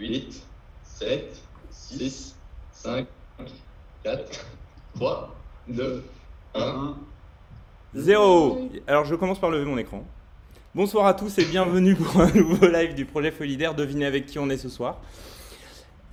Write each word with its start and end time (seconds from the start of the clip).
8, 0.00 0.46
7, 0.84 1.42
6, 1.70 2.36
5, 2.72 3.06
4, 4.04 4.46
3, 4.94 5.36
2, 5.68 6.04
1. 6.54 6.96
Zéro 7.94 8.70
Alors 8.86 9.04
je 9.04 9.16
commence 9.16 9.40
par 9.40 9.50
lever 9.50 9.64
mon 9.64 9.76
écran. 9.76 10.04
Bonsoir 10.74 11.06
à 11.06 11.14
tous 11.14 11.38
et 11.38 11.44
bienvenue 11.44 11.96
pour 11.96 12.20
un 12.20 12.30
nouveau 12.32 12.68
live 12.68 12.94
du 12.94 13.06
projet 13.06 13.32
Folidaire. 13.32 13.74
Devinez 13.74 14.06
avec 14.06 14.26
qui 14.26 14.38
on 14.38 14.48
est 14.50 14.56
ce 14.56 14.68
soir. 14.68 15.00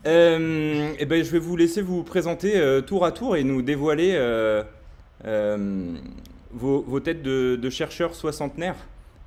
Euh, 0.07 0.93
et 0.97 1.05
ben, 1.05 1.23
je 1.23 1.29
vais 1.29 1.39
vous 1.39 1.55
laisser 1.55 1.83
vous 1.83 2.04
présenter 2.04 2.57
euh, 2.57 2.81
tour 2.81 3.05
à 3.05 3.11
tour 3.11 3.36
et 3.36 3.43
nous 3.43 3.61
dévoiler 3.61 4.13
euh, 4.15 4.63
vos, 6.52 6.99
têtes 7.02 7.21
de, 7.21 7.55
de 7.55 7.70
chercheurs 7.70 8.15
soixantenaires 8.15 8.77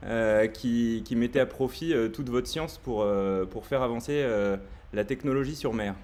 qui, 0.02 1.02
qui 1.04 1.16
mettaient 1.16 1.40
à 1.40 1.46
profit 1.46 1.92
euh, 1.92 2.08
toute 2.08 2.28
votre 2.28 2.46
science 2.46 2.78
pour, 2.78 3.02
euh, 3.02 3.44
pour 3.44 3.66
faire 3.66 3.82
avancer 3.82 4.22
euh, 4.22 4.56
la 4.92 5.04
technologie 5.04 5.56
sur 5.56 5.72
mer. 5.72 5.94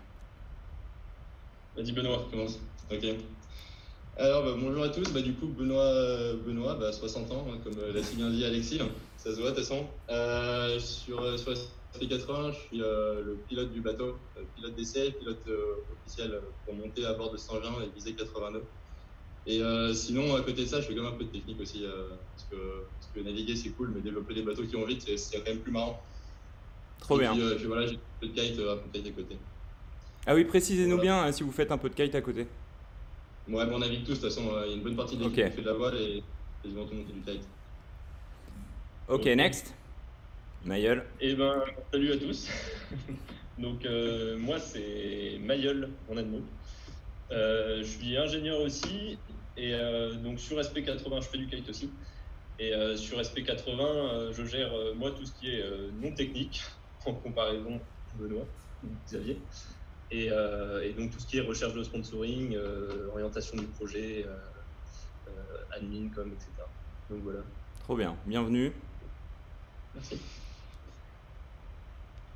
Vas-y 1.77 1.93
Benoît, 1.93 2.27
commence. 2.31 2.59
Alors 4.17 4.45
bah, 4.45 4.55
bonjour 4.57 4.85
à 4.85 4.89
tous, 4.91 5.13
bah, 5.13 5.23
du 5.23 5.35
coup 5.35 5.47
Benoît, 5.47 5.83
euh, 5.83 6.37
Benoît 6.37 6.75
bah, 6.75 6.93
60 6.93 7.33
ans, 7.33 7.47
hein, 7.51 7.59
comme 7.65 7.79
euh, 7.81 7.93
l'a 7.93 8.03
si 8.03 8.15
bien 8.15 8.31
dit 8.31 8.45
Alexis, 8.45 8.79
hein. 8.81 8.89
ça 9.17 9.35
se 9.35 9.41
voit 9.41 9.51
de 9.51 9.57
toute 9.57 9.65
façon. 9.65 9.87
Euh, 10.09 10.79
sur, 10.79 11.21
euh, 11.21 11.37
sur 11.37 11.53
SP80, 11.53 12.53
je 12.53 12.59
suis 12.69 12.83
euh, 12.83 13.23
le 13.25 13.35
pilote 13.49 13.73
du 13.73 13.81
bateau, 13.81 14.17
euh, 14.37 14.43
pilote 14.55 14.77
d'essai, 14.77 15.11
pilote 15.13 15.41
euh, 15.49 15.83
officiel 15.93 16.33
euh, 16.33 16.41
pour 16.65 16.75
monter 16.75 17.05
à 17.05 17.15
bord 17.15 17.33
de 17.33 17.37
Saint-Jean 17.37 17.81
et 17.81 17.89
viser 17.95 18.13
89. 18.15 18.63
Et 19.47 19.61
euh, 19.63 19.93
sinon, 19.93 20.35
à 20.37 20.41
côté 20.41 20.63
de 20.63 20.67
ça, 20.67 20.81
je 20.81 20.87
fais 20.87 20.95
quand 20.95 21.03
même 21.03 21.13
un 21.15 21.17
peu 21.17 21.25
de 21.25 21.31
technique 21.31 21.61
aussi, 21.61 21.85
euh, 21.85 22.09
parce, 22.35 22.49
que, 22.51 22.57
parce 23.01 23.13
que 23.15 23.21
naviguer 23.21 23.55
c'est 23.57 23.71
cool, 23.71 23.93
mais 23.95 24.01
développer 24.01 24.35
des 24.35 24.43
bateaux 24.43 24.65
qui 24.65 24.75
vont 24.75 24.87
vite, 24.87 25.03
c'est- 25.03 25.37
quand 25.39 25.45
même 25.47 25.61
plus 25.61 25.73
marrant. 25.73 26.03
Trop 27.01 27.17
et 27.19 27.21
bien. 27.21 27.33
Puis, 27.35 27.43
euh, 27.43 27.57
puis 27.57 27.65
voilà, 27.67 27.87
j'ai 27.87 27.97
un 27.97 27.99
peu 28.21 28.27
de 28.29 28.33
kite, 28.33 28.59
un 28.59 28.77
peu 28.77 28.89
de 28.99 29.05
kite 29.05 29.07
à 29.07 29.11
côté. 29.11 29.37
Ah 30.27 30.35
oui, 30.35 30.45
précisez-nous 30.45 30.97
Voilà. 30.97 31.03
bien 31.03 31.23
hein, 31.25 31.33
si 31.33 31.43
vous 31.43 31.53
faites 31.53 31.71
un 31.71 31.77
peu 31.79 31.91
de 31.91 31.95
kite 31.95 32.15
à 32.15 32.23
côté. 32.23 32.47
Ouais, 33.47 33.67
mais 33.67 33.75
on 33.75 33.79
navigue 33.81 34.05
tous, 34.05 34.15
de 34.15 34.21
toute 34.21 34.25
façon, 34.31 34.49
euh, 34.55 34.63
il 34.65 34.71
y 34.71 34.73
a 34.73 34.77
une 34.77 34.83
bonne 34.83 34.97
partie 34.97 35.17
de 35.19 35.25
l'équipe 35.25 35.45
Ok. 35.45 35.51
qui 35.51 35.57
fait 35.57 35.63
de 35.63 35.67
la 35.67 35.75
voile 35.75 35.97
et 36.01 36.23
quasiment 36.63 36.85
tout 36.87 36.93
le 36.93 36.97
monde 36.99 37.07
fait 37.09 37.13
du 37.33 37.39
kite. 37.39 37.49
Ok, 39.09 39.25
next. 39.27 39.75
Mailleul. 40.65 41.05
Eh 41.21 41.35
ben, 41.35 41.63
salut 41.93 42.13
à 42.13 42.17
tous. 42.17 42.49
donc, 43.59 43.85
euh, 43.85 44.39
moi, 44.39 44.59
c'est 44.59 45.39
Mayol, 45.43 45.91
mon 46.09 46.15
nom. 46.23 46.41
Euh, 47.31 47.79
je 47.81 47.85
suis 47.85 48.17
ingénieur 48.17 48.61
aussi. 48.63 49.19
Et 49.57 49.75
euh, 49.75 50.15
donc, 50.15 50.41
sur 50.41 50.59
SP80, 50.59 51.23
je 51.23 51.29
fais 51.29 51.39
du 51.39 51.47
kite 51.47 51.69
aussi. 51.69 51.91
Et 52.59 52.73
euh, 52.73 52.97
sur 52.97 53.19
SP80, 53.19 53.81
euh, 53.81 54.33
je 54.33 54.45
gère, 54.45 54.73
euh, 54.75 54.95
moi, 54.95 55.11
tout 55.11 55.25
ce 55.25 55.33
qui 55.33 55.51
est 55.51 55.63
euh, 55.63 55.91
non 56.01 56.13
technique, 56.13 56.63
en 57.07 57.15
comparaison 57.15 57.81
Benoît, 58.19 58.47
ou 58.85 58.89
Xavier. 59.07 59.39
Et, 60.11 60.31
euh, 60.31 60.83
et 60.83 60.93
donc, 60.93 61.11
tout 61.11 61.19
ce 61.21 61.27
qui 61.27 61.39
est 61.39 61.41
recherche 61.41 61.75
de 61.75 61.83
sponsoring, 61.83 62.55
euh, 62.55 63.09
orientation 63.13 63.57
du 63.57 63.67
projet, 63.67 64.25
euh, 64.27 64.37
euh, 65.29 65.77
admin, 65.77 66.09
com, 66.15 66.31
etc. 66.33 66.51
Donc, 67.11 67.21
voilà. 67.23 67.41
Trop 67.81 67.97
bien. 67.97 68.17
Bienvenue. 68.27 68.73
Merci. 69.95 70.19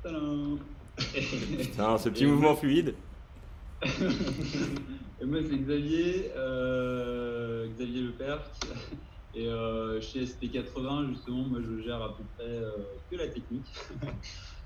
Tadam 0.03 0.59
Putain, 0.97 1.97
ce 1.97 2.09
petit 2.09 2.25
mouvement 2.25 2.55
fluide. 2.55 2.93
Et 5.21 5.25
moi 5.25 5.39
c'est 5.43 5.57
Xavier, 5.57 6.31
euh, 6.35 7.67
Xavier 7.69 8.01
Lepère. 8.01 8.51
Et 9.33 9.47
euh, 9.47 10.01
chez 10.01 10.23
SP80 10.25 11.09
justement, 11.09 11.43
moi 11.43 11.59
je 11.61 11.81
gère 11.81 12.01
à 12.01 12.17
peu 12.17 12.23
près 12.35 12.47
euh, 12.47 12.71
que 13.09 13.15
la 13.15 13.27
technique. 13.27 13.67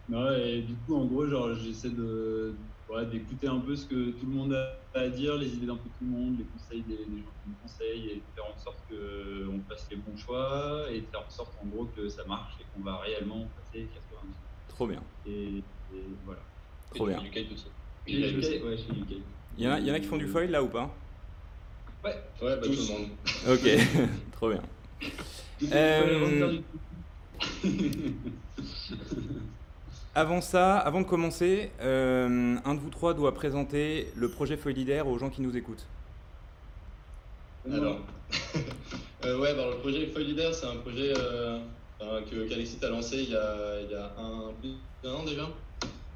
non, 0.09 0.31
et 0.33 0.61
du 0.61 0.75
coup 0.75 0.95
en 0.95 1.05
gros 1.05 1.27
genre 1.27 1.53
j'essaie 1.53 1.89
de 1.89 2.55
ouais, 2.89 3.05
d'écouter 3.05 3.47
un 3.47 3.59
peu 3.59 3.75
ce 3.75 3.85
que 3.85 4.11
tout 4.11 4.25
le 4.25 4.31
monde 4.31 4.53
a 4.53 4.79
à 4.95 5.09
dire, 5.09 5.35
les 5.37 5.55
idées 5.55 5.65
d'un 5.65 5.75
peu 5.77 5.89
tout 5.89 6.05
le 6.05 6.11
monde, 6.11 6.37
les 6.37 6.45
conseils 6.45 6.83
des, 6.83 6.97
des 6.97 7.17
gens 7.23 7.33
qui 7.43 7.49
me 7.49 7.55
conseillent 7.61 8.09
et 8.09 8.15
de 8.17 8.31
faire 8.35 8.45
en 8.45 8.57
sorte 8.57 8.77
qu'on 8.87 9.59
fasse 9.67 9.87
les 9.89 9.97
bons 9.97 10.15
choix 10.15 10.85
et 10.91 11.01
de 11.01 11.07
faire 11.07 11.25
en 11.25 11.29
sorte 11.29 11.55
en 11.61 11.65
gros 11.67 11.85
que 11.85 12.07
ça 12.09 12.23
marche 12.25 12.53
et 12.61 12.65
qu'on 12.73 12.83
va 12.83 12.97
réellement 12.97 13.47
passer 13.55 13.89
90. 13.91 14.35
Trop 14.67 14.87
bien. 14.87 15.03
Et, 15.25 15.57
et 15.57 16.19
voilà. 16.23 16.41
Trop 16.93 17.07
Et 17.07 17.11
bien. 17.11 17.21
du. 17.21 17.31
Chez 17.33 17.73
Il 18.07 18.19
y, 19.59 19.67
en 19.67 19.71
a, 19.71 19.79
il 19.79 19.87
y 19.87 19.91
en 19.91 19.93
a 19.93 19.99
qui 19.99 20.07
font 20.07 20.17
du 20.17 20.27
foil 20.27 20.49
là 20.49 20.61
ou 20.61 20.67
pas? 20.67 20.93
Ouais, 22.03 22.15
Ouais, 22.41 22.55
bah 22.57 22.61
tout 22.63 22.71
le 22.71 22.87
monde. 22.91 23.07
Ok, 23.47 23.61
trop 24.33 24.49
bien. 24.49 24.61
Euh, 25.71 26.59
Avant 30.15 30.41
ça, 30.41 30.77
avant 30.77 31.01
de 31.01 31.07
commencer, 31.07 31.71
euh, 31.81 32.55
un 32.63 32.75
de 32.75 32.79
vous 32.79 32.91
trois 32.91 33.15
doit 33.15 33.33
présenter 33.33 34.11
le 34.15 34.29
projet 34.29 34.57
Folidaire 34.57 35.07
aux 35.07 35.17
gens 35.17 35.31
qui 35.31 35.41
nous 35.41 35.57
écoutent. 35.57 35.87
Alors, 37.71 37.97
euh, 39.25 39.39
ouais, 39.39 39.55
bah, 39.55 39.71
le 39.71 39.77
projet 39.77 40.05
Leader, 40.17 40.53
c'est 40.53 40.67
un 40.67 40.75
projet 40.75 41.13
euh, 41.17 41.59
que 42.29 42.47
qu'Alexis 42.47 42.77
a 42.83 42.89
lancé 42.89 43.23
il 43.23 43.31
y 43.31 43.35
a, 43.35 43.81
il 43.81 43.89
y 43.89 43.95
a 43.95 44.11
un, 44.19 44.51
plus 44.61 44.73
d'un 45.03 45.15
an 45.15 45.23
déjà, 45.23 45.49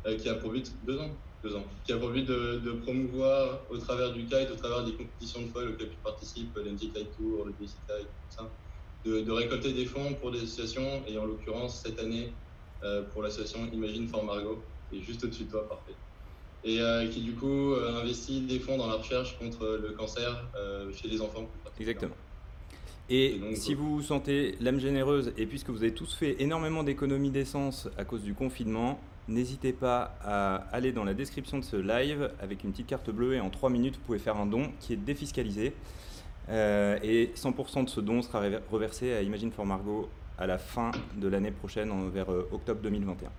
euh, 0.05 0.15
qui 0.17 0.29
a 0.29 0.35
pour 0.35 0.51
but, 0.51 0.71
deux 0.85 0.99
ans, 0.99 1.09
deux 1.43 1.55
ans, 1.55 1.63
qui 1.85 1.93
a 1.93 1.97
pour 1.97 2.09
but 2.09 2.25
de, 2.25 2.59
de 2.63 2.71
promouvoir 2.71 3.59
au 3.69 3.77
travers 3.77 4.11
du 4.11 4.25
kite, 4.25 4.49
au 4.51 4.55
travers 4.55 4.83
des 4.83 4.93
compétitions 4.93 5.41
de 5.41 5.47
foil 5.47 5.69
auxquelles 5.69 5.89
tu 5.89 5.97
participes, 6.03 6.55
l'NG 6.57 6.77
Kite 6.77 7.15
Tour, 7.17 7.45
le 7.45 7.51
BC 7.51 7.73
Kite, 7.87 8.07
tout 8.07 8.37
ça, 8.37 8.49
de, 9.05 9.21
de 9.21 9.31
récolter 9.31 9.73
des 9.73 9.85
fonds 9.85 10.13
pour 10.15 10.31
des 10.31 10.39
associations, 10.39 11.03
et 11.07 11.17
en 11.17 11.25
l'occurrence, 11.25 11.81
cette 11.85 11.99
année, 11.99 12.31
euh, 12.83 13.03
pour 13.13 13.21
l'association 13.23 13.67
Imagine 13.71 14.07
for 14.07 14.23
Margot, 14.23 14.61
qui 14.89 14.99
est 14.99 15.01
juste 15.01 15.23
au-dessus 15.23 15.43
de 15.45 15.51
toi, 15.51 15.67
parfait. 15.67 15.93
Et 16.63 16.81
euh, 16.81 17.07
qui 17.07 17.21
du 17.21 17.33
coup 17.33 17.73
euh, 17.73 18.01
investit 18.01 18.41
des 18.41 18.59
fonds 18.59 18.77
dans 18.77 18.87
la 18.87 18.95
recherche 18.95 19.37
contre 19.37 19.79
le 19.81 19.91
cancer 19.91 20.47
euh, 20.55 20.91
chez 20.91 21.07
les 21.07 21.21
enfants. 21.21 21.47
Exactement. 21.79 22.15
Et 23.09 23.35
Et 23.35 23.39
donc, 23.39 23.55
si 23.55 23.73
vous 23.73 23.95
vous 23.95 24.01
sentez 24.01 24.57
l'âme 24.59 24.79
généreuse 24.79 25.31
et 25.37 25.45
puisque 25.45 25.69
vous 25.69 25.83
avez 25.83 25.93
tous 25.93 26.13
fait 26.13 26.35
énormément 26.41 26.83
d'économies 26.83 27.29
d'essence 27.29 27.87
à 27.97 28.03
cause 28.03 28.21
du 28.23 28.33
confinement, 28.33 28.99
n'hésitez 29.27 29.73
pas 29.73 30.15
à 30.23 30.55
aller 30.71 30.91
dans 30.91 31.03
la 31.03 31.13
description 31.13 31.57
de 31.59 31.63
ce 31.63 31.75
live 31.77 32.31
avec 32.41 32.63
une 32.63 32.71
petite 32.71 32.87
carte 32.87 33.09
bleue 33.09 33.35
et 33.35 33.39
en 33.39 33.49
3 33.49 33.69
minutes 33.69 33.95
vous 33.95 34.01
pouvez 34.05 34.19
faire 34.19 34.37
un 34.37 34.45
don 34.45 34.71
qui 34.79 34.93
est 34.93 34.97
défiscalisé. 34.97 35.73
Euh, 36.49 36.97
et 37.03 37.31
100% 37.35 37.83
de 37.83 37.89
ce 37.89 37.99
don 37.99 38.21
sera 38.21 38.41
rever- 38.41 38.59
reversé 38.71 39.13
à 39.13 39.21
Imagine 39.21 39.51
for 39.51 39.65
Margot 39.65 40.09
à 40.37 40.47
la 40.47 40.57
fin 40.57 40.91
de 41.17 41.27
l'année 41.27 41.51
prochaine, 41.51 41.91
vers 42.09 42.31
euh, 42.31 42.47
octobre 42.51 42.79
2021. 42.81 43.29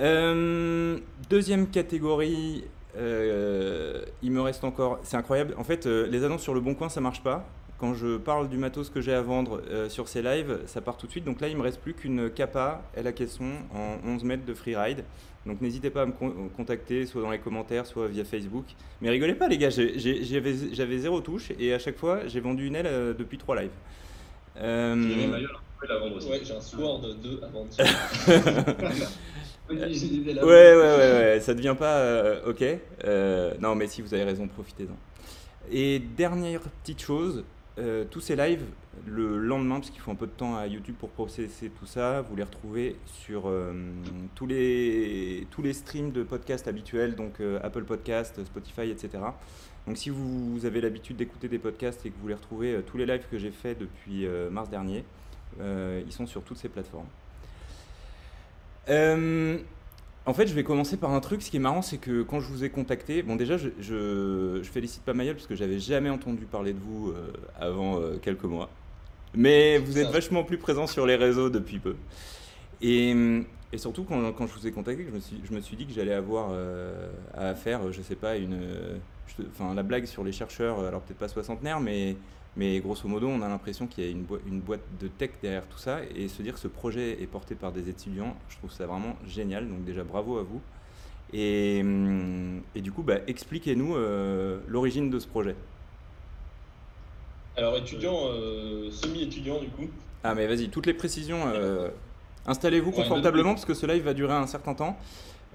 Euh, 0.00 0.98
deuxième 1.28 1.68
catégorie, 1.68 2.64
il 2.96 4.30
me 4.32 4.40
reste 4.40 4.64
encore. 4.64 4.98
C'est 5.04 5.16
incroyable. 5.16 5.54
En 5.58 5.64
fait, 5.64 5.86
les 5.86 6.24
annonces 6.24 6.42
sur 6.42 6.54
le 6.54 6.60
bon 6.60 6.74
coin, 6.74 6.88
ça 6.88 7.00
marche 7.00 7.22
pas. 7.22 7.46
Quand 7.80 7.94
je 7.94 8.18
parle 8.18 8.48
du 8.50 8.58
matos 8.58 8.90
que 8.90 9.00
j'ai 9.00 9.14
à 9.14 9.22
vendre 9.22 9.62
euh, 9.70 9.88
sur 9.88 10.06
ces 10.06 10.20
lives, 10.20 10.58
ça 10.66 10.82
part 10.82 10.98
tout 10.98 11.06
de 11.06 11.10
suite. 11.10 11.24
Donc 11.24 11.40
là, 11.40 11.48
il 11.48 11.56
me 11.56 11.62
reste 11.62 11.80
plus 11.80 11.94
qu'une 11.94 12.28
capa 12.30 12.82
et 12.94 13.02
la 13.02 13.12
caisson 13.12 13.52
en 13.74 13.96
11 14.06 14.22
mètres 14.24 14.44
de 14.44 14.52
freeride. 14.52 15.02
Donc 15.46 15.62
n'hésitez 15.62 15.88
pas 15.88 16.02
à 16.02 16.06
me 16.06 16.12
con- 16.12 16.50
contacter, 16.54 17.06
soit 17.06 17.22
dans 17.22 17.30
les 17.30 17.38
commentaires, 17.38 17.86
soit 17.86 18.08
via 18.08 18.24
Facebook. 18.26 18.66
Mais 19.00 19.08
rigolez 19.08 19.34
pas, 19.34 19.48
les 19.48 19.56
gars, 19.56 19.70
j'avais 19.70 20.98
zéro 20.98 21.20
touche 21.22 21.50
et 21.58 21.72
à 21.72 21.78
chaque 21.78 21.96
fois, 21.96 22.26
j'ai 22.26 22.40
vendu 22.40 22.66
une 22.66 22.76
aile 22.76 22.86
euh, 22.86 23.14
depuis 23.14 23.38
trois 23.38 23.58
lives. 23.58 23.70
Euh. 24.58 24.94
Ouais, 26.28 26.40
j'ai 26.44 26.54
un 26.54 26.60
Sword 26.60 27.00
2 27.22 27.40
avant. 27.42 27.66
Ouais, 29.70 29.76
ouais, 29.76 30.76
ouais, 30.76 30.76
ouais, 30.76 31.40
ça 31.40 31.54
devient 31.54 31.76
pas 31.78 31.98
euh, 31.98 32.50
ok. 32.50 32.64
Euh, 33.04 33.54
non, 33.60 33.74
mais 33.74 33.86
si 33.86 34.02
vous 34.02 34.12
avez 34.12 34.24
raison, 34.24 34.46
profitez-en. 34.48 34.96
Et 35.72 36.00
dernière 36.00 36.60
petite 36.82 37.00
chose, 37.00 37.44
euh, 37.80 38.04
tous 38.08 38.20
ces 38.20 38.36
lives, 38.36 38.62
le 39.06 39.38
lendemain, 39.38 39.76
parce 39.76 39.90
qu'il 39.90 40.00
faut 40.00 40.10
un 40.10 40.16
peu 40.16 40.26
de 40.26 40.32
temps 40.32 40.56
à 40.56 40.66
YouTube 40.66 40.94
pour 40.98 41.10
processer 41.10 41.70
tout 41.70 41.86
ça, 41.86 42.22
vous 42.22 42.36
les 42.36 42.42
retrouvez 42.42 42.96
sur 43.06 43.48
euh, 43.48 43.72
tous, 44.34 44.46
les, 44.46 45.46
tous 45.50 45.62
les 45.62 45.72
streams 45.72 46.12
de 46.12 46.22
podcasts 46.22 46.68
habituels, 46.68 47.14
donc 47.14 47.40
euh, 47.40 47.58
Apple 47.62 47.84
Podcast, 47.84 48.44
Spotify, 48.44 48.90
etc. 48.90 49.10
Donc 49.86 49.96
si 49.96 50.10
vous, 50.10 50.64
avez 50.64 50.80
l'habitude 50.80 51.16
d'écouter 51.16 51.48
des 51.48 51.58
podcasts 51.58 52.04
et 52.04 52.10
que 52.10 52.14
vous 52.16 52.22
voulez 52.22 52.34
retrouver 52.34 52.74
euh, 52.74 52.82
tous 52.82 52.98
les 52.98 53.06
lives 53.06 53.24
que 53.30 53.38
j'ai 53.38 53.50
faits 53.50 53.78
depuis 53.78 54.26
mars 54.50 54.68
dernier, 54.68 55.04
ils 55.58 56.12
sont 56.12 56.26
sur 56.26 56.42
toutes 56.42 56.58
ces 56.58 56.68
plateformes. 56.68 57.08
En 60.26 60.34
fait, 60.34 60.46
je 60.46 60.54
vais 60.54 60.64
commencer 60.64 60.96
par 60.96 61.12
un 61.12 61.20
truc. 61.20 61.42
Ce 61.42 61.50
qui 61.50 61.56
est 61.56 61.60
marrant, 61.60 61.82
c'est 61.82 61.98
que 61.98 62.22
quand 62.22 62.40
je 62.40 62.48
vous 62.48 62.62
ai 62.64 62.70
contacté, 62.70 63.22
bon, 63.22 63.36
déjà, 63.36 63.56
je, 63.56 63.70
je, 63.80 64.60
je 64.62 64.70
félicite 64.70 65.02
pas 65.02 65.14
Mayol 65.14 65.34
parce 65.34 65.46
que 65.46 65.54
j'avais 65.54 65.78
jamais 65.78 66.10
entendu 66.10 66.44
parler 66.44 66.72
de 66.72 66.78
vous 66.78 67.10
euh, 67.10 67.32
avant 67.58 67.98
euh, 67.98 68.18
quelques 68.20 68.44
mois. 68.44 68.68
Mais 69.34 69.78
vous 69.78 69.98
êtes 69.98 70.10
vachement 70.10 70.44
plus 70.44 70.58
présent 70.58 70.86
sur 70.86 71.06
les 71.06 71.16
réseaux 71.16 71.50
depuis 71.50 71.78
peu. 71.78 71.96
Et, 72.82 73.14
et 73.72 73.78
surtout, 73.78 74.04
quand, 74.04 74.32
quand 74.32 74.46
je 74.46 74.52
vous 74.54 74.66
ai 74.66 74.72
contacté, 74.72 75.06
je 75.08 75.14
me 75.14 75.20
suis, 75.20 75.40
je 75.48 75.54
me 75.54 75.60
suis 75.60 75.76
dit 75.76 75.86
que 75.86 75.92
j'allais 75.92 76.14
avoir 76.14 76.48
euh, 76.52 77.10
à 77.34 77.54
faire, 77.54 77.92
je 77.92 78.02
sais 78.02 78.16
pas, 78.16 78.36
une. 78.36 78.58
Enfin, 79.52 79.74
la 79.74 79.84
blague 79.84 80.06
sur 80.06 80.24
les 80.24 80.32
chercheurs, 80.32 80.80
alors 80.80 81.00
peut-être 81.02 81.18
pas 81.18 81.28
soixantenaire, 81.28 81.80
mais, 81.80 82.16
mais 82.56 82.80
grosso 82.80 83.06
modo, 83.08 83.28
on 83.28 83.42
a 83.42 83.48
l'impression 83.48 83.86
qu'il 83.86 84.04
y 84.04 84.08
a 84.08 84.10
une, 84.10 84.22
boi- 84.22 84.40
une 84.46 84.60
boîte 84.60 84.80
de 85.00 85.08
tech 85.08 85.30
derrière 85.42 85.66
tout 85.66 85.78
ça. 85.78 86.00
Et 86.16 86.28
se 86.28 86.42
dire 86.42 86.54
que 86.54 86.60
ce 86.60 86.68
projet 86.68 87.22
est 87.22 87.26
porté 87.26 87.54
par 87.54 87.72
des 87.72 87.88
étudiants, 87.88 88.36
je 88.48 88.56
trouve 88.56 88.72
ça 88.72 88.86
vraiment 88.86 89.16
génial. 89.26 89.68
Donc, 89.68 89.84
déjà, 89.84 90.02
bravo 90.04 90.38
à 90.38 90.42
vous. 90.42 90.60
Et, 91.32 91.80
hum, 91.82 92.60
et 92.74 92.80
du 92.80 92.90
coup, 92.90 93.02
bah, 93.02 93.18
expliquez-nous 93.28 93.94
euh, 93.94 94.58
l'origine 94.66 95.10
de 95.10 95.18
ce 95.20 95.28
projet. 95.28 95.54
Alors, 97.56 97.76
étudiant, 97.76 98.16
euh, 98.26 98.90
semi-étudiant 98.90 99.60
du 99.60 99.68
coup. 99.68 99.88
Ah 100.24 100.34
mais 100.34 100.46
vas-y, 100.46 100.68
toutes 100.68 100.86
les 100.86 100.94
précisions. 100.94 101.46
euh, 101.46 101.88
Installez-vous 102.46 102.90
confortablement 102.90 103.50
parce 103.54 103.64
que 103.64 103.74
ce 103.74 103.86
live 103.86 104.02
va 104.04 104.14
durer 104.14 104.34
un 104.34 104.46
certain 104.46 104.74
temps. 104.74 104.96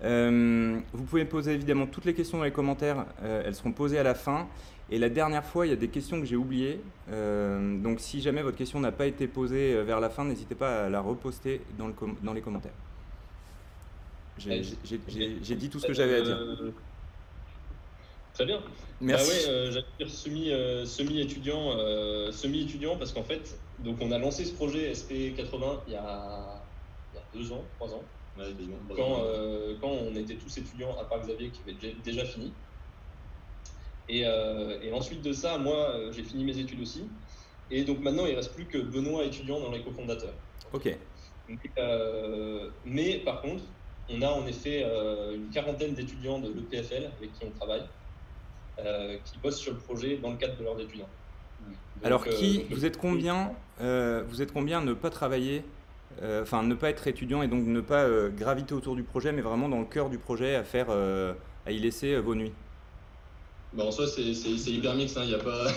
Euh, 0.03 0.77
vous 0.93 1.03
pouvez 1.03 1.25
poser 1.25 1.53
évidemment 1.53 1.87
toutes 1.87 2.05
les 2.05 2.13
questions 2.13 2.37
dans 2.37 2.43
les 2.43 2.51
commentaires. 2.51 3.05
elles 3.23 3.55
seront 3.55 3.71
posées 3.71 3.97
à 3.97 4.03
la 4.03 4.13
fin. 4.15 4.47
Et 4.91 4.99
la 4.99 5.09
dernière 5.09 5.43
fois, 5.43 5.65
il 5.65 5.69
y 5.69 5.73
a 5.73 5.77
des 5.77 5.87
questions 5.87 6.19
que 6.19 6.25
j'ai 6.25 6.35
oubliées. 6.35 6.79
Euh, 7.09 7.77
donc 7.81 7.99
si 7.99 8.21
jamais 8.21 8.43
votre 8.43 8.57
question 8.57 8.79
n'a 8.79 8.91
pas 8.91 9.07
été 9.07 9.27
posée 9.27 9.73
euh, 9.73 9.83
vers 9.83 9.99
la 9.99 10.09
fin, 10.09 10.25
n'hésitez 10.25 10.53
pas 10.55 10.85
à 10.85 10.89
la 10.89 11.01
reposter 11.01 11.61
dans, 11.77 11.87
le 11.87 11.93
com- 11.93 12.15
dans 12.21 12.33
les 12.33 12.41
commentaires. 12.41 12.73
J'ai 14.37 15.55
dit 15.55 15.69
tout 15.69 15.79
ce 15.79 15.87
que 15.87 15.93
j'avais 15.93 16.15
à 16.15 16.21
dire. 16.21 16.37
Euh, 16.37 16.71
Très 18.33 18.45
bien. 18.45 18.61
Merci. 18.99 19.29
Bah 19.29 19.33
ouais, 19.33 19.49
euh, 19.49 19.71
j'allais 19.71 19.85
dire 19.97 20.09
semi, 20.09 20.51
euh, 20.51 20.85
semi-étudiant, 20.85 21.77
euh, 21.77 22.31
semi-étudiant 22.33 22.97
parce 22.97 23.13
qu'en 23.13 23.23
fait, 23.23 23.57
donc 23.79 23.97
on 24.01 24.11
a 24.11 24.19
lancé 24.19 24.43
ce 24.43 24.53
projet 24.53 24.91
SP80 24.91 25.79
il 25.87 25.93
y 25.93 25.95
a, 25.95 26.61
il 27.13 27.15
y 27.15 27.19
a 27.19 27.23
deux 27.33 27.51
ans, 27.53 27.63
trois 27.77 27.93
ans, 27.93 28.03
Ouais, 28.37 28.43
quand, 28.97 29.21
euh, 29.23 29.75
quand 29.79 29.87
on 29.87 30.13
était 30.15 30.35
tous 30.35 30.57
étudiants, 30.57 30.97
à 30.99 31.05
part 31.05 31.21
Xavier 31.21 31.49
qui 31.49 31.61
avait 31.63 31.77
déjà, 31.79 31.93
déjà 32.03 32.25
fini. 32.25 32.51
Et, 34.07 34.23
euh, 34.25 34.77
et 34.81 34.91
ensuite 34.93 35.21
de 35.21 35.33
ça, 35.33 35.57
moi, 35.57 35.91
euh, 35.95 36.11
j'ai 36.11 36.23
fini 36.23 36.43
mes 36.43 36.57
études 36.57 36.81
aussi. 36.81 37.05
Et 37.71 37.83
donc 37.83 37.99
maintenant, 37.99 38.25
il 38.25 38.35
reste 38.35 38.53
plus 38.53 38.65
que 38.65 38.77
Benoît 38.77 39.23
étudiant 39.23 39.59
dans 39.59 39.71
les 39.71 39.81
cofondateurs. 39.81 40.33
Ok. 40.73 40.95
Mais, 41.49 41.57
euh, 41.77 42.69
mais 42.85 43.17
par 43.19 43.41
contre, 43.41 43.63
on 44.09 44.21
a 44.21 44.27
en 44.27 44.45
effet 44.45 44.83
euh, 44.85 45.35
une 45.35 45.49
quarantaine 45.49 45.93
d'étudiants 45.93 46.39
de 46.39 46.49
l'EPFL 46.49 47.09
avec 47.17 47.33
qui 47.33 47.45
on 47.45 47.51
travaille, 47.51 47.83
euh, 48.79 49.17
qui 49.25 49.37
bossent 49.39 49.59
sur 49.59 49.73
le 49.73 49.79
projet 49.79 50.17
dans 50.17 50.31
le 50.31 50.37
cadre 50.37 50.57
de 50.57 50.63
leurs 50.63 50.79
étudiants. 50.79 51.09
Donc, 51.65 51.75
Alors 52.03 52.25
qui, 52.25 52.59
donc, 52.59 52.71
vous 52.71 52.85
êtes 52.85 52.97
combien, 52.97 53.53
vous 53.79 54.41
êtes 54.41 54.51
combien 54.51 54.79
à 54.79 54.83
ne 54.83 54.93
pas 54.93 55.09
travailler, 55.09 55.63
enfin 56.21 56.61
ne 56.61 56.75
pas 56.75 56.89
être 56.89 57.07
étudiant 57.07 57.41
et 57.41 57.47
donc 57.47 57.65
ne 57.65 57.81
pas 57.81 58.07
graviter 58.29 58.75
autour 58.75 58.95
du 58.95 59.03
projet, 59.03 59.31
mais 59.31 59.41
vraiment 59.41 59.69
dans 59.69 59.79
le 59.79 59.85
cœur 59.85 60.09
du 60.09 60.17
projet 60.19 60.55
à 60.55 60.63
faire, 60.63 60.87
à 60.89 61.71
y 61.71 61.79
laisser 61.79 62.19
vos 62.19 62.35
nuits? 62.35 62.53
Bah, 63.75 63.85
en 63.85 63.91
soi, 63.91 64.07
c'est 64.07 64.33
c'est- 64.33 64.57
c'est 64.57 64.71
hyper 64.71 64.95
mix, 64.95 65.15
hein, 65.17 65.21
il 65.23 65.29
n'y 65.29 65.33
a 65.35 65.39
pas. 65.39 65.67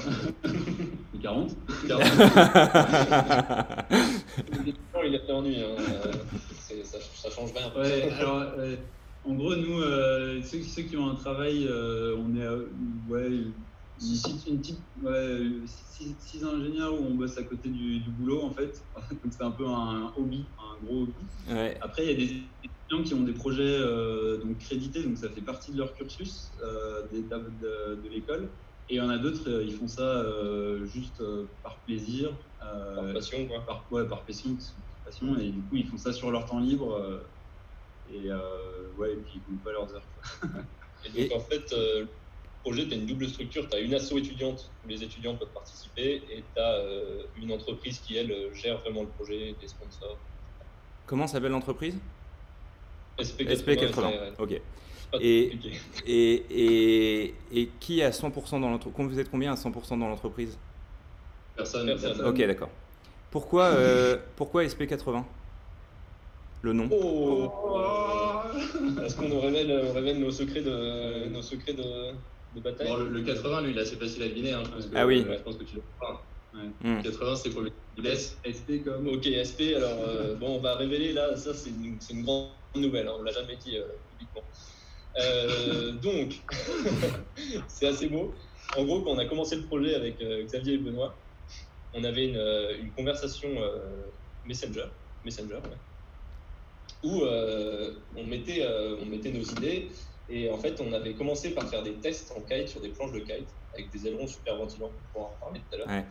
Les 1.12 1.18
40 1.20 1.56
Non, 1.88 1.98
il 5.04 5.14
a 5.16 5.20
fait 5.20 5.32
ennui, 5.32 5.56
hein, 5.56 5.74
euh, 5.78 6.12
c'est- 6.60 6.84
ça, 6.84 6.98
ça 7.00 7.30
change 7.30 7.52
rien. 7.54 7.72
Ouais, 7.76 8.10
alors, 8.12 8.42
euh, 8.58 8.76
en 9.24 9.34
gros, 9.34 9.56
nous, 9.56 9.80
euh, 9.80 10.40
ceux, 10.42 10.62
ceux 10.62 10.82
qui 10.82 10.96
ont 10.96 11.08
un 11.10 11.14
travail, 11.16 11.66
euh, 11.68 12.16
on 12.18 12.34
est, 12.36 12.42
euh, 12.42 12.68
ouais, 13.08 13.30
une, 14.00 14.60
petite- 14.60 14.86
ouais, 15.02 15.38
six, 15.66 16.16
six 16.20 16.44
ingénieurs 16.44 16.94
où 16.94 17.04
on 17.04 17.14
bosse 17.14 17.36
à 17.36 17.42
côté 17.42 17.68
du, 17.68 17.98
du 18.00 18.10
boulot, 18.10 18.42
en 18.44 18.52
fait. 18.52 18.84
Donc, 19.10 19.32
c'est 19.32 19.42
un 19.42 19.50
peu 19.50 19.66
un 19.66 20.12
hobby, 20.16 20.46
un 20.58 20.78
gros 20.84 21.02
hobby. 21.02 21.14
Ouais. 21.50 21.76
Après, 21.80 22.04
il 22.04 22.10
y 22.10 22.12
a 22.12 22.16
des 22.16 22.26
étudiants 22.88 23.05
qui 23.05 23.14
ont 23.14 23.25
des 23.25 23.32
projets 23.32 23.62
euh, 23.79 24.38
donc 24.38 24.58
crédités, 24.58 25.02
donc 25.02 25.19
ça 25.19 25.29
fait 25.29 25.43
partie 25.43 25.73
de 25.73 25.79
leur 25.79 25.94
cursus 25.94 26.52
euh, 26.62 27.06
des 27.12 27.23
tables 27.29 27.58
de, 27.58 27.96
de 28.02 28.08
l'école. 28.08 28.49
Et 28.88 28.94
il 28.94 28.96
y 28.96 29.00
en 29.00 29.11
a 29.11 29.19
d'autres, 29.19 29.49
euh, 29.50 29.62
ils 29.64 29.75
font 29.75 29.88
ça 29.88 30.02
euh, 30.02 30.87
juste 30.87 31.20
euh, 31.20 31.46
par 31.62 31.82
plaisir, 31.85 32.31
euh, 32.62 32.94
Par 32.96 33.12
passion, 33.12 33.46
quoi. 33.46 33.61
par, 33.67 33.87
ouais, 33.90 34.06
par 34.08 34.25
passion, 34.25 34.56
passion, 35.05 35.37
et 35.38 35.50
du 35.50 35.61
coup, 35.62 35.76
ils 35.76 35.87
font 35.87 35.99
ça 35.99 36.12
sur 36.12 36.31
leur 36.31 36.46
temps 36.46 36.61
libre. 36.61 36.94
euh, 36.94 37.20
et, 38.11 38.31
euh, 38.31 38.90
ouais, 38.96 39.12
et 39.12 39.17
puis 39.17 39.32
ils 39.37 39.43
comptent 39.43 39.62
pas 39.62 39.73
leurs 39.73 39.94
heures. 39.94 40.08
quoi. 40.40 40.49
Et 41.05 41.11
donc, 41.29 41.38
en 41.38 41.40
fait, 41.40 41.73
euh, 41.75 42.00
le 42.00 42.08
projet, 42.64 42.88
tu 42.88 42.94
as 42.94 42.96
une 42.96 43.06
double 43.06 43.29
structure. 43.29 43.69
Tu 43.69 43.76
as 43.76 43.81
une 43.81 43.94
asso 43.94 44.12
étudiante 44.17 44.73
où 44.82 44.88
les 44.88 45.05
étudiants 45.05 45.37
peuvent 45.37 45.52
participer 45.52 46.17
et 46.29 46.43
tu 46.52 46.61
as 46.61 46.82
une 47.37 47.52
entreprise 47.52 48.00
qui, 48.00 48.17
elle, 48.17 48.52
gère 48.52 48.81
vraiment 48.81 49.02
le 49.02 49.11
projet, 49.11 49.55
des 49.61 49.69
sponsors. 49.69 50.19
Comment 51.06 51.26
s'appelle 51.29 51.52
l'entreprise? 51.52 52.00
SP80. 53.18 53.64
SP80. 53.64 53.94
SARL. 53.94 54.32
Ok. 54.38 54.60
Et-. 55.20 55.52
Et, 56.06 56.44
et, 56.50 57.34
et 57.52 57.68
qui 57.80 58.00
est 58.00 58.04
à 58.04 58.10
100% 58.10 58.60
dans 58.60 58.70
l'entreprise 58.70 59.06
Vous 59.08 59.18
êtes 59.18 59.30
combien 59.30 59.52
à 59.52 59.56
100% 59.56 59.98
dans 59.98 60.08
l'entreprise? 60.08 60.58
Personne. 61.56 61.86
Personne. 61.86 62.26
Ok, 62.26 62.38
d'accord. 62.46 62.70
Pourquoi, 63.30 63.64
euh, 63.64 64.16
pourquoi 64.36 64.64
SP80 64.64 65.22
Le 66.62 66.72
nom 66.72 66.88
Oh 66.90 67.50
Est-ce 69.04 69.16
qu'on 69.16 69.28
nous 69.28 69.40
révèle, 69.40 69.84
on 69.88 69.92
révèle 69.92 70.18
nos 70.18 70.30
secrets 70.30 70.62
de, 70.62 71.28
nos 71.28 71.42
secrets 71.42 71.74
de, 71.74 72.12
de 72.54 72.60
bataille? 72.60 72.88
Bon, 72.88 72.96
le, 72.96 73.08
le 73.08 73.22
80, 73.22 73.62
lui, 73.62 73.70
il 73.72 73.78
est 73.78 73.82
assez 73.82 73.96
facile 73.96 74.22
à 74.22 74.28
deviner. 74.28 74.52
Hein, 74.52 74.62
je 74.64 74.70
pense 74.70 74.86
que, 74.86 74.96
Ah 74.96 75.06
oui. 75.06 75.26
Je 75.28 75.42
pense 75.42 75.56
que 75.56 75.64
tu 75.64 75.76
le 75.76 75.82
vois. 75.98 76.22
Hmm. 76.82 77.02
80, 77.02 77.36
c'est 77.36 77.50
pour 77.50 77.62
le. 77.62 77.70
SP 78.08 78.82
comme. 78.84 79.08
Ok, 79.08 79.28
SP, 79.28 79.76
alors 79.76 79.98
euh, 80.08 80.34
bon, 80.36 80.56
on 80.56 80.60
va 80.60 80.74
révéler 80.76 81.12
là, 81.12 81.36
ça 81.36 81.52
c'est 81.54 81.70
une, 81.70 81.96
c'est 82.00 82.14
une 82.14 82.24
grande 82.24 82.48
nouvelle, 82.74 83.08
hein, 83.08 83.14
on 83.18 83.22
l'a 83.22 83.32
jamais 83.32 83.56
dit 83.56 83.76
euh, 83.76 83.86
publiquement. 84.10 84.42
Euh, 85.18 85.92
donc, 85.92 86.40
c'est 87.68 87.86
assez 87.86 88.08
beau. 88.08 88.34
En 88.76 88.84
gros, 88.84 89.02
quand 89.02 89.10
on 89.12 89.18
a 89.18 89.24
commencé 89.24 89.56
le 89.56 89.62
projet 89.62 89.94
avec 89.94 90.20
euh, 90.20 90.44
Xavier 90.44 90.74
et 90.74 90.78
Benoît, 90.78 91.14
on 91.94 92.04
avait 92.04 92.26
une, 92.26 92.76
une 92.80 92.92
conversation 92.92 93.48
Messenger, 94.44 94.88
Messenger 95.24 95.54
ouais, 95.54 95.78
où 97.02 97.22
on, 97.24 98.24
mettait, 98.24 98.62
on 99.00 99.06
mettait 99.06 99.30
nos 99.30 99.42
idées 99.42 99.88
et 100.28 100.50
en 100.50 100.58
fait, 100.58 100.78
on 100.82 100.92
avait 100.92 101.14
commencé 101.14 101.52
par 101.52 101.66
faire 101.66 101.82
des 101.82 101.94
tests 101.94 102.30
en 102.36 102.42
kite 102.42 102.68
sur 102.68 102.82
des 102.82 102.90
planches 102.90 103.12
de 103.12 103.20
kite 103.20 103.48
avec 103.72 103.90
des 103.90 104.06
ailerons 104.06 104.26
super 104.26 104.56
ventilants, 104.56 104.90
on 104.94 105.12
pourra 105.14 105.30
en 105.30 105.36
parler 105.40 105.60
tout 105.60 105.76
à 105.76 105.78
l'heure. 105.78 105.88
Ouais. 105.88 106.04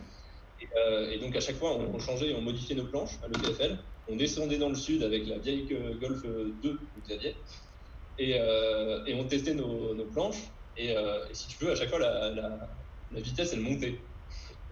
Et, 0.60 1.14
et 1.14 1.18
donc 1.20 1.36
à 1.36 1.40
chaque 1.40 1.56
fois, 1.56 1.76
on, 1.76 1.94
on 1.94 1.98
changeait, 2.00 2.34
on 2.34 2.40
modifiait 2.40 2.74
nos 2.74 2.86
planches 2.86 3.20
à 3.22 3.28
l'EPFL. 3.28 3.78
On 4.08 4.16
descendait 4.16 4.58
dans 4.58 4.68
le 4.70 4.74
sud 4.74 5.02
avec 5.02 5.26
la 5.26 5.38
vieille 5.38 5.66
Golf 6.00 6.22
2 6.22 6.60
de 6.62 6.78
Xavier. 7.06 7.36
Et, 8.18 8.36
euh, 8.40 9.04
et 9.06 9.14
on 9.14 9.24
testait 9.24 9.54
nos, 9.54 9.94
nos 9.94 10.04
planches. 10.06 10.42
Et, 10.76 10.96
euh, 10.96 11.26
et 11.30 11.34
si 11.34 11.48
tu 11.48 11.64
veux, 11.64 11.72
à 11.72 11.76
chaque 11.76 11.90
fois, 11.90 11.98
la, 11.98 12.30
la- 12.30 12.68
la 13.12 13.20
vitesse, 13.20 13.52
elle 13.52 13.60
montait. 13.60 13.98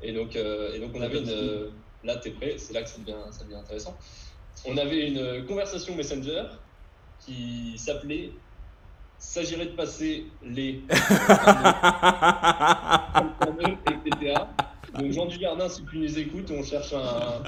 Et 0.02 0.12
donc, 0.12 0.36
euh, 0.36 0.74
et 0.74 0.78
donc 0.80 0.90
on 0.94 1.00
avait 1.00 1.18
une... 1.20 1.28
euh, 1.30 1.68
Là, 2.04 2.16
t'es 2.16 2.30
prêt, 2.30 2.54
c'est 2.58 2.72
là 2.72 2.82
que 2.82 2.88
ça 2.88 2.98
devient, 2.98 3.16
ça 3.32 3.42
devient 3.44 3.56
intéressant. 3.56 3.96
On 4.64 4.76
avait 4.76 5.08
une 5.08 5.44
conversation 5.46 5.96
Messenger 5.96 6.44
qui 7.18 7.76
s'appelait 7.78 8.30
«S'agirait 9.18 9.66
de 9.66 9.70
passer 9.74 10.26
les...» 10.44 10.82
etc. 13.90 14.34
Donc 14.98 15.10
Jean 15.12 15.26
Dujardin, 15.26 15.68
si 15.68 15.84
tu 15.86 15.98
nous 15.98 16.18
écoutes, 16.18 16.50
on 16.52 16.62
cherche 16.62 16.92
un 16.92 17.42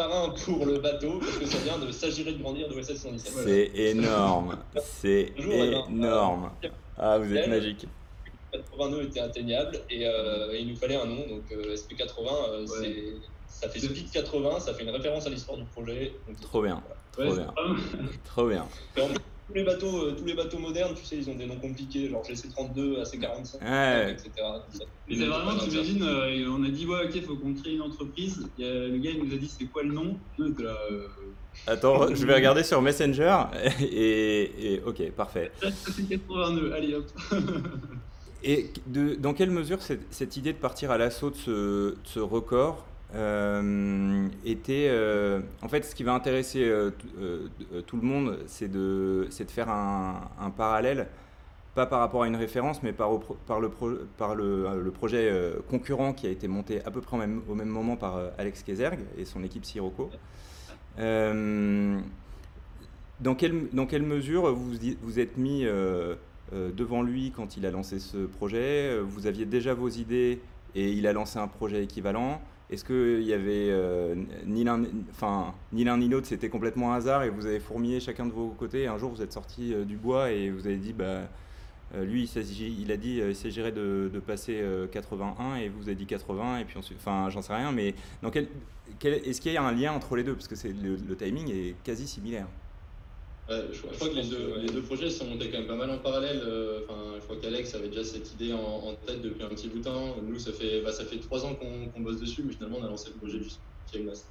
parrain 0.00 0.30
pour 0.44 0.64
le 0.64 0.78
bateau, 0.78 1.18
parce 1.18 1.36
que 1.38 1.46
ça 1.46 1.58
vient 1.58 1.78
de 1.78 1.90
s'agirait 1.92 2.32
de 2.32 2.42
grandir 2.42 2.68
de 2.68 2.74
OSS 2.74 2.96
117. 2.96 3.32
C'est 3.44 3.70
énorme. 3.90 4.56
C'est 4.82 5.34
énorme. 5.88 6.52
Ah, 6.96 7.18
vous 7.18 7.34
êtes 7.34 7.44
elle- 7.44 7.50
magique. 7.50 7.86
80 8.52 8.90
nœuds 8.90 9.04
était 9.04 9.20
atteignable 9.20 9.78
et, 9.90 10.06
euh, 10.06 10.52
et 10.52 10.60
il 10.60 10.68
nous 10.68 10.76
fallait 10.76 10.96
un 10.96 11.04
nom, 11.04 11.24
donc 11.28 11.44
euh, 11.52 11.74
SP80, 11.76 12.50
euh, 12.50 12.66
c'est- 12.66 13.20
ça 13.46 13.68
fait 13.68 13.78
Speed 13.78 14.10
80, 14.10 14.58
ça 14.58 14.74
fait 14.74 14.82
une 14.84 14.90
référence 14.90 15.26
à 15.26 15.30
l'histoire 15.30 15.56
du 15.58 15.64
projet. 15.66 16.16
Donc, 16.26 16.40
Trop 16.40 16.62
bien. 16.62 16.82
Trop 17.12 17.22
Ouais, 17.22 17.34
bien. 17.36 17.54
Trop 18.24 18.48
bien. 18.48 18.66
Et 19.50 19.52
tous 19.52 19.58
les 19.58 19.64
bateaux, 19.64 20.04
euh, 20.06 20.12
tous 20.16 20.24
les 20.24 20.34
bateaux 20.34 20.58
modernes, 20.58 20.94
tu 20.94 21.04
sais, 21.04 21.16
ils 21.16 21.28
ont 21.28 21.34
des 21.34 21.46
noms 21.46 21.56
compliqués, 21.56 22.08
genre 22.08 22.22
GC32, 22.22 23.02
AC45, 23.02 23.60
Ouais. 23.62 24.12
etc. 24.12 24.30
Mais 25.08 25.16
c'est 25.16 25.24
vraiment, 25.26 25.58
t'imagines, 25.58 26.02
euh, 26.04 26.46
on 26.56 26.62
a 26.64 26.68
dit, 26.68 26.86
ouais, 26.86 27.06
ok, 27.06 27.22
faut 27.24 27.36
qu'on 27.36 27.54
crée 27.54 27.72
une 27.74 27.82
entreprise. 27.82 28.46
Il 28.58 28.64
y 28.64 28.68
a- 28.68 28.86
le 28.86 28.98
gars, 28.98 29.10
il 29.10 29.24
nous 29.24 29.34
a 29.34 29.36
dit, 29.36 29.48
c'est 29.48 29.64
quoi 29.66 29.82
le 29.82 29.92
nom? 29.92 30.16
Là, 30.38 30.76
euh, 30.92 31.08
Attends, 31.66 32.14
je 32.14 32.24
vais 32.26 32.34
regarder 32.34 32.62
sur 32.62 32.80
Messenger. 32.80 33.36
Et, 33.80 34.74
et- 34.74 34.82
ok, 34.86 35.10
parfait. 35.12 35.50
ça 35.62 35.70
fait 35.92 36.02
82, 36.04 36.72
allez 36.72 36.94
hop. 36.94 37.06
Et 38.42 38.70
de, 38.86 39.16
dans 39.16 39.34
quelle 39.34 39.50
mesure 39.50 39.82
cette, 39.82 40.00
cette 40.14 40.36
idée 40.36 40.52
de 40.54 40.58
partir 40.58 40.90
à 40.90 40.96
l'assaut 40.96 41.28
de 41.30 41.36
ce, 41.36 41.50
de 41.50 41.96
ce 42.04 42.20
record 42.20 42.86
euh, 43.14 44.28
était. 44.44 44.86
euh, 44.88 45.40
en 45.62 45.68
fait, 45.68 45.84
ce 45.84 45.94
qui 45.94 46.04
va 46.04 46.12
intéresser 46.12 46.64
euh, 46.64 46.90
tout 47.86 47.96
le 47.96 48.02
monde, 48.02 48.38
c'est 48.46 48.70
de, 48.70 49.28
de 49.28 49.50
faire 49.50 49.68
un, 49.68 50.50
parallèle, 50.56 51.08
pas 51.74 51.86
par 51.86 52.00
rapport 52.00 52.22
à 52.22 52.26
une 52.26 52.36
référence, 52.36 52.82
mais 52.82 52.92
par, 52.92 53.10
le, 53.10 53.68
par 54.16 54.34
le, 54.34 54.90
projet 54.92 55.32
concurrent 55.68 56.12
qui 56.12 56.26
a 56.26 56.30
été 56.30 56.48
monté 56.48 56.84
à 56.84 56.90
peu 56.90 57.00
près 57.00 57.16
au 57.16 57.54
même, 57.54 57.68
moment 57.68 57.96
par 57.96 58.20
Alex 58.38 58.62
Kezerg 58.62 59.00
et 59.18 59.24
son 59.24 59.42
équipe 59.42 59.64
Sirocco. 59.64 60.10
Dans, 60.96 62.02
quelle, 63.36 63.68
dans 63.72 63.86
quelle 63.86 64.02
mesure 64.02 64.54
vous 64.54 64.72
vous 65.02 65.18
êtes 65.18 65.36
mis 65.36 65.64
devant 66.52 67.02
lui 67.02 67.32
quand 67.34 67.56
il 67.56 67.66
a 67.66 67.70
lancé 67.70 67.98
ce 67.98 68.18
projet? 68.18 68.98
Vous 69.00 69.26
aviez 69.26 69.46
déjà 69.46 69.74
vos 69.74 69.88
idées 69.88 70.40
et 70.74 70.90
il 70.92 71.06
a 71.06 71.12
lancé 71.12 71.38
un 71.38 71.48
projet 71.48 71.82
équivalent 71.82 72.40
est-ce 72.70 72.84
qu'il 72.84 73.26
y 73.26 73.32
avait 73.32 73.68
euh, 73.70 74.14
ni 74.46 74.62
l'un 74.62 74.82
enfin, 75.10 75.54
ni 75.72 75.84
l'autre, 75.84 76.26
c'était 76.26 76.48
complètement 76.48 76.92
hasard 76.92 77.24
et 77.24 77.30
vous 77.30 77.46
avez 77.46 77.58
fourmillé 77.58 77.98
chacun 77.98 78.26
de 78.26 78.32
vos 78.32 78.48
côtés 78.50 78.82
et 78.82 78.86
un 78.86 78.96
jour 78.96 79.10
vous 79.10 79.22
êtes 79.22 79.32
sorti 79.32 79.74
euh, 79.74 79.84
du 79.84 79.96
bois 79.96 80.30
et 80.30 80.50
vous 80.50 80.66
avez 80.66 80.76
dit 80.76 80.92
bah, 80.92 81.28
euh, 81.94 82.04
lui 82.04 82.30
il, 82.30 82.92
a 82.92 82.96
dit 82.96 83.16
il 83.16 83.34
s'agirait 83.34 83.72
de, 83.72 84.22
passer 84.24 84.62
81 84.92 85.56
et 85.56 85.68
vous 85.68 85.82
avez 85.88 85.96
dit 85.96 86.06
80 86.06 86.58
et 86.58 86.64
puis 86.64 86.78
enfin 86.96 87.28
j'en 87.28 87.42
sais 87.42 87.54
rien, 87.54 87.72
mais 87.72 87.94
dans 88.22 88.30
quel, 88.30 88.46
est-ce 89.02 89.40
qu'il 89.40 89.52
y 89.52 89.56
a 89.56 89.62
un 89.62 89.72
lien 89.72 89.92
entre 89.92 90.14
les 90.14 90.22
deux? 90.22 90.34
Parce 90.34 90.46
que 90.46 90.54
c'est, 90.54 90.72
le 90.72 91.16
timing 91.16 91.50
est 91.50 91.74
quasi 91.82 92.06
similaire 92.06 92.46
je, 93.72 93.80
crois 93.96 94.08
que 94.08 94.14
les 94.14 94.68
deux, 94.68 94.82
projets 94.82 95.10
sont 95.10 95.26
montés 95.26 95.50
quand 95.50 95.58
même 95.58 95.66
pas 95.66 95.74
mal 95.74 95.90
en 95.90 95.98
parallèle. 95.98 96.40
Euh, 96.44 96.80
enfin, 96.84 97.16
je 97.16 97.24
crois 97.24 97.36
qu'Alex 97.36 97.74
avait 97.74 97.88
déjà 97.88 98.04
cette 98.04 98.32
idée 98.32 98.52
en, 98.52 98.94
tête 99.06 99.22
depuis 99.22 99.42
un 99.42 99.48
petit 99.48 99.68
bout 99.68 99.78
de 99.78 99.84
temps. 99.84 100.16
Nous, 100.22 100.38
ça 100.38 100.52
fait, 100.52 100.80
bah, 100.82 100.92
ça 100.92 101.04
fait 101.04 101.18
trois 101.18 101.44
ans 101.44 101.54
qu'on 101.54 102.00
bosse 102.00 102.20
dessus, 102.20 102.42
mais 102.44 102.52
finalement, 102.52 102.78
on 102.80 102.84
a 102.84 102.88
lancé 102.88 103.10
le 103.10 103.16
projet 103.16 103.42
juste 103.42 103.60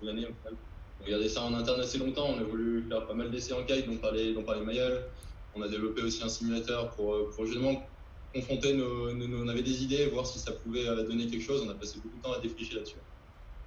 l'année 0.02 0.24
au 0.24 0.34
final. 0.34 0.56
On 1.02 1.06
regardait 1.06 1.28
ça 1.28 1.44
en 1.44 1.54
interne 1.54 1.82
assez 1.82 1.98
longtemps. 1.98 2.30
On 2.30 2.40
a 2.40 2.44
voulu 2.44 2.84
faire 2.88 3.06
pas 3.08 3.14
mal 3.14 3.30
d'essais 3.30 3.54
en 3.54 3.64
kite, 3.64 3.88
dont 3.88 3.98
parlait, 3.98 4.34
dont 4.34 4.44
parlait 4.44 4.64
Mayol. 4.64 5.04
On 5.56 5.62
a 5.62 5.68
développé 5.68 6.02
aussi 6.02 6.24
un 6.24 6.30
simulateur 6.30 6.92
pour, 6.92 7.14
euh, 7.14 7.30
pour 7.36 7.46
justement 7.46 7.86
confronter 8.34 8.74
nos, 8.74 9.10
On 9.10 9.48
avait 9.50 9.64
des 9.64 9.84
idées, 9.84 10.06
voir 10.06 10.26
si 10.26 10.40
ça 10.40 10.52
pouvait 10.54 10.88
euh, 10.88 11.04
donner 11.06 11.28
quelque 11.28 11.44
chose. 11.44 11.62
On 11.66 11.70
a 11.70 11.74
passé 11.74 12.00
beaucoup 12.02 12.18
de 12.18 12.22
temps 12.22 12.34
à 12.34 12.40
défricher 12.40 12.76
là-dessus. 12.76 12.96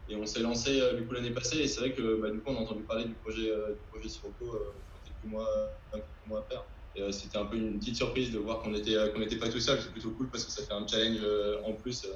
Et 0.08 0.16
on 0.16 0.24
s'est 0.24 0.40
lancé 0.40 0.80
du 0.96 1.04
coup 1.04 1.12
l'année 1.12 1.30
passée. 1.30 1.58
Et 1.58 1.68
c'est 1.68 1.80
vrai 1.80 1.92
que 1.92 2.20
bah, 2.22 2.30
du 2.30 2.38
coup, 2.38 2.50
on 2.50 2.56
a 2.56 2.60
entendu 2.60 2.82
parler 2.84 3.04
du 3.04 3.14
projet, 3.14 3.48
du 3.48 3.90
projet 3.90 4.08
Sirocco 4.08 4.58
faire. 6.48 6.64
Et 6.94 7.02
euh, 7.02 7.10
c'était 7.10 7.38
un 7.38 7.46
peu 7.46 7.56
une 7.56 7.78
petite 7.78 7.96
surprise 7.96 8.30
de 8.32 8.38
voir 8.38 8.60
qu'on 8.60 8.74
était 8.74 8.94
qu'on 9.12 9.20
n'était 9.20 9.36
pas 9.36 9.48
tout 9.48 9.60
seul. 9.60 9.80
C'est 9.80 9.92
plutôt 9.92 10.10
cool 10.10 10.28
parce 10.28 10.44
que 10.44 10.50
ça 10.50 10.62
fait 10.62 10.74
un 10.74 10.86
challenge 10.86 11.20
euh, 11.22 11.62
en 11.64 11.72
plus. 11.72 12.04
Euh, 12.04 12.14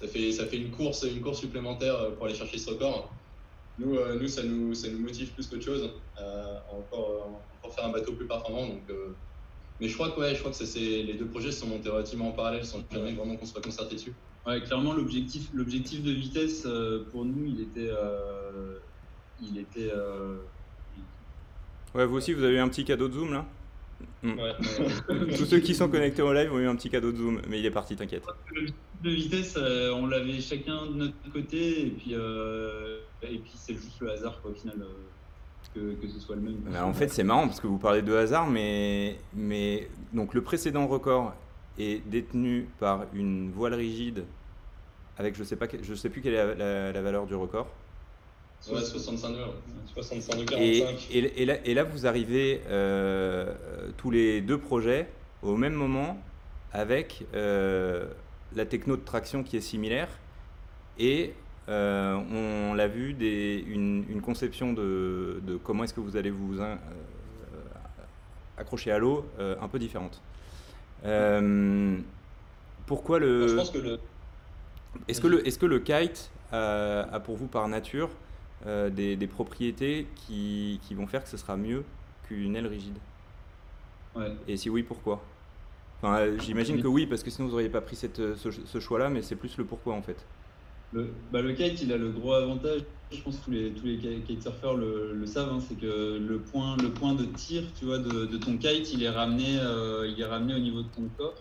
ça 0.00 0.08
fait 0.08 0.32
ça 0.32 0.46
fait 0.46 0.56
une 0.58 0.70
course 0.70 1.04
une 1.04 1.20
course 1.20 1.40
supplémentaire 1.40 2.14
pour 2.16 2.26
aller 2.26 2.34
chercher 2.34 2.58
ce 2.58 2.70
record. 2.70 3.12
Nous, 3.78 3.94
nous, 3.94 4.28
ça 4.28 4.42
nous, 4.42 4.72
ça 4.72 4.88
nous 4.88 5.00
motive 5.00 5.32
plus 5.32 5.46
qu'autre 5.48 5.64
chose 5.64 5.90
à 6.16 6.64
encore, 6.70 7.42
encore 7.58 7.74
faire 7.74 7.84
un 7.84 7.90
bateau 7.90 8.14
plus 8.14 8.26
performant. 8.26 8.66
Donc, 8.68 8.90
mais 9.78 9.88
je 9.88 9.94
crois 9.94 10.10
que, 10.12 10.20
ouais, 10.20 10.34
je 10.34 10.40
crois 10.40 10.50
que 10.50 10.56
ça, 10.56 10.78
les 10.78 11.12
deux 11.12 11.26
projets 11.26 11.52
sont 11.52 11.66
montés 11.66 11.90
relativement 11.90 12.28
en 12.28 12.32
parallèle 12.32 12.64
sans 12.64 12.78
jamais 12.90 13.12
vraiment 13.12 13.36
qu'on 13.36 13.44
soit 13.44 13.60
concerté 13.60 13.96
dessus. 13.96 14.14
Ouais, 14.46 14.62
clairement, 14.62 14.94
l'objectif, 14.94 15.50
l'objectif 15.52 16.02
de 16.02 16.10
vitesse 16.10 16.66
pour 17.10 17.26
nous, 17.26 17.44
il 17.44 17.60
était, 17.60 17.90
il 19.42 19.58
était 19.58 19.92
Ouais, 21.96 22.04
vous 22.04 22.16
aussi, 22.16 22.34
vous 22.34 22.44
avez 22.44 22.56
eu 22.56 22.58
un 22.58 22.68
petit 22.68 22.84
cadeau 22.84 23.08
de 23.08 23.14
Zoom 23.14 23.32
là 23.32 23.46
hmm. 24.22 24.36
Tous 25.38 25.46
ceux 25.46 25.60
qui 25.60 25.74
sont 25.74 25.88
connectés 25.88 26.20
au 26.20 26.32
live 26.32 26.52
ont 26.52 26.58
eu 26.58 26.68
un 26.68 26.76
petit 26.76 26.90
cadeau 26.90 27.10
de 27.10 27.16
Zoom, 27.16 27.40
mais 27.48 27.58
il 27.58 27.64
est 27.64 27.70
parti, 27.70 27.96
t'inquiète. 27.96 28.24
De 29.02 29.10
vitesse, 29.10 29.54
euh, 29.56 29.92
on 29.94 30.06
l'avait 30.06 30.40
chacun 30.40 30.86
de 30.86 30.92
notre 30.92 31.32
côté, 31.32 31.86
et 31.86 31.90
puis, 31.90 32.10
euh, 32.12 32.98
et 33.22 33.38
puis 33.38 33.52
c'est 33.54 33.74
juste 33.74 33.98
le 34.00 34.10
hasard 34.10 34.38
au 34.44 34.52
final. 34.52 34.76
Euh, 34.80 35.94
que, 36.00 36.08
ce 36.08 36.20
soit 36.20 36.36
le 36.36 36.42
même. 36.42 36.56
Bah, 36.70 36.86
en 36.86 36.94
fait, 36.94 37.08
c'est 37.08 37.24
marrant 37.24 37.46
parce 37.46 37.60
que 37.60 37.66
vous 37.66 37.76
parlez 37.76 38.00
de 38.00 38.14
hasard, 38.14 38.46
mais, 38.46 39.18
mais 39.34 39.90
donc 40.14 40.32
le 40.32 40.42
précédent 40.42 40.86
record 40.86 41.34
est 41.78 42.06
détenu 42.08 42.68
par 42.78 43.04
une 43.12 43.50
voile 43.50 43.74
rigide 43.74 44.24
avec 45.18 45.34
je 45.34 45.44
sais 45.44 45.56
pas 45.56 45.66
je 45.82 45.94
sais 45.94 46.08
plus 46.08 46.22
quelle 46.22 46.34
est 46.34 46.92
la 46.92 47.02
valeur 47.02 47.26
du 47.26 47.34
record. 47.34 47.68
Ouais, 48.70 48.80
65 48.82 49.28
nœuds. 49.30 49.38
65 49.94 50.52
Et, 50.58 50.84
et, 51.10 51.46
là, 51.46 51.56
et, 51.64 51.74
là, 51.74 51.84
vous 51.84 52.06
arrivez 52.06 52.60
euh, 52.68 53.54
tous 53.96 54.10
les 54.10 54.40
deux 54.40 54.58
projets 54.58 55.08
au 55.42 55.56
même 55.56 55.74
moment 55.74 56.18
avec 56.72 57.24
euh, 57.34 58.06
la 58.54 58.66
techno 58.66 58.96
de 58.96 59.02
traction 59.02 59.42
qui 59.42 59.56
est 59.56 59.60
similaire 59.60 60.08
et 60.98 61.32
euh, 61.68 62.14
on 62.32 62.74
l'a 62.74 62.88
vu, 62.88 63.12
des, 63.14 63.64
une, 63.68 64.04
une, 64.08 64.20
conception 64.20 64.72
de, 64.72 65.40
de 65.46 65.56
comment 65.56 65.84
est-ce 65.84 65.94
que 65.94 66.00
vous 66.00 66.16
allez 66.16 66.30
vous 66.30 66.58
accrocher 68.58 68.90
à 68.90 68.98
l'eau 68.98 69.26
un 69.38 69.68
peu 69.68 69.78
différente. 69.78 70.20
pourquoi 72.86 73.18
le. 73.18 73.58
Est-ce 75.08 75.20
que, 75.20 75.28
le, 75.28 75.46
est 75.46 75.50
-ce 75.50 75.58
que 75.58 75.66
le 75.66 75.80
kite 75.80 76.30
a 76.52 77.20
pour 77.20 77.36
vous 77.36 77.46
par 77.48 77.68
nature 77.68 78.10
euh, 78.64 78.88
des, 78.88 79.26
propriétés 79.26 80.06
qui, 80.14 80.80
qui, 80.82 80.94
vont 80.94 81.06
faire 81.06 81.22
que 81.22 81.28
ce 81.28 81.36
sera 81.36 81.56
mieux 81.56 81.84
qu'une 82.26 82.56
aile 82.56 82.66
rigide 82.66 82.96
ouais. 84.16 84.32
Et 84.48 84.56
si 84.56 84.70
oui, 84.70 84.82
pourquoi? 84.82 85.22
Enfin, 86.00 86.18
euh, 86.20 86.38
J'imagine 86.38 86.82
que 86.82 86.88
oui, 86.88 87.06
parce 87.06 87.22
que 87.22 87.30
sinon 87.30 87.48
vous 87.48 87.52
n'auriez 87.52 87.68
pas 87.68 87.82
pris 87.82 87.96
cette, 87.96 88.20
ce, 88.36 88.80
choix-là, 88.80 89.10
mais 89.10 89.20
c'est 89.20 89.36
plus 89.36 89.56
le 89.58 89.64
pourquoi 89.64 89.94
en 89.94 90.02
fait. 90.02 90.24
Le, 90.92 91.12
bah 91.32 91.42
le 91.42 91.52
kite, 91.52 91.82
il 91.82 91.92
a 91.92 91.98
le 91.98 92.10
gros 92.10 92.32
avantage, 92.32 92.80
je 93.12 93.20
pense 93.20 93.38
que 93.38 93.44
tous 93.44 93.50
les, 93.50 93.72
tous 93.72 93.84
les 93.84 93.98
kitesurfers 93.98 94.74
le, 94.74 95.12
le 95.12 95.26
savent, 95.26 95.52
hein, 95.52 95.58
c'est 95.60 95.78
que 95.78 96.18
le 96.18 96.38
point, 96.38 96.76
le 96.78 96.90
point 96.90 97.14
de 97.14 97.24
tir 97.24 97.62
tu 97.78 97.84
vois, 97.84 97.98
de, 97.98 98.24
de 98.24 98.36
ton 98.38 98.56
kite, 98.56 98.92
il 98.92 99.02
est, 99.02 99.10
ramené, 99.10 99.58
euh, 99.60 100.08
il 100.08 100.18
est 100.20 100.26
ramené 100.26 100.54
au 100.54 100.60
niveau 100.60 100.82
de 100.82 100.88
ton 100.88 101.08
corps, 101.18 101.34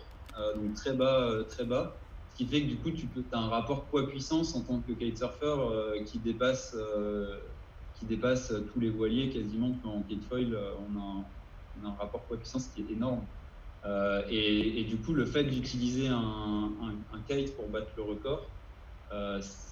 donc 0.55 0.73
très 0.73 0.93
bas, 0.93 1.31
très 1.47 1.63
bas. 1.63 1.95
Qui 2.35 2.45
fait 2.45 2.63
que 2.63 2.67
du 2.67 2.77
coup, 2.77 2.91
tu 2.91 3.07
as 3.31 3.37
un 3.37 3.47
rapport 3.47 3.85
poids-puissance 3.85 4.55
en 4.55 4.61
tant 4.61 4.81
que 4.81 4.91
kitesurfer 4.91 5.45
euh, 5.45 6.03
qui, 6.03 6.19
dépasse, 6.19 6.75
euh, 6.77 7.39
qui 7.93 8.05
dépasse 8.05 8.53
tous 8.73 8.79
les 8.81 8.89
voiliers 8.89 9.29
quasiment. 9.29 9.79
En 9.85 10.01
kitefoil, 10.01 10.53
euh, 10.53 10.73
on, 10.79 10.99
a 10.99 11.25
on 11.81 11.85
a 11.85 11.89
un 11.91 11.95
rapport 11.95 12.25
poids-puissance 12.25 12.67
qui 12.67 12.81
est 12.81 12.91
énorme. 12.91 13.25
Et, 14.29 14.83
du 14.89 14.97
coup, 14.97 15.13
le 15.13 15.25
fait 15.25 15.43
d'utiliser 15.43 16.07
un, 16.07 16.71
un, 17.13 17.21
kite 17.27 17.55
pour 17.55 17.69
battre 17.69 17.91
le 17.95 18.03
record, 18.03 18.49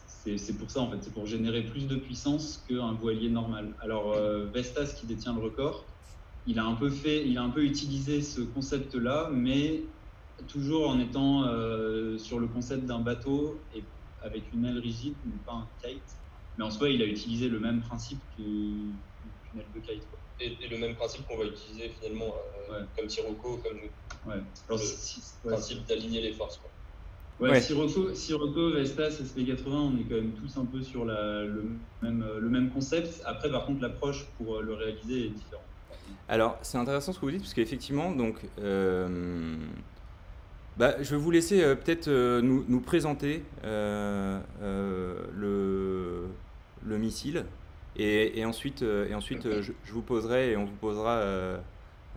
c'est 0.07 0.57
pour 0.57 0.69
ça 0.69 0.81
en 0.81 0.91
fait, 0.91 0.97
c'est 1.01 1.13
pour 1.13 1.25
générer 1.25 1.63
plus 1.63 1.87
de 1.87 1.95
puissance 1.95 2.63
qu'un 2.69 2.93
voilier 2.93 3.31
normal. 3.31 3.75
Alors 3.81 4.15
Vestas 4.53 4.93
qui 4.99 5.07
détient 5.07 5.33
le 5.33 5.41
record, 5.41 5.83
il 6.45 6.59
a 6.59 6.63
un 6.63 6.75
peu 6.75 6.91
fait, 6.91 7.27
il 7.27 7.39
a 7.39 7.41
un 7.41 7.49
peu 7.49 7.63
utilisé 7.63 8.21
ce 8.21 8.41
concept-là, 8.41 9.29
mais 9.33 9.85
toujours 10.47 10.89
en 10.89 10.99
étant 10.99 11.43
euh, 11.45 12.17
sur 12.17 12.39
le 12.39 12.47
concept 12.47 12.85
d'un 12.85 12.99
bateau 12.99 13.59
et 13.75 13.83
avec 14.21 14.43
une 14.53 14.65
aile 14.65 14.79
rigide, 14.79 15.15
mais 15.25 15.33
pas 15.45 15.53
un 15.53 15.67
kite. 15.81 16.01
Mais 16.57 16.63
en 16.63 16.71
soi, 16.71 16.89
il 16.89 17.01
a 17.01 17.05
utilisé 17.05 17.49
le 17.49 17.59
même 17.59 17.81
principe 17.81 18.19
qu'une 18.35 18.93
aile 19.55 19.65
de 19.75 19.79
kite. 19.79 20.03
Et, 20.39 20.67
le 20.67 20.77
même 20.77 20.95
principe 20.95 21.27
qu'on 21.27 21.37
va 21.37 21.45
utiliser 21.45 21.89
finalement 21.99 22.33
euh, 22.71 22.83
comme 22.97 23.09
Sirocco, 23.09 23.59
comme 23.63 23.77
nous. 23.77 24.31
Ouais. 24.31 24.41
le 24.69 25.49
principe 25.49 25.85
d'aligner 25.85 26.21
les 26.21 26.33
forces. 26.33 26.57
Quoi. 26.57 26.69
Ouais, 27.49 27.61
Sirocco, 27.61 28.13
Sirocco, 28.13 28.71
Vestas, 28.71 29.21
SP80, 29.21 29.67
on 29.67 29.97
est 29.97 30.03
quand 30.03 30.15
même 30.15 30.33
tous 30.33 30.57
un 30.57 30.65
peu 30.65 30.81
sur 30.81 31.05
la, 31.05 31.43
le, 31.43 31.65
même, 32.01 32.25
le 32.39 32.49
même 32.49 32.69
concept. 32.69 33.21
Après, 33.25 33.51
par 33.51 33.65
contre, 33.65 33.81
l'approche 33.81 34.25
pour 34.37 34.61
le 34.61 34.73
réaliser 34.73 35.25
est 35.25 35.29
différente. 35.29 35.63
Alors, 36.27 36.57
c'est 36.61 36.77
intéressant 36.77 37.11
ce 37.11 37.19
que 37.19 37.25
vous 37.25 37.31
dites, 37.31 37.41
parce 37.41 37.53
qu'effectivement, 37.53 38.11
donc, 38.11 38.37
euh, 38.59 39.57
bah, 40.77 40.95
je 41.01 41.11
vais 41.11 41.21
vous 41.21 41.31
laisser 41.31 41.61
euh, 41.61 41.75
peut-être 41.75 42.07
euh, 42.07 42.41
nous, 42.41 42.65
nous, 42.67 42.79
présenter 42.79 43.43
euh, 43.63 44.39
le, 45.35 46.27
le, 46.85 46.97
missile 46.97 47.45
et, 47.95 48.39
et 48.39 48.45
ensuite, 48.45 48.81
et 48.81 49.13
ensuite 49.13 49.43
je, 49.61 49.71
je, 49.83 49.93
vous 49.93 50.01
poserai 50.01 50.51
et 50.51 50.57
on 50.57 50.65
vous 50.65 50.75
posera 50.75 51.21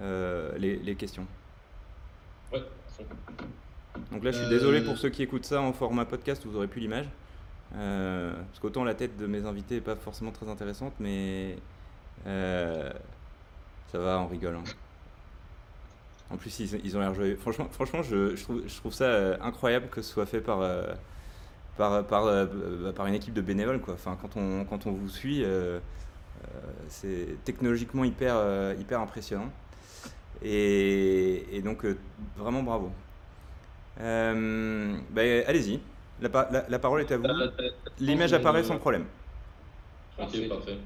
les, 0.01 0.77
les, 0.77 0.95
questions. 0.95 1.27
Ouais. 2.53 2.63
Donc 4.11 4.25
là, 4.25 4.31
je 4.31 4.39
suis 4.39 4.49
désolé 4.49 4.81
pour 4.83 4.97
ceux 4.97 5.11
qui 5.11 5.23
écoutent 5.23 5.45
ça 5.45 5.61
en 5.61 5.73
format 5.73 6.07
podcast, 6.07 6.45
vous 6.47 6.57
aurez 6.57 6.69
plus 6.69 6.81
l'image. 6.81 7.09
parce 7.73 8.59
qu'autant 8.61 8.85
la 8.85 8.95
tête 8.95 9.19
de 9.19 9.27
mes 9.27 9.45
invités 9.45 9.77
n'est 9.77 9.81
pas 9.83 9.97
forcément 9.97 10.33
très 10.33 10.49
intéressante, 10.49 10.95
mais 10.99 11.59
ça 12.25 13.99
va, 13.99 14.21
on 14.21 14.29
rigole. 14.29 14.57
Hein. 14.57 14.65
En 16.31 16.37
plus, 16.37 16.59
ils, 16.59 16.97
ont 16.97 17.01
l'air 17.01 17.15
joyeux. 17.15 17.37
Franchement, 17.37 17.69
franchement 17.71 18.03
je, 18.03 18.35
je, 18.35 18.43
trouve, 18.43 18.63
je, 18.67 18.77
trouve, 18.77 18.93
ça 18.93 19.05
euh, 19.05 19.37
incroyable 19.41 19.89
que 19.89 20.03
ce 20.03 20.13
soit 20.13 20.27
fait 20.27 20.41
par, 20.41 20.61
euh, 20.61 20.93
par, 21.77 22.05
par, 22.05 22.27
euh, 22.27 22.93
par, 22.93 23.07
une 23.07 23.15
équipe 23.15 23.35
de 23.35 23.41
bénévoles. 23.41 23.81
Quoi. 23.81 23.95
Enfin, 23.95 24.19
quand, 24.21 24.37
on, 24.37 24.65
quand 24.65 24.87
on 24.87 24.93
vous 24.93 25.09
suit, 25.09 25.45
c'est 26.89 27.37
technologiquement 27.45 28.05
hyper, 28.05 28.37
hyper 28.79 29.01
impressionnant. 29.01 29.51
Et, 30.43 31.47
et 31.57 31.63
donc, 31.63 31.87
vraiment 32.37 32.63
bravo. 32.63 32.91
Bah, 33.99 35.23
allez-y, 35.47 35.81
la, 36.21 36.29
la, 36.51 36.67
la, 36.69 36.79
parole 36.81 37.03
est 37.03 37.13
à 37.13 37.19
vous. 37.19 37.25
L'image 38.01 38.33
apparaît 38.33 38.65
sans 38.65 38.79
problème. 38.79 39.05
Ok, 40.19 40.49
parfait. 40.49 40.79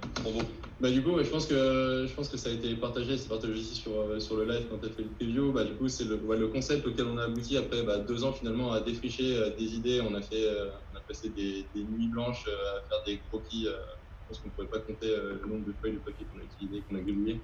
Bah, 0.80 0.90
du 0.90 1.02
coup, 1.02 1.22
je, 1.22 1.28
pense 1.28 1.46
que, 1.46 2.36
ça 2.38 2.48
a 2.48 2.52
été 2.52 2.74
partagé, 2.74 3.18
c'est 3.18 3.28
partagé 3.28 3.52
aussi 3.52 3.74
sur, 3.74 4.00
euh, 4.00 4.18
le 4.18 4.44
live 4.44 4.66
quand 4.70 4.78
tu 4.78 4.86
as 4.86 4.90
fait 4.90 5.02
le 5.02 5.10
preview. 5.10 5.52
Bah, 5.52 5.64
du 5.64 5.74
coup, 5.74 5.88
c'est 5.88 6.04
le, 6.04 6.48
concept 6.48 6.86
auquel 6.86 7.06
on 7.06 7.18
a 7.18 7.24
abouti 7.24 7.58
après 7.58 7.82
bah, 7.82 7.98
deux 7.98 8.24
ans 8.24 8.32
finalement 8.32 8.72
à 8.72 8.80
défricher 8.80 9.36
euh, 9.36 9.50
des 9.58 9.74
idées. 9.74 10.00
On 10.00 10.14
a, 10.14 10.20
euh, 10.32 10.70
on 10.94 11.00
passé 11.06 11.28
des, 11.28 11.66
nuits 11.74 12.08
blanches 12.08 12.46
à 12.48 12.88
faire 12.88 13.02
des 13.04 13.18
croquis. 13.28 13.64
je 13.64 14.28
pense 14.28 14.38
qu'on 14.38 14.48
ne 14.48 14.52
pourrait 14.52 14.68
pas 14.68 14.78
compter 14.78 15.08
le 15.08 15.46
nombre 15.46 15.66
de 15.66 15.74
feuilles 15.82 15.94
de 15.94 15.98
papier 15.98 16.26
qu'on 16.32 16.40
a 16.40 16.44
utilisé, 16.44 16.82
qu'on 16.88 16.96
a 16.96 17.00
gribouillé. 17.00 17.40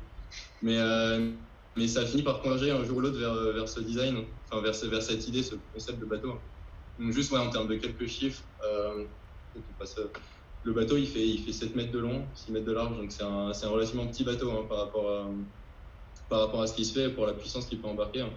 Mais, 0.62 1.88
ça 1.88 2.00
a 2.00 2.06
fini 2.06 2.22
par 2.22 2.40
converger 2.40 2.70
un 2.70 2.84
jour 2.84 2.96
ou 2.96 3.00
l'autre 3.00 3.18
vers, 3.18 3.68
ce 3.68 3.80
design, 3.80 4.24
enfin 4.50 4.62
vers, 4.62 5.02
cette 5.02 5.28
idée, 5.28 5.42
ce 5.42 5.56
concept 5.74 6.00
de 6.00 6.06
bateau. 6.06 6.40
Donc 6.98 7.12
juste 7.12 7.34
en 7.34 7.50
termes 7.50 7.68
de 7.68 7.76
quelques 7.76 8.06
chiffres, 8.06 8.42
euh, 8.64 9.04
le 10.66 10.72
bateau 10.72 10.96
il 10.96 11.06
fait, 11.06 11.24
il 11.24 11.38
fait 11.38 11.52
7 11.52 11.76
mètres 11.76 11.92
de 11.92 12.00
long, 12.00 12.24
6 12.34 12.50
mètres 12.50 12.66
de 12.66 12.72
large, 12.72 12.96
donc 12.96 13.12
c'est 13.12 13.22
un, 13.22 13.52
un, 13.52 13.68
relativement 13.68 14.04
petit 14.08 14.24
bateau 14.24 14.50
hein, 14.50 14.64
par, 14.68 14.78
rapport 14.78 15.08
à, 15.08 15.26
par 16.28 16.40
rapport 16.40 16.60
à 16.62 16.66
ce 16.66 16.74
qui 16.74 16.84
se 16.84 16.92
fait 16.92 17.08
pour 17.08 17.24
la 17.24 17.34
puissance 17.34 17.66
qu'il 17.66 17.80
peut 17.80 17.86
embarquer. 17.86 18.22
Hein. 18.22 18.30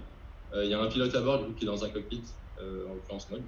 Euh, 0.54 0.64
il 0.64 0.70
y 0.70 0.76
a 0.76 0.80
un 0.80 0.88
pilote 0.88 1.14
à 1.16 1.22
bord 1.22 1.44
du 1.44 1.54
qui 1.56 1.64
est 1.64 1.68
dans 1.68 1.84
un 1.84 1.90
cockpit, 1.90 2.22
euh, 2.62 2.88
en 2.88 2.94
l'occurrence 2.94 3.28
moi. 3.32 3.40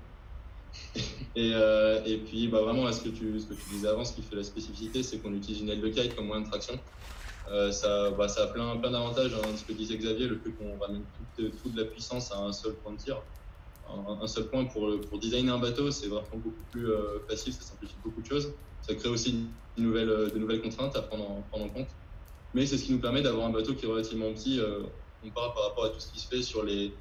et, 1.36 1.52
euh, 1.54 2.02
et, 2.06 2.18
puis 2.18 2.48
bah, 2.48 2.62
vraiment 2.62 2.84
là, 2.86 2.92
ce, 2.92 3.04
que 3.04 3.10
tu, 3.10 3.40
ce 3.40 3.46
que 3.46 3.54
tu 3.54 3.70
disais 3.70 3.88
avant, 3.88 4.04
ce 4.04 4.14
qui 4.14 4.24
fait 4.24 4.36
la 4.36 4.44
spécificité, 4.44 5.04
c'est 5.04 5.20
qu'on 5.20 5.34
utilise 5.34 5.62
une 5.62 5.70
aile 5.70 5.82
de 5.82 5.90
kite 5.90 6.16
comme 6.16 6.26
moyen 6.26 6.42
de 6.42 6.50
traction. 6.50 6.80
ça, 7.72 8.10
bah, 8.12 8.28
ça 8.28 8.46
a 8.46 8.48
plein, 8.48 8.78
plein 8.78 8.90
d'avantages, 8.90 9.34
hein, 9.36 9.48
ce 9.56 9.64
que 9.64 9.74
disait 9.74 9.98
Xavier, 9.98 10.28
le 10.28 10.40
fait 10.40 10.52
qu'on 10.52 10.80
ramène 10.80 11.04
toute, 11.36 11.62
toute, 11.62 11.78
la 11.78 11.86
puissance 11.86 12.32
à 12.32 12.40
un 12.40 12.52
seul 12.52 12.74
point 12.74 12.94
de 12.94 12.98
tir. 12.98 13.22
Un, 14.22 14.26
seul 14.26 14.46
point 14.46 14.64
pour, 14.66 14.90
pour 15.02 15.20
designer 15.20 15.54
un 15.54 15.60
bateau, 15.60 15.92
c'est 15.92 16.08
vraiment 16.08 16.26
beaucoup 16.38 16.64
plus 16.72 16.88
facile, 17.28 17.52
ça 17.52 17.62
simplifie 17.62 17.96
beaucoup 18.04 18.22
de 18.22 18.26
choses. 18.26 18.54
Ça 18.82 18.96
crée 18.96 19.10
aussi 19.10 19.46
de 19.78 19.82
nouvelles, 19.82 20.32
nouvelles 20.36 20.62
contraintes 20.62 20.96
à 20.96 21.02
prendre 21.02 21.44
en, 21.52 21.70
compte. 21.70 21.88
Mais 22.54 22.66
c'est 22.66 22.78
ce 22.78 22.86
qui 22.86 22.92
nous 22.92 23.00
permet 23.00 23.22
d'avoir 23.22 23.48
un 23.48 23.52
bateau 23.52 23.74
qui 23.74 23.86
est 23.86 23.90
relativement 23.90 24.32
petit 24.34 24.60
par 25.36 25.54
rapport 25.54 25.86
à 25.86 25.90
tout 25.90 26.00
ce 26.00 26.12
qui 26.12 26.20
se 26.20 26.28
fait 26.28 26.42
sur 26.42 26.64
les, 26.64 26.92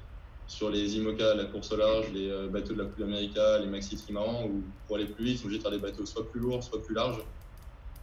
sur 0.51 0.69
les 0.69 0.97
IMOCA, 0.97 1.35
la 1.35 1.45
course 1.45 1.71
au 1.71 1.77
large, 1.77 2.11
les 2.13 2.29
euh, 2.29 2.49
bateaux 2.49 2.73
de 2.73 2.79
la 2.79 2.85
Coupe 2.85 3.01
America, 3.01 3.57
les 3.59 3.67
maxi 3.67 3.95
trimarans, 3.95 4.45
où 4.45 4.61
pour 4.85 4.97
aller 4.97 5.05
plus 5.05 5.23
vite, 5.23 5.35
ils 5.35 5.37
sont 5.37 5.45
obligés 5.45 5.59
de 5.59 5.63
faire 5.63 5.71
des 5.71 5.77
bateaux 5.77 6.05
soit 6.05 6.29
plus 6.29 6.41
lourds, 6.41 6.61
soit 6.61 6.83
plus 6.83 6.93
larges. 6.93 7.23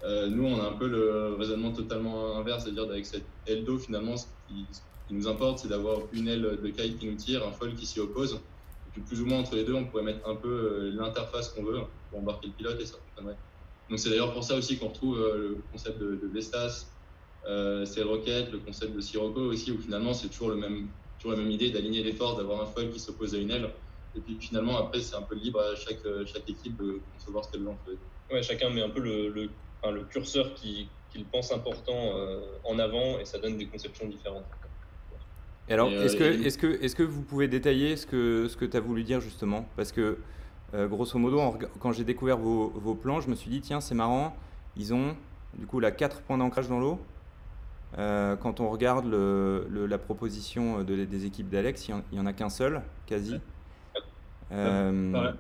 Euh, 0.03 0.29
nous, 0.29 0.47
on 0.47 0.59
a 0.59 0.69
un 0.69 0.73
peu 0.73 0.89
le 0.89 1.35
raisonnement 1.39 1.73
totalement 1.73 2.39
inverse, 2.39 2.65
c'est-à-dire 2.65 2.87
qu'avec 2.87 3.05
cette 3.05 3.27
aile 3.47 3.65
d'eau, 3.65 3.79
finalement, 3.79 4.17
ce 4.17 4.27
qui, 4.49 4.65
nous 5.11 5.29
importe, 5.29 5.59
c'est 5.59 5.69
d'avoir 5.69 6.01
une 6.13 6.29
aile 6.29 6.59
de 6.63 6.69
kite 6.69 6.99
qui 6.99 7.07
nous 7.07 7.17
tire, 7.17 7.47
un 7.47 7.53
foil 7.53 7.75
qui 7.75 7.85
s'y 7.85 8.01
oppose. 8.01 8.35
Et 8.35 8.91
puis, 8.93 9.03
plus 9.03 9.21
ou 9.21 9.27
moins 9.27 9.41
entre 9.41 9.55
les 9.55 9.65
deux, 9.65 9.75
on 9.75 9.85
pourrait 9.85 10.03
mettre 10.03 10.27
un 10.27 10.35
peu 10.35 10.49
euh, 10.49 10.93
l'interface 10.95 11.51
qu'on 11.51 11.65
veut 11.65 11.81
pour 12.11 12.21
embarquer 12.21 12.47
le 12.47 12.53
pilote 12.55 12.81
et 12.81 12.87
ça 12.87 12.97
fonctionnerait. 12.97 13.37
Donc, 13.89 13.99
c'est 13.99 14.11
d'ailleurs 14.11 14.33
pour 14.35 14.45
ça 14.45 14.55
aussi 14.57 14.79
qu'on 14.79 14.89
retrouve 14.89 15.19
le 15.19 15.59
concept 15.73 15.99
de, 15.99 16.17
de 16.17 16.27
Vestas, 16.33 16.87
euh, 17.47 17.85
c'est 17.87 18.03
Rocket, 18.03 18.53
le 18.53 18.59
concept 18.59 18.95
de 18.95 19.01
Sirocco 19.01 19.41
aussi, 19.41 19.73
où 19.73 19.79
finalement 19.79 20.13
c'est 20.13 20.29
toujours, 20.29 20.51
le 20.51 20.57
même, 20.57 20.89
toujours 21.19 21.33
la 21.33 21.39
même 21.43 21.51
idée 21.51 21.71
d'aligner 21.71 22.03
les 22.03 22.13
forces, 22.13 22.37
d'avoir 22.37 22.61
un 22.61 22.67
foil 22.67 22.91
qui 22.91 23.01
s'oppose 23.01 23.35
à 23.35 23.39
une 23.39 23.51
aile. 23.51 23.71
Et 24.17 24.21
puis 24.21 24.37
finalement, 24.41 24.77
après, 24.77 25.01
c'est 25.01 25.15
un 25.17 25.23
peu 25.23 25.37
libre 25.37 25.61
à 25.61 25.75
chaque, 25.75 26.03
chaque 26.27 26.49
équipe 26.51 26.77
de 26.77 27.01
concevoir 27.15 27.45
ce 27.45 27.53
qu'elle 27.53 27.63
veut 27.63 27.71
en 27.71 27.79
fait. 27.87 28.35
Ouais, 28.35 28.43
chacun 28.43 28.69
met 28.71 28.83
un 28.83 28.91
peu 28.91 29.01
le, 29.01 29.29
le, 29.29 29.49
le 29.91 30.05
curseur 30.05 30.53
qu'il 30.55 30.89
pense 31.33 31.53
important 31.53 32.13
euh, 32.15 32.41
en 32.65 32.79
avant 32.79 33.19
et 33.19 33.25
ça 33.25 33.39
donne 33.39 33.57
des 33.57 33.67
conceptions 33.67 34.07
différentes. 34.07 34.45
Et 35.69 35.75
alors, 35.75 35.91
est-ce 35.91 36.17
que, 36.17 36.25
est 36.25 36.49
-ce 36.49 36.59
que, 36.59 36.67
est 36.67 36.89
-ce 36.89 36.95
que 36.97 37.03
vous 37.03 37.23
pouvez 37.23 37.49
détailler 37.49 37.97
ce 37.97 38.07
que, 38.07 38.49
ce 38.49 38.57
que 38.57 38.65
tu 38.65 38.77
as 38.77 38.81
voulu 38.81 39.03
dire 39.05 39.21
justement? 39.21 39.69
Parce 39.77 39.93
que, 39.93 40.01
euh, 40.01 40.17
grosso 40.75 41.19
modo, 41.19 41.57
quand 41.81 41.93
j'ai 41.93 42.05
découvert 42.05 42.37
vos, 42.37 42.69
vos, 42.69 42.95
plans, 42.95 43.21
je 43.21 43.31
me 43.31 43.35
suis 43.35 43.51
dit, 43.51 43.61
tiens, 43.61 43.81
c'est 43.81 43.95
marrant, 43.95 44.37
ils 44.77 44.93
ont 44.93 45.17
du 45.57 45.67
coup 45.67 45.81
là 45.81 45.91
4 45.91 46.23
points 46.23 46.39
d'ancrage 46.39 46.69
dans 46.69 46.81
l'eau. 46.81 47.01
Euh, 47.97 48.37
quand 48.37 48.61
on 48.61 48.69
regarde 48.69 49.07
le, 49.07 49.87
la 49.87 49.99
proposition 49.99 50.83
de, 50.83 51.05
des 51.05 51.25
équipes 51.25 51.49
d'Alex, 51.49 51.89
il 51.89 51.95
n'y 52.13 52.21
en, 52.21 52.27
a 52.27 52.33
qu'un 52.33 52.51
seul, 52.51 52.83
quasi. 53.07 53.37
Euh... 54.53 55.33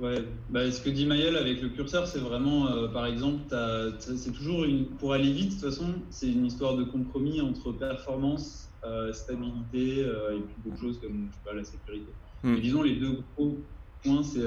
Ouais. 0.00 0.24
Bah, 0.48 0.70
ce 0.70 0.80
que 0.80 0.88
dit 0.88 1.04
Mayel 1.04 1.36
avec 1.36 1.60
le 1.60 1.68
curseur, 1.68 2.06
c'est 2.06 2.18
vraiment, 2.18 2.68
euh, 2.68 2.88
par 2.88 3.04
exemple, 3.04 3.54
c'est 3.98 4.32
toujours 4.32 4.64
une, 4.64 4.86
pour 4.86 5.12
aller 5.12 5.30
vite, 5.30 5.48
de 5.48 5.60
toute 5.60 5.70
façon, 5.70 5.94
c'est 6.08 6.32
une 6.32 6.46
histoire 6.46 6.76
de 6.76 6.84
compromis 6.84 7.42
entre 7.42 7.72
performance, 7.72 8.70
euh, 8.84 9.12
stabilité 9.12 10.00
et 10.00 10.40
puis 10.40 10.56
d'autres 10.64 10.80
choses 10.80 10.98
comme 10.98 11.28
je 11.28 11.34
sais 11.34 11.40
pas, 11.44 11.52
la 11.52 11.64
sécurité. 11.64 12.10
Hmm. 12.42 12.56
disons, 12.56 12.82
les 12.82 12.96
deux 12.96 13.18
gros 13.36 13.58
points, 14.06 14.22
c'est 14.22 14.40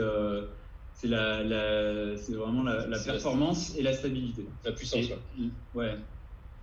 c'est 0.93 1.07
la, 1.07 1.43
la 1.43 2.17
c'est 2.17 2.33
vraiment 2.33 2.63
la, 2.63 2.85
la 2.87 2.99
performance 2.99 3.75
et 3.77 3.83
la 3.83 3.93
stabilité. 3.93 4.45
La 4.65 4.71
puissance. 4.73 5.05
ouais. 5.73 5.95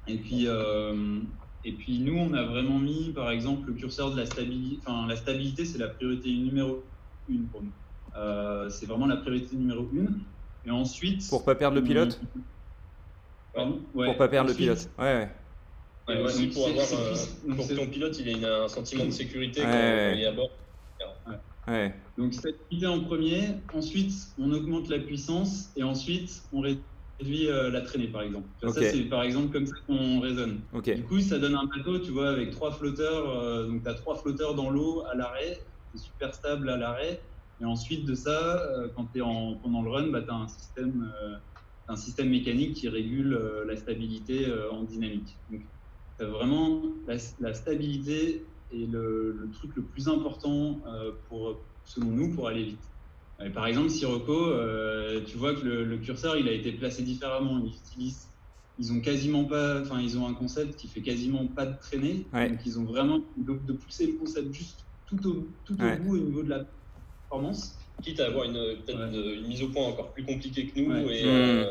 Et 0.09 0.17
puis, 0.19 0.47
euh, 0.47 1.21
et 1.65 1.73
puis 1.73 1.99
nous, 1.99 2.17
on 2.17 2.33
a 2.35 2.45
vraiment 2.45 2.79
mis, 2.79 3.12
par 3.15 3.31
exemple, 3.31 3.69
le 3.69 3.75
curseur 3.75 4.12
de 4.12 4.17
la 4.21 4.26
stabilité. 4.26 4.79
Enfin, 4.87 5.07
la 5.09 5.17
stabilité, 5.17 5.65
c'est 5.65 5.79
la 5.79 5.88
priorité 5.88 6.31
numéro 6.31 6.85
une 7.28 7.47
pour 7.47 7.63
nous. 7.63 7.73
Euh, 8.17 8.69
c'est 8.71 8.87
vraiment 8.87 9.06
la 9.06 9.17
priorité 9.17 9.56
numéro 9.56 9.89
une. 9.93 10.21
Et 10.65 10.71
ensuite. 10.71 11.28
Pour 11.28 11.45
pas 11.45 11.54
perdre 11.54 11.76
le 11.76 11.82
pilote. 11.82 12.21
Pardon? 13.54 13.80
Ouais, 13.95 14.06
Pour 14.06 14.17
pas 14.17 14.28
perdre 14.28 14.50
le 14.50 14.56
pilote. 14.56 14.89
Ouais. 14.99 15.28
ouais. 16.09 16.23
aussi 16.23 16.49
pour, 16.49 16.69
avoir, 16.69 16.87
euh, 16.93 17.54
pour 17.56 17.67
que 17.67 17.75
ton 17.75 17.87
pilote 17.87 18.19
il 18.21 18.28
ait 18.28 18.45
un 18.45 18.69
sentiment 18.69 19.06
de 19.06 19.11
sécurité 19.11 19.63
quand 19.63 20.13
il 20.15 20.21
est 20.21 20.26
à 20.26 20.32
bord. 20.32 20.50
Ouais. 21.69 21.95
Donc 22.17 22.33
stabilité 22.33 22.87
en 22.87 23.00
premier, 23.00 23.43
ensuite 23.75 24.13
on 24.39 24.52
augmente 24.52 24.89
la 24.89 24.99
puissance 24.99 25.73
et 25.76 25.83
ensuite 25.83 26.43
on 26.52 26.61
réduit 26.61 26.87
euh, 27.25 27.71
la 27.71 27.81
traînée, 27.81 28.09
par 28.09 28.23
exemple. 28.23 28.49
Ça, 28.61 28.73
c'est 28.73 29.05
par 29.05 29.23
exemple 29.23 29.52
comme 29.52 29.67
ça 29.67 29.76
qu'on 29.87 30.21
raisonne. 30.21 30.61
Du 30.85 31.05
coup, 31.05 31.21
ça 31.21 31.39
donne 31.39 31.55
un 31.55 31.65
bateau, 31.65 31.99
tu 31.99 32.11
vois, 32.11 32.31
avec 32.31 32.50
trois 32.50 32.73
flotteurs. 32.73 33.29
Euh, 33.31 33.67
donc, 33.67 33.83
tu 33.83 33.89
as 33.89 33.95
trois 33.95 34.17
flotteurs 34.17 34.55
dans 34.55 34.71
l'eau 34.71 35.05
à 35.11 35.15
l'arrêt. 35.15 35.61
C'est 35.93 36.02
super 36.02 36.35
stable 36.35 36.69
à 36.69 36.76
l'arrêt. 36.76 37.21
Et 37.61 37.65
ensuite 37.65 38.05
de 38.05 38.15
ça, 38.15 38.63
euh, 38.63 38.89
quand 38.95 39.07
tu 39.13 39.19
es 39.19 39.23
en, 39.23 39.55
pendant 39.57 39.83
le 39.83 39.91
run, 39.91 40.09
bah, 40.09 40.23
tu 40.23 40.31
as 40.31 40.35
un 40.35 40.49
système, 40.49 41.11
un 41.89 41.97
système 41.97 42.29
mécanique 42.29 42.75
qui 42.75 42.89
régule 42.89 43.39
la 43.67 43.76
stabilité 43.76 44.47
en 44.71 44.83
dynamique. 44.83 45.39
Donc, 45.50 45.63
as 46.19 46.25
vraiment 46.25 46.83
la, 47.07 47.55
stabilité 47.55 48.47
est 48.73 48.91
le, 48.91 49.33
le, 49.33 49.50
truc 49.52 49.75
le 49.76 49.83
plus 49.83 50.09
important 50.09 50.81
pour, 51.29 51.59
selon 51.85 52.09
nous 52.09 52.35
pour 52.35 52.49
aller 52.49 52.65
vite 52.65 52.91
par 53.55 53.67
exemple, 53.67 53.91
Sirocco, 53.91 54.47
euh, 54.47 55.21
tu 55.26 55.37
vois 55.37 55.55
que 55.55 55.61
le, 55.61 55.97
curseur, 55.99 56.37
il 56.37 56.49
a 56.49 56.52
été 56.52 56.73
placé 56.73 57.02
différemment. 57.02 57.61
Ils 57.65 57.75
utilisent, 57.75 58.29
ils 58.79 58.93
ont 58.93 59.00
quasiment 59.00 59.45
pas, 59.45 59.81
enfin, 59.83 60.00
ils 60.00 60.19
ont 60.19 60.26
un 60.26 60.35
concept 60.35 60.76
qui 60.76 60.89
fait 60.89 61.02
quasiment 61.02 61.47
pas 61.47 61.67
de 61.67 61.79
traînée. 61.79 62.26
Donc, 62.33 62.59
ils 62.65 62.79
ont 62.79 62.85
vraiment 62.85 63.21
de, 63.37 63.73
pousser 63.73 64.07
le 64.07 64.13
concept 64.15 64.55
juste 64.55 64.85
tout 65.07 65.29
au, 65.29 65.47
tout 65.65 65.75
au 65.75 66.02
bout 66.02 66.15
au 66.15 66.19
niveau 66.19 66.43
de 66.43 66.50
la 66.50 66.65
performance. 67.29 67.79
Quitte 68.02 68.21
à 68.21 68.26
avoir 68.26 68.45
une, 68.45 68.76
peut-être 68.85 69.00
une, 69.00 69.47
mise 69.47 69.63
au 69.63 69.69
point 69.69 69.87
encore 69.87 70.13
plus 70.13 70.25
compliquée 70.25 70.67
que 70.67 70.81
nous 70.81 71.11
et, 71.11 71.23
euh, 71.25 71.65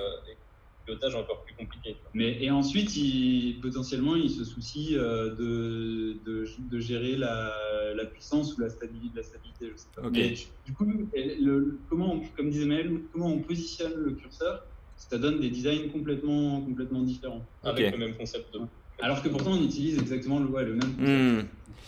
pilotage 0.85 1.15
encore 1.15 1.43
plus 1.43 1.55
compliqué. 1.55 1.97
Mais, 2.13 2.43
et 2.43 2.51
ensuite, 2.51 2.95
il, 2.95 3.59
potentiellement, 3.61 4.15
il 4.15 4.29
se 4.29 4.43
soucie 4.43 4.95
euh, 4.97 5.35
de, 5.35 6.17
de, 6.25 6.45
de, 6.59 6.79
gérer 6.79 7.15
la, 7.15 7.53
la, 7.95 8.05
puissance 8.05 8.55
ou 8.55 8.61
la 8.61 8.69
stabilité, 8.69 9.17
la 9.17 9.23
stabilité 9.23 9.71
je 9.71 9.77
sais 9.77 9.87
pas. 9.95 10.09
Mais, 10.09 10.35
du 10.65 10.73
coup, 10.73 10.85
le, 10.85 11.79
comment 11.89 12.21
comme 12.35 12.49
disait 12.49 12.65
Maël, 12.65 13.01
comment 13.11 13.27
on 13.27 13.39
positionne 13.39 13.93
le 13.95 14.11
curseur, 14.11 14.65
ça 14.95 15.17
donne 15.17 15.39
des 15.39 15.49
designs 15.49 15.89
complètement, 15.91 16.61
complètement 16.61 17.01
différents. 17.01 17.45
Avec 17.63 17.91
le 17.91 17.97
même 17.97 18.15
concept. 18.15 18.53
De... 18.53 18.61
Alors 19.01 19.21
que 19.21 19.29
pourtant, 19.29 19.51
on 19.51 19.63
utilise 19.63 19.97
exactement 19.99 20.39
le, 20.39 20.45
ouais, 20.47 20.63
le 20.63 20.75
même. 20.75 21.39
Hmm. 21.39 21.45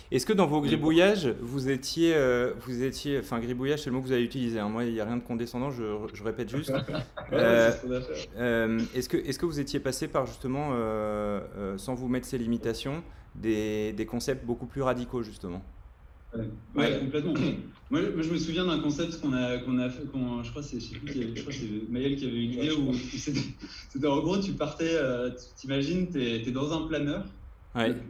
Est-ce 0.09 0.25
que 0.25 0.33
dans 0.33 0.47
vos 0.47 0.61
gribouillages, 0.61 1.27
vous 1.41 1.69
étiez, 1.69 2.13
euh, 2.15 2.53
vous 2.61 2.83
étiez, 2.83 3.19
enfin 3.19 3.39
gribouillage, 3.39 3.81
c'est 3.81 3.89
le 3.89 3.95
mot 3.95 4.01
que 4.01 4.07
vous 4.07 4.13
avez 4.13 4.23
utilisé. 4.23 4.57
Hein. 4.57 4.69
Moi, 4.69 4.85
il 4.85 4.93
n'y 4.93 5.01
a 5.01 5.05
rien 5.05 5.17
de 5.17 5.23
condescendant, 5.23 5.69
je, 5.69 5.83
je 6.13 6.23
répète 6.23 6.49
juste. 6.49 6.71
euh, 7.33 7.71
euh, 8.37 8.79
est-ce 8.95 9.09
que, 9.09 9.17
est-ce 9.17 9.37
que 9.37 9.45
vous 9.45 9.59
étiez 9.59 9.81
passé 9.81 10.07
par 10.07 10.25
justement, 10.25 10.71
sans 11.77 11.93
vous 11.93 12.07
mettre 12.07 12.25
ces 12.25 12.37
limitations, 12.37 13.03
des, 13.35 13.91
des 13.91 14.05
concepts 14.05 14.45
beaucoup 14.45 14.65
plus 14.65 14.81
radicaux 14.81 15.23
justement? 15.23 15.61
Ouais, 16.75 16.99
complètement. 16.99 17.33
Moi, 17.89 18.01
je 18.01 18.29
me 18.29 18.37
souviens 18.37 18.65
d'un 18.65 18.79
concept 18.79 19.21
qu'on 19.21 19.31
a, 19.31 19.59
qu'on 19.59 19.79
a 19.79 19.89
fait, 19.89 20.03
je 20.03 20.49
crois 20.49 20.61
que 20.61 20.67
c'est, 20.67 20.79
je 20.81 21.41
crois 21.41 21.53
c'est 21.53 21.89
Maël 21.89 22.17
qui 22.17 22.25
avait 22.25 22.35
eu 22.35 22.47
l'idée 22.47 22.71
où 22.73 22.93
c'était, 22.93 24.07
en 24.07 24.19
gros, 24.19 24.37
tu 24.39 24.51
partais, 24.51 24.97
tu 25.29 25.55
t'imagines, 25.55 26.11
tu 26.11 26.21
es, 26.21 26.51
dans 26.51 26.73
un 26.73 26.85
planeur, 26.85 27.23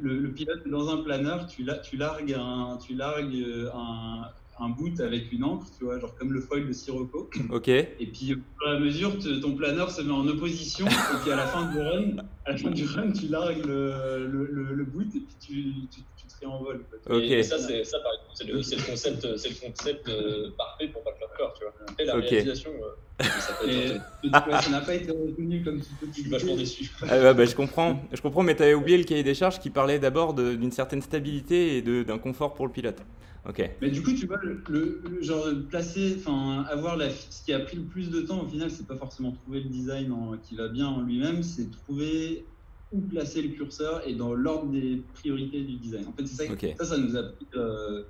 le, 0.02 0.32
pilote 0.32 0.62
est 0.66 0.70
dans 0.70 0.90
un 0.90 1.04
planeur, 1.04 1.48
tu, 1.48 1.64
la, 1.64 1.78
tu 1.78 1.98
largues, 1.98 2.34
un, 2.34 2.78
tu 2.78 2.96
largues 2.96 3.36
euh, 3.36 3.70
un, 3.74 4.30
un, 4.60 4.70
boot 4.70 5.00
avec 5.00 5.32
une 5.32 5.44
encre, 5.44 5.68
tu 5.78 5.86
vois, 5.86 6.00
genre 6.00 6.16
comme 6.16 6.32
le 6.32 6.42
foil 6.42 6.68
de 6.68 6.74
Sirocco. 6.74 7.30
Ok. 7.50 7.68
Et 7.68 7.88
puis, 8.00 8.34
au 8.34 8.38
fur 8.38 8.68
et 8.68 8.76
à 8.76 8.80
mesure, 8.80 9.18
ton 9.42 9.56
planeur 9.56 9.92
se 9.92 10.02
met 10.02 10.12
en 10.12 10.28
opposition, 10.28 10.88
et 10.88 11.22
puis 11.22 11.32
à 11.32 11.36
la 11.36 11.48
fin 11.48 11.72
du 11.72 11.80
run, 11.80 12.24
à 12.46 12.52
la 12.52 12.58
fin 12.58 12.72
du 12.72 12.86
run, 12.86 13.12
tu 13.12 13.28
largues 13.28 13.66
le, 13.66 14.28
le, 14.28 14.74
le, 14.74 14.84
boot, 14.86 15.08
et 15.16 15.20
puis 15.20 15.36
tu, 15.40 15.74
tu, 15.92 16.17
tu 16.28 16.40
te 16.40 16.46
réenvoles. 16.46 16.86
Ok. 17.10 17.24
Et 17.24 17.44
ça, 17.44 17.58
c'est 17.58 17.84
ça, 17.84 18.00
par 18.00 18.14
exemple, 18.14 18.32
c'est 18.34 18.48
le, 18.48 18.54
le, 18.54 18.90
concept, 18.90 19.38
c'est 19.38 19.50
le 19.50 19.68
concept 19.68 20.10
euh, 20.10 20.52
parfait 20.58 20.88
pour 20.88 21.04
pas 21.04 21.14
faire 21.14 21.30
peur, 21.38 21.54
tu 21.54 21.64
vois. 21.64 21.74
Et 22.00 22.06
la 22.06 22.16
réalisation. 22.16 22.72
Euh, 22.82 22.86
ça 24.62 24.70
n'a 24.70 24.82
pas 24.82 24.94
été 24.94 25.12
retenu 25.12 25.64
comme 25.64 25.82
tu 25.82 25.90
peux. 26.00 26.08
Je 26.08 26.22
suis 26.22 26.30
vachement 26.30 26.56
déçu. 26.56 26.92
Ah, 27.10 27.34
bah, 27.34 27.46
je 27.46 27.56
comprends, 27.56 28.02
je 28.14 28.22
comprends, 28.22 28.44
mais 28.44 28.56
tu 28.56 28.64
avais 28.64 28.74
oublié 28.74 28.98
le 28.98 29.04
cahier 29.04 29.24
des 29.24 29.34
charges 29.34 29.60
qui 29.60 29.70
parlait 29.70 30.00
d'abord 30.00 30.34
d'une 30.34 30.72
certaine 30.72 31.02
stabilité 31.02 31.78
et 31.78 31.82
d'un 31.82 32.18
confort 32.18 32.54
pour 32.54 32.66
le 32.68 32.72
pilote. 32.72 33.02
Ok. 33.48 33.70
Mais 33.82 33.90
du 33.90 34.04
coup, 34.04 34.14
tu 34.14 34.28
vois, 34.28 34.40
le, 34.44 35.02
genre 35.22 35.48
placer, 35.70 36.18
enfin, 36.20 36.66
avoir 36.70 36.98
la, 36.98 37.10
ce 37.10 37.44
qui 37.44 37.54
a 37.54 37.60
pris 37.60 37.78
le 37.78 37.84
plus 37.84 38.10
de 38.10 38.22
temps 38.22 38.44
au 38.44 38.48
final, 38.48 38.70
c'est 38.70 38.86
pas 38.86 38.98
forcément 38.98 39.32
trouver 39.32 39.62
le 39.62 39.70
design 39.70 40.14
qui 40.44 40.56
va 40.56 40.68
bien 40.68 40.88
en 40.88 41.02
lui-même, 41.02 41.44
c'est 41.44 41.72
trouver 41.72 42.46
où 42.92 43.02
placer 43.02 43.42
le 43.42 43.50
curseur 43.50 44.08
et 44.08 44.14
dans 44.16 44.34
l'ordre 44.34 44.72
des 44.72 44.98
priorités 45.14 45.62
du 45.62 45.78
design. 45.78 46.08
En 46.08 46.14
fait, 46.14 46.26
c'est 46.26 46.48
ça, 46.48 46.56
ça, 46.78 46.86
ça 46.86 46.98
nous 46.98 47.16
a 47.18 47.24
pris, 47.24 47.48
euh, 47.56 48.04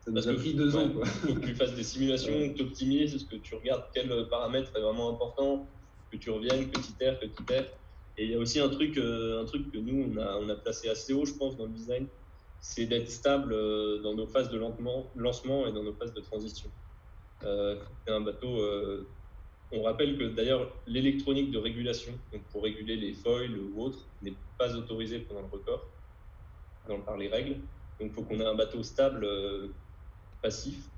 ça 0.00 0.10
nous 0.10 0.14
Parce 0.14 0.26
a 0.26 0.32
que- 0.34 0.38
pris 0.38 0.54
deux 0.54 0.74
ouais, 0.74 0.82
ans. 0.82 0.90
Quoi. 0.90 1.06
faut 1.06 1.34
que 1.34 1.46
tu 1.46 1.54
fasses 1.54 1.74
des 1.74 1.82
simulations, 1.84 2.32
que 2.50 2.54
tu 2.56 2.62
optimises, 2.62 3.24
que 3.26 3.36
tu 3.36 3.54
regardes 3.54 3.84
quel 3.94 4.08
paramètre 4.28 4.72
est 4.76 4.80
vraiment 4.80 5.10
important, 5.10 5.70
que 6.10 6.16
tu 6.16 6.30
reviennes, 6.30 6.70
que 6.70 6.80
tu 6.80 6.90
itères, 6.90 7.18
que 7.20 7.26
tu 7.26 7.42
itères. 7.42 7.68
Et 8.16 8.24
il 8.24 8.30
y 8.30 8.34
a 8.34 8.38
aussi 8.38 8.60
un 8.60 8.68
truc, 8.68 8.96
euh, 8.98 9.40
un 9.42 9.44
truc 9.44 9.72
que 9.72 9.78
nous, 9.78 10.12
on 10.12 10.16
a, 10.20 10.36
on 10.38 10.48
a 10.48 10.54
placé 10.56 10.88
assez 10.88 11.12
haut, 11.12 11.24
je 11.24 11.34
pense, 11.34 11.56
dans 11.56 11.66
le 11.66 11.72
design, 11.72 12.08
c'est 12.60 12.86
d'être 12.86 13.10
stable 13.10 13.52
euh, 13.52 14.00
dans 14.02 14.14
nos 14.14 14.26
phases 14.26 14.50
de 14.50 14.56
lancement, 14.56 15.12
lancement 15.16 15.66
et 15.66 15.72
dans 15.72 15.82
nos 15.82 15.94
phases 15.94 16.14
de 16.14 16.20
transition. 16.20 16.70
Euh, 17.44 17.76
un 18.06 18.20
bateau, 18.20 18.60
euh, 18.60 19.08
on 19.74 19.82
rappelle 19.82 20.18
que 20.18 20.24
d'ailleurs 20.24 20.82
l'électronique 20.86 21.50
de 21.50 21.58
régulation, 21.58 22.20
pour 22.50 22.64
réguler 22.64 22.96
les 22.96 23.14
foils 23.14 23.58
ou 23.58 23.80
autres, 23.82 24.10
n'est 24.22 24.38
pas 24.58 24.74
autorisée 24.76 25.20
pendant 25.20 25.42
le 25.42 25.48
record, 25.48 25.94
dans, 26.86 27.00
par 27.02 27.16
les 27.16 27.28
règles. 27.28 27.54
Donc 27.98 28.10
il 28.10 28.12
faut 28.12 28.24
qu'on 28.24 28.40
ait 28.40 28.46
un 28.46 28.54
bateau 28.56 28.82
stable, 28.82 29.24
euh, 29.24 29.68
passif, 30.42 30.90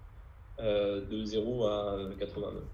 euh, 0.60 1.06
de 1.06 1.24
0 1.24 1.66
à 1.66 2.10
89. 2.18 2.64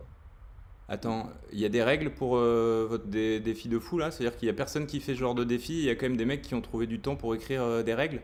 Attends, 0.89 1.31
il 1.53 1.59
y 1.61 1.65
a 1.65 1.69
des 1.69 1.83
règles 1.83 2.15
pour 2.15 2.37
euh, 2.37 2.87
votre 2.89 3.07
dé- 3.07 3.41
défi 3.41 3.69
de 3.69 3.79
fou 3.79 3.99
là? 3.99 4.11
C'est-à-dire 4.11 4.37
qu'il 4.39 4.47
y 4.47 4.51
a 4.51 4.55
personne 4.55 4.87
qui 4.87 5.01
fait 5.01 5.15
ce 5.15 5.19
genre 5.21 5.35
de 5.35 5.45
défi, 5.45 5.75
il 5.75 5.85
y 5.85 5.91
a 5.91 5.95
quand 5.97 6.07
même 6.07 6.17
des 6.17 6.25
mecs 6.27 6.43
qui 6.43 6.55
ont 6.55 6.61
trouvé 6.61 6.87
du 6.87 7.01
temps 7.01 7.17
pour 7.17 7.35
écrire 7.35 7.83
des 7.85 7.95
règles? 7.95 8.23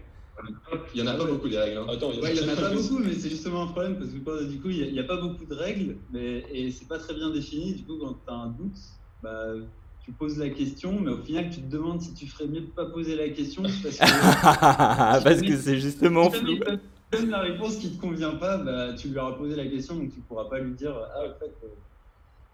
Il 0.95 1.01
y 1.01 1.03
en 1.03 1.07
a 1.07 1.15
pas 1.15 1.25
beaucoup 1.25 1.49
des 1.49 1.59
règles. 1.59 1.79
hein. 1.79 1.87
Attends, 1.89 2.11
Ouais, 2.11 2.35
il 2.35 2.43
n'y 2.43 2.49
en 2.49 2.53
a 2.53 2.57
pas 2.57 2.71
beaucoup, 2.73 2.99
mais 2.99 3.13
c'est 3.15 3.31
justement 3.31 3.63
un 3.63 3.67
problème 3.69 3.99
parce 3.99 4.11
que 4.11 4.19
quoi, 4.19 4.43
du 4.45 4.61
coup, 4.61 4.71
il 4.71 4.93
n'y 4.93 4.99
a, 4.99 5.05
pas 5.05 5.17
beaucoup 5.21 5.45
de 5.45 5.55
règles 5.55 5.97
mais, 6.11 6.45
et 6.53 6.71
c'est 6.71 6.87
pas 6.89 6.99
très 6.99 7.15
bien 7.15 7.31
défini. 7.31 7.75
Du 7.75 7.85
coup, 7.85 7.99
quand 7.99 8.15
tu 8.15 8.31
as 8.31 8.35
un 8.35 8.49
doute, 8.49 8.77
bah, 9.23 9.47
tu 10.01 10.13
poses 10.13 10.39
la 10.39 10.49
question, 10.51 11.01
mais 11.01 11.11
au 11.11 11.19
final, 11.23 11.51
tu 11.51 11.61
te 11.61 11.71
demandes 11.71 12.01
si 12.01 12.15
tu 12.15 12.27
ferais 12.27 12.47
mieux 12.47 12.63
de 12.63 12.67
pas 12.71 12.87
poser 12.87 13.17
la 13.17 13.29
question 13.29 13.63
parce 13.63 13.99
que 13.99 13.99
Parce 15.25 15.43
que 15.43 15.57
c'est 15.57 15.79
justement 15.79 16.31
si 16.31 16.39
flou. 16.39 16.59
donnes 17.13 17.31
la 17.31 17.41
réponse 17.41 17.77
qui 17.77 17.91
te 17.97 18.01
convient 18.01 18.35
pas, 18.37 18.59
bah, 18.59 18.95
tu 18.95 19.09
lui 19.09 19.19
auras 19.19 19.33
posé 19.33 19.57
la 19.57 19.67
question, 19.67 19.97
donc 19.97 20.13
tu 20.13 20.21
pourras 20.21 20.49
pas 20.49 20.61
lui 20.61 20.73
dire 20.75 20.95
Ah, 21.15 21.25
en 21.25 21.39
fait, 21.39 21.55
euh, 21.65 21.69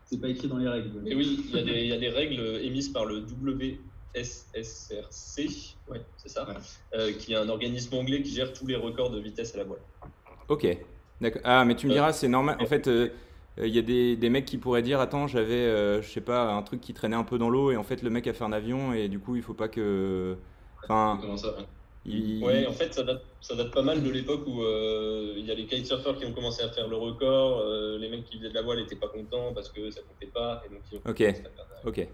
c'est 0.05 0.21
pas 0.21 0.29
écrit 0.29 0.49
dans 0.49 0.59
les 0.59 0.69
règles. 0.69 1.03
Et 1.07 1.15
oui, 1.15 1.45
il 1.49 1.55
y, 1.55 1.59
a 1.59 1.63
des- 1.63 1.81
il 1.83 1.89
y 1.89 1.93
a 1.93 1.99
des 1.99 2.11
règles 2.11 2.41
émises 2.63 2.89
par 2.91 3.05
le 3.05 3.21
WSSRC, 4.15 5.77
ouais, 5.91 6.01
c'est 6.17 6.29
ça, 6.29 6.47
Ouais. 6.49 6.55
euh, 6.95 7.13
qui 7.13 7.33
est 7.33 7.37
un 7.37 7.49
organisme 7.49 7.95
anglais 7.97 8.23
qui 8.23 8.31
gère 8.35 8.53
tous 8.53 8.67
les 8.67 8.77
records 8.77 9.11
de 9.11 9.21
vitesse 9.21 9.55
à 9.55 9.59
la 9.59 9.65
voile. 9.65 9.81
Ok, 10.49 10.67
d'accord. 11.21 11.43
Ah, 11.45 11.65
mais 11.65 11.75
tu 11.75 11.87
me 11.87 11.93
diras, 11.93 12.13
c'est 12.13 12.29
normal. 12.29 12.57
En 12.61 12.67
fait, 12.67 12.87
euh, 12.89 13.09
euh, 13.59 13.67
il 13.67 13.75
y 13.75 13.79
a 13.79 13.83
des, 13.83 14.17
des 14.17 14.31
mecs 14.31 14.45
qui 14.45 14.59
pourraient 14.59 14.83
dire 14.83 15.01
Attends, 15.01 15.27
j'avais, 15.27 15.55
euh, 15.55 16.03
je 16.03 16.11
sais 16.11 16.21
pas, 16.21 16.53
un 16.53 16.63
truc 16.63 16.81
qui 16.81 16.93
traînait 16.95 17.17
un 17.17 17.25
peu 17.25 17.39
dans 17.39 17.51
l'eau, 17.51 17.71
et 17.71 17.77
en 17.77 17.85
fait, 17.85 18.03
le 18.03 18.11
mec 18.11 18.27
a 18.27 18.33
fait 18.35 18.45
un 18.45 18.53
avion, 18.53 18.93
et 18.93 19.09
du 19.09 19.19
coup, 19.19 19.37
il 19.37 19.43
faut 19.43 19.55
pas 19.55 19.69
que. 19.69 20.37
Enfin, 20.85 21.19
Comment 21.21 21.37
ça 21.37 21.57
ouais. 21.57 21.65
il- 22.05 22.45
Ouais, 22.45 22.67
en 22.67 22.73
fait, 22.73 22.93
ça 22.93 23.03
date, 23.03 23.23
ça 23.41 23.55
date 23.55 23.73
pas 23.73 23.81
mal 23.83 24.03
de 24.03 24.11
l'époque 24.11 24.47
où 24.47 24.63
euh, 24.63 25.33
il 25.39 25.47
y 25.47 25.51
a 25.51 25.55
les 25.55 25.65
kitesurfers 25.67 26.19
qui 26.19 26.27
ont 26.27 26.33
commencé 26.35 26.63
à 26.63 26.69
faire 26.69 26.89
le 26.89 26.97
record, 26.97 27.61
euh, 27.61 27.97
les 27.99 28.11
mecs 28.11 28.25
qui 28.27 28.37
faisaient 28.37 28.51
de 28.51 28.55
la 28.55 28.61
voile 28.63 28.79
n'étaient 28.81 28.97
pas 28.97 29.09
contents 29.09 29.55
parce 29.55 29.71
que 29.71 29.91
ça 29.91 30.03
comptait 30.03 30.31
pas, 30.31 30.63
et 30.67 30.69
donc 30.69 30.81
ils 30.93 30.99
ont 30.99 31.01
Ok. 31.11 31.23
Ok, 31.87 32.07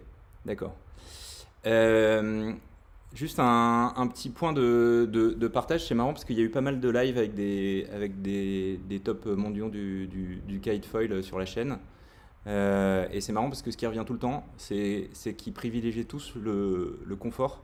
d'accord. 0.45 0.73
Euh, 1.67 2.53
juste 3.13 3.39
un, 3.39 3.93
un 3.95 4.07
petit 4.07 4.29
point 4.29 4.53
de, 4.53 5.07
de- 5.11 5.31
de 5.33 5.47
partage, 5.47 5.87
c'est 5.87 5.95
marrant 5.95 6.13
parce 6.13 6.25
qu'il 6.25 6.37
y 6.37 6.41
a 6.41 6.43
eu 6.43 6.49
pas 6.49 6.61
mal 6.61 6.79
de 6.79 6.89
lives 6.89 7.17
avec 7.17 7.33
des, 7.35 7.87
avec 7.93 8.21
des, 8.21 8.77
des 8.87 8.99
tops 8.99 9.25
mondiaux 9.27 9.69
du, 9.69 10.07
du, 10.07 10.37
du 10.47 10.59
kite 10.59 10.85
foil 10.85 11.23
sur 11.23 11.39
la 11.39 11.45
chaîne. 11.45 11.77
Euh, 12.47 13.07
et 13.11 13.21
c'est 13.21 13.33
marrant 13.33 13.49
parce 13.49 13.61
que 13.61 13.71
ce 13.71 13.77
qui 13.77 13.87
revient 13.87 14.03
tout 14.05 14.13
le 14.13 14.19
temps, 14.19 14.45
c'est 14.57 15.09
qu'ils 15.37 15.53
privilégient 15.53 16.05
tous 16.05 16.35
le, 16.35 16.99
le 17.05 17.15
confort 17.15 17.63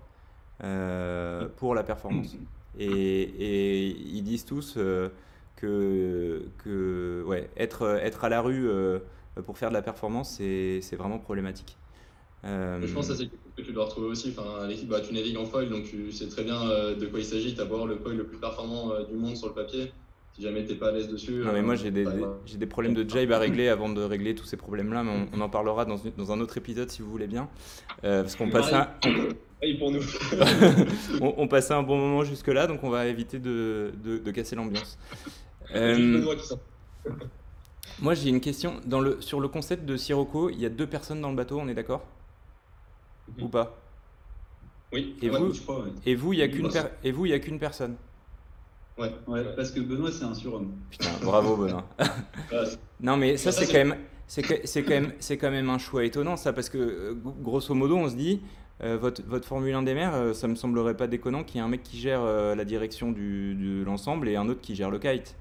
euh, 0.64 1.48
pour 1.58 1.76
la 1.76 1.84
performance. 1.84 2.38
Et, 2.80 2.88
et 2.88 3.88
ils 3.88 4.22
disent 4.24 4.46
tous 4.46 4.76
euh, 4.78 5.10
que, 5.56 6.48
que 6.60 7.24
ouais, 7.26 7.50
être, 7.58 8.00
être 8.04 8.24
à 8.24 8.30
la 8.30 8.42
rue 8.42 8.70
euh, 8.70 9.00
pour 9.46 9.58
faire 9.58 9.70
de 9.70 9.74
la 9.74 9.82
performance, 9.82 10.36
c'est 10.38 10.96
vraiment 10.96 11.20
problématique. 11.20 11.78
Euh, 12.46 12.86
Je 12.86 12.94
pense 12.94 13.08
que 13.08 13.16
ça, 13.16 13.20
c'est 13.24 13.30
que 13.58 13.64
tu 13.64 13.74
dois 13.74 13.86
retrouver 13.86 14.08
aussi. 14.08 14.34
Enfin, 14.38 14.64
à 14.64 14.68
l'équipe, 14.68 14.88
bah, 14.88 15.02
tu 15.02 15.14
navigues 15.14 15.38
en 15.38 15.46
foil, 15.46 15.70
donc 15.70 15.84
tu 15.86 16.12
sais 16.12 16.28
très 16.28 16.44
bien 16.44 16.70
euh, 16.70 16.96
de 16.96 17.06
quoi 17.08 17.20
il 17.20 17.26
s'agit. 17.26 17.56
Tu 17.56 17.62
avoir 17.62 17.86
le 17.88 17.98
foil 17.98 18.16
le 18.16 18.26
plus 18.26 18.38
performant 18.38 18.92
euh, 18.94 19.04
du 19.06 19.16
monde 19.16 19.36
sur 19.36 19.48
le 19.48 19.54
papier. 19.54 19.92
Si 20.34 20.44
jamais 20.44 20.64
t'es 20.64 20.76
pas 20.76 20.90
à 20.90 20.92
l'aise 20.92 21.08
dessus. 21.10 21.32
Non 21.44 21.52
mais 21.52 21.60
euh, 21.60 21.64
moi 21.64 21.76
j'ai 21.76 21.90
des, 21.90 22.04
bah, 22.04 22.12
des- 22.12 22.24
j'ai 22.46 22.58
des 22.58 22.68
problèmes 22.68 22.94
de 22.94 23.10
jibe 23.10 23.32
à 23.32 23.40
régler 23.40 23.70
avant 23.70 23.90
de 23.90 24.02
régler 24.04 24.36
tous 24.36 24.46
ces 24.46 24.56
problèmes-là, 24.58 25.02
mais 25.04 25.10
on, 25.12 25.28
on 25.36 25.42
en 25.42 25.50
parlera 25.50 25.84
dans, 25.86 25.98
une- 25.98 26.12
dans 26.16 26.32
un 26.32 26.40
autre 26.40 26.58
épisode 26.58 26.92
si 26.92 27.02
vous 27.02 27.10
voulez 27.10 27.26
bien. 27.26 27.50
Euh, 28.04 28.22
parce 28.22 28.36
qu'on 28.36 28.48
passe, 28.52 28.72
un, 28.72 28.88
Oui, 29.64 29.74
pour 29.80 29.90
nous. 29.92 30.02
on, 31.22 31.34
on 31.38 31.48
passait 31.48 31.74
un 31.74 31.82
bon 31.82 31.98
moment 31.98 32.24
jusque-là, 32.24 32.68
donc 32.68 32.84
on 32.84 32.90
va 32.92 33.08
éviter 33.08 33.40
de, 33.40 33.92
de- 34.04 34.20
de 34.20 34.32
casser 34.32 34.56
l'ambiance. 34.56 34.98
Euh, 35.76 36.24
moi 38.00 38.14
j'ai 38.14 38.30
une 38.30 38.40
question. 38.40 38.76
Dans 38.86 39.02
le, 39.02 39.20
sur 39.22 39.42
le 39.42 39.50
concept 39.50 39.84
de 39.86 39.98
Sirocco, 39.98 40.50
il 40.50 40.62
y 40.62 40.66
a 40.66 40.70
deux 40.70 40.88
personnes 40.88 41.20
dans 41.20 41.30
le 41.30 41.36
bateau, 41.36 41.60
on 41.60 41.68
est 41.68 41.74
d'accord? 41.74 42.06
Mhm. 43.36 43.44
Ou 43.44 43.48
pas 43.50 43.78
Oui. 44.94 45.16
Et 45.22 45.30
Ouais, 45.30 45.40
vous, 45.40 45.54
Je 45.54 45.62
crois, 45.62 45.80
ouais. 45.84 45.90
et 46.06 46.16
vous, 46.16 46.34
il 46.34 46.40
y 46.40 46.42
a 46.42 46.48
qu'une 46.48 46.62
moi, 46.64 46.72
per- 46.72 46.88
et 47.04 47.12
vous, 47.12 47.26
il 47.26 47.30
y 47.30 47.34
a 47.34 47.40
qu'une 47.40 47.60
personne. 47.60 47.96
Ouais. 48.98 49.12
Ouais, 49.28 49.44
parce 49.56 49.72
que 49.72 49.80
Benoît, 49.80 50.12
c'est 50.12 50.24
un 50.24 50.34
surhomme. 50.34 50.72
Putain, 50.90 51.10
bravo 51.22 51.56
Benoît. 51.58 51.86
Non, 53.00 53.16
mais 53.18 53.38
ça, 53.38 53.52
c'est 53.52 53.68
quand 53.68 53.74
même, 53.86 53.96
c'est 54.28 54.42
quand 54.42 54.90
même, 54.90 55.14
c'est 55.20 55.38
quand 55.38 55.52
même 55.52 55.70
un 55.70 55.78
choix 55.78 56.04
étonnant, 56.04 56.36
ça, 56.36 56.52
parce 56.54 56.70
que 56.70 56.78
euh, 56.80 57.14
gro- 57.14 57.36
grosso 57.42 57.74
modo, 57.76 57.96
on 57.96 58.10
se 58.10 58.16
dit, 58.16 58.42
euh, 58.82 58.98
votre, 58.98 59.22
votre 59.24 59.48
Formule 59.48 59.76
1 59.76 59.84
des 59.84 59.94
mers, 59.94 60.16
euh, 60.16 60.34
ça 60.34 60.48
me 60.48 60.56
semblerait 60.56 60.98
pas 60.98 61.06
déconnant 61.08 61.44
qu'il 61.44 61.58
y 61.58 61.60
ait 61.60 61.64
un 61.64 61.68
mec 61.68 61.84
qui 61.84 61.98
gère 62.00 62.22
euh, 62.22 62.56
la 62.56 62.66
direction 62.66 63.12
du, 63.12 63.54
de 63.56 63.84
l'ensemble 63.84 64.28
et 64.30 64.36
un 64.36 64.48
autre 64.50 64.62
qui 64.62 64.74
gère 64.76 64.90
le 64.90 64.98
kite. 65.00 65.36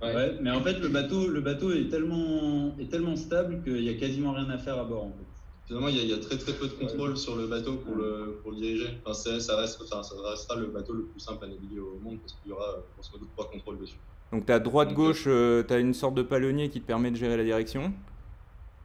Ouais. 0.00 0.14
Ouais, 0.14 0.36
mais 0.40 0.50
en 0.50 0.60
fait, 0.60 0.78
le 0.78 0.88
bateau, 0.88 1.26
le 1.28 1.40
bateau 1.40 1.72
est 1.72 1.88
tellement, 1.88 2.76
est 2.78 2.88
tellement 2.90 3.16
stable 3.16 3.62
qu'il 3.64 3.80
n'y 3.82 3.88
a 3.88 3.94
quasiment 3.94 4.32
rien 4.32 4.48
à 4.50 4.58
faire 4.58 4.78
à 4.78 4.84
bord. 4.84 5.04
En 5.06 5.10
fait. 5.10 5.24
Finalement, 5.66 5.88
il 5.88 5.96
y, 5.96 6.00
a, 6.00 6.02
il 6.04 6.08
y 6.10 6.12
a 6.14 6.18
très 6.18 6.38
très 6.38 6.52
peu 6.52 6.66
de 6.66 6.72
contrôle 6.72 7.16
sur 7.16 7.36
le 7.36 7.46
bateau 7.46 7.74
pour 7.76 7.96
le, 7.96 8.38
pour 8.42 8.52
le 8.52 8.56
diriger. 8.58 8.88
Enfin, 9.04 9.12
c'est- 9.12 9.40
ça, 9.40 9.56
reste, 9.56 9.80
enfin, 9.82 10.02
ça 10.02 10.14
restera 10.30 10.56
le 10.56 10.66
bateau 10.68 10.92
le 10.94 11.02
plus 11.04 11.20
simple 11.20 11.44
à 11.44 11.48
naviguer 11.48 11.80
au 11.80 11.98
monde 12.02 12.18
parce 12.20 12.34
qu'il 12.34 12.50
y 12.50 12.52
aura 12.52 12.64
euh, 12.70 12.76
grosso 12.96 13.10
modo 13.12 13.26
trois 13.36 13.50
contrôles 13.50 13.78
dessus. 13.78 13.96
Donc, 14.32 14.46
tu 14.46 14.52
as 14.52 14.60
droite, 14.60 14.88
Donc, 14.88 14.96
gauche, 14.96 15.24
tu 15.24 15.74
as 15.74 15.78
une 15.78 15.94
sorte 15.94 16.14
de 16.14 16.22
palonnier 16.22 16.68
qui 16.70 16.80
te 16.80 16.86
permet 16.86 17.10
de 17.10 17.16
gérer 17.16 17.36
la 17.36 17.44
direction. 17.44 17.92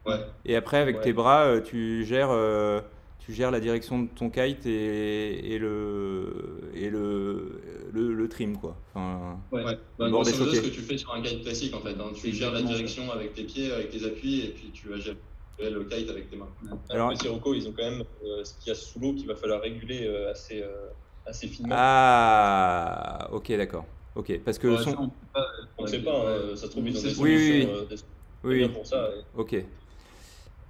Ouais. 0.06 0.20
Et 0.44 0.56
après, 0.56 0.78
avec 0.78 0.96
Ouais. 0.96 1.02
tes 1.02 1.12
bras, 1.12 1.44
euh, 1.44 1.60
tu 1.62 2.04
gères, 2.04 2.30
euh, 2.30 2.80
tu 3.24 3.32
gères 3.32 3.50
la 3.50 3.60
direction 3.60 4.02
de 4.02 4.08
ton 4.08 4.28
kite 4.30 4.66
et, 4.66 5.54
et 5.54 5.58
le, 5.58 6.70
et 6.74 6.90
le, 6.90 7.60
le, 7.92 8.12
le 8.14 8.28
trim, 8.28 8.56
quoi. 8.58 8.76
Enfin, 8.94 9.38
Ouais. 9.50 9.64
Ouais. 9.64 9.78
Bah, 9.98 10.08
ce 10.24 10.32
que 10.60 10.68
tu 10.68 10.80
fais 10.80 10.98
sur 10.98 11.14
un 11.14 11.22
kite 11.22 11.42
classique 11.42 11.74
en 11.74 11.80
fait. 11.80 11.92
hein. 11.98 12.10
Tu 12.14 12.20
C'est 12.20 12.32
gères 12.32 12.52
la 12.52 12.62
direction 12.62 13.10
avec 13.12 13.34
tes 13.34 13.44
pieds, 13.44 13.72
avec 13.72 13.90
tes 13.90 14.04
appuis, 14.04 14.40
et 14.44 14.48
puis 14.48 14.70
tu 14.72 14.88
vas 14.88 14.96
gérer 14.98 15.16
le 15.58 15.84
kite 15.84 16.10
avec 16.10 16.28
tes 16.30 16.36
mains. 16.36 16.48
Alors- 16.90 17.10
que 17.12 17.18
Sirocco, 17.18 17.54
ils 17.54 17.66
ont 17.68 17.72
quand 17.72 17.88
même 17.90 18.02
euh, 18.26 18.44
ce 18.44 18.54
qu'il 18.58 18.68
y 18.68 18.70
a 18.72 18.74
sous 18.74 18.98
l'eau 19.00 19.14
qu'il 19.14 19.26
va 19.26 19.36
falloir 19.36 19.60
réguler 19.62 20.06
euh, 20.06 20.30
assez, 20.30 20.62
euh, 20.62 20.88
assez 21.26 21.46
finement. 21.48 21.74
Ah, 21.78 23.28
ok, 23.32 23.52
d'accord. 23.56 23.86
Ok, 24.16 24.38
parce 24.44 24.58
que 24.58 24.68
Ouais, 24.68 24.76
son- 24.78 24.90
ça, 24.92 24.96
on 25.00 25.08
peut 25.08 25.14
pas- 25.32 25.46
On 25.78 25.82
ne 25.84 25.88
sait 25.88 25.98
pas, 26.02 26.28
hein, 26.30 26.56
ça 26.56 26.66
se 26.66 26.70
trouve, 26.70 26.86
ils 26.88 26.96
ont 26.96 27.00
C'est- 27.00 27.14
des 27.14 27.20
Oui, 27.20 27.36
solutions 27.38 27.54
oui, 27.54 27.64
oui. 27.64 27.68
euh, 27.70 27.84
des- 27.86 28.02
oui, 28.44 28.62
oui, 28.64 28.68
pour 28.68 28.86
ça. 28.86 29.08
et- 29.16 29.40
ok. 29.40 29.52
et 29.54 29.64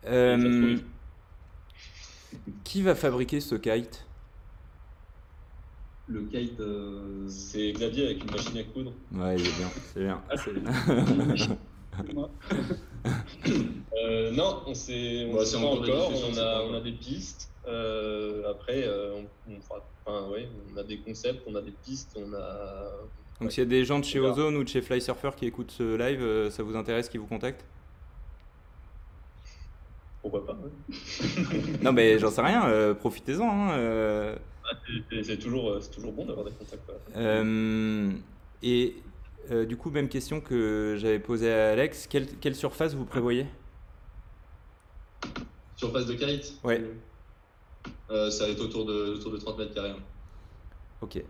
ça 0.04 0.08
se 0.08 0.14
Euh, 0.14 0.76
trouve, 0.76 0.84
qui 2.64 2.82
va 2.82 2.94
fabriquer 2.94 3.40
ce 3.40 3.54
kite? 3.54 4.06
Le 6.06 6.22
kite. 6.22 6.60
euh, 6.60 7.26
C'est 7.28 7.72
Xavier 7.72 8.04
avec 8.06 8.24
une 8.24 8.30
machine 8.30 8.58
à 8.58 8.62
coudre. 8.64 8.92
Ouais, 9.12 9.36
il 9.36 9.46
est 9.46 9.56
bien, 9.56 9.70
c'est 9.92 10.00
bien. 10.04 10.22
c'est 10.36 10.52
bien. 10.52 12.28
Euh, 14.04 14.30
non, 14.32 14.62
on 14.66 14.74
sait, 14.74 15.26
on 15.30 15.34
Bah, 15.36 15.44
sait 15.44 15.56
c'est 15.56 15.62
pas 15.62 15.68
encore 15.68 16.10
On 16.12 16.32
c'est 16.32 16.40
a, 16.40 16.62
on 16.62 16.80
des 16.80 16.92
pistes. 16.92 17.50
Euh, 17.68 18.50
après, 18.50 18.82
euh, 18.86 19.14
on, 19.48 19.52
on 19.52 19.60
fera. 19.60 19.86
Enfin, 20.04 20.28
ouais, 20.30 20.48
on 20.72 20.76
a 20.76 20.82
des 20.82 20.98
concepts, 20.98 21.42
on 21.46 21.54
a 21.54 21.62
des 21.62 21.70
pistes, 21.84 22.16
on 22.16 22.32
a. 22.34 22.90
Donc 23.40 23.52
s'il 23.52 23.62
y 23.62 23.66
a 23.66 23.68
des 23.68 23.84
gens 23.84 23.98
de 24.00 24.04
chez. 24.04 24.18
Ozone 24.20 24.56
ou 24.56 24.64
de 24.64 24.68
chez 24.68 24.82
Fly 24.82 25.00
Surfer 25.00 25.30
qui 25.36 25.46
écoutent 25.46 25.70
ce 25.70 25.96
live, 25.96 26.50
ça 26.50 26.62
vous 26.62 26.76
intéresse 26.76 27.08
qu'ils 27.08 27.20
vous 27.20 27.26
contactent? 27.26 27.64
Pourquoi 30.24 30.46
pas 30.46 30.54
ouais. 30.54 30.96
Non 31.82 31.92
mais 31.92 32.18
j'en 32.18 32.30
sais 32.30 32.40
rien, 32.40 32.66
euh, 32.66 32.94
profitez-en. 32.94 33.44
hein, 33.46 33.72
euh. 33.72 34.34
C'est- 35.22 35.36
toujours, 35.36 35.68
euh, 35.72 35.80
c'est 35.82 35.90
toujours 35.90 36.12
bon 36.12 36.24
d'avoir 36.24 36.46
des 36.46 36.52
contacts. 36.52 36.88
ouais. 36.88 36.94
Euh, 37.16 38.10
et 38.62 38.94
euh, 39.50 39.66
du 39.66 39.76
coup, 39.76 39.90
même 39.90 40.08
question 40.08 40.40
que 40.40 40.96
j'avais 40.98 41.18
posée 41.18 41.52
à 41.52 41.72
Alex, 41.72 42.06
quelle, 42.06 42.26
quelle 42.38 42.54
surface 42.56 42.94
vous 42.94 43.04
prévoyez? 43.04 43.44
Surface 45.76 46.06
de 46.06 46.14
kite 46.14 46.54
Ouais. 46.64 46.82
Euh, 48.10 48.30
ça 48.30 48.44
va 48.46 48.50
être 48.52 48.62
autour 48.64 48.86
de, 48.86 49.16
autour 49.16 49.30
de 49.32 49.36
30 49.36 49.58
mètres 49.58 49.74
carrés. 49.74 49.90
hein. 49.90 49.98
Ok. 51.02 51.22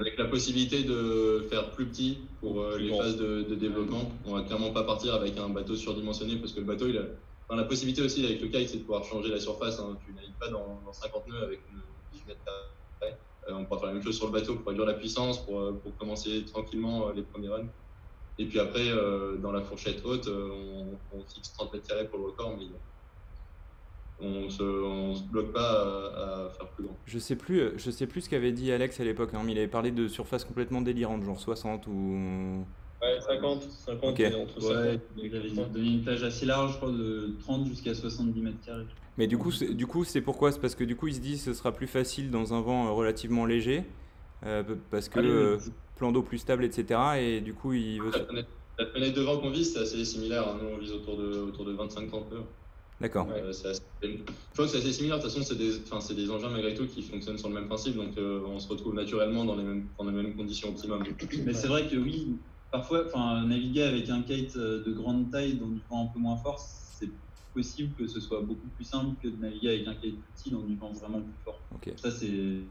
Avec 0.00 0.18
la 0.18 0.24
possibilité 0.24 0.82
de 0.82 1.46
faire 1.50 1.70
plus 1.70 1.86
petit 1.86 2.18
pour 2.40 2.60
euh, 2.60 2.74
Plus 2.74 2.84
les 2.84 2.88
grand. 2.90 2.98
phases 3.02 3.16
de, 3.16 3.42
de 3.42 3.54
développement. 3.54 4.10
On 4.26 4.34
va 4.34 4.42
clairement 4.42 4.72
pas 4.72 4.82
partir 4.82 5.14
avec 5.14 5.38
un 5.38 5.50
bateau 5.50 5.76
surdimensionné 5.76 6.36
parce 6.36 6.52
que 6.52 6.58
le 6.60 6.66
bateau, 6.66 6.88
il 6.88 6.98
a, 6.98 7.02
la 7.50 7.64
possibilité 7.64 8.02
aussi 8.02 8.24
avec 8.24 8.40
le 8.40 8.48
kite, 8.48 8.68
c'est 8.68 8.78
de 8.78 8.82
pouvoir 8.82 9.04
changer 9.04 9.30
la 9.30 9.40
surface. 9.40 9.78
Hein. 9.78 9.96
Tu 10.04 10.12
navigues 10.12 10.38
pas 10.40 10.48
dans, 10.48 10.80
dans 10.84 10.92
50 10.92 11.28
nœuds 11.28 11.42
avec 11.42 11.60
une 11.70 11.80
18 12.12 12.26
mètres 12.26 12.40
carrés. 12.44 13.14
Euh, 13.48 13.54
on 13.54 13.64
pourra 13.64 13.80
faire 13.80 13.88
la 13.88 13.94
même 13.94 14.02
chose 14.02 14.16
sur 14.16 14.26
le 14.26 14.32
bateau 14.32 14.56
pour 14.56 14.68
réduire 14.68 14.86
la 14.86 14.94
puissance, 14.94 15.44
pour, 15.44 15.60
euh, 15.60 15.82
commencer 15.98 16.44
tranquillement 16.46 17.08
euh, 17.08 17.12
les 17.12 17.22
premiers 17.22 17.48
runs. 17.48 17.68
Et 18.38 18.46
puis 18.46 18.58
après, 18.58 18.90
dans 19.40 19.52
la 19.52 19.60
fourchette 19.60 20.04
haute, 20.04 20.28
on, 20.28 21.22
fixe 21.32 21.52
30 21.52 21.72
mètres 21.72 21.86
carrés 21.86 22.08
pour 22.08 22.18
le 22.18 22.24
record, 22.24 22.56
mais 22.58 22.64
on 24.18 24.50
se, 24.50 24.56
se 24.56 25.22
bloque 25.30 25.52
pas 25.52 25.70
à, 25.70 26.50
faire 26.50 26.66
plus 26.70 26.82
grand. 26.82 26.96
Je 27.06 27.20
sais 27.20 27.36
plus, 27.36 27.78
sais 27.78 28.08
plus 28.08 28.22
ce 28.22 28.28
qu'avait 28.28 28.50
dit 28.50 28.72
Alex 28.72 28.98
à 28.98 29.04
l'époque, 29.04 29.30
hein, 29.34 29.42
mais 29.44 29.52
il 29.52 29.58
avait 29.58 29.68
parlé 29.68 29.92
de 29.92 30.08
surface 30.08 30.44
complètement 30.44 30.80
délirante, 30.80 31.22
genre 31.22 31.38
60 31.38 31.86
ou. 31.86 32.66
Ouais, 33.04 33.20
50, 33.20 33.62
50 33.70 34.10
Ok. 34.12 34.20
et 34.20 34.34
entre 34.34 34.60
50 34.60 34.76
Ouais, 34.76 34.94
et 34.94 35.26
il 35.26 35.36
avait 35.36 35.48
60. 35.48 35.72
donné 35.72 35.88
une 35.90 36.02
plage 36.02 36.22
assez 36.24 36.46
large, 36.46 36.72
je 36.72 36.76
crois, 36.78 36.90
de 36.90 37.36
30 37.40 37.66
jusqu'à 37.66 37.94
70 37.94 38.40
mètres 38.40 38.60
carrés. 38.64 38.86
Mais 39.18 39.26
du 39.26 39.36
coup, 39.36 39.50
c'est, 39.50 39.74
du 39.74 39.86
coup, 39.86 40.04
c'est 40.04 40.22
pourquoi? 40.22 40.52
C'est 40.52 40.60
parce 40.60 40.74
que 40.74 40.84
du 40.84 40.96
coup, 40.96 41.08
il 41.08 41.14
se 41.14 41.20
dit 41.20 41.32
que 41.32 41.38
ce 41.38 41.52
sera 41.52 41.72
plus 41.72 41.86
facile 41.86 42.30
dans 42.30 42.54
un 42.54 42.60
vent 42.62 42.86
euh, 42.86 42.90
relativement 42.92 43.44
léger, 43.44 43.84
euh, 44.46 44.62
parce 44.90 45.08
que 45.08 45.18
Ah, 45.18 45.22
le- 45.22 45.28
euh, 45.54 45.58
plan 45.96 46.12
d'eau 46.12 46.22
plus 46.22 46.38
stable, 46.38 46.64
etc. 46.64 46.98
Et 47.20 47.40
du 47.40 47.52
coup, 47.54 47.74
il 47.74 48.00
veut. 48.00 48.10
La 48.10 48.24
fenêtre, 48.24 48.48
la 48.78 48.86
fenêtre 48.86 49.14
de 49.16 49.22
vent 49.22 49.38
qu'on 49.38 49.50
vise, 49.50 49.72
c'est 49.74 49.80
assez 49.80 50.04
similaire. 50.04 50.48
hein. 50.48 50.58
Nous, 50.62 50.68
on 50.68 50.78
vise 50.78 50.92
autour 50.92 51.18
de, 51.18 51.38
autour 51.40 51.64
de 51.66 51.74
25-30 51.74 52.30
nœuds. 52.32 52.42
D'accord. 53.00 53.28
Assez- 53.48 53.68
Je 54.02 54.08
crois 54.52 54.64
que 54.66 54.70
c'est 54.70 54.78
assez 54.78 54.92
similaire. 54.92 55.18
De 55.18 55.22
toute 55.22 55.30
façon, 55.32 55.44
c'est 55.44 55.56
des, 55.58 55.76
enfin, 55.78 56.00
c'est 56.00 56.14
des 56.14 56.30
engins 56.30 56.48
malgré 56.48 56.74
tout 56.74 56.86
qui 56.86 57.02
fonctionnent 57.02 57.38
sur 57.38 57.48
le 57.48 57.54
même 57.54 57.66
principe. 57.66 57.96
Donc, 57.96 58.16
euh, 58.18 58.40
on 58.46 58.58
se 58.58 58.68
retrouve 58.68 58.94
naturellement 58.94 59.44
dans 59.44 59.56
les 59.56 59.64
mêmes, 59.64 59.88
dans 59.98 60.04
les 60.04 60.12
mêmes 60.12 60.34
conditions 60.36 60.70
optimum. 60.70 61.02
Mais 61.44 61.52
c'est 61.54 61.66
vrai 61.68 61.88
que 61.88 61.96
oui, 61.96 62.38
parfois, 62.74 63.06
enfin, 63.06 63.46
naviguer 63.46 63.82
avec 63.82 64.08
un 64.10 64.22
kite 64.22 64.56
euh, 64.56 64.82
de 64.84 64.92
grande 64.92 65.30
taille 65.30 65.54
dans 65.58 65.68
du 65.68 65.80
vent 65.88 66.08
un 66.08 66.12
peu 66.12 66.18
moins 66.18 66.36
fort, 66.36 66.58
c'est 66.58 67.08
possible 67.54 67.94
que 67.94 68.08
ce 68.08 68.18
soit 68.20 68.40
beaucoup 68.42 68.68
plus 68.68 68.82
simple 68.84 69.14
que 69.22 69.28
de 69.28 69.36
naviguer 69.36 69.68
avec 69.68 69.86
un 69.86 69.94
kite 69.94 70.20
plus 70.22 70.32
petit 70.32 70.50
dans 70.50 70.64
du 70.64 70.76
vent 70.76 70.92
vraiment 70.92 71.22
plus 71.22 71.38
fort. 71.44 71.68
Ça, 71.96 72.10
c'est. 72.10 72.68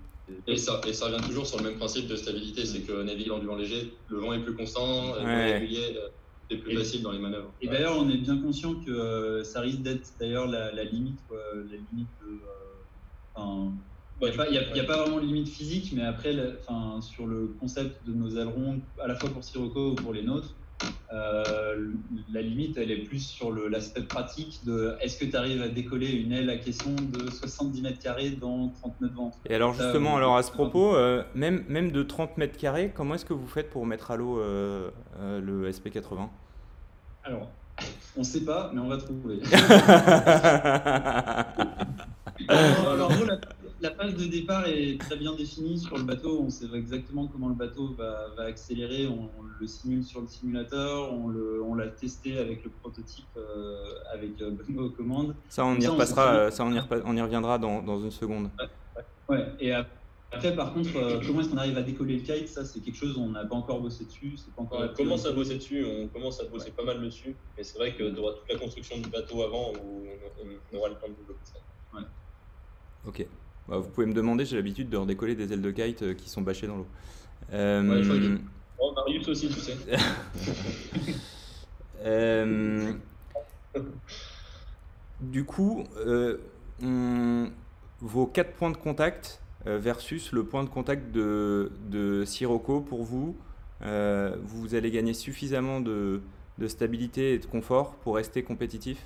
Et 0.48 0.58
ça, 0.58 0.82
et 0.88 0.92
ça 0.94 1.06
revient 1.08 1.26
toujours 1.26 1.46
sur 1.46 1.58
le 1.60 1.63
même 1.70 1.78
principe 1.78 2.08
de 2.08 2.16
stabilité. 2.18 2.66
C'est 2.66 2.82
que 2.84 3.02
naviguer 3.04 3.30
dans 3.30 3.39
du 3.39 3.46
vent 3.46 3.56
léger, 3.56 3.94
le 4.10 4.18
vent 4.20 4.34
est 4.34 4.44
plus 4.44 4.56
constant, 4.56 5.16
le 5.16 5.20
vent 5.22 5.26
Ouais. 5.26 5.50
est 5.50 5.54
régulier, 5.60 5.96
euh, 5.98 6.10
c'est 6.50 6.58
plus 6.58 6.74
Et- 6.74 6.78
facile 6.78 7.02
dans 7.02 7.12
les 7.13 7.20
manœuvres. 7.20 7.56
Et 7.62 7.68
d'ailleurs, 7.68 7.98
on 7.98 8.10
est 8.10 8.18
bien 8.18 8.38
conscient 8.42 8.76
que 8.84 8.92
euh, 8.92 9.44
ça 9.46 9.62
risque 9.62 9.82
d'être 9.84 10.06
d'ailleurs 10.20 10.48
la, 10.48 10.72
la 10.74 10.84
limite, 10.84 11.26
quoi, 11.28 11.39
la 11.56 11.78
limite 11.78 12.12
de. 12.20 12.42
euh, 13.38 13.70
Il 14.28 14.52
n'y 14.74 14.80
a, 14.80 14.84
pas- 14.84 14.94
a- 14.94 14.98
vraiment 15.04 15.18
de 15.20 15.26
limite 15.26 15.50
physique, 15.50 15.92
mais 15.96 16.04
après, 16.06 16.36
enfin, 16.62 17.00
sur 17.02 17.26
le 17.28 17.54
concept 17.60 18.06
de 18.08 18.14
nos 18.14 18.30
ailerons, 18.38 18.80
à 19.04 19.08
la 19.08 19.16
fois 19.16 19.30
pour 19.30 19.44
Sirocco 19.44 19.92
ou 19.92 19.96
pour 19.96 20.14
les 20.14 20.22
nôtres, 20.24 20.54
euh, 21.14 21.90
la 22.34 22.42
limite, 22.42 22.78
elle 22.78 22.92
est 22.92 23.04
plus 23.04 23.20
sur 23.26 23.52
l'aspect 23.70 24.02
pratique 24.02 24.62
de 24.66 24.96
est-ce 25.00 25.18
que 25.18 25.26
tu 25.26 25.36
arrives 25.36 25.62
à 25.62 25.68
décoller 25.70 26.10
une 26.12 26.32
aile 26.34 26.50
à 26.50 26.58
caisson 26.58 26.94
de 26.96 27.30
70 27.30 27.82
mètres 27.82 28.00
carrés 28.00 28.32
dans 28.32 28.70
30 28.82 29.00
nœuds 29.02 29.10
de 29.10 29.16
vent 29.16 29.32
Et 29.50 29.56
alors 29.56 29.74
justement, 29.74 30.12
oui. 30.12 30.18
alors 30.18 30.36
à 30.36 30.44
ce 30.44 30.52
propos, 30.52 30.96
euh, 30.96 31.24
même, 31.36 31.64
même 31.70 31.92
de 31.92 32.04
30 32.04 32.38
mètres 32.38 32.58
carrés, 32.58 32.92
comment 32.94 33.14
est-ce 33.16 33.26
que 33.26 33.34
vous 33.34 33.48
faites 33.48 33.70
pour 33.70 33.86
mettre 33.86 34.12
à 34.12 34.18
l'eau 34.18 34.40
euh, 34.40 34.90
euh, 35.20 35.40
le 35.40 35.70
SP80 35.72 36.28
Alors, 37.24 37.50
on 38.18 38.22
ne 38.22 38.26
sait 38.26 38.44
pas, 38.44 38.72
mais 38.74 38.82
on 38.82 38.88
va 38.90 38.98
trouver. 38.98 39.40
Alors, 42.50 43.12
la, 43.26 43.38
la 43.84 43.91
phase 43.91 44.15
de 44.15 44.26
départ 44.26 44.65
est 44.67 44.98
très 45.00 45.17
bien 45.17 45.36
définie 45.36 45.78
sur 45.78 45.98
le 45.98 46.04
bateau. 46.04 46.39
On 46.41 46.50
sait 46.50 46.65
exactement 46.74 47.28
comment 47.28 47.50
le 47.50 47.56
bateau 47.56 47.93
va, 47.96 48.30
va 48.38 48.43
accélérer. 48.46 49.08
On, 49.08 49.32
on 49.38 49.41
le 49.43 49.67
simule 49.67 50.04
sur 50.04 50.22
le 50.22 50.28
simulateur. 50.28 51.13
On 51.13 51.28
le- 51.28 51.62
on 51.62 51.76
l'a 51.76 51.89
testé 51.89 52.38
avec 52.38 52.63
le 52.63 52.72
prototype, 52.72 53.30
euh, 53.36 53.76
avec 54.13 54.41
euh, 54.41 54.52
Bongo 54.52 54.86
aux 54.88 54.91
commandes. 54.91 55.36
Ça, 55.50 55.65
on 55.65 55.76
y 55.76 55.82
Ça, 55.84 55.89
on 55.89 55.93
repassera, 55.93 56.34
sait. 56.34 56.39
euh, 56.39 56.52
ça, 56.52 56.65
on 56.65 56.72
y, 56.72 56.78
repa- 56.80 57.02
on 57.06 57.15
y 57.17 57.22
reviendra 57.22 57.60
dans, 57.60 57.84
dans 57.84 58.00
une 58.02 58.12
seconde. 58.12 58.52
Ouais. 59.30 59.54
Et 59.60 59.72
ap- 59.74 59.89
après, 60.32 60.56
par 60.56 60.74
contre, 60.74 60.96
euh, 60.96 61.19
comment 61.26 61.41
est-ce 61.41 61.50
qu'on 61.50 61.58
arrive 61.58 61.78
à 61.78 61.84
décoller 61.84 62.15
le 62.17 62.24
kite? 62.24 62.48
Ça, 62.48 62.63
c'est 62.65 62.80
quelque 62.82 62.96
chose 62.96 63.17
on 63.17 63.30
n'a 63.30 63.46
pas 63.46 63.56
encore 63.56 63.82
bossé 63.82 64.06
dessus. 64.06 64.38
C'est 64.38 64.56
pas 64.56 64.62
encore 64.62 64.82
On 64.89 64.93
commence 64.93 65.26
à 65.26 65.32
bosser 65.34 65.56
dessus, 65.56 65.86
on 65.86 66.08
commence 66.08 66.39
à 66.39 66.46
bosser 66.46 66.72
pas 66.72 66.84
mal 66.86 67.02
dessus, 67.02 67.38
mais 67.58 67.63
c'est 67.63 67.78
vrai 67.78 67.93
que 67.96 68.10
tu 68.10 68.17
auras 68.19 68.34
toute 68.34 68.50
la 68.50 68.58
construction 68.58 68.98
du 68.98 69.10
bateau 69.10 69.43
avant 69.43 69.74
où 69.74 70.06
on, 70.08 70.48
on 70.72 70.78
aura 70.78 70.89
le 70.89 70.96
temps 70.96 71.10
de 71.10 71.15
développer 71.15 71.46
ça. 71.46 71.60
Ok. 73.06 73.28
Bah, 73.67 73.78
vous 73.78 73.89
pouvez 73.89 74.08
me 74.08 74.13
demander, 74.13 74.45
j'ai 74.45 74.56
l'habitude 74.58 74.89
de 74.89 74.97
redécoller 74.97 75.36
des 75.36 75.54
ailes 75.54 75.62
de 75.62 75.71
kite 75.71 76.02
euh, 76.04 76.13
qui 76.13 76.30
sont 76.30 76.41
bâchées 76.41 76.67
dans 76.67 76.78
l'eau. 76.78 76.88
Euh, 77.54 78.02
Ouais, 78.02 78.38
Oh, 78.80 78.91
Marius 78.95 79.28
aussi, 79.30 79.47
tu 79.47 79.60
sais. 79.60 79.78
euh, 82.06 82.93
du 85.21 85.45
coup, 85.45 85.86
on- 86.82 87.49
vos 88.02 88.26
quatre 88.28 88.54
points 88.54 88.71
de 88.71 88.78
contact 88.78 89.39
versus 89.65 90.34
le 90.34 90.43
point 90.43 90.65
de 90.65 90.69
contact 90.69 91.12
de, 91.13 91.71
de 91.89 92.26
Sirocco, 92.26 92.82
pour 92.82 93.04
vous, 93.04 93.38
euh, 93.82 94.36
vous 94.43 94.76
allez 94.76 94.91
gagner 94.91 95.13
suffisamment 95.13 95.80
de, 95.80 96.21
de 96.58 96.67
stabilité 96.67 97.34
et 97.36 97.39
de 97.39 97.45
confort 97.45 97.95
pour 97.95 98.15
rester 98.17 98.43
compétitif? 98.43 98.97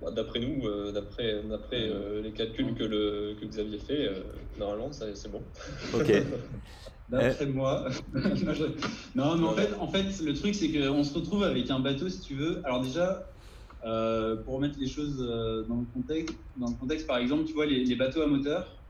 Bah, 0.00 0.10
D'après 0.12 0.40
nous, 0.40 0.66
euh, 0.66 0.92
d'après 0.92 1.42
d'après, 1.42 1.88
euh, 1.88 2.22
les 2.22 2.32
calculs 2.32 2.74
que, 2.74 2.84
le, 2.84 3.36
que 3.38 3.44
Xavier 3.44 3.78
fait, 3.78 4.08
euh, 4.08 4.22
normalement, 4.58 4.90
c'est 4.92 5.30
bon. 5.30 5.44
Ok. 5.94 6.10
D'après 7.08 7.46
moi. 7.46 7.88
non, 9.16 9.36
mais 9.36 9.46
en 9.46 9.54
fait, 9.54 9.74
en 9.74 9.88
fait, 9.88 10.22
le 10.24 10.32
truc, 10.32 10.54
c'est 10.54 10.70
qu'on 10.70 11.02
se 11.02 11.12
retrouve 11.12 11.42
avec 11.42 11.68
un 11.70 11.80
bateau, 11.80 12.08
si 12.08 12.20
tu 12.20 12.34
veux. 12.36 12.64
Alors, 12.64 12.82
déjà, 12.82 13.26
euh, 13.84 14.36
pour 14.44 14.54
remettre 14.54 14.76
les 14.78 14.86
choses 14.86 15.18
dans 15.68 15.80
le 15.80 15.86
contexte, 15.86 16.38
dans 16.56 16.68
le 16.70 16.76
contexte, 16.76 17.06
par 17.08 17.18
exemple, 17.18 17.44
tu 17.44 17.52
vois, 17.52 17.66
les, 17.66 17.84
les 17.84 17.96
bateaux 17.96 18.22
à 18.22 18.26
moteur, 18.28 18.84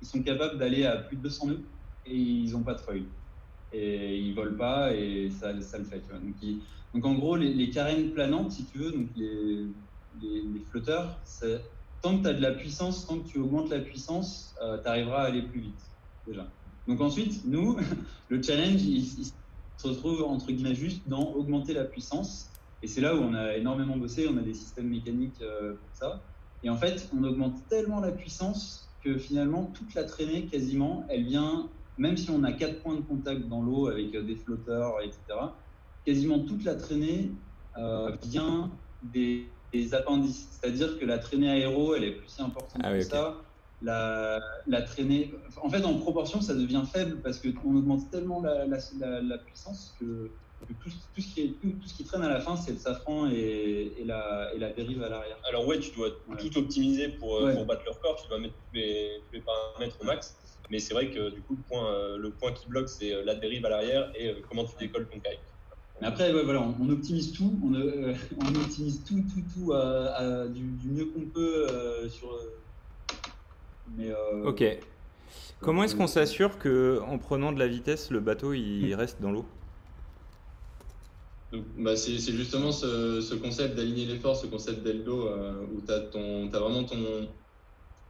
ils 0.00 0.06
sont 0.08 0.22
capables 0.22 0.58
d'aller 0.58 0.84
à 0.84 0.96
plus 0.96 1.18
de 1.18 1.22
200 1.22 1.48
nœuds 1.48 1.68
et 2.06 2.16
ils 2.16 2.52
n'ont 2.52 2.62
pas 2.64 2.74
de 2.74 2.80
foil. 2.80 3.04
Et 3.72 4.16
ils 4.18 4.34
volent 4.34 4.56
pas 4.56 4.94
et 4.96 5.30
ça, 5.30 5.60
ça 5.60 5.76
le 5.78 5.84
fait. 5.84 6.00
tu 6.00 6.08
vois. 6.08 6.18
Donc, 6.18 6.36
ils- 6.42 6.64
donc, 6.94 7.04
en 7.04 7.14
gros, 7.14 7.36
les, 7.36 7.52
les 7.52 7.68
carènes 7.70 8.12
planantes, 8.12 8.52
si 8.52 8.64
tu 8.66 8.78
veux, 8.78 8.90
donc 8.90 9.10
les, 9.14 9.68
les, 10.20 10.42
les 10.42 10.60
flotteurs, 10.60 11.20
tant 12.02 12.18
que 12.18 12.22
tu 12.22 12.28
as 12.28 12.34
de 12.34 12.42
la 12.42 12.52
puissance, 12.52 13.06
tant 13.06 13.18
que 13.20 13.28
tu 13.28 13.38
augmentes 13.38 13.70
la 13.70 13.80
puissance, 13.80 14.54
tu 14.58 14.88
arriveras 14.88 15.22
à 15.22 15.26
aller 15.26 15.42
plus 15.42 15.60
vite, 15.60 15.90
déjà. 16.26 16.46
Donc 16.86 17.00
ensuite, 17.00 17.44
nous, 17.44 17.76
le 18.28 18.42
challenge, 18.42 18.82
il, 18.82 19.04
il 19.18 19.26
se 19.80 19.88
retrouve 19.88 20.22
entre 20.22 20.52
guillemets 20.52 20.74
juste 20.74 21.08
dans 21.08 21.32
augmenter 21.32 21.72
la 21.72 21.84
puissance. 21.84 22.50
Et 22.82 22.86
c'est 22.86 23.00
là 23.00 23.14
où 23.14 23.18
on 23.18 23.34
a 23.34 23.56
énormément 23.56 23.96
bossé, 23.96 24.28
on 24.28 24.36
a 24.36 24.42
des 24.42 24.54
systèmes 24.54 24.88
mécaniques 24.88 25.40
euh, 25.40 25.74
pour 25.74 25.94
ça. 25.94 26.22
Et 26.62 26.68
en 26.68 26.76
fait, 26.76 27.08
on 27.16 27.24
augmente 27.24 27.66
tellement 27.68 28.00
la 28.00 28.12
puissance 28.12 28.90
que 29.02 29.16
finalement, 29.16 29.64
toute 29.66 29.94
la 29.94 30.04
traînée, 30.04 30.46
quasiment, 30.46 31.06
elle 31.08 31.24
vient, 31.24 31.70
même 31.96 32.16
si 32.16 32.30
on 32.30 32.44
a 32.44 32.52
quatre 32.52 32.82
points 32.82 32.96
de 32.96 33.00
contact 33.00 33.48
dans 33.48 33.62
l'eau 33.62 33.88
avec 33.88 34.14
euh, 34.14 34.22
des 34.22 34.36
flotteurs, 34.36 35.00
etc., 35.02 35.20
quasiment 36.04 36.40
toute 36.40 36.64
la 36.64 36.74
traînée 36.74 37.32
euh, 37.78 38.16
vient 38.22 38.70
des, 39.02 39.50
des 39.72 39.94
appendices. 39.94 40.58
C'est-à-dire 40.60 40.98
que 40.98 41.04
la 41.04 41.18
traînée 41.18 41.50
aéro, 41.50 41.94
elle 41.94 42.04
est 42.04 42.12
plus 42.12 42.28
si 42.28 42.42
importante 42.42 42.80
Ah 42.84 42.92
que 42.92 43.00
ça. 43.02 43.44
La, 43.82 44.38
la 44.66 44.82
traînée, 44.82 45.32
en 45.62 45.70
fait, 45.70 45.82
en 45.84 45.94
proportion, 45.94 46.42
ça 46.42 46.54
devient 46.54 46.82
faible 46.92 47.22
parce 47.22 47.40
qu'on 47.40 47.76
augmente 47.76 48.10
tellement 48.10 48.42
la, 48.42 48.66
la, 48.66 48.78
la- 48.98 49.22
la 49.22 49.38
puissance 49.38 49.96
que, 49.98 50.32
que 50.68 50.74
tout, 50.74 50.90
tout 51.14 51.20
ce 51.22 51.32
qui 51.34 51.40
est, 51.40 51.60
tout, 51.62 51.70
tout 51.80 51.88
ce 51.88 51.94
qui 51.94 52.04
traîne 52.04 52.20
à 52.22 52.28
la 52.28 52.40
fin, 52.40 52.56
c'est 52.56 52.72
le 52.72 52.78
safran 52.78 53.30
et, 53.30 53.94
et, 53.96 54.04
la, 54.04 54.52
et 54.54 54.58
la 54.58 54.70
dérive 54.74 55.02
à 55.02 55.08
l'arrière. 55.08 55.38
Alors 55.48 55.66
ouais, 55.66 55.78
tu 55.78 55.92
dois 55.96 56.08
Ouais. 56.28 56.36
tout 56.36 56.58
optimiser 56.58 57.08
pour, 57.08 57.36
euh, 57.38 57.46
Ouais. 57.46 57.54
pour 57.54 57.64
battre 57.64 57.82
le 57.86 57.92
record, 57.92 58.20
tu 58.22 58.28
dois 58.28 58.38
mettre 58.38 58.56
tous 58.56 58.74
les, 58.74 59.22
tous 59.26 59.32
les 59.36 59.40
paramètres 59.40 59.96
au 59.98 60.04
max. 60.04 60.36
Mais 60.68 60.78
c'est 60.78 60.92
vrai 60.92 61.10
que 61.10 61.30
du 61.30 61.40
coup, 61.42 61.56
le 61.56 61.62
point, 61.62 61.90
euh, 61.90 62.18
le 62.18 62.34
point 62.34 62.52
qui 62.52 62.68
bloque, 62.68 62.90
c'est 62.90 63.14
euh, 63.14 63.24
la 63.24 63.34
dérive 63.34 63.64
à 63.64 63.70
l'arrière 63.70 64.12
et 64.14 64.42
comment 64.46 64.64
tu 64.66 64.76
décolles 64.78 65.08
ton 65.08 65.20
kite. 65.20 65.40
Mais 66.00 66.06
après, 66.06 66.32
ouais, 66.32 66.44
voilà, 66.44 66.62
on, 66.62 66.76
on 66.80 66.88
optimise 66.90 67.32
tout, 67.32 67.58
on, 67.62 67.74
euh, 67.74 68.14
on 68.38 68.54
optimise 68.54 69.04
tout, 69.04 69.22
tout, 69.32 69.42
tout 69.52 69.72
à, 69.72 70.14
à 70.44 70.48
du, 70.48 70.72
du 70.72 70.88
mieux 70.90 71.06
qu'on 71.06 71.26
peut 71.30 71.66
euh, 71.70 72.08
sur. 72.08 72.32
euh, 72.32 72.60
mais, 73.86 74.10
euh, 74.10 74.44
Ok. 74.44 74.62
Comment 75.60 75.84
est-ce 75.84 75.96
qu'on 75.96 76.06
s'assure 76.06 76.58
que 76.58 77.00
en 77.06 77.18
prenant 77.18 77.52
de 77.52 77.58
la 77.58 77.68
vitesse, 77.68 78.10
le 78.10 78.20
bateau 78.20 78.52
il 78.54 78.94
reste 78.94 79.20
dans 79.20 79.32
l'eau? 79.32 79.46
Bah, 81.52 81.96
c'est 81.96 82.16
justement 82.18 82.70
ce, 82.70 83.20
ce 83.20 83.34
concept 83.34 83.74
d'aligner 83.74 84.04
les 84.06 84.20
forces, 84.20 84.42
ce 84.42 84.46
concept 84.46 84.82
d'Eldo, 84.84 85.26
euh, 85.28 85.66
où 85.72 85.80
tu 85.80 85.92
as, 85.92 85.98
vraiment 86.60 86.84
ton, 86.84 87.28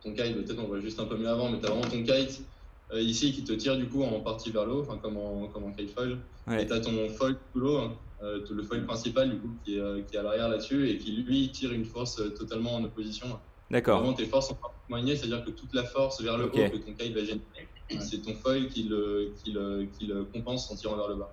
ton 0.03 0.14
kite, 0.14 0.35
peut-être 0.35 0.59
on 0.59 0.66
voit 0.66 0.81
juste 0.81 1.00
un 1.00 1.07
peu 1.07 1.16
mieux 1.16 1.29
avant, 1.29 1.50
mais 1.50 1.59
tu 1.61 1.66
as 1.66 1.70
vraiment 1.70 1.88
ton 1.88 2.03
kite 2.05 2.42
euh, 2.42 2.60
ici 2.94 3.33
qui 3.33 3.44
te 3.44 3.53
tire 3.53 3.76
du 3.76 3.87
coup 3.88 4.03
en 4.03 4.20
partie 4.20 4.50
vers 4.50 4.64
l'eau, 4.66 4.81
enfin 4.81 4.98
comme 4.98 5.16
en, 5.16 5.46
comme 5.48 5.64
en 5.64 5.72
kite 5.72 5.90
foil. 5.90 6.18
Ouais. 6.46 6.62
Et 6.62 6.66
tu 6.66 6.72
as 6.72 6.81
ton 6.81 7.09
foil 7.11 7.37
sous 7.53 7.61
l'eau, 7.61 7.76
hein, 7.79 7.96
euh, 8.22 8.44
le 8.50 8.62
foil 8.62 8.85
principal 8.85 9.31
du 9.31 9.38
coup 9.38 9.50
qui 9.64 9.76
est, 9.76 9.81
euh, 9.81 10.03
qui 10.03 10.16
est 10.16 10.18
à 10.18 10.22
l'arrière 10.22 10.48
là-dessus 10.48 10.88
et 10.88 10.98
qui 10.98 11.12
lui 11.12 11.50
tire 11.50 11.72
une 11.72 11.85
force 11.85 12.18
euh, 12.20 12.31
totalement 12.31 12.74
en 12.74 12.85
opposition. 12.85 13.26
D'accord. 13.70 14.00
Vraiment 14.00 14.14
tes 14.14 14.26
forces 14.26 14.48
sont 14.48 14.57
parfaitement 14.57 14.96
alignées, 14.96 15.16
c'est-à-dire 15.16 15.44
que 15.44 15.50
toute 15.50 15.72
la 15.74 15.85
force 15.85 16.20
vers 16.20 16.37
le 16.37 16.46
haut 16.46 16.50
que 16.50 16.76
ton 16.76 16.92
kite 16.94 17.14
va 17.14 17.20
générer, 17.20 17.68
c'est 18.00 18.22
ton 18.22 18.35
foil 18.35 18.68
qui 18.68 18.85
le, 18.85 19.33
qui, 19.42 19.53
le, 19.53 19.87
qui 19.98 20.07
le 20.07 20.24
compense 20.24 20.70
en 20.70 20.76
tirant 20.76 20.96
vers 20.96 21.09
le 21.09 21.16
bas. 21.16 21.33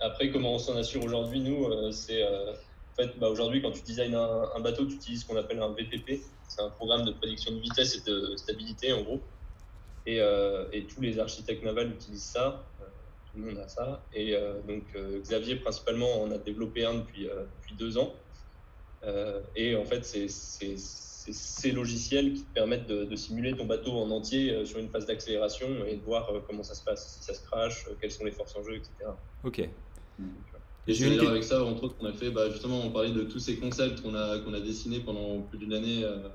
Après, 0.00 0.30
comment 0.30 0.54
on 0.54 0.58
s'en 0.58 0.76
assure 0.76 1.02
aujourd'hui, 1.04 1.40
nous, 1.40 1.64
euh, 1.64 1.90
c'est 1.90 2.22
euh, 2.22 2.52
fait, 2.96 3.18
bah, 3.18 3.28
aujourd'hui, 3.28 3.62
quand 3.62 3.72
tu 3.72 3.82
designes 3.82 4.14
un, 4.14 4.44
un 4.54 4.60
bateau, 4.60 4.86
tu 4.86 4.94
utilises 4.94 5.22
ce 5.22 5.26
qu'on 5.26 5.36
appelle 5.36 5.60
un 5.60 5.70
VPP. 5.70 6.22
C'est 6.48 6.62
un 6.62 6.70
programme 6.70 7.04
de 7.04 7.12
prédiction 7.12 7.52
de 7.52 7.60
vitesse 7.60 7.96
et 7.96 8.10
de 8.10 8.36
stabilité, 8.36 8.92
en 8.92 9.02
gros. 9.02 9.20
Et, 10.08 10.20
euh, 10.20 10.66
et 10.72 10.86
tous 10.86 11.02
les 11.02 11.18
architectes 11.18 11.62
navals 11.62 11.90
utilisent 11.92 12.30
ça. 12.30 12.72
Euh, 12.80 12.84
tout 13.26 13.36
le 13.36 13.44
monde 13.44 13.58
a 13.58 13.68
ça. 13.68 14.08
Et 14.12 14.34
euh, 14.34 14.62
donc, 14.62 14.84
euh, 14.94 15.20
Xavier, 15.20 15.56
principalement, 15.56 16.22
en 16.22 16.30
a 16.30 16.38
développé 16.38 16.84
un 16.86 16.94
depuis, 16.94 17.28
euh, 17.28 17.44
depuis 17.56 17.74
deux 17.76 17.98
ans. 17.98 18.24
Euh, 19.04 19.42
et 19.54 19.76
en 19.76 19.84
fait, 19.84 20.04
c'est 20.06 20.28
ces 20.28 21.72
logiciels 21.72 22.32
qui 22.32 22.46
te 22.46 22.52
permettent 22.54 22.86
de, 22.86 23.04
de 23.04 23.16
simuler 23.16 23.54
ton 23.54 23.66
bateau 23.66 23.92
en 23.92 24.10
entier 24.10 24.50
euh, 24.50 24.64
sur 24.64 24.78
une 24.78 24.88
phase 24.88 25.04
d'accélération 25.04 25.84
et 25.84 25.96
de 25.96 26.02
voir 26.02 26.30
euh, 26.34 26.40
comment 26.40 26.62
ça 26.62 26.74
se 26.74 26.82
passe, 26.84 27.18
si 27.18 27.22
ça 27.22 27.34
se 27.34 27.44
crache, 27.44 27.86
euh, 27.90 27.96
quelles 28.00 28.10
sont 28.10 28.24
les 28.24 28.32
forces 28.32 28.56
en 28.56 28.62
jeu, 28.62 28.76
etc. 28.76 28.94
Ok. 29.44 29.58
Et 29.58 29.68
une 30.96 31.10
d'ailleurs 31.10 31.24
que- 31.24 31.30
avec 31.32 31.44
ça, 31.44 31.62
entre 31.62 31.84
autres, 31.84 31.98
qu'on 31.98 32.06
a 32.06 32.14
fait, 32.14 32.30
bah, 32.30 32.48
justement, 32.48 32.80
on 32.80 32.90
parlait 32.90 33.12
de 33.12 33.24
tous 33.24 33.40
ces 33.40 33.58
concepts 33.58 34.00
qu'on 34.00 34.14
a, 34.14 34.38
qu'on 34.38 34.54
a 34.54 34.60
dessinés 34.60 35.00
pendant 35.00 35.42
plus 35.42 35.58
d'une 35.58 35.74
année 35.74 36.02
euh, 36.02 36.30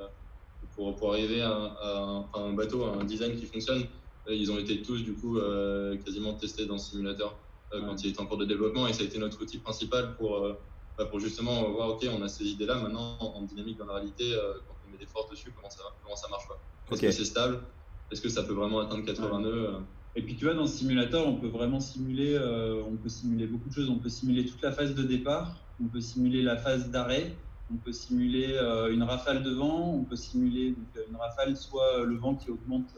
pour, 0.76 0.96
pour 0.96 1.12
arriver 1.14 1.42
à, 1.42 1.52
un- 1.52 1.76
à 1.82 1.98
un, 2.00 2.30
à 2.34 2.40
un 2.40 2.54
bateau, 2.54 2.84
à 2.86 2.96
un 2.98 3.04
design 3.06 3.36
qui 3.36 3.46
fonctionne. 3.46 3.84
Ils 4.30 4.52
ont 4.52 4.58
été 4.58 4.82
tous, 4.82 5.04
du 5.04 5.16
coup, 5.16 5.38
euh, 5.38 5.98
quasiment 5.98 6.34
testés 6.34 6.66
dans 6.66 6.78
ce 6.78 6.92
simulateur 6.92 7.38
euh, 7.74 7.82
quand 7.82 8.02
il 8.04 8.10
était 8.12 8.22
en 8.22 8.26
cours 8.26 8.38
de 8.38 8.46
développement 8.46 8.88
et 8.88 8.94
ça 8.94 9.04
a 9.04 9.06
été 9.06 9.20
notre 9.20 9.42
outil 9.42 9.60
principal 9.60 10.16
pour, 10.16 10.38
euh, 10.38 10.54
bah, 10.98 11.06
pour 11.08 11.20
justement 11.20 11.70
voir, 11.72 11.90
OK, 11.90 12.08
on 12.10 12.22
a 12.22 12.30
ces 12.30 12.46
idées-là, 12.46 12.76
maintenant, 12.76 13.18
en 13.20 13.42
dynamique, 13.42 13.78
dans 13.78 13.86
la 13.86 13.96
réalité, 13.96 14.34
euh, 14.34 14.54
quand 14.68 14.78
on 14.86 14.90
met 14.90 14.98
des 14.98 15.08
forces 15.08 15.30
dessus, 15.30 15.52
comment 15.54 15.70
ça, 15.70 15.84
comment 16.02 16.16
ça 16.16 16.30
marche. 16.30 16.46
Est-ce 16.92 17.02
que 17.02 17.12
c'est 17.12 17.26
stable? 17.26 17.66
Est-ce 18.12 18.22
que 18.22 18.30
ça 18.30 18.44
peut 18.44 18.54
vraiment 18.54 18.80
atteindre 18.80 19.04
80 19.06 19.38
Ouais. 19.38 19.44
nœuds 19.44 19.70
Et 20.16 20.22
puis 20.24 20.38
tu 20.38 20.46
vois, 20.46 20.54
dans 20.54 20.68
ce 20.68 20.78
simulateur, 20.78 21.28
on 21.28 21.36
peut 21.42 21.48
vraiment 21.48 21.80
simuler, 21.82 22.36
euh, 22.36 22.82
on 22.86 22.96
peut 22.98 23.10
simuler 23.10 23.48
beaucoup 23.48 23.68
de 23.70 23.74
choses. 23.74 23.90
On 23.90 24.00
peut 24.00 24.10
simuler 24.10 24.46
toute 24.46 24.62
la 24.62 24.72
phase 24.72 24.94
de 24.96 25.04
départ, 25.04 25.74
on 25.82 25.90
peut 25.90 26.00
simuler 26.02 26.42
la 26.44 26.56
phase 26.56 26.92
d'arrêt, 26.92 27.38
on 27.71 27.78
peut 27.78 27.91
simuler 27.91 28.54
euh, 28.54 28.93
une 28.93 29.04
rafale 29.04 29.43
de 29.43 29.52
vent, 29.52 29.93
on 29.93 30.04
peut 30.04 30.15
simuler 30.15 30.71
donc, 30.71 30.88
euh, 30.95 31.06
une 31.10 31.15
rafale, 31.15 31.56
soit 31.58 31.99
euh, 31.99 32.06
le 32.06 32.17
vent 32.17 32.36
qui 32.36 32.52
augmente, 32.52 32.95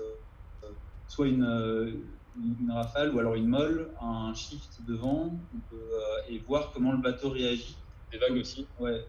soit 1.07 1.27
une, 1.27 2.69
rafale 2.69 3.13
ou 3.13 3.19
alors 3.19 3.35
une 3.35 3.47
molle, 3.47 3.93
un 4.01 4.33
shift 4.33 4.81
de 4.81 4.95
vent, 4.95 5.39
on 5.53 5.59
peut, 5.69 5.91
et 6.27 6.39
voir 6.39 6.71
comment 6.73 6.91
le 6.91 6.97
bateau 6.97 7.29
réagit. 7.29 7.77
Des 8.11 8.17
vagues 8.17 8.37
aussi. 8.37 8.67
Ouais, 8.79 9.05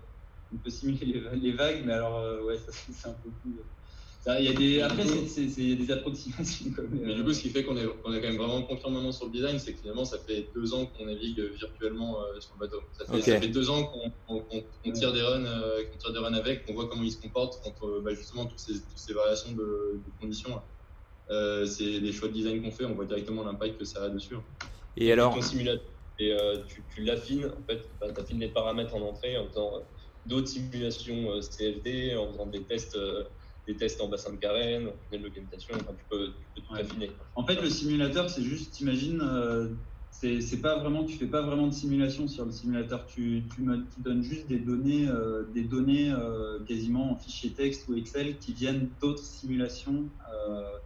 on 0.53 0.59
peut 0.59 0.71
simuler 0.71 1.07
les, 1.07 1.37
les 1.37 1.53
vagues, 1.53 1.83
mais 1.85 1.95
alors 1.95 2.45
ouais, 2.45 2.59
ça, 2.59 2.73
c'est 2.73 3.09
un 3.09 3.15
peu 3.15 3.31
plus. 3.31 3.61
Il 4.27 4.45
y 4.45 4.49
a 4.49 4.53
des, 4.53 4.81
après, 4.81 5.05
il 5.05 5.71
y 5.71 5.73
a 5.73 5.77
des 5.77 5.93
approximations. 5.93 6.73
Comme, 6.75 6.89
Mais 6.91 7.13
euh, 7.13 7.15
du 7.15 7.23
coup, 7.25 7.33
ce 7.33 7.43
qui 7.43 7.51
fait 7.51 7.63
qu'on 7.63 7.77
est, 7.77 7.87
qu'on 7.87 8.13
est 8.13 8.21
quand 8.21 8.29
même 8.29 8.37
vraiment 8.39 8.63
confiant 8.63 8.91
maintenant 8.91 9.13
sur 9.13 9.27
le 9.27 9.33
design, 9.33 9.59
c'est 9.59 9.73
que 9.73 9.79
finalement, 9.81 10.05
ça 10.05 10.19
fait 10.19 10.49
deux 10.55 10.75
ans 10.75 10.87
qu'on 10.87 11.07
navigue 11.07 11.41
virtuellement 11.55 12.21
euh, 12.21 12.41
sur 12.41 12.55
le 12.55 12.67
bateau. 12.67 12.81
Ça 12.93 13.05
fait, 13.07 13.19
Ok. 13.19 13.23
ça 13.23 13.41
fait 13.41 13.49
deux 13.49 13.71
ans 13.71 13.85
qu'on 14.27 14.93
tire 14.93 15.13
des 15.13 15.23
runs, 15.23 15.47
euh, 15.47 15.85
qu'on 15.85 15.99
tire 15.99 16.13
des 16.13 16.19
runs 16.19 16.35
avec, 16.35 16.67
qu'on 16.67 16.75
voit 16.75 16.89
comment 16.89 17.05
ils 17.05 17.13
se 17.13 17.21
comportent 17.23 17.63
contre 17.63 17.87
euh, 17.87 18.03
bah, 18.05 18.15
justement 18.15 18.47
toutes 18.47 18.59
ces, 18.59 18.75
toutes 18.75 18.97
ces 18.99 19.13
variations 19.13 19.53
de, 19.53 20.01
de 20.05 20.11
conditions. 20.21 20.61
Euh, 21.31 21.65
c'est 21.65 22.01
des 22.01 22.13
choix 22.13 22.29
de 22.29 22.33
design 22.35 22.63
qu'on 22.63 22.71
fait, 22.71 22.85
on 22.85 22.95
voit 22.95 23.05
directement 23.05 23.45
l'impact 23.45 23.79
que 23.79 23.85
ça 23.85 24.03
a 24.05 24.09
dessus. 24.09 24.37
Et 24.97 25.13
alors, 25.13 25.35
ton 25.35 25.43
simulateur 25.43 25.83
et 26.19 26.33
euh, 26.33 26.63
tu, 26.67 26.83
tu 26.95 27.03
l'affines, 27.05 27.45
en 27.45 27.63
fait, 27.69 27.83
tu 28.01 28.21
affines 28.21 28.41
les 28.41 28.49
paramètres 28.49 28.95
en 28.95 29.03
entrée 29.03 29.37
en 29.37 29.47
faisant 29.49 29.77
euh, 29.77 29.81
d'autres 30.25 30.49
simulations 30.49 31.31
euh, 31.31 31.41
CFD, 31.41 32.17
en 32.17 32.33
faisant 32.33 32.47
des 32.47 32.63
tests, 32.63 32.97
euh, 32.97 33.25
des 33.67 33.77
tests 33.77 34.01
en 34.01 34.09
bassin 34.09 34.33
de 34.33 34.39
carène, 34.39 34.87
en 34.89 34.97
tunnel 34.99 35.23
de 35.23 35.27
localisation, 35.27 35.75
enfin, 35.81 35.95
tu 35.95 36.05
peux, 36.09 36.35
tu 36.41 36.49
peux 36.55 36.63
tout 36.63 36.73
Ouais. 36.75 36.81
affiner. 36.81 37.17
En 37.35 37.45
fait, 37.47 37.61
le 37.61 37.69
simulateur, 37.71 38.31
c'est 38.31 38.43
juste, 38.43 38.75
t'imagines, 38.75 39.21
euh, 39.21 39.75
c'est 40.11 40.61
pas 40.63 40.79
vraiment, 40.79 41.05
tu 41.05 41.17
fais 41.17 41.27
pas 41.27 41.43
vraiment 41.43 41.67
de 41.67 41.75
simulation 41.75 42.27
sur 42.27 42.45
le 42.47 42.51
simulateur. 42.53 43.07
Tu, 43.07 43.49
tu, 43.53 43.63
me- 43.63 43.89
tu 43.89 44.01
donnes 44.01 44.23
juste 44.23 44.47
des 44.47 44.61
données, 44.61 45.09
euh, 45.09 45.45
des 45.53 45.65
données 45.65 46.11
euh, 46.11 46.65
quasiment 46.65 47.13
en 47.13 47.19
fichier 47.19 47.55
texte 47.55 47.89
ou 47.89 47.95
Excel 47.95 48.39
qui 48.39 48.55
viennent 48.55 48.95
d'autres 49.01 49.25
simulations, 49.25 50.13
euh, 50.33 50.79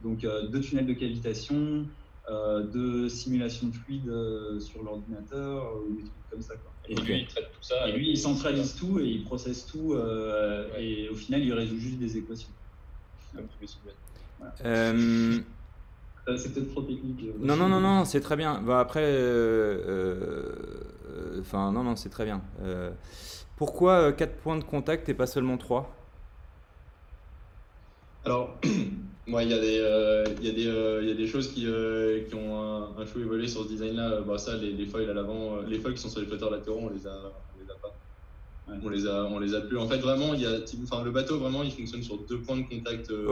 donc 0.00 0.20
de 0.22 0.58
tunnels 0.58 0.86
de 0.86 0.92
cavitation, 0.92 1.88
de 2.28 3.08
simulation 3.08 3.68
de 3.68 3.74
fluide 3.74 4.08
euh, 4.08 4.58
sur 4.58 4.82
l'ordinateur 4.82 5.66
euh, 5.66 5.88
ou 5.88 5.96
des 5.96 6.04
trucs 6.04 6.28
comme 6.30 6.40
ça. 6.40 6.56
Quoi. 6.56 6.72
Et 6.88 6.94
lui, 6.94 7.20
il 7.20 7.26
traite 7.26 7.50
tout 7.52 7.62
ça. 7.62 7.88
Et 7.88 7.92
lui, 7.92 8.10
il 8.10 8.18
centralise 8.18 8.74
tout 8.76 8.98
et 8.98 9.04
il 9.06 9.24
processe 9.24 9.66
tout 9.66 9.92
euh, 9.92 10.70
Ouais. 10.72 10.84
et 10.84 11.08
au 11.08 11.14
final, 11.14 11.42
il 11.42 11.52
résout 11.52 11.78
juste 11.78 11.98
des 11.98 12.16
équations. 12.16 12.52
Comme 13.34 13.48
euh, 14.64 15.40
Euh, 16.28 16.36
C'est 16.38 16.52
peut-être 16.54 16.70
trop 16.70 16.82
technique. 16.82 17.22
euh, 17.24 17.34
non, 17.38 17.56
non, 17.56 17.68
non, 17.68 17.80
non, 17.80 18.04
c'est 18.04 18.20
très 18.20 18.36
bien. 18.36 18.62
Bah, 18.62 18.80
après, 18.80 19.02
euh, 19.04 19.82
euh, 19.86 20.54
euh, 21.10 21.40
enfin, 21.40 21.72
non, 21.72 21.82
non, 21.84 21.96
c'est 21.96 22.08
très 22.08 22.24
bien. 22.24 22.42
Euh, 22.62 22.92
pourquoi 23.56 24.12
4 24.12 24.36
points 24.38 24.56
de 24.56 24.64
contact 24.64 25.08
et 25.08 25.14
pas 25.14 25.26
seulement 25.26 25.58
3 25.58 25.94
Alors, 28.24 28.58
moi, 29.26 29.42
il 29.42 29.50
y, 29.50 29.54
a 29.54 29.58
des, 29.58 29.78
euh, 29.80 30.24
il 30.40 30.46
y, 30.46 30.50
a 30.50 30.52
des, 30.52 30.66
euh, 30.66 31.02
il 31.02 31.08
y 31.08 31.12
a 31.12 31.14
des 31.14 31.26
choses 31.26 31.52
qui, 31.52 31.66
euh, 31.66 32.24
qui 32.24 32.34
ont 32.34 32.58
un, 32.60 32.96
un 32.98 33.06
chou 33.06 33.20
évolué 33.20 33.48
sur 33.48 33.62
ce 33.64 33.68
design-là. 33.68 34.20
Bah, 34.22 34.36
ça, 34.38 34.56
les, 34.56 34.72
les 34.72 34.86
foils 34.86 35.08
à 35.08 35.14
l'avant, 35.14 35.56
euh, 35.58 35.66
les 35.66 35.78
foils 35.80 35.94
qui 35.94 36.00
sont 36.02 36.10
sur 36.10 36.20
les 36.20 36.26
flotteurs 36.26 36.50
latéraux, 36.50 36.80
on 36.82 36.90
les 36.90 37.06
a, 37.06 37.32
on 37.54 37.58
les 37.58 37.64
a 37.70 37.74
pas. 37.82 38.00
Ouais. 38.66 38.76
On 38.82 38.88
les 38.88 39.06
a, 39.06 39.24
on 39.24 39.38
les 39.38 39.54
a 39.54 39.60
plus. 39.62 39.78
En 39.78 39.88
fait, 39.88 39.98
vraiment, 39.98 40.34
il 40.34 40.40
y 40.42 40.46
a, 40.46 40.58
enfin, 40.82 41.02
le 41.04 41.10
bateau, 41.10 41.38
vraiment, 41.38 41.62
il 41.62 41.70
fonctionne 41.72 42.02
sur 42.02 42.18
deux 42.26 42.42
points 42.42 42.56
de 42.58 42.68
contact. 42.68 43.10
euh, 43.10 43.26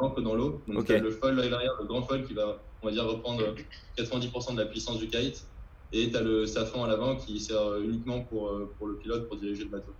entrent 0.00 0.20
dans 0.22 0.34
l'eau. 0.34 0.64
Donc, 0.68 0.78
Ok. 0.78 0.86
t'as 0.86 1.00
le 1.00 1.10
foil 1.10 1.38
à 1.40 1.48
l'arrière, 1.48 1.72
le 1.80 1.86
grand 1.86 2.02
foil 2.02 2.24
qui 2.24 2.32
va, 2.32 2.62
on 2.82 2.86
va 2.86 2.92
dire, 2.92 3.04
reprendre 3.04 3.42
90% 3.96 4.54
de 4.54 4.60
la 4.60 4.66
puissance 4.66 4.98
du 4.98 5.08
kite. 5.08 5.48
Et 5.90 6.10
tu 6.10 6.16
as 6.16 6.22
le 6.22 6.46
safran 6.46 6.84
à 6.84 6.88
l'avant 6.88 7.16
qui 7.16 7.40
sert 7.40 7.60
euh, 7.60 7.82
uniquement 7.82 8.22
pour, 8.24 8.48
euh, 8.50 8.74
pour 8.78 8.86
le 8.86 8.98
pilote 8.98 9.26
pour 9.28 9.38
diriger 9.38 9.64
le 9.64 9.70
bateau. 9.70 9.96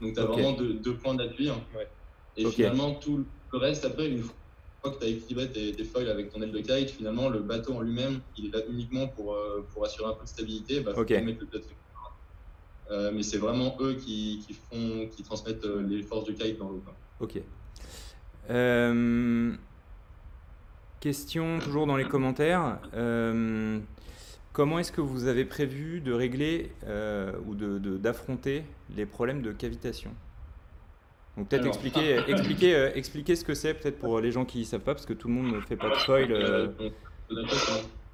Donc, 0.00 0.14
tu 0.14 0.20
as 0.20 0.24
vraiment 0.24 0.52
deux, 0.52 0.74
deux 0.74 0.96
points 0.98 1.14
d'appui. 1.14 1.48
hein. 1.48 1.64
Ouais. 1.74 1.88
Et 2.36 2.44
finalement, 2.46 2.94
tout 2.96 3.26
le 3.52 3.58
reste, 3.58 3.84
après, 3.84 4.08
une 4.08 4.22
fois 4.22 4.92
que 4.92 4.98
tu 4.98 5.04
as 5.04 5.08
équilibré 5.08 5.50
tes, 5.50 5.72
tes 5.74 5.84
foils 5.84 6.08
avec 6.08 6.30
ton 6.30 6.40
aile 6.42 6.52
de 6.52 6.60
kite, 6.60 6.90
finalement, 6.90 7.28
le 7.28 7.40
bateau 7.40 7.74
en 7.74 7.80
lui-même, 7.80 8.20
il 8.36 8.46
est 8.46 8.56
là 8.56 8.64
uniquement 8.68 9.08
pour, 9.08 9.34
euh, 9.34 9.66
pour 9.72 9.84
assurer 9.84 10.08
un 10.10 10.14
peu 10.14 10.24
de 10.24 10.28
stabilité. 10.28 10.80
Bah, 10.80 10.94
faut 10.94 11.00
Ok. 11.02 11.08
quand 11.08 11.14
même 11.16 11.26
mettre 11.26 11.40
le. 11.52 11.60
Euh, 12.92 13.12
mais 13.14 13.22
c'est 13.22 13.38
vraiment 13.38 13.76
eux 13.80 13.94
qui, 13.94 14.42
qui, 14.44 14.52
font, 14.54 15.08
qui 15.14 15.22
transmettent 15.22 15.64
euh, 15.64 15.80
les 15.86 16.02
forces 16.02 16.24
du 16.24 16.34
kite 16.34 16.58
dans 16.58 16.70
l'eau. 16.70 16.82
Ok. 17.20 17.40
Euh, 18.48 19.54
question 20.98 21.58
toujours 21.60 21.86
dans 21.86 21.96
les 21.96 22.04
commentaires. 22.04 22.80
Euh, 22.94 23.78
comment 24.52 24.80
est-ce 24.80 24.90
que 24.90 25.00
vous 25.00 25.26
avez 25.26 25.44
prévu 25.44 26.00
de 26.00 26.12
régler 26.12 26.72
euh, 26.84 27.32
ou 27.46 27.54
de- 27.54 27.78
de- 27.78 27.96
d'affronter 27.96 28.64
les 28.96 29.06
problèmes 29.06 29.42
de 29.42 29.52
cavitation? 29.52 30.12
Donc 31.40 31.48
peut-être 31.48 31.62
Alors. 31.62 31.74
expliquer, 31.74 32.18
expliquer, 32.28 32.74
euh, 32.74 32.90
expliquer 32.94 33.34
ce 33.36 33.44
que 33.44 33.54
c'est 33.54 33.72
peut-être 33.74 33.98
pour 33.98 34.20
les 34.20 34.30
gens 34.30 34.44
qui 34.44 34.58
ne 34.58 34.64
savent 34.64 34.80
pas 34.80 34.94
parce 34.94 35.06
que 35.06 35.14
tout 35.14 35.28
le 35.28 35.34
monde 35.34 35.54
ne 35.54 35.60
fait 35.60 35.76
pas 35.76 35.88
de 35.88 35.94
foil. 35.96 36.30
euh, 36.30 36.66
donc, 36.66 36.92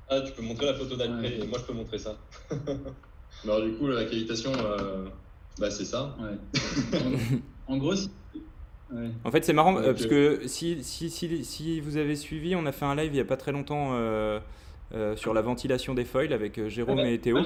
Ah, 0.08 0.20
tu 0.20 0.32
peux 0.32 0.42
montrer 0.42 0.66
la 0.66 0.74
photo 0.74 0.94
d'après, 0.94 1.20
Ouais. 1.20 1.40
et 1.40 1.46
moi 1.48 1.58
je 1.58 1.64
peux 1.64 1.72
montrer 1.72 1.98
ça. 1.98 2.16
alors, 3.44 3.62
du 3.62 3.72
coup, 3.72 3.88
la 3.88 4.04
cavitation, 4.04 4.52
euh, 4.54 5.06
bah, 5.58 5.70
c'est 5.70 5.84
ça. 5.84 6.16
Ouais. 6.20 7.00
en, 7.68 7.72
en 7.74 7.76
gros, 7.78 7.94
ouais. 7.94 9.10
En 9.24 9.30
fait, 9.32 9.44
c'est 9.44 9.52
marrant 9.52 9.76
euh, 9.78 9.86
Donc, 9.86 9.96
parce 9.96 10.06
que 10.06 10.46
si, 10.46 10.84
si, 10.84 11.10
si, 11.10 11.44
si 11.44 11.80
vous 11.80 11.96
avez 11.96 12.14
suivi, 12.14 12.54
on 12.54 12.64
a 12.66 12.70
fait 12.72 12.84
un 12.84 12.94
live 12.94 13.10
il 13.10 13.14
n'y 13.14 13.20
a 13.20 13.24
pas 13.24 13.36
très 13.36 13.50
longtemps 13.50 13.94
euh, 13.94 14.38
euh, 14.94 15.16
sur 15.16 15.34
la 15.34 15.40
ventilation 15.42 15.94
des 15.94 16.04
foils 16.04 16.32
avec 16.32 16.58
euh, 16.58 16.68
Jérôme 16.68 17.00
et 17.00 17.18
Théo. 17.18 17.38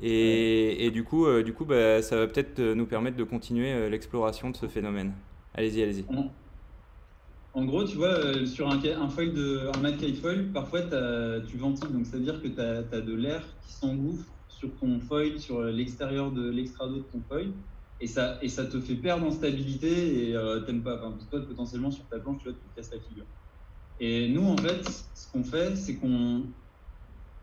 Et, 0.00 0.86
et 0.86 0.90
du 0.90 1.04
coup, 1.04 1.26
euh, 1.26 1.42
du 1.42 1.52
coup 1.52 1.64
bah, 1.64 2.00
ça 2.02 2.16
va 2.16 2.26
peut-être 2.26 2.58
euh, 2.58 2.74
nous 2.74 2.86
permettre 2.86 3.16
de 3.16 3.24
continuer 3.24 3.72
euh, 3.72 3.88
l'exploration 3.88 4.50
de 4.50 4.56
ce 4.56 4.66
phénomène. 4.66 5.12
Allez-y, 5.54 5.82
allez-y. 5.82 6.04
En, 7.54 7.66
gros, 7.66 7.84
tu 7.84 7.98
vois, 7.98 8.46
sur 8.46 8.70
un, 8.70 8.80
un 8.82 9.08
foil 9.10 9.34
de 9.34 9.68
un 9.74 9.80
mat 9.80 9.98
foil, 10.14 10.50
parfois 10.52 10.80
tu 11.46 11.58
ventiles, 11.58 11.92
donc 11.92 12.06
c'est-à-dire 12.06 12.40
que 12.40 12.48
tu 12.48 12.58
as, 12.58 13.00
de 13.00 13.14
l'air 13.14 13.44
qui 13.66 13.74
s'engouffre 13.74 14.24
sur 14.48 14.74
ton 14.76 14.98
foil, 15.00 15.38
sur 15.38 15.62
l'extérieur 15.62 16.32
de 16.32 16.48
l'extrado 16.48 16.96
de 16.96 17.02
ton 17.02 17.20
foil, 17.28 17.52
et 18.02 18.08
ça, 18.08 18.36
et 18.42 18.48
ça 18.48 18.66
te 18.66 18.80
fait 18.80 18.96
perdre 18.96 19.24
en 19.24 19.30
stabilité 19.30 20.28
et 20.28 20.34
euh, 20.34 20.60
t'aimes 20.60 20.82
pas. 20.82 20.96
Enfin, 20.96 21.16
toi, 21.30 21.40
potentiellement, 21.46 21.92
sur 21.92 22.04
ta 22.08 22.18
planche, 22.18 22.38
tu 22.38 22.48
vois, 22.48 22.58
tu 22.58 22.68
te 22.68 22.74
casses 22.74 22.90
la 22.92 23.00
figure. 23.00 23.26
Et 24.00 24.28
nous, 24.28 24.44
en 24.44 24.56
fait, 24.56 24.82
ce 25.14 25.30
qu'on 25.30 25.44
fait, 25.44 25.76
c'est 25.76 25.98
qu'on 25.98 26.52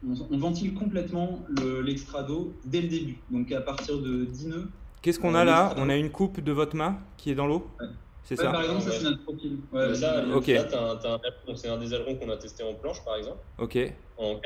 on, 0.05 0.13
on 0.31 0.38
ventile 0.38 0.73
complètement 0.73 1.45
le- 1.49 1.81
l'extrado 1.81 2.59
dès 2.65 2.81
le 2.81 2.88
début. 2.88 3.25
Donc 3.29 3.51
à 3.51 3.62
partir 3.62 4.00
de 4.02 4.25
10 4.25 4.47
nœuds, 4.47 4.71
Qu'est-ce 5.02 5.19
qu'on 5.19 5.33
a 5.33 5.45
là 5.45 5.73
On 5.77 5.89
a 5.89 5.95
une 5.95 6.12
coupe 6.12 6.41
de 6.41 6.52
votre 6.52 6.75
main 6.75 7.06
qui 7.17 7.31
est 7.31 7.35
dans 7.35 7.47
l'eau 7.47 7.71
Ouais. 7.79 7.87
C'est 8.21 8.37
Ouais, 8.37 8.43
ça 8.43 8.52
par 8.52 8.62
exemple, 8.62 8.81
ça 8.81 8.91
c'est 8.91 9.04
notre 9.04 9.23
profil. 9.23 9.62
Ouais, 9.71 9.87
là, 10.00 10.21
là 10.21 10.35
un 10.35 11.56
c'est 11.56 11.67
un 11.69 11.77
des 11.77 11.93
ailerons 11.93 12.15
qu'on 12.17 12.29
a 12.29 12.37
testé 12.37 12.63
en 12.63 12.75
planche 12.75 13.04
par 13.06 13.15
exemple, 13.15 13.41
Ok, 13.58 13.77
en 14.17 14.35
kite. 14.35 14.43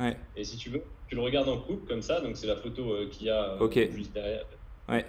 ouais, 0.00 0.16
Et 0.36 0.44
si 0.44 0.56
tu 0.56 0.70
veux, 0.70 0.82
tu 1.06 1.14
le 1.14 1.22
regardes 1.22 1.48
en 1.48 1.60
coupe 1.60 1.86
comme 1.86 2.02
ça, 2.02 2.20
donc 2.20 2.36
c'est 2.36 2.46
la 2.48 2.56
photo 2.56 2.92
euh, 2.92 3.08
qu'il 3.08 3.26
y 3.26 3.30
a 3.30 3.52
euh, 3.62 3.90
juste 3.92 4.12
derrière. 4.12 4.44
ouais, 4.88 5.06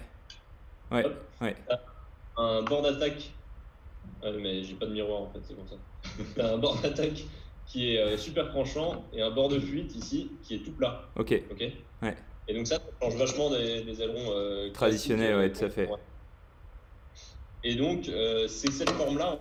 ouais, 0.92 1.06
Hop. 1.06 1.32
ouais. 1.42 1.56
Un 2.38 2.62
bord 2.64 2.82
d'attaque, 2.84 3.36
euh, 4.24 4.40
mais 4.40 4.64
j'ai 4.64 4.76
pas 4.76 4.86
de 4.86 4.94
miroir 4.94 5.22
en 5.22 5.34
fait, 5.34 5.40
c'est 5.44 5.56
pour 5.56 5.68
ça. 5.68 5.76
T'as 6.36 6.54
un 6.54 6.58
bord 6.58 6.80
d'attaque 6.82 7.26
qui 7.66 7.94
est 7.96 8.00
euh, 8.00 8.18
super 8.18 8.50
tranchant 8.50 9.06
et 9.14 9.22
un 9.22 9.32
bord 9.32 9.50
de 9.50 9.60
fuite 9.60 9.96
ici 9.96 10.30
qui 10.44 10.56
est 10.56 10.60
tout 10.60 10.72
plat. 10.72 11.10
Ok, 11.16 11.42
Ok 11.52 11.72
Ouais. 12.02 12.16
Et 12.48 12.54
donc 12.54 12.68
ça, 12.68 12.76
ça 12.76 12.84
change 13.02 13.16
vachement 13.16 13.50
des, 13.50 13.84
des 13.84 14.02
ailerons 14.02 14.32
euh, 14.32 14.70
Traditionnels, 14.72 15.38
ouais, 15.38 15.52
tout 15.52 15.64
à 15.64 15.70
fait. 15.70 15.90
Et 17.64 17.76
donc, 17.76 18.10
euh, 18.10 18.48
c'est 18.50 18.72
cette 18.72 18.90
forme-là, 18.90 19.40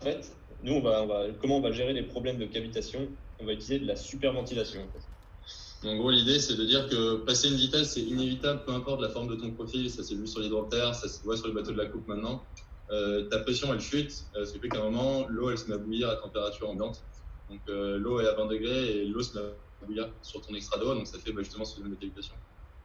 en 0.00 0.04
fait, 0.04 0.32
nous, 0.64 0.74
on 0.74 0.80
va, 0.80 1.02
on 1.02 1.06
va, 1.06 1.26
comment 1.40 1.58
on 1.58 1.60
va 1.60 1.70
gérer 1.70 1.92
les 1.92 2.02
problèmes 2.02 2.38
de 2.38 2.46
cavitation? 2.46 3.08
On 3.40 3.46
va 3.46 3.52
utiliser 3.52 3.78
de 3.78 3.86
la 3.86 3.96
superventilation. 3.96 4.80
En 4.80 4.92
fait. 4.92 5.88
En 5.88 5.96
gros, 5.96 6.10
l'idée, 6.10 6.40
c'est 6.40 6.56
de 6.56 6.64
dire 6.64 6.88
que 6.88 7.16
passer 7.18 7.48
une 7.48 7.54
vitesse, 7.54 7.92
c'est 7.92 8.02
inévitable, 8.02 8.64
peu 8.66 8.72
importe 8.72 9.00
la 9.00 9.08
forme 9.08 9.28
de 9.28 9.36
ton 9.36 9.50
profil. 9.52 9.88
Ça 9.88 10.02
s'est 10.02 10.14
vu 10.14 10.26
sur 10.26 10.40
l'hydroptère, 10.40 10.94
ça 10.94 11.08
se 11.08 11.22
voit 11.22 11.36
sur 11.36 11.46
les 11.46 11.54
bateaux 11.54 11.72
de 11.72 11.78
la 11.78 11.86
coupe 11.86 12.06
maintenant. 12.06 12.42
Euh, 12.90 13.28
ta 13.28 13.38
pression, 13.38 13.72
elle 13.72 13.80
chute, 13.80 14.24
euh, 14.34 14.44
ce 14.44 14.52
qui 14.52 14.58
fait 14.58 14.68
qu'à 14.68 14.80
un 14.80 14.90
moment, 14.90 15.26
l'eau, 15.28 15.50
elle 15.50 15.58
se 15.58 15.68
met 15.68 15.74
à 15.74 15.78
bouillir 15.78 16.10
à 16.10 16.16
température 16.16 16.68
ambiante. 16.68 17.02
Donc, 17.50 17.60
euh, 17.68 17.98
l'eau 17.98 18.20
est 18.20 18.26
à 18.28 18.34
20 18.34 18.46
degrés 18.46 18.98
et 18.98 19.04
l'eau 19.06 19.22
se 19.22 19.36
met 19.38 19.44
à 19.44 19.84
bouillir 19.84 20.08
sur 20.22 20.40
ton 20.40 20.54
extra 20.54 20.78
d'eau. 20.78 20.94
Donc, 20.94 21.06
ça 21.06 21.18
fait 21.18 21.32
bah, 21.32 21.42
justement 21.42 21.64
ce 21.64 21.74
phénomène 21.74 21.96
de 21.96 22.00
cavitation. 22.00 22.34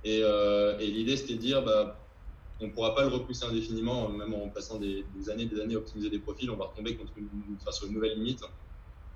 Et, 0.03 0.21
euh, 0.23 0.77
et 0.79 0.87
l'idée, 0.87 1.17
c'était 1.17 1.35
de 1.35 1.39
dire, 1.39 1.61
bah, 1.63 2.01
on 2.59 2.67
ne 2.67 2.71
pourra 2.71 2.95
pas 2.95 3.01
le 3.03 3.09
repousser 3.09 3.45
indéfiniment, 3.45 4.09
même 4.09 4.33
en 4.33 4.49
passant 4.49 4.79
des, 4.79 5.03
des 5.15 5.29
années 5.29 5.45
des 5.45 5.59
années 5.61 5.75
à 5.75 5.77
optimiser 5.77 6.09
des 6.09 6.19
profils, 6.19 6.49
on 6.49 6.55
va 6.57 6.65
retomber 6.65 6.95
contre 6.95 7.11
une, 7.17 7.29
enfin, 7.61 7.71
sur 7.71 7.87
une 7.87 7.93
nouvelle 7.93 8.15
limite. 8.17 8.41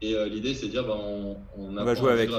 Et 0.02 0.14
euh, 0.16 0.28
l'idée, 0.28 0.54
c'est 0.54 0.68
de 0.68 0.72
dire, 0.72 0.86
bah, 0.86 0.96
on, 0.98 1.38
on, 1.56 1.74
va 1.74 1.82
apprend 1.82 1.96
jouer 1.96 2.12
avec. 2.12 2.30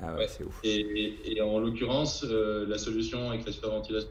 Ah 0.00 0.12
ouais, 0.14 0.18
Ouais. 0.20 0.28
c'est 0.28 0.44
ouf. 0.44 0.60
Et, 0.64 0.74
et- 0.80 1.36
et 1.36 1.40
en 1.42 1.58
l'occurrence, 1.58 2.24
la 2.24 2.78
solution 2.78 3.30
avec 3.30 3.44
la 3.46 3.52
superventilation, 3.52 4.08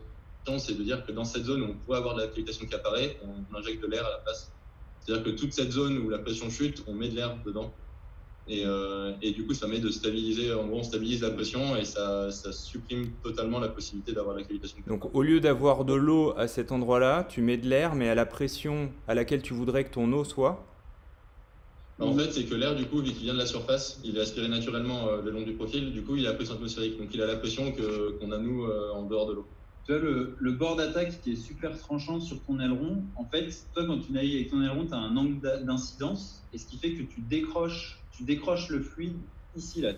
c'est 0.57 0.75
de 0.77 0.83
dire 0.83 1.05
que 1.05 1.11
dans 1.11 1.23
cette 1.23 1.43
zone 1.45 1.61
où 1.63 1.65
on 1.65 1.75
pourrait 1.77 1.97
avoir 1.97 2.15
de 2.15 2.21
la 2.21 2.27
cavitation 2.27 2.65
qui 2.65 2.73
apparaît, 2.75 3.17
on 3.23 3.55
injecte 3.55 3.81
de 3.81 3.87
l'air 3.87 4.05
à 4.05 4.09
la 4.11 4.17
place. 4.19 4.51
C'est-à-dire 4.99 5.23
que 5.25 5.29
toute 5.31 5.53
cette 5.53 5.71
zone 5.71 5.97
où 5.97 6.09
la 6.09 6.19
pression 6.19 6.49
chute, 6.49 6.83
on 6.87 6.93
met 6.93 7.09
de 7.09 7.15
l'air 7.15 7.35
dedans. 7.43 7.73
Et, 8.47 8.63
euh, 8.65 9.13
et 9.21 9.31
du 9.31 9.45
coup, 9.45 9.53
ça 9.53 9.61
permet 9.67 9.79
de 9.79 9.89
stabiliser, 9.89 10.51
en 10.53 10.67
gros, 10.67 10.79
on 10.79 10.83
stabilise 10.83 11.21
la 11.21 11.29
pression 11.29 11.75
et 11.75 11.85
ça, 11.85 12.31
ça 12.31 12.51
supprime 12.51 13.19
totalement 13.21 13.59
la 13.59 13.69
possibilité 13.69 14.13
d'avoir 14.13 14.35
la 14.35 14.43
cavitation. 14.43 14.81
Donc 14.87 15.13
au 15.13 15.21
lieu 15.21 15.39
d'avoir 15.39 15.85
de 15.85 15.93
l'eau 15.93 16.33
à 16.37 16.47
cet 16.47 16.71
endroit-là, 16.71 17.23
tu 17.29 17.41
mets 17.41 17.57
de 17.57 17.67
l'air, 17.69 17.93
mais 17.95 18.09
à 18.09 18.15
la 18.15 18.25
pression 18.25 18.93
à 19.07 19.13
laquelle 19.13 19.41
tu 19.43 19.53
voudrais 19.53 19.83
que 19.85 19.91
ton 19.91 20.11
eau 20.11 20.23
soit? 20.23 20.67
En 21.99 22.13
fait, 22.17 22.31
c'est 22.31 22.45
que 22.45 22.55
l'air, 22.55 22.75
du 22.75 22.85
coup, 22.85 22.97
vu 23.01 23.11
qu'il 23.11 23.23
vient 23.23 23.33
de 23.33 23.37
la 23.39 23.45
surface, 23.45 24.01
il 24.03 24.17
est 24.17 24.21
aspiré 24.21 24.47
naturellement 24.47 25.07
euh, 25.07 25.21
le 25.21 25.29
long 25.29 25.43
du 25.43 25.53
profil, 25.53 25.91
du 25.91 26.03
coup, 26.03 26.15
il 26.15 26.25
a 26.25 26.31
la 26.31 26.35
pression 26.35 26.55
atmosphérique. 26.55 26.97
Donc, 26.97 27.13
il 27.13 27.21
a 27.21 27.27
la 27.27 27.35
pression 27.35 27.71
que- 27.71 28.17
qu'on 28.17 28.31
a, 28.31 28.39
nous, 28.39 28.63
euh, 28.65 28.91
en 28.93 29.05
dehors 29.05 29.27
de 29.27 29.33
l'eau. 29.33 29.51
Tu 29.83 29.91
vois, 29.91 30.01
le, 30.01 30.35
le 30.39 30.51
bord 30.53 30.75
d'attaque 30.75 31.21
qui 31.21 31.33
est 31.33 31.35
super 31.35 31.77
tranchant 31.77 32.19
sur 32.19 32.43
ton 32.43 32.59
aileron, 32.59 33.11
en 33.15 33.29
fait, 33.29 33.49
toi, 33.73 33.85
quand 33.85 33.99
tu 33.99 34.11
navigues 34.13 34.35
avec 34.35 34.49
ton 34.49 34.61
aileron, 34.63 34.87
tu 34.87 34.93
as 34.93 34.97
un 34.97 35.15
angle 35.15 35.41
d'incidence, 35.65 36.47
et 36.51 36.57
ce 36.57 36.65
qui 36.65 36.79
fait 36.79 36.95
que 36.95 37.03
tu 37.03 37.21
décroches, 37.21 38.00
tu 38.21 38.25
décroches 38.25 38.69
le 38.69 38.81
fluide 38.81 39.23
ici, 39.55 39.81
là, 39.81 39.93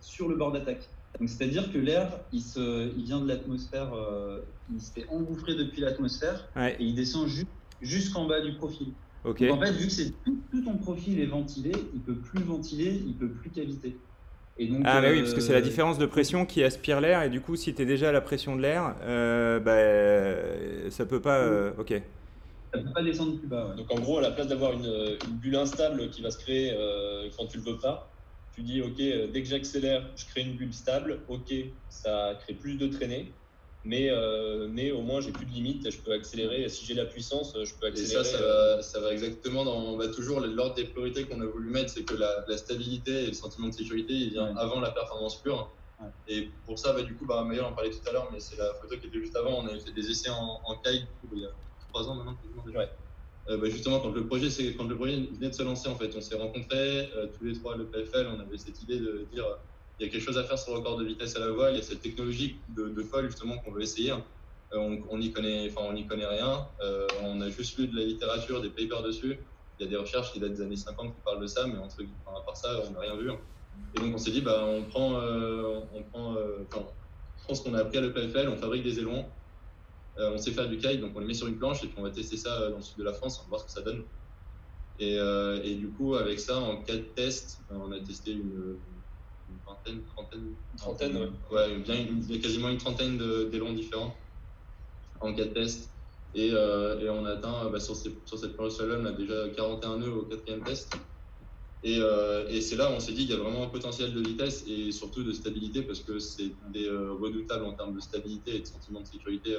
sur 0.00 0.28
le 0.28 0.36
bord 0.36 0.52
d'attaque. 0.52 0.90
Donc, 1.18 1.28
c'est-à-dire 1.28 1.72
que 1.72 1.78
l'air, 1.78 2.20
il, 2.32 2.42
se, 2.42 2.94
il 2.96 3.04
vient 3.04 3.20
de 3.20 3.28
l'atmosphère, 3.28 3.94
euh, 3.94 4.42
il 4.68 4.80
se 4.80 4.92
fait 4.92 5.06
engouffrer 5.08 5.54
depuis 5.54 5.80
l'atmosphère, 5.80 6.48
Ouais, 6.56 6.76
et 6.78 6.84
il 6.84 6.94
descend 6.94 7.28
ju- 7.28 7.44
jusqu'en 7.80 8.26
bas 8.26 8.40
du 8.40 8.54
profil. 8.54 8.94
ok. 9.24 9.40
Donc, 9.40 9.50
en 9.50 9.60
fait, 9.60 9.72
vu 9.72 9.86
que 9.86 9.92
c'est 9.92 10.10
tout, 10.22 10.44
tout 10.50 10.62
ton 10.62 10.76
profil 10.76 11.18
est 11.20 11.26
ventilé, 11.26 11.72
il 11.94 12.02
peut 12.04 12.20
plus 12.20 12.42
ventiler, 12.42 13.02
il 13.06 13.16
peut 13.16 13.32
plus 13.32 13.50
caviter. 13.50 14.02
Et 14.56 14.68
donc, 14.68 14.80
Ah, 14.86 15.00
mais 15.00 15.10
oui, 15.12 15.20
parce 15.22 15.32
que 15.34 15.40
c'est 15.40 15.52
la 15.52 15.60
euh, 15.60 15.64
différence 15.64 15.98
de 15.98 16.06
pression 16.06 16.46
qui 16.46 16.62
aspire 16.62 17.00
l'air, 17.00 17.22
et 17.22 17.30
du 17.30 17.40
coup, 17.40 17.56
si 17.56 17.74
tu 17.74 17.82
es 17.82 17.86
déjà 17.86 18.10
à 18.10 18.12
la 18.12 18.20
pression 18.20 18.54
de 18.56 18.60
l'air, 18.62 18.96
euh, 19.02 19.58
bah, 19.60 20.90
ça 20.90 21.06
peut 21.06 21.20
pas. 21.20 21.40
euh, 21.40 21.72
ok. 21.78 22.02
Ça 22.74 22.82
peut 22.82 22.92
pas 22.94 23.02
descendre 23.02 23.38
plus 23.38 23.48
bas. 23.48 23.68
ouais. 23.68 23.76
Donc 23.76 23.90
en 23.92 24.00
gros, 24.00 24.18
à 24.18 24.22
la 24.22 24.30
place 24.32 24.48
d'avoir 24.48 24.72
une, 24.72 24.86
une 25.26 25.38
bulle 25.38 25.56
instable 25.56 26.10
qui 26.10 26.22
va 26.22 26.30
se 26.30 26.38
créer 26.38 26.72
euh, 26.72 27.30
quand 27.36 27.46
tu 27.46 27.58
le 27.58 27.64
veux 27.64 27.78
pas, 27.78 28.10
tu 28.52 28.62
dis 28.62 28.82
ok, 28.82 29.00
euh, 29.00 29.26
dès 29.28 29.42
que 29.42 29.48
j'accélère, 29.48 30.12
je 30.16 30.26
crée 30.26 30.42
une 30.42 30.56
bulle 30.56 30.72
stable. 30.74 31.24
Ok, 31.28 31.52
ça 31.88 32.36
crée 32.40 32.54
plus 32.54 32.76
de 32.76 32.86
traînée, 32.88 33.40
mais 33.84 34.10
euh, 34.10 34.68
mais 34.68 34.90
au 34.92 35.02
moins 35.02 35.20
j'ai 35.20 35.32
plus 35.32 35.46
de 35.46 35.50
limite, 35.50 35.90
je 35.90 36.00
peux 36.02 36.12
accélérer. 36.12 36.68
Si 36.68 36.84
j'ai 36.84 36.94
la 36.94 37.04
puissance, 37.06 37.52
je 37.62 37.74
peux 37.80 37.86
Et 37.86 37.90
accélérer. 37.90 38.24
ça, 38.24 38.38
ça 38.38 38.40
va, 38.42 38.82
ça 38.82 39.00
va 39.00 39.12
exactement 39.12 39.64
dans 39.64 39.96
bah, 39.96 40.08
toujours 40.08 40.40
l'ordre 40.40 40.74
des 40.76 40.84
priorités 40.84 41.24
qu'on 41.24 41.40
a 41.40 41.46
voulu 41.46 41.70
mettre, 41.70 41.90
c'est 41.90 42.04
que 42.04 42.14
la, 42.14 42.44
la 42.48 42.56
stabilité 42.56 43.24
et 43.24 43.26
le 43.28 43.32
sentiment 43.32 43.68
de 43.68 43.74
sécurité, 43.74 44.12
il 44.14 44.30
vient 44.30 44.46
Ouais. 44.54 44.60
avant 44.60 44.80
la 44.80 44.90
performance 44.90 45.42
pure. 45.42 45.76
Ouais. 46.00 46.08
Et 46.26 46.50
pour 46.66 46.78
ça, 46.78 46.92
bah, 46.92 47.02
du 47.02 47.16
coup, 47.16 47.26
bah, 47.26 47.42
en 47.44 47.72
parlait 47.72 47.90
tout 47.90 48.08
à 48.08 48.12
l'heure, 48.12 48.28
mais 48.32 48.40
c'est 48.40 48.56
la 48.56 48.72
photo 48.74 48.96
qui 48.98 49.06
était 49.06 49.18
juste 49.18 49.36
avant. 49.36 49.62
On 49.62 49.66
avait 49.66 49.78
fait 49.80 49.92
des 49.92 50.10
essais 50.10 50.30
en, 50.30 50.60
en 50.64 50.74
kite, 50.82 51.02
du 51.22 51.28
coup, 51.28 51.36
il 51.36 51.42
y 51.42 51.46
a 51.46 51.50
ans 52.02 52.14
maintenant. 52.14 52.36
Ouais. 52.74 52.88
Euh, 53.48 53.58
bah, 53.58 53.68
justement, 53.68 54.00
quand 54.00 54.10
le 54.10 54.26
projet, 54.26 54.50
c'est 54.50 54.74
quand 54.74 54.84
le 54.84 54.96
projet 54.96 55.16
venait 55.16 55.50
de 55.50 55.54
se 55.54 55.62
lancer, 55.62 55.88
en 55.88 55.96
fait, 55.96 56.14
on 56.16 56.20
s'est 56.20 56.36
rencontrés 56.36 57.10
euh, 57.14 57.26
tous 57.36 57.44
les 57.44 57.54
trois 57.54 57.74
à 57.74 57.76
l'EPFL. 57.76 58.26
On 58.34 58.40
avait 58.40 58.58
cette 58.58 58.82
idée 58.82 58.98
de 58.98 59.26
dire, 59.32 59.44
il 59.98 60.06
y 60.06 60.08
a 60.08 60.12
quelque 60.12 60.22
chose 60.22 60.38
à 60.38 60.44
faire 60.44 60.58
sur 60.58 60.72
le 60.72 60.78
record 60.78 60.96
de 60.96 61.04
vitesse 61.04 61.36
à 61.36 61.40
la 61.40 61.50
voile. 61.50 61.74
Il 61.74 61.76
y 61.76 61.80
a 61.80 61.82
cette 61.82 62.00
technologie 62.00 62.56
de, 62.70 62.88
de 62.88 63.02
folle 63.02 63.26
justement 63.26 63.58
qu'on 63.58 63.72
veut 63.72 63.82
essayer. 63.82 64.12
Euh, 64.72 64.96
on 65.10 65.18
n'y 65.18 65.32
connaît, 65.32 65.70
connaît 66.08 66.26
rien. 66.26 66.66
Euh, 66.80 67.06
on 67.22 67.40
a 67.40 67.50
juste 67.50 67.78
lu 67.78 67.86
de 67.86 67.96
la 67.96 68.04
littérature, 68.04 68.62
des 68.62 68.70
papers 68.70 69.02
dessus. 69.02 69.38
Il 69.78 69.84
y 69.84 69.86
a 69.86 69.90
des 69.90 69.96
recherches 69.96 70.32
qui 70.32 70.40
datent 70.40 70.54
des 70.54 70.62
années 70.62 70.76
50 70.76 71.14
qui 71.14 71.20
parlent 71.22 71.40
de 71.40 71.46
ça, 71.46 71.66
mais 71.66 71.76
entre, 71.78 71.96
enfin, 72.24 72.38
à 72.38 72.44
part 72.44 72.56
ça, 72.56 72.80
on 72.88 72.92
n'a 72.92 73.00
rien 73.00 73.16
vu. 73.16 73.30
Et 73.96 74.00
donc 74.00 74.14
on 74.14 74.18
s'est 74.18 74.30
dit, 74.30 74.40
bah, 74.40 74.64
on 74.66 74.82
prend, 74.82 75.20
on 75.94 76.02
prend, 76.04 76.36
on 76.36 76.64
prend 76.64 77.54
ce 77.54 77.62
qu'on 77.62 77.74
a 77.74 77.80
appris 77.80 77.98
à 77.98 78.00
l'EPFL, 78.00 78.48
on 78.48 78.56
fabrique 78.56 78.84
des 78.84 79.00
ailerons. 79.00 79.26
Euh, 80.18 80.32
on 80.34 80.38
sait 80.38 80.52
faire 80.52 80.68
du 80.68 80.78
kite, 80.78 81.00
donc 81.00 81.12
on 81.16 81.20
les 81.20 81.26
met 81.26 81.34
sur 81.34 81.46
une 81.48 81.58
planche 81.58 81.82
et 81.82 81.88
puis 81.88 81.96
on 81.98 82.02
va 82.02 82.10
tester 82.10 82.36
ça 82.36 82.60
euh, 82.62 82.70
dans 82.70 82.76
le 82.76 82.82
sud 82.82 82.98
de 82.98 83.04
la 83.04 83.12
France, 83.12 83.38
on 83.40 83.44
va 83.44 83.48
voir 83.48 83.60
ce 83.60 83.66
que 83.66 83.72
ça 83.72 83.82
donne. 83.82 84.06
Et, 84.98 85.18
euh, 85.18 85.60
et 85.64 85.74
du 85.74 85.92
coup, 85.92 86.14
avec 86.14 86.38
ça, 86.38 86.58
en 86.60 86.82
quatre 86.82 87.14
tests, 87.14 87.62
euh, 87.70 87.74
on 87.76 87.90
a 87.90 88.00
testé 88.00 88.32
une, 88.32 88.80
une 89.48 89.60
vingtaine, 89.66 90.04
trentaine, 90.04 90.54
Trentaine, 90.76 91.16
ouais. 91.16 91.28
ouais, 91.50 91.78
bien, 91.80 92.06
une- 92.06 92.40
quasiment 92.40 92.68
une 92.68 92.78
trentaine 92.78 93.18
de- 93.18 93.44
d'ailerons 93.44 93.72
différents 93.72 94.16
en 95.20 95.34
quatre 95.34 95.52
tests. 95.52 95.92
Et, 96.32 96.50
euh, 96.52 96.98
et 97.00 97.08
on 97.10 97.24
a 97.24 97.32
atteint 97.32 97.70
bah, 97.70 97.80
sur, 97.80 97.96
ces- 97.96 98.22
sur 98.26 98.38
cette 98.38 98.56
planche 98.56 98.74
on 98.80 99.04
a 99.04 99.12
déjà 99.12 99.48
41 99.50 99.98
nœuds 99.98 100.12
au 100.12 100.26
quatrième 100.26 100.62
test. 100.64 100.92
Et, 101.82 101.98
euh, 102.00 102.48
et 102.48 102.60
c'est 102.60 102.76
là 102.76 102.90
où 102.90 102.94
on 102.94 103.00
s'est 103.00 103.12
dit 103.12 103.26
qu'il 103.26 103.30
y 103.36 103.38
a 103.38 103.42
vraiment 103.42 103.64
un 103.64 103.68
potentiel 103.68 104.14
de 104.14 104.20
vitesse 104.20 104.64
et 104.66 104.90
surtout 104.90 105.22
de 105.22 105.32
stabilité 105.32 105.82
parce 105.82 106.00
que 106.00 106.18
c'est 106.18 106.56
des 106.72 106.86
euh, 106.86 107.12
redoutables 107.12 107.64
en 107.64 107.74
termes 107.74 107.94
de 107.94 108.00
stabilité 108.00 108.56
et 108.56 108.60
de 108.60 108.64
sentiment 108.64 109.02
de 109.02 109.06
sécurité 109.06 109.54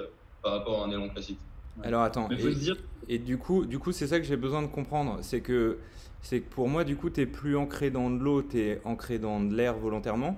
par 0.45 0.53
rapport 0.53 0.83
à 0.83 0.85
un 0.85 0.91
aileron 0.91 1.09
classique. 1.09 1.39
Alors 1.81 2.03
attends, 2.03 2.27
Mais 2.29 2.37
faut 2.37 2.47
et, 2.49 2.53
dire, 2.55 2.77
et 3.09 3.17
du 3.17 3.37
coup, 3.39 3.65
du 3.65 3.79
coup 3.79 3.91
c'est 3.91 4.05
ça 4.07 4.19
que 4.19 4.25
j'ai 4.25 4.37
besoin 4.37 4.61
de 4.61 4.67
comprendre. 4.67 5.17
C'est 5.21 5.41
que, 5.41 5.79
c'est 6.21 6.41
que 6.41 6.49
pour 6.49 6.69
moi, 6.69 6.83
du 6.83 6.95
coup, 6.95 7.09
tu 7.09 7.19
es 7.21 7.25
plus 7.25 7.57
ancré 7.57 7.89
dans 7.89 8.11
de 8.11 8.19
l'eau, 8.23 8.43
tu 8.43 8.59
es 8.59 8.79
ancré 8.85 9.17
dans 9.17 9.39
de 9.43 9.53
l'air 9.55 9.75
volontairement. 9.75 10.37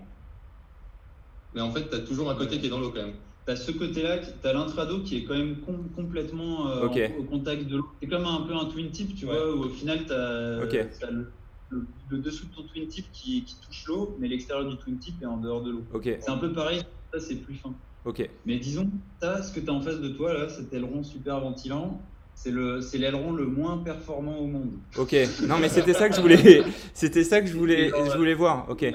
Mais 1.54 1.62
en 1.62 1.72
fait, 1.72 1.90
tu 1.90 1.96
as 1.96 2.00
toujours 2.00 2.30
un 2.32 2.36
côté 2.36 2.58
qui 2.60 2.68
est 2.68 2.70
dans 2.70 2.80
l'eau 2.80 2.92
quand 2.92 3.04
même. 3.06 3.16
tu 3.46 3.52
as 3.52 3.56
ce 3.58 3.72
côté-là, 3.72 4.18
tu 4.20 4.48
as 4.48 4.54
l'intrado 4.54 5.02
qui 5.04 5.18
est 5.18 5.24
quand 5.26 5.38
même 5.38 5.60
com- 5.62 5.90
complètement 5.96 6.68
euh, 6.70 6.88
en- 6.88 7.20
au 7.20 7.24
contact 7.26 7.66
de 7.68 7.78
l'eau. 7.78 7.86
C'est 8.02 8.08
comme 8.08 8.26
un 8.26 8.42
peu 8.48 8.54
un 8.56 8.66
twin 8.66 8.90
tip, 8.92 9.14
tu 9.16 9.26
Ouais. 9.26 9.32
vois, 9.34 9.56
où 9.56 9.64
au 9.66 9.70
final, 9.70 10.06
tu 10.06 10.14
as, 10.14 10.64
Ok. 10.64 10.74
le, 11.12 11.34
le- 11.70 11.88
le 12.10 12.18
dessous 12.20 12.48
de 12.48 12.54
ton 12.56 12.64
twin 12.64 12.88
tip 12.88 13.06
qui, 13.12 13.44
qui 13.46 13.60
touche 13.62 13.86
l'eau, 13.88 14.16
mais 14.20 14.28
l'extérieur 14.30 14.68
du 14.70 14.78
twin 14.78 14.98
tip 15.00 15.22
est 15.22 15.26
en 15.26 15.38
dehors 15.38 15.62
de 15.64 15.72
l'eau. 15.72 15.84
Ok, 15.94 16.04
C'est 16.20 16.30
un 16.30 16.38
peu 16.38 16.52
pareil, 16.54 16.82
ça 17.14 17.20
c'est 17.20 17.38
plus 17.38 17.56
fin. 17.56 17.74
Ok. 18.06 18.30
Mais 18.46 18.58
disons, 18.58 18.90
as, 19.22 19.44
ce 19.44 19.54
que 19.54 19.60
tu 19.60 19.70
as 19.70 19.74
en 19.74 19.82
face 19.82 20.00
de 20.00 20.10
toi, 20.10 20.34
là, 20.34 20.50
cet 20.50 20.74
aileron 20.74 21.04
super 21.04 21.40
ventilant, 21.42 22.02
c'est 22.36 22.52
le- 22.52 22.82
c'est 22.82 22.98
l'aileron 22.98 23.34
le 23.34 23.46
moins 23.48 23.78
performant 23.80 24.38
au 24.38 24.48
monde. 24.48 24.72
Ok, 24.98 25.16
non 25.48 25.58
mais 25.58 25.70
c'était 25.70 25.94
ça 25.94 26.08
que 26.10 26.16
je 26.16 26.22
voulais, 26.22 26.64
c'était 26.94 27.24
ça 27.24 27.42
que 27.42 27.48
je 27.48 27.58
voulais, 27.58 27.90
je 27.90 28.18
voulais 28.18 28.36
voir. 28.36 28.68
Ok, 28.70 28.86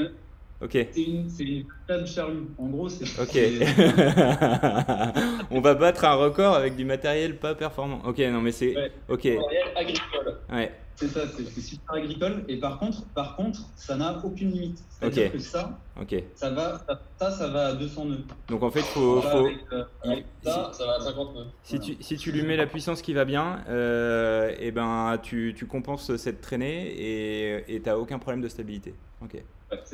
ok, 0.62 0.86
C'est 0.92 1.02
une, 1.02 1.28
c'est 1.28 1.44
une 1.44 1.64
table 1.86 2.06
charlue. 2.06 2.46
En 2.58 2.66
gros, 2.68 2.88
c'est. 2.88 3.04
ok. 3.20 3.34
On 5.50 5.60
va 5.60 5.74
battre 5.74 6.04
un 6.04 6.14
record 6.14 6.54
avec 6.54 6.76
du 6.76 6.84
matériel 6.84 7.38
pas 7.38 7.54
performant. 7.54 8.00
Ok, 8.04 8.18
non 8.18 8.40
mais 8.40 8.52
c'est, 8.52 8.74
Ouais. 8.76 8.92
ok, 9.08 9.24
Matériel 9.24 9.68
agricole. 9.76 10.38
ouais, 10.52 10.72
C'est 10.96 11.08
ça, 11.08 11.20
c'est 11.36 11.60
super 11.60 11.94
agricole. 11.94 12.44
Et 12.48 12.56
par 12.58 12.78
contre, 12.78 13.04
par 13.14 13.36
contre, 13.36 13.60
ça 13.76 13.96
n'a 13.96 14.20
aucune 14.24 14.50
limite. 14.52 14.82
C'est-à-dire 15.00 15.26
Ok. 15.26 15.32
que 15.32 15.38
ça, 15.38 15.78
ok. 16.00 16.14
ça 16.34 16.50
va, 16.50 16.80
ça, 16.88 17.00
ça, 17.18 17.30
ça 17.30 17.48
va 17.48 17.66
à 17.68 17.72
200 17.74 18.04
nœuds. 18.06 18.18
Donc 18.48 18.62
en 18.62 18.70
fait, 18.70 18.82
faut, 18.82 19.16
Voilà, 19.20 19.30
faut, 19.30 19.38
avec, 19.46 19.58
euh, 19.72 19.84
il- 20.06 20.24
Ça, 20.44 20.70
ça 20.72 20.86
va 20.86 20.94
à 20.96 21.00
50 21.00 21.34
nœuds. 21.34 21.46
si 21.62 21.80
tu, 21.80 21.96
si 22.00 22.16
tu 22.16 22.32
lui 22.32 22.42
mets 22.42 22.56
la 22.56 22.66
puissance 22.66 23.02
qui 23.02 23.12
va 23.14 23.24
bien, 23.24 23.64
euh, 23.68 24.54
et 24.58 24.70
ben 24.70 25.18
tu, 25.22 25.54
tu 25.56 25.66
compenses 25.66 26.14
cette 26.16 26.40
traînée 26.40 26.86
et 26.88 27.74
et 27.74 27.80
t'as 27.80 27.96
aucun 27.96 28.18
problème 28.18 28.40
de 28.42 28.48
stabilité. 28.48 28.94
Ok. 29.22 29.42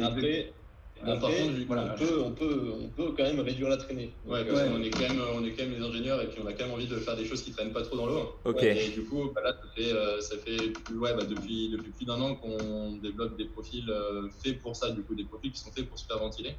Après, 0.03 0.53
Bon, 1.01 1.21
par 1.21 1.31
après, 1.31 1.43
contre, 1.43 1.55
du- 1.55 1.65
voilà. 1.65 1.95
on, 1.95 1.99
peut, 1.99 2.21
on, 2.21 2.33
peut, 2.33 2.73
on 2.75 2.91
peut 2.91 3.13
quand 3.17 3.23
même 3.23 3.39
réduire 3.41 3.69
la 3.69 3.77
traînée. 3.77 4.19
Ouais, 4.25 4.45
parce 4.45 4.63
Ouais. 4.63 4.69
qu'on 4.69 4.83
est 4.83 4.91
quand 4.91 5.01
même, 5.09 5.21
on 5.35 5.45
est 5.45 5.53
quand 5.53 5.65
même 5.65 5.75
des 5.79 5.85
ingénieurs 5.85 6.21
et 6.23 6.29
puis 6.29 6.41
on 6.43 6.47
a 6.47 6.53
quand 6.53 6.65
même 6.65 6.75
envie 6.75 6.89
de 6.89 6.97
faire 6.97 7.17
des 7.17 7.25
choses 7.25 7.43
qui 7.43 7.53
traînent 7.53 7.73
pas 7.73 7.83
trop 7.83 7.97
dans 7.97 8.07
l'eau. 8.07 8.41
Ok. 8.45 8.63
Et 8.63 8.89
du 8.89 9.05
coup, 9.05 9.31
bah 9.35 9.41
là, 9.45 9.53
ça 9.53 9.69
fait, 9.77 9.93
euh, 9.93 10.21
ça 10.21 10.37
fait 10.39 10.59
ouais, 10.95 11.15
bah, 11.15 11.25
depuis, 11.25 11.71
depuis 11.71 11.93
plus 11.93 12.05
d'un 12.05 12.21
an 12.21 12.35
qu'on 12.35 12.97
développe 12.97 13.37
des 13.39 13.47
profils 13.47 13.89
euh, 13.89 14.29
faits 14.43 14.61
pour 14.61 14.75
ça, 14.75 14.91
du 14.91 15.05
coup, 15.05 15.15
des 15.15 15.25
profils 15.27 15.53
qui 15.53 15.59
sont 15.61 15.71
faits 15.73 15.89
pour 15.89 15.99
super 15.99 16.19
ventiler. 16.19 16.57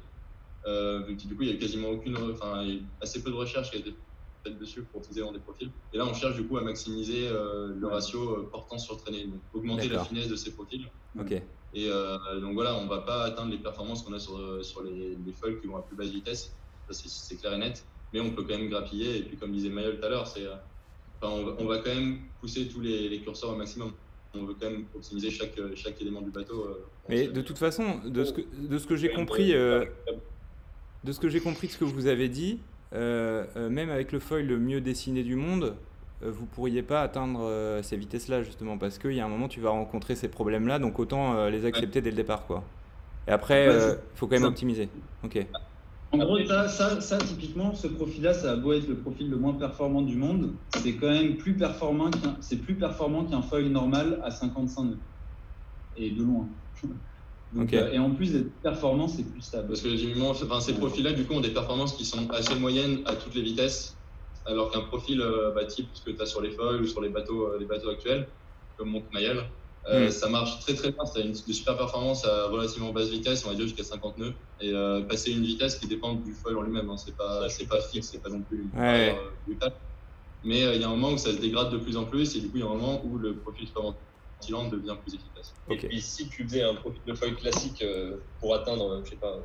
Euh, 0.66 1.06
donc, 1.06 1.16
du 1.18 1.36
coup, 1.36 1.42
il 1.42 1.50
y 1.50 1.52
a 1.52 1.58
quasiment 1.58 1.90
aucune, 1.90 2.16
enfin, 2.16 2.62
il 2.64 2.74
y 2.74 2.78
a 2.78 2.80
assez 3.00 3.22
peu 3.22 3.30
de 3.30 3.36
recherche 3.36 3.70
qui 3.70 3.76
a 3.76 3.80
été 3.80 3.94
dessus 4.48 4.82
pour 4.82 5.00
utiliser 5.00 5.20
dans 5.20 5.32
des 5.32 5.38
profils. 5.38 5.70
Et 5.92 5.98
là, 5.98 6.06
on 6.06 6.14
cherche 6.14 6.36
du 6.36 6.44
coup 6.44 6.56
à 6.56 6.62
maximiser 6.62 7.28
euh, 7.28 7.74
le 7.78 7.86
ratio 7.86 8.30
euh, 8.30 8.48
portant 8.50 8.78
sur 8.78 8.96
traînée, 8.96 9.24
donc 9.24 9.40
augmenter 9.52 9.88
la 9.88 10.04
finesse 10.04 10.28
de 10.28 10.36
ces 10.36 10.52
profils. 10.52 10.86
Ok. 11.18 11.32
Et 11.72 11.88
euh, 11.88 12.40
donc 12.40 12.54
voilà, 12.54 12.74
on 12.76 12.86
va 12.86 12.98
pas 12.98 13.24
atteindre 13.24 13.50
les 13.50 13.58
performances 13.58 14.02
qu'on 14.02 14.12
a 14.12 14.18
sur, 14.18 14.64
sur 14.64 14.82
les, 14.82 15.16
les 15.24 15.32
foils 15.32 15.60
qui 15.60 15.66
vont 15.66 15.76
à 15.76 15.82
plus 15.82 15.96
basse 15.96 16.08
vitesse. 16.08 16.52
ça 16.90 17.02
c'est 17.06 17.36
clair 17.36 17.52
et 17.52 17.58
net. 17.58 17.84
Mais 18.12 18.20
on 18.20 18.30
peut 18.30 18.42
quand 18.42 18.58
même 18.58 18.68
grappiller. 18.68 19.18
Et 19.18 19.22
puis, 19.22 19.36
comme 19.36 19.52
disait 19.52 19.68
Mayol 19.68 20.00
tout 20.00 20.06
à 20.06 20.08
l'heure, 20.08 20.26
c'est, 20.26 20.46
enfin, 21.20 21.32
on, 21.32 21.44
va, 21.44 21.54
on, 21.58 21.66
va, 21.66 21.78
quand 21.78 21.94
même 21.94 22.20
pousser 22.40 22.66
tous 22.68 22.80
les, 22.80 23.08
les, 23.08 23.20
curseurs 23.20 23.50
au 23.50 23.56
maximum. 23.56 23.92
On 24.34 24.44
veut 24.44 24.54
quand 24.60 24.70
même 24.70 24.86
optimiser 24.94 25.30
chaque, 25.30 25.58
chaque 25.76 26.00
élément 26.00 26.22
du 26.22 26.30
bateau. 26.30 26.66
Mais 27.08 27.26
de 27.26 27.40
toute 27.40 27.58
façon, 27.58 28.00
de 28.04 28.24
ce 28.24 28.32
que, 28.32 28.40
de 28.40 28.78
ce 28.78 28.86
que 28.86 28.96
j'ai 28.96 29.10
compris, 29.10 29.52
euh, 29.52 29.84
de 31.02 31.12
ce 31.12 31.18
que 31.18 31.28
j'ai 31.28 31.40
compris 31.40 31.66
de 31.66 31.72
ce 31.72 31.78
que 31.78 31.84
vous 31.84 32.06
avez 32.06 32.28
dit, 32.28 32.60
même 32.92 33.90
avec 33.90 34.12
le 34.12 34.18
foil 34.18 34.46
le 34.46 34.58
mieux 34.58 34.80
dessiné 34.80 35.22
du 35.22 35.36
monde, 35.36 35.76
euh, 36.22 36.30
vous 36.30 36.44
pourriez 36.46 36.82
pas 36.82 37.02
atteindre 37.02 37.40
euh, 37.42 37.82
ces 37.82 37.96
vitesses-là 37.96 38.42
justement 38.42 38.76
parce 38.76 38.98
qu'il 38.98 39.12
y 39.12 39.20
a 39.20 39.24
un 39.24 39.28
moment 39.28 39.48
tu 39.48 39.60
vas 39.60 39.70
rencontrer 39.70 40.14
ces 40.14 40.28
problèmes-là, 40.28 40.78
donc 40.78 40.98
autant 40.98 41.34
euh, 41.34 41.50
les 41.50 41.64
accepter 41.64 42.02
dès 42.02 42.10
le 42.10 42.16
départ 42.16 42.46
quoi. 42.46 42.62
Et 43.26 43.30
après, 43.30 43.66
il 43.66 43.70
ouais, 43.70 43.98
faut 44.14 44.26
quand 44.26 44.32
même 44.32 44.42
ça. 44.42 44.48
optimiser. 44.48 44.88
Ok. 45.24 45.46
En 46.12 46.18
gros, 46.18 46.44
ça, 46.44 46.66
ça, 46.66 47.00
ça, 47.00 47.18
typiquement, 47.18 47.72
ce 47.72 47.86
profil-là, 47.86 48.34
ça 48.34 48.52
a 48.52 48.56
beau 48.56 48.72
être 48.72 48.88
le 48.88 48.96
profil 48.96 49.30
le 49.30 49.36
moins 49.36 49.52
performant 49.52 50.02
du 50.02 50.16
monde, 50.16 50.54
c'est 50.74 50.94
quand 50.94 51.08
même 51.08 51.36
plus 51.36 51.54
performant 51.54 52.10
qu'un, 52.10 52.36
c'est 52.40 52.56
plus 52.56 52.74
performant 52.74 53.24
qu'un 53.24 53.42
foil 53.42 53.66
normal 53.68 54.20
à 54.24 54.32
55 54.32 54.84
nœuds 54.84 54.98
et 55.96 56.10
de 56.10 56.22
loin. 56.22 56.48
Donc, 57.52 57.64
okay. 57.64 57.78
euh, 57.78 57.92
et 57.92 57.98
en 57.98 58.10
plus 58.10 58.32
d'être 58.32 58.52
performant, 58.62 59.08
c'est 59.08 59.24
plus 59.24 59.42
stable. 59.42 59.68
Parce 59.68 59.80
que 59.80 60.44
enfin, 60.44 60.60
ces 60.60 60.74
profils-là, 60.74 61.12
du 61.12 61.24
coup, 61.24 61.34
ont 61.34 61.40
des 61.40 61.50
performances 61.50 61.94
qui 61.94 62.04
sont 62.04 62.30
assez 62.30 62.54
moyennes 62.54 63.00
à 63.06 63.16
toutes 63.16 63.34
les 63.34 63.42
vitesses, 63.42 63.96
alors 64.46 64.70
qu'un 64.70 64.82
profil 64.82 65.20
euh, 65.20 65.52
bah, 65.52 65.64
type 65.64 65.88
ce 65.92 66.02
que 66.02 66.10
tu 66.10 66.22
as 66.22 66.26
sur 66.26 66.40
les 66.40 66.50
foils 66.50 66.82
ou 66.82 66.86
sur 66.86 67.00
les 67.00 67.08
bateaux, 67.08 67.48
euh, 67.48 67.58
les 67.58 67.66
bateaux 67.66 67.90
actuels, 67.90 68.28
comme 68.76 68.90
mon 68.90 69.02
Mayel, 69.12 69.44
euh, 69.88 70.08
mm. 70.08 70.10
ça 70.10 70.28
marche 70.28 70.60
très 70.60 70.74
très 70.74 70.92
bien. 70.92 71.04
Ça 71.04 71.18
a 71.18 71.22
une 71.22 71.32
de 71.32 71.52
super 71.52 71.76
performance 71.76 72.24
à 72.24 72.46
relativement 72.46 72.92
basse 72.92 73.08
vitesse, 73.08 73.44
on 73.44 73.50
va 73.50 73.54
dire 73.54 73.66
jusqu'à 73.66 73.84
50 73.84 74.18
nœuds, 74.18 74.34
et 74.60 74.72
euh, 74.72 75.02
passer 75.02 75.32
une 75.32 75.42
vitesse 75.42 75.76
qui 75.76 75.88
dépend 75.88 76.14
du 76.14 76.32
foil 76.32 76.56
en 76.56 76.62
lui-même. 76.62 76.88
Hein. 76.88 76.96
C'est 76.96 77.16
pas, 77.16 77.48
c'est 77.48 77.66
pas 77.66 77.80
fixe, 77.80 78.10
c'est 78.12 78.22
pas 78.22 78.30
non 78.30 78.42
plus 78.42 78.66
ouais. 78.76 79.16
brutal. 79.46 79.72
Mais 80.44 80.60
il 80.74 80.80
y 80.80 80.84
a 80.84 80.86
un 80.86 80.90
moment 80.90 81.12
où 81.12 81.18
ça 81.18 81.32
se 81.32 81.38
dégrade 81.38 81.70
de 81.70 81.78
plus 81.78 81.96
en 81.96 82.04
plus, 82.04 82.36
et 82.36 82.40
du 82.40 82.48
coup, 82.48 82.56
il 82.56 82.60
y 82.60 82.62
a 82.62 82.66
un 82.66 82.74
moment 82.74 83.02
où 83.04 83.18
le 83.18 83.34
profil 83.34 83.68
devient 84.70 84.96
plus 85.02 85.14
efficace. 85.14 85.54
Okay. 85.68 85.86
Et 85.86 85.88
puis, 85.88 86.00
si 86.00 86.28
tu 86.28 86.44
faisais 86.44 86.62
un 86.62 86.74
profil 86.74 87.00
de 87.06 87.14
foil 87.14 87.34
classique 87.36 87.82
euh, 87.82 88.16
pour 88.40 88.54
atteindre, 88.54 89.00
je 89.04 89.10
sais 89.10 89.16
pas, 89.16 89.36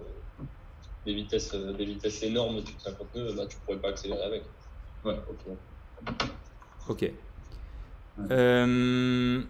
des 1.05 1.13
vitesses, 1.13 1.53
des 1.53 1.85
vitesses 1.85 2.23
énormes 2.23 2.61
de 2.61 2.67
50 2.79 3.15
nœuds, 3.15 3.33
bah, 3.35 3.45
tu 3.47 3.57
pourrais 3.57 3.77
pas 3.77 3.89
accélérer 3.89 4.23
avec. 4.23 4.43
Ouais, 5.03 5.19
ok. 5.29 6.17
Ok. 6.89 7.01
Il 8.17 8.27
euh, 8.31 9.41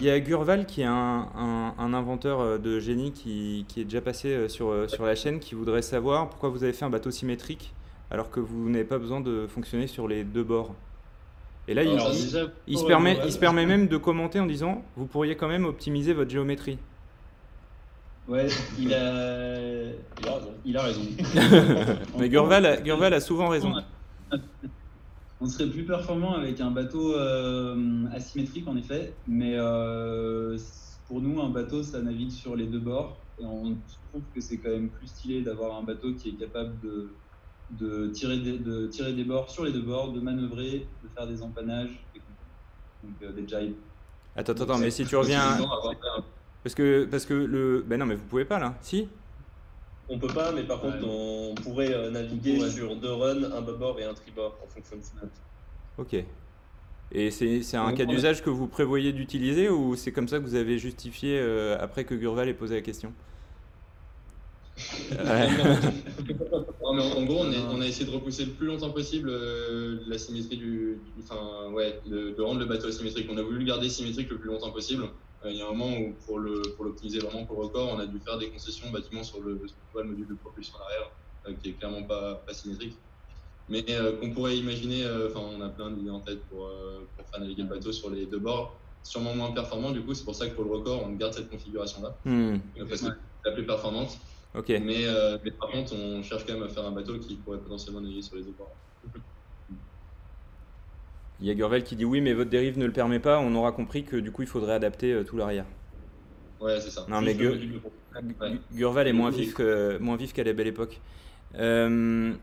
y 0.00 0.10
a 0.10 0.20
Gurval 0.20 0.66
qui 0.66 0.82
est 0.82 0.84
un, 0.84 0.92
un, 1.34 1.74
un, 1.78 1.94
inventeur 1.94 2.58
de 2.58 2.78
génie 2.78 3.12
qui, 3.12 3.64
qui, 3.68 3.80
est 3.80 3.84
déjà 3.84 4.02
passé 4.02 4.48
sur, 4.48 4.88
sur 4.88 5.06
la 5.06 5.14
chaîne 5.14 5.40
qui 5.40 5.54
voudrait 5.54 5.82
savoir 5.82 6.28
pourquoi 6.28 6.50
vous 6.50 6.62
avez 6.62 6.74
fait 6.74 6.84
un 6.84 6.90
bateau 6.90 7.10
symétrique 7.10 7.72
alors 8.10 8.30
que 8.30 8.40
vous 8.40 8.68
n'avez 8.68 8.84
pas 8.84 8.98
besoin 8.98 9.20
de 9.20 9.46
fonctionner 9.46 9.86
sur 9.86 10.08
les 10.08 10.24
deux 10.24 10.44
bords. 10.44 10.74
Et 11.68 11.74
là, 11.74 11.82
Alors, 11.82 12.10
il, 12.66 12.78
se 12.78 12.86
permet, 12.86 13.18
il 13.26 13.32
se 13.32 13.38
permet 13.38 13.66
même 13.66 13.88
de 13.88 13.98
commenter 13.98 14.40
en 14.40 14.46
disant 14.46 14.82
vous 14.96 15.04
pourriez 15.04 15.36
quand 15.36 15.48
même 15.48 15.66
optimiser 15.66 16.14
votre 16.14 16.30
géométrie. 16.30 16.78
Ouais, 18.26 18.46
il 18.78 18.92
a, 18.94 19.58
il 20.64 20.76
a 20.76 20.82
raison. 20.82 21.02
Mais 22.18 22.30
Gurval, 22.30 22.82
Gurval 22.82 23.12
a 23.12 23.20
souvent 23.20 23.48
raison. 23.48 23.74
On 25.40 25.46
serait 25.46 25.68
plus 25.68 25.84
performant 25.84 26.34
avec 26.34 26.58
un 26.60 26.70
bateau 26.70 27.14
euh, 27.14 28.06
asymétrique 28.12 28.66
en 28.66 28.76
effet, 28.76 29.12
mais 29.28 29.54
euh, 29.56 30.58
pour 31.06 31.20
nous, 31.20 31.40
un 31.40 31.48
bateau 31.48 31.84
ça 31.84 32.02
navigue 32.02 32.32
sur 32.32 32.56
les 32.56 32.66
deux 32.66 32.80
bords 32.80 33.16
et 33.40 33.44
on 33.44 33.76
trouve 34.10 34.22
que 34.34 34.40
c'est 34.40 34.56
quand 34.56 34.70
même 34.70 34.88
plus 34.88 35.06
stylé 35.06 35.42
d'avoir 35.42 35.78
un 35.78 35.84
bateau 35.84 36.12
qui 36.14 36.30
est 36.30 36.32
capable 36.32 36.72
de, 36.82 37.10
de, 37.70 38.08
tirer 38.08 38.38
des, 38.38 38.58
de 38.58 38.86
tirer 38.86 39.12
des 39.12 39.24
bords 39.24 39.50
sur 39.50 39.64
les 39.64 39.72
deux 39.72 39.82
bords, 39.82 40.12
de 40.12 40.20
manœuvrer, 40.20 40.86
de 41.02 41.08
faire 41.14 41.26
des 41.26 41.42
empannages, 41.42 42.04
donc 43.02 43.14
euh, 43.22 43.32
des 43.32 43.46
jibes. 43.46 43.74
Attends, 44.36 44.52
attends, 44.52 44.64
attends 44.64 44.78
mais 44.78 44.90
si 44.90 45.04
tu 45.04 45.16
reviens. 45.16 45.58
Parce 46.62 46.74
que, 46.74 47.04
parce 47.04 47.24
que 47.24 47.34
le. 47.34 47.84
Ben 47.86 47.98
non, 47.98 48.06
mais 48.06 48.14
vous 48.14 48.24
pouvez 48.24 48.44
pas 48.44 48.58
là, 48.58 48.74
si 48.80 49.08
on 50.10 50.18
peut 50.18 50.28
pas, 50.28 50.52
mais 50.52 50.62
par 50.62 50.80
contre, 50.80 51.06
on 51.06 51.54
pourrait 51.54 51.92
euh, 51.92 52.10
naviguer 52.10 52.60
ouais. 52.60 52.70
sur 52.70 52.96
deux 52.96 53.12
runs, 53.12 53.44
un 53.44 53.60
bâbord 53.60 54.00
et 54.00 54.04
un 54.04 54.14
tribord 54.14 54.58
en 54.64 54.66
fonction 54.66 54.96
de 54.96 55.02
ça. 55.02 55.12
Ok. 55.98 56.24
Et 57.10 57.30
c'est 57.30 57.76
un 57.76 57.92
cas 57.92 58.04
d'usage 58.04 58.42
que 58.42 58.50
vous 58.50 58.66
prévoyez 58.66 59.12
d'utiliser 59.12 59.68
ou 59.68 59.96
c'est 59.96 60.12
comme 60.12 60.28
ça 60.28 60.38
que 60.38 60.44
vous 60.44 60.54
avez 60.54 60.78
justifié 60.78 61.38
euh, 61.38 61.76
après 61.80 62.04
que 62.04 62.14
Gurval 62.14 62.48
ait 62.48 62.54
posé 62.54 62.76
la 62.76 62.82
question? 62.82 63.12
Ouais. 65.10 65.48
non, 66.94 67.16
en 67.16 67.24
gros, 67.24 67.40
on, 67.40 67.52
est, 67.52 67.58
on, 67.70 67.80
a 67.80 67.86
essayé 67.86 68.06
de 68.06 68.10
repousser 68.10 68.44
le 68.44 68.52
plus 68.52 68.66
longtemps 68.66 68.90
possible 68.90 69.28
euh, 69.30 70.00
la 70.06 70.18
symétrie 70.18 70.56
du, 70.56 70.98
enfin, 71.20 71.70
ouais, 71.72 72.00
de, 72.06 72.30
de, 72.30 72.42
rendre 72.42 72.60
le 72.60 72.66
bateau 72.66 72.88
asymétrique. 72.88 73.28
On 73.30 73.36
a 73.36 73.42
voulu 73.42 73.58
le 73.58 73.64
garder 73.64 73.88
symétrique 73.88 74.30
le 74.30 74.38
plus 74.38 74.48
longtemps 74.48 74.70
possible. 74.70 75.04
Euh, 75.44 75.50
il 75.50 75.56
y 75.56 75.62
a 75.62 75.66
un 75.66 75.72
moment 75.72 75.96
où, 75.98 76.14
pour 76.26 76.38
l'optimiser 76.38 77.18
vraiment 77.18 77.44
pour 77.44 77.60
le 77.60 77.66
record, 77.66 77.92
on 77.94 77.98
a 77.98 78.06
dû 78.06 78.18
faire 78.18 78.38
des 78.38 78.48
concessions 78.50 78.90
bâtiment 78.90 79.22
sur 79.22 79.40
le, 79.40 79.52
le, 79.54 79.66
le 79.96 80.04
module 80.04 80.26
de 80.28 80.34
propulsion 80.34 80.74
arrière, 80.84 81.10
euh, 81.48 81.52
qui 81.62 81.70
est 81.70 81.72
clairement 81.72 82.02
pas, 82.02 82.34
pas 82.46 82.54
symétrique. 82.54 82.96
Mais 83.68 83.84
qu'on 84.18 84.30
pourrait 84.30 84.56
imaginer, 84.56 85.04
enfin, 85.28 85.40
on 85.40 85.60
a 85.60 85.68
plein 85.68 85.90
d'idées 85.90 86.08
en 86.08 86.20
tête 86.20 86.40
pour, 86.48 86.70
pour 87.16 87.26
faire 87.28 87.38
naviguer 87.38 87.64
le 87.64 87.68
bateau 87.68 87.92
sur 87.92 88.08
les 88.08 88.24
deux 88.24 88.38
bords 88.38 88.74
sûrement 89.02 89.34
moins 89.34 89.52
performant. 89.52 89.90
Du 89.90 90.02
coup, 90.02 90.14
c'est 90.14 90.24
pour 90.24 90.34
ça 90.34 90.48
que 90.48 90.54
pour 90.54 90.64
le 90.64 90.70
record, 90.70 91.02
on 91.04 91.12
garde 91.12 91.34
cette 91.34 91.50
configuration-là. 91.50 92.14
Mmh. 92.24 92.58
Parce 92.78 92.90
que 92.90 92.96
c'est 92.96 93.12
la 93.44 93.52
plus 93.52 93.66
performante. 93.66 94.18
Okay. 94.54 94.80
Mais, 94.80 95.06
euh, 95.06 95.38
mais, 95.44 95.50
par 95.50 95.70
contre, 95.70 95.94
on 95.94 96.22
cherche 96.22 96.46
quand 96.46 96.54
même 96.54 96.62
à 96.62 96.68
faire 96.68 96.84
un 96.84 96.92
bateau 96.92 97.18
qui 97.18 97.36
pourrait 97.36 97.58
potentiellement 97.58 98.00
naviguer 98.00 98.22
sur 98.22 98.36
les 98.36 98.42
bords. 98.42 98.74
Il 101.40 101.46
y 101.46 101.50
a 101.50 101.54
Gurvel 101.54 101.84
qui 101.84 101.94
dit 101.94 102.04
oui, 102.04 102.20
mais 102.20 102.32
votre 102.32 102.50
dérive 102.50 102.78
ne 102.78 102.86
le 102.86 102.92
permet 102.92 103.20
pas. 103.20 103.38
On 103.38 103.54
aura 103.54 103.72
compris 103.72 104.04
que 104.04 104.16
du 104.16 104.32
coup, 104.32 104.42
il 104.42 104.48
faudrait 104.48 104.72
adapter 104.72 105.12
euh, 105.12 105.22
tout 105.22 105.36
l'arrière. 105.36 105.66
Ouais, 106.60 106.80
c'est 106.80 106.90
ça. 106.90 107.06
Non, 107.08 107.20
mais 107.20 107.34
Gur... 107.34 107.52
ouais. 107.52 108.58
Gurval 108.72 109.06
est 109.06 109.12
moins 109.12 109.30
vif, 109.30 109.54
que, 109.54 109.98
moins 109.98 110.16
vif 110.16 110.32
qu'à 110.32 110.42
la 110.42 110.52
belle 110.52 110.66
époque. 110.66 111.00
Euh, 111.54 112.34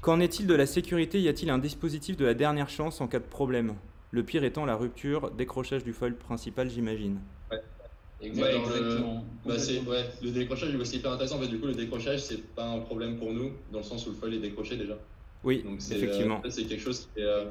Qu'en 0.00 0.20
est-il 0.20 0.46
de 0.46 0.54
la 0.54 0.66
sécurité? 0.66 1.20
Y 1.20 1.28
a-t-il 1.28 1.50
un 1.50 1.58
dispositif 1.58 2.16
de 2.16 2.24
la 2.24 2.34
dernière 2.34 2.70
chance 2.70 3.00
en 3.00 3.08
cas 3.08 3.18
de 3.18 3.24
problème? 3.24 3.74
Le 4.12 4.22
pire 4.22 4.44
étant 4.44 4.64
la 4.64 4.76
rupture, 4.76 5.32
décrochage 5.32 5.82
du 5.82 5.92
foil 5.92 6.14
principal, 6.14 6.70
j'imagine. 6.70 7.18
Exactement. 8.20 8.64
Ouais, 8.64 8.76
exactement. 8.76 9.24
Bah, 9.44 9.54
ouais, 9.54 10.10
le 10.22 10.30
décrochage, 10.30 10.70
c'est 10.84 10.96
hyper 10.96 11.12
intéressant. 11.12 11.36
En 11.36 11.40
fait, 11.40 11.48
du 11.48 11.60
coup, 11.60 11.66
le 11.66 11.74
décrochage, 11.74 12.20
c'est 12.20 12.42
pas 12.54 12.66
un 12.66 12.80
problème 12.80 13.16
pour 13.16 13.32
nous, 13.32 13.52
dans 13.70 13.78
le 13.78 13.84
sens 13.84 14.06
où 14.06 14.10
le 14.10 14.16
foil 14.16 14.34
est 14.34 14.40
décroché 14.40 14.76
déjà. 14.76 14.98
Oui, 15.44 15.62
Donc, 15.62 15.80
effectivement. 15.90 16.40
Euh, 16.44 16.50
c'est 16.50 16.64
quelque 16.64 16.82
chose 16.82 17.08
qui 17.14 17.20
est, 17.20 17.24
euh, 17.24 17.44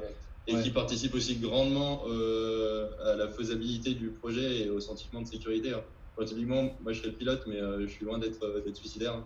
et 0.46 0.54
ouais. 0.54 0.62
qui 0.62 0.70
participe 0.70 1.14
aussi 1.14 1.36
grandement 1.36 2.02
euh, 2.08 2.88
à 3.04 3.16
la 3.16 3.28
faisabilité 3.28 3.94
du 3.94 4.08
projet 4.08 4.62
et 4.62 4.70
au 4.70 4.80
sentiment 4.80 5.22
de 5.22 5.26
sécurité. 5.26 5.72
Enfin, 6.16 6.26
typiquement, 6.26 6.76
moi 6.82 6.92
je 6.92 7.02
serais 7.02 7.12
pilote, 7.12 7.44
mais 7.46 7.60
euh, 7.60 7.82
je 7.82 7.86
suis 7.86 8.04
loin 8.04 8.18
d'être 8.18 8.74
suicidaire. 8.74 9.22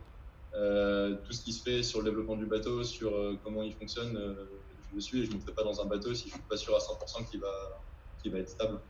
Euh, 0.55 1.17
tout 1.25 1.33
ce 1.33 1.43
qui 1.43 1.53
se 1.53 1.63
fait 1.63 1.83
sur 1.83 2.01
le 2.01 2.11
développement 2.11 2.37
du 2.37 2.47
bateau, 2.47 2.85
sur 2.85 3.15
euh, 3.15 3.39
comment 3.43 3.63
il 3.63 3.73
fonctionne, 3.73 4.19
je 4.91 4.95
le 4.95 5.01
suis 5.01 5.21
et 5.21 5.25
je 5.25 5.31
ne 5.31 5.37
me 5.37 5.41
ferai 5.41 5.53
pas 5.53 5.65
dans 5.65 5.81
un 5.81 5.87
bateau 5.87 6.13
si 6.13 6.29
je 6.29 6.35
ne 6.35 6.41
suis 6.41 6.49
pas 6.49 6.57
sûr 6.57 6.75
à 6.75 6.79
100% 6.79 7.31
qu'il 7.31 7.41
va, 7.41 7.83
qu'il 8.21 8.33
va 8.33 8.39
être 8.39 8.51
stable. 8.51 8.81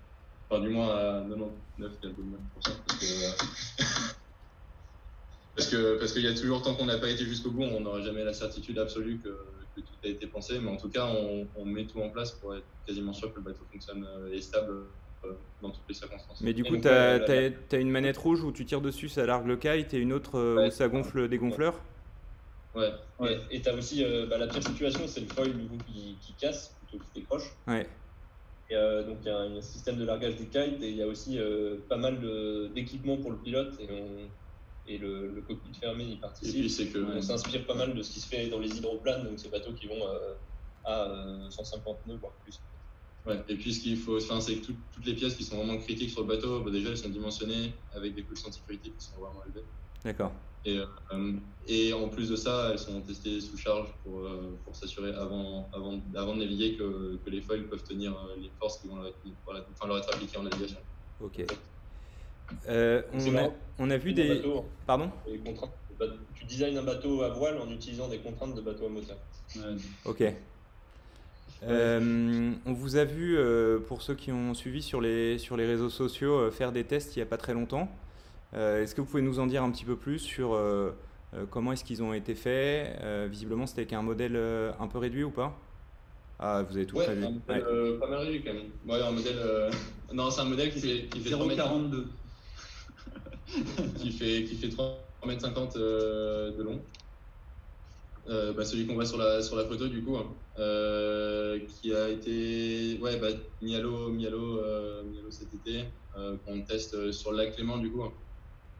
Enfin, 0.49 0.61
du 0.61 0.68
moins 0.68 0.88
à 0.88 1.20
99,9%. 1.22 1.82
Parce 2.64 2.99
que, 2.99 3.32
parce 5.55 5.68
que 5.68 5.99
parce 5.99 6.12
qu'il 6.12 6.22
y 6.22 6.28
a 6.28 6.34
toujours, 6.34 6.62
tant 6.62 6.74
qu'on 6.74 6.86
n'a 6.86 6.99
pas 6.99 7.11
été 7.11 7.24
jusqu'au 7.24 7.51
bout, 7.51 7.62
on 7.62 7.80
n'aura 7.80 8.01
jamais 8.01 8.24
la 8.24 8.32
certitude 8.32 8.78
absolue 8.78 9.18
que, 9.18 9.28
que, 9.76 9.80
tout 9.80 9.93
a 10.05 10.09
été 10.09 10.26
pensé. 10.26 10.59
Mais 10.59 10.70
en 10.70 10.76
tout 10.76 10.88
cas, 10.88 11.07
on, 11.07 11.47
on, 11.57 11.64
met 11.64 11.84
tout 11.84 12.01
en 12.01 12.11
place 12.11 12.32
pour 12.32 12.55
être 12.55 12.66
quasiment 12.86 13.12
sûr 13.12 13.32
que 13.32 13.38
le 13.38 13.45
bateau 13.45 13.64
fonctionne 13.70 14.07
et 14.30 14.38
est 14.38 14.40
stable 14.40 14.86
dans 15.61 15.70
toutes 15.70 15.88
les 15.88 15.95
circonstances. 15.95 16.40
Mais 16.40 16.53
du 16.53 16.64
coup, 16.64 16.76
tu 16.76 16.88
as, 16.88 17.78
une 17.78 17.90
manette 17.90 18.16
rouge 18.16 18.43
où 18.43 18.53
tu 18.53 18.64
tires 18.64 18.80
dessus, 18.80 19.09
ça 19.09 19.24
largue 19.24 19.47
le 19.47 19.57
kite, 19.57 19.95
et 19.95 19.99
une 19.99 20.12
autre 20.12 20.57
ouais, 20.57 20.66
où 20.66 20.70
ça 20.70 20.88
gonfle 20.88 21.28
des 21.28 21.38
gonfleurs? 21.38 21.80
Ouais. 22.74 22.90
ouais. 23.20 23.38
Et 23.51 23.61
tu 23.61 23.68
as 23.68 23.74
aussi 23.74 24.05
euh, 24.05 24.26
bah, 24.26 24.38
la 24.38 24.47
pire 24.47 24.62
situation, 24.62 25.07
c'est 25.07 25.20
le 25.20 25.26
foil 25.28 25.53
du 25.53 25.66
coup, 25.66 25.78
qui, 25.86 26.16
qui, 26.20 26.32
casse 26.34 26.74
plutôt 26.88 27.05
qui 27.05 27.20
décroche. 27.20 27.55
Ouais. 27.66 27.86
Et, 28.73 28.75
euh, 28.75 29.03
donc 29.03 29.18
il 29.20 29.27
y 29.27 29.31
a 29.31 29.39
un 29.39 29.61
système 29.61 29.99
de 29.99 30.05
largage 30.05 30.37
du 30.37 30.47
kite 30.49 30.83
et 30.83 30.89
il 30.89 30.97
y 30.97 31.03
a 31.03 31.07
aussi 31.07 31.39
euh, 31.39 31.77
pas 31.91 31.99
mal 31.99 32.18
d'équipements 32.75 33.18
pour 33.18 33.31
le 33.31 33.37
pilote 33.37 33.79
et, 33.79 33.89
on, 33.91 34.31
et 34.91 34.97
le, 34.97 35.29
le, 35.29 35.43
cockpit 35.43 35.79
fermé 35.79 36.05
y 36.05 36.16
participe. 36.16 36.57
Et 36.57 36.61
puis 36.61 36.70
c'est 36.70 36.87
que 36.87 36.99
on 36.99 37.20
s'inspire 37.20 37.66
pas 37.66 37.75
mal 37.75 37.95
de 37.95 38.03
ce 38.03 38.12
qui 38.12 38.20
se 38.20 38.29
fait 38.29 38.49
dans 38.49 38.59
les 38.59 38.75
hydroplanes, 38.75 39.25
donc 39.25 39.39
ces 39.39 39.51
bateaux 39.51 39.75
qui 39.75 39.89
vont 39.89 40.07
euh, 40.07 40.35
à 40.85 41.51
150 41.51 42.07
nœuds 42.07 42.16
voire 42.16 42.33
plus. 42.43 42.62
Ouais, 43.27 43.41
et 43.47 43.57
puis 43.57 43.75
ce 43.75 43.81
qu'il 43.81 43.99
faut, 43.99 44.16
enfin, 44.16 44.41
c'est 44.41 44.57
que 44.57 44.66
tout, 44.66 44.77
toutes 44.91 45.05
les 45.05 45.14
pièces 45.14 45.37
qui 45.37 45.45
sont 45.45 45.57
vraiment 45.59 45.77
critiques 45.77 46.11
sur 46.11 46.23
le 46.23 46.29
bateau, 46.29 46.61
bah, 46.61 46.70
déjà 46.70 46.89
elles 46.89 46.97
sont 46.97 47.11
dimensionnées 47.11 47.75
avec 47.93 48.14
des 48.14 48.25
coefficients 48.25 48.49
de 48.49 48.55
sécurité 48.55 48.91
qui 48.91 49.05
sont 49.05 49.20
vraiment 49.20 49.45
élevés. 49.45 49.66
D'accord. 50.03 50.33
Et, 50.65 50.79
euh, 50.79 51.33
et 51.67 51.93
en 51.93 52.09
plus 52.09 52.29
de 52.29 52.37
ça, 52.37 52.69
elles 52.71 52.79
sont 52.79 53.01
testées 53.01 53.41
sous 53.41 53.57
charge 53.57 53.89
pour, 54.05 54.21
euh, 54.21 54.57
pour 54.65 54.77
s'assurer 54.77 55.13
avant, 55.15 55.69
avant, 55.73 56.01
avant 56.15 56.35
de 56.35 56.41
naviguer 56.41 56.77
que, 56.77 57.19
que 57.25 57.31
les 57.31 57.41
foils 57.41 57.65
peuvent 57.65 57.83
tenir 57.83 58.15
les 58.41 58.51
forces 58.61 58.79
qui 58.79 58.89
vont 58.89 58.97
leur 58.97 59.09
être, 59.09 59.19
enfin, 59.73 59.89
leur 59.89 59.99
être 59.99 60.15
appliquées 60.15 60.39
en 60.39 60.45
navigation. 60.45 60.79
Ok. 61.21 61.45
Euh, 62.69 63.03
on, 63.13 63.27
a, 63.27 63.31
marrant. 63.31 63.55
on 63.79 63.91
a 63.91 63.97
vu 63.97 64.13
des. 64.13 64.29
bateau, 64.29 64.65
Pardon 64.87 65.11
les 65.27 65.39
contraintes. 65.39 65.73
Tu 66.35 66.45
designes 66.45 66.79
un 66.79 66.83
bateau 66.83 67.23
à 67.23 67.29
voile 67.29 67.59
en 67.59 67.71
utilisant 67.71 68.09
des 68.09 68.19
contraintes 68.19 68.57
de 68.57 68.61
bateau 68.61 68.87
à 68.87 68.89
moteur. 68.89 69.17
Ouais. 69.57 69.63
Ok. 70.05 70.25
Euh, 71.65 72.53
on 72.67 72.73
vous 72.73 72.97
a 72.97 73.05
vu, 73.05 73.37
euh, 73.39 73.79
pour 73.79 74.03
ceux 74.03 74.15
qui 74.15 74.33
ont 74.33 74.53
suivi 74.53 74.83
sur 74.83 75.01
les, 75.01 75.39
sur 75.39 75.57
les 75.57 75.67
réseaux 75.67 75.91
sociaux, 75.91 76.35
euh, 76.35 76.51
faire 76.51 76.73
des 76.73 76.83
tests 76.83 77.15
il 77.15 77.21
n'y 77.21 77.23
a 77.23 77.27
pas 77.27 77.37
très 77.37 77.55
longtemps. 77.55 77.89
Euh, 78.55 78.83
est-ce 78.83 78.95
que 78.95 79.01
vous 79.01 79.07
pouvez 79.07 79.23
nous 79.23 79.39
en 79.39 79.47
dire 79.47 79.63
un 79.63 79.71
petit 79.71 79.85
peu 79.85 79.97
plus 79.97 80.19
sur 80.19 80.53
euh, 80.55 80.93
euh, 81.35 81.47
comment 81.47 81.73
est-ce 81.73 81.85
qu'ils 81.85 82.03
ont 82.03 82.13
été 82.13 82.35
faits? 82.35 82.99
Euh, 83.03 83.29
Visiblement, 83.31 83.67
c'était 83.67 83.83
avec 83.83 83.93
un 83.95 84.03
modèle 84.03 84.37
euh, 84.37 84.73
un 84.79 84.89
peu 84.89 84.99
réduit 84.99 85.25
ou 85.25 85.31
pas? 85.31 85.59
Ah, 86.39 86.63
vous 86.69 86.77
avez 86.77 86.87
tout 86.87 86.97
Ouais, 86.97 87.05
prévu. 87.05 87.25
un 87.25 87.31
modèle 87.31 87.65
euh, 87.67 87.99
pas 88.01 88.09
mal 88.09 88.19
réduit 88.21 88.43
quand 88.45 88.53
même. 88.55 88.73
Ouais, 88.87 89.01
un 89.01 89.11
modèle. 89.13 89.39
euh, 89.39 89.71
Non, 90.13 90.31
c'est 90.31 90.41
un 90.43 90.45
modèle 90.45 90.71
qui 90.73 90.81
fait, 90.81 91.09
qui 91.09 91.21
fait 91.21 91.31
3 91.31 91.47
mètres, 91.47 91.67
0,42. 91.67 92.05
qui 93.99 94.13
fait, 94.13 94.45
qui 94.45 94.57
fait 94.57 94.69
3 94.69 95.09
mètres 95.27 95.41
50 95.41 95.77
euh, 95.77 96.57
de 96.57 96.63
long. 96.63 96.85
Euh, 98.29 98.53
bah, 98.53 98.65
celui 98.65 98.87
qu'on 98.87 98.95
voit 98.95 99.07
sur 99.07 99.19
la, 99.19 99.43
sur 99.43 99.57
la 99.57 99.65
photo, 99.65 99.89
du 99.89 100.05
coup, 100.05 100.17
hein, 100.17 100.37
euh, 100.59 101.59
qui 101.67 101.93
a 101.95 102.09
été 102.09 102.99
ouais, 103.01 103.19
bah, 103.19 103.29
euh, 103.29 103.77
à 103.77 103.81
l'eau 104.31 105.31
cet 105.31 105.55
été, 105.55 105.85
euh, 106.17 106.37
qu'on 106.45 106.63
teste 106.63 107.11
sur 107.13 107.33
le 107.33 107.39
lac 107.39 107.55
Clément, 107.55 107.79
du 107.79 107.91
coup. 107.91 108.03
hein. 108.05 108.13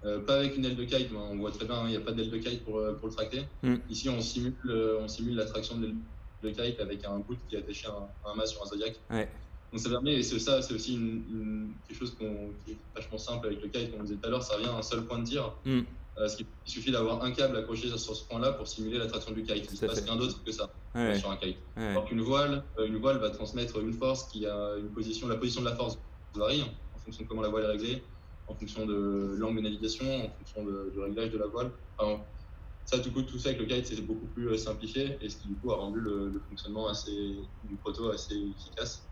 Euh, 0.05 0.21
pas 0.21 0.37
avec 0.37 0.57
une 0.57 0.65
aile 0.65 0.77
de 0.77 0.85
kite, 0.85 1.09
on 1.15 1.37
voit 1.39 1.53
très 1.53 1.65
bien, 1.65 1.77
hein, 1.77 1.85
il 1.87 1.91
n'y 1.91 1.97
a 1.97 2.01
pas 2.01 2.13
d'aile 2.13 2.31
de 2.31 2.39
kite 2.39 2.65
pour, 2.65 2.79
euh, 2.79 2.95
pour 2.95 3.09
le 3.09 3.15
tracter. 3.15 3.43
Mm. 3.63 3.77
Ici, 3.89 4.09
on 4.09 4.21
simule, 4.21 4.57
euh, 4.67 4.99
on 5.01 5.09
simule 5.09 5.37
la 5.37 5.45
traction 5.45 5.77
de 5.79 5.87
l'aile 5.87 5.97
de 6.43 6.51
kite 6.51 6.81
avec 6.81 7.05
un 7.05 7.19
bout 7.21 7.37
qui 7.49 7.55
est 7.55 7.59
attaché 7.59 7.87
à 7.87 7.93
un, 7.93 8.31
un 8.31 8.35
mât 8.35 8.47
sur 8.47 8.63
un 8.63 8.67
Zodiac. 8.67 9.01
Ouais. 9.11 9.31
Donc 9.73 9.81
ça 9.81 9.89
permet, 9.89 10.15
et 10.15 10.23
c'est 10.23 10.39
ça, 10.41 10.61
c'est 10.61 10.75
aussi 10.75 10.95
une, 10.95 11.25
une- 11.31 11.75
quelque 11.87 11.97
chose 11.99 12.17
qui 12.19 12.73
est 12.73 12.79
vachement 12.95 13.17
simple 13.19 13.47
avec 13.47 13.63
le 13.63 13.69
kite, 13.69 13.91
comme 13.93 14.01
on 14.01 14.05
disait 14.05 14.17
tout 14.17 14.27
à 14.27 14.31
l'heure, 14.31 14.43
ça 14.43 14.57
revient 14.57 14.67
à 14.69 14.75
un 14.77 14.83
seul 14.83 15.07
point 15.07 15.19
de 15.21 15.25
tir. 15.25 15.57
Mm. 15.65 15.81
Euh, 16.19 16.29
qui- 16.29 16.47
il 16.67 16.71
suffit 16.71 16.91
d'avoir 16.91 17.25
un 17.25 17.31
câble 17.31 17.57
accroché 17.57 17.89
sur, 17.89 17.99
ce 17.99 18.27
point-là 18.29 18.53
pour 18.53 18.69
simuler 18.69 18.99
la 18.99 19.07
traction 19.07 19.33
du 19.33 19.45
kite. 19.45 19.65
Il 19.69 19.71
ne 19.71 19.77
se 19.77 19.87
passe 19.87 20.03
rien 20.05 20.17
d'autre 20.17 20.43
que 20.45 20.53
ça 20.53 20.69
Ouais, 20.95 21.19
sur 21.19 21.31
un 21.31 21.37
kite. 21.39 21.57
ouais. 21.77 21.83
Alors 21.87 22.05
qu'une 22.05 22.21
voile, 22.21 22.65
une 22.87 22.99
voile 22.99 23.17
va 23.19 23.31
transmettre 23.31 23.79
une 23.81 23.95
force 23.95 24.31
qui 24.31 24.45
a 24.45 24.77
une 24.77 24.93
position, 24.93 25.27
la 25.29 25.37
position 25.37 25.63
de 25.63 25.69
la 25.71 25.75
force 25.77 25.97
varie 26.35 26.63
en 26.93 26.99
fonction 26.99 27.23
de 27.23 27.29
comment 27.29 27.41
la 27.41 27.49
voile 27.49 27.65
est 27.65 27.69
réglée, 27.69 28.05
en 28.53 28.59
fonction 28.59 28.87
de 28.87 29.35
l'angle 29.39 29.57
de 29.57 29.63
navigation, 29.63 30.07
en 30.27 30.31
fonction 30.31 30.65
de- 30.65 30.91
du 30.93 30.99
réglage 31.01 31.31
de 31.31 31.39
la 31.39 31.47
voile. 31.47 31.73
Enfin, 31.97 32.25
ça, 32.85 32.99
du 32.99 33.11
coup, 33.13 33.23
tout 33.23 33.39
ça 33.39 33.51
avec 33.51 33.61
le 33.61 33.67
kite, 33.67 33.87
c'est 33.87 34.01
beaucoup 34.03 34.27
plus 34.29 34.49
euh, 34.49 34.57
simplifié 34.57 35.17
et 35.21 35.29
ce 35.29 35.37
qui, 35.39 35.49
du 35.49 35.57
coup, 35.59 35.71
a 35.73 35.77
rendu 35.77 36.01
le, 36.01 36.29
le 36.29 36.41
fonctionnement 36.41 36.89
assez, 36.89 37.49
du 37.63 37.77
proto 37.77 38.11
assez 38.11 38.35
efficace. 38.37 39.09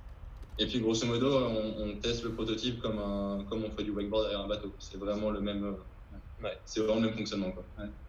Et 0.59 0.67
puis, 0.67 0.81
grosso 0.81 1.07
modo, 1.07 1.29
on, 1.33 1.83
on 1.83 1.99
teste 2.01 2.25
le 2.25 2.35
prototype 2.35 2.81
comme, 2.81 2.99
un, 2.99 3.45
comme 3.49 3.65
on 3.65 3.71
fait 3.71 3.85
du 3.85 3.91
wakeboard 3.93 4.25
derrière 4.25 4.41
un 4.45 4.49
bateau. 4.49 4.75
C'est 4.79 4.99
vraiment 4.99 5.31
le 5.31 5.41
même, 5.41 5.65
euh, 5.65 5.73
Ouais. 6.43 6.59
c'est 6.65 6.81
vraiment 6.81 7.01
le 7.01 7.07
même 7.07 7.17
fonctionnement. 7.17 7.53
Quoi. 7.53 7.67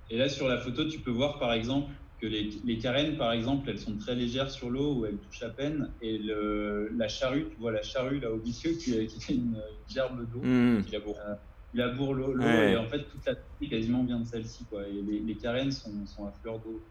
Et 0.09 0.17
là, 0.17 0.27
sur 0.27 0.47
la 0.47 0.57
photo, 0.57 0.85
tu 0.85 0.99
peux 1.01 1.11
voir 1.11 1.37
par 1.39 1.53
exemple 1.53 1.93
que 2.21 2.27
les, 2.27 2.43
les 2.63 2.77
carènes, 2.77 3.17
par 3.17 3.31
exemple, 3.33 3.67
elles 3.69 3.79
sont 3.79 3.97
très 3.97 4.13
légères 4.13 4.51
sur 4.51 4.69
l'eau 4.69 4.95
où 4.99 5.05
elles 5.07 5.19
touchent 5.19 5.41
à 5.41 5.49
peine. 5.49 5.95
Et 6.01 6.19
le, 6.19 6.89
la 6.95 7.07
charrue, 7.07 7.49
tu 7.49 7.57
vois 7.57 7.71
la 7.71 7.81
charrue 7.81 8.19
là 8.19 8.31
au 8.31 8.37
milieu 8.37 8.71
qui, 8.77 9.07
qui 9.07 9.19
fait 9.21 9.33
une, 9.33 9.55
une 9.55 9.87
gerbe 9.87 10.29
d'eau. 10.31 10.41
Mm. 10.43 10.83
Qui 10.85 10.91
laboure. 10.91 11.17
Il 11.73 11.79
laboure 11.79 12.13
l'eau. 12.13 12.33
l'eau, 12.33 12.43
Ouais. 12.43 12.73
Et 12.73 12.77
en 12.77 12.87
fait, 12.87 13.07
toute 13.07 13.25
la 13.25 13.35
technique 13.35 13.71
quasiment 13.71 14.05
vient 14.05 14.19
de 14.19 14.25
celle-ci. 14.25 14.67
Quoi. 14.67 14.87
Et 14.87 15.01
les, 15.01 15.19
les 15.21 15.37
carènes 15.37 15.71
sont, 15.71 16.05
sont 16.05 16.25
à 16.25 16.31
fleur 16.31 16.59
d'eau. 16.59 16.87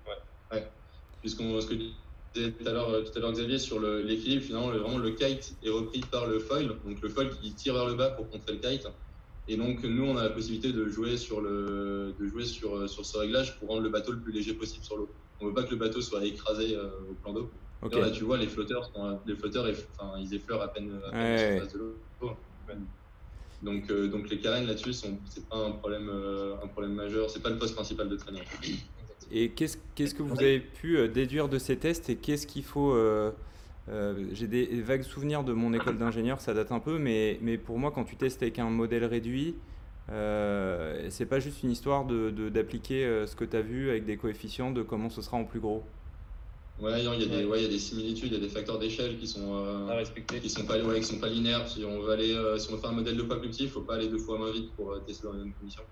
Puisqu'on 1.20 1.60
ce 1.60 1.66
que 1.66 1.74
disais 1.74 2.52
tout 2.52 2.66
à 2.66 2.72
l'heure, 2.72 2.88
euh, 2.90 3.02
tout 3.02 3.16
à 3.16 3.20
l'heure 3.20 3.32
Xavier 3.32 3.58
sur 3.58 3.78
le- 3.78 4.02
l'équilibre, 4.02 4.42
finalement, 4.42 4.70
le, 4.70 4.78
vraiment 4.78 4.98
le 4.98 5.10
kite 5.10 5.58
est 5.62 5.68
repris 5.68 6.00
par 6.00 6.26
le 6.26 6.38
foil, 6.38 6.66
donc 6.84 7.00
le 7.00 7.08
foil 7.08 7.30
qui 7.30 7.54
tire 7.54 7.74
vers 7.74 7.86
le 7.86 7.94
bas 7.94 8.10
pour 8.10 8.28
contrer 8.30 8.54
le 8.54 8.58
kite. 8.58 8.86
Et 9.52 9.56
donc 9.56 9.82
nous, 9.82 10.04
on 10.04 10.16
a 10.16 10.22
la 10.22 10.30
possibilité 10.30 10.72
de 10.72 10.88
jouer 10.88 11.16
sur 11.16 11.40
le, 11.40 12.14
de 12.18 12.26
jouer 12.28 12.44
sur, 12.44 12.76
euh, 12.76 12.86
sur 12.86 13.04
ce 13.04 13.18
réglage 13.18 13.58
pour 13.58 13.68
rendre 13.70 13.82
le 13.82 13.88
bateau 13.88 14.12
le 14.12 14.20
plus 14.20 14.30
léger 14.32 14.54
possible 14.54 14.84
sur 14.84 14.96
l'eau. 14.96 15.08
On 15.40 15.46
veut 15.46 15.52
pas 15.54 15.64
que 15.64 15.72
le 15.72 15.76
bateau 15.76 16.00
soit 16.00 16.24
écrasé 16.24 16.76
euh, 16.76 16.86
au 17.10 17.14
plan 17.14 17.32
d'eau. 17.32 17.50
Là, 17.92 18.10
tu 18.10 18.22
vois, 18.22 18.36
les 18.38 18.46
flotteurs, 18.46 18.84
sont, 18.94 19.18
les 19.26 19.34
flotteurs, 19.34 19.66
enfin, 19.98 20.12
ils 20.20 20.32
effleurent 20.34 20.62
à 20.62 20.68
peine, 20.68 21.00
à 21.04 21.10
peine 21.10 21.20
Ouais. 21.20 21.36
la 21.36 21.66
surface 21.66 21.72
de 21.72 21.78
l'eau. 21.80 21.96
Donc, 23.62 23.90
euh, 23.90 24.06
donc 24.06 24.30
les 24.30 24.38
carènes 24.38 24.66
là-dessus, 24.68 24.92
sont- 24.92 25.18
c'est 25.28 25.46
pas 25.48 25.56
un 25.56 25.72
problème, 25.72 26.08
euh, 26.08 26.54
un 26.62 26.68
problème 26.68 26.94
majeur. 26.94 27.28
C'est 27.28 27.42
pas 27.42 27.50
le 27.50 27.58
poste 27.58 27.74
principal 27.74 28.08
de 28.08 28.16
traînée. 28.16 28.42
Et 29.32 29.50
qu'est-ce 29.50 29.78
qu'est-ce 29.96 30.14
que 30.14 30.22
vous 30.22 30.38
avez 30.38 30.60
pu 30.60 31.08
déduire 31.08 31.48
de 31.48 31.58
ces 31.58 31.76
tests 31.76 32.08
et 32.08 32.16
qu'est-ce 32.16 32.46
qu'il 32.46 32.62
faut 32.64 32.94
euh, 33.90 34.28
J'ai 34.32 34.46
des 34.46 34.66
vagues 34.82 35.02
souvenirs 35.02 35.44
de 35.44 35.52
mon 35.52 35.72
école 35.72 35.98
d'ingénieur, 35.98 36.40
ça 36.40 36.54
date 36.54 36.72
un 36.72 36.80
peu, 36.80 36.98
mais, 36.98 37.38
mais 37.42 37.58
pour 37.58 37.78
moi, 37.78 37.90
quand 37.90 38.04
tu 38.04 38.16
testes 38.16 38.42
avec 38.42 38.58
un 38.58 38.70
modèle 38.70 39.04
réduit, 39.04 39.56
euh, 40.10 41.06
c'est 41.10 41.26
pas 41.26 41.40
juste 41.40 41.62
une 41.62 41.70
histoire 41.70 42.04
d'appliquer 42.04 42.32
de, 42.32 42.48
d'appliquer 42.48 43.04
euh, 43.04 43.26
ce 43.26 43.36
que 43.36 43.44
tu 43.44 43.56
as 43.56 43.62
vu 43.62 43.90
avec 43.90 44.04
des 44.04 44.16
coefficients 44.16 44.70
de 44.72 44.82
comment 44.82 45.10
ce 45.10 45.22
sera 45.22 45.36
en 45.36 45.44
plus 45.44 45.60
gros. 45.60 45.84
Ouais, 46.80 46.98
il 46.98 47.04
y 47.04 47.08
a 47.08 47.26
des, 47.26 47.44
ouais, 47.44 47.58
il 47.58 47.62
y 47.64 47.66
a 47.66 47.68
des 47.68 47.78
similitudes, 47.78 48.32
il 48.32 48.32
y 48.32 48.36
a 48.36 48.40
des 48.40 48.48
facteurs 48.48 48.78
d'échelle 48.78 49.18
qui 49.18 49.26
sont, 49.26 49.54
euh, 49.54 49.88
À 49.88 49.96
respecter. 49.96 50.40
qui 50.40 50.48
sont 50.48 50.64
pas, 50.64 50.78
ouais, 50.82 51.00
qui 51.00 51.06
sont 51.06 51.18
pas 51.18 51.28
linéaires. 51.28 51.68
Si 51.68 51.84
on 51.84 52.00
veut 52.00 52.10
aller, 52.12 52.32
euh, 52.34 52.56
si 52.58 52.70
on 52.70 52.76
veut 52.76 52.80
faire 52.80 52.90
un 52.90 52.94
modèle 52.94 53.16
deux 53.16 53.26
fois 53.26 53.38
plus 53.38 53.50
petit, 53.50 53.64
il 53.64 53.68
faut 53.70 53.82
pas 53.82 53.96
aller 53.96 54.08
deux 54.08 54.18
fois 54.18 54.38
moins 54.38 54.50
vite 54.50 54.72
pour 54.76 54.92
euh, 54.92 55.00
tester 55.00 55.26
dans 55.26 55.34
les 55.34 55.40
mêmes 55.40 55.52
conditions. 55.52 55.82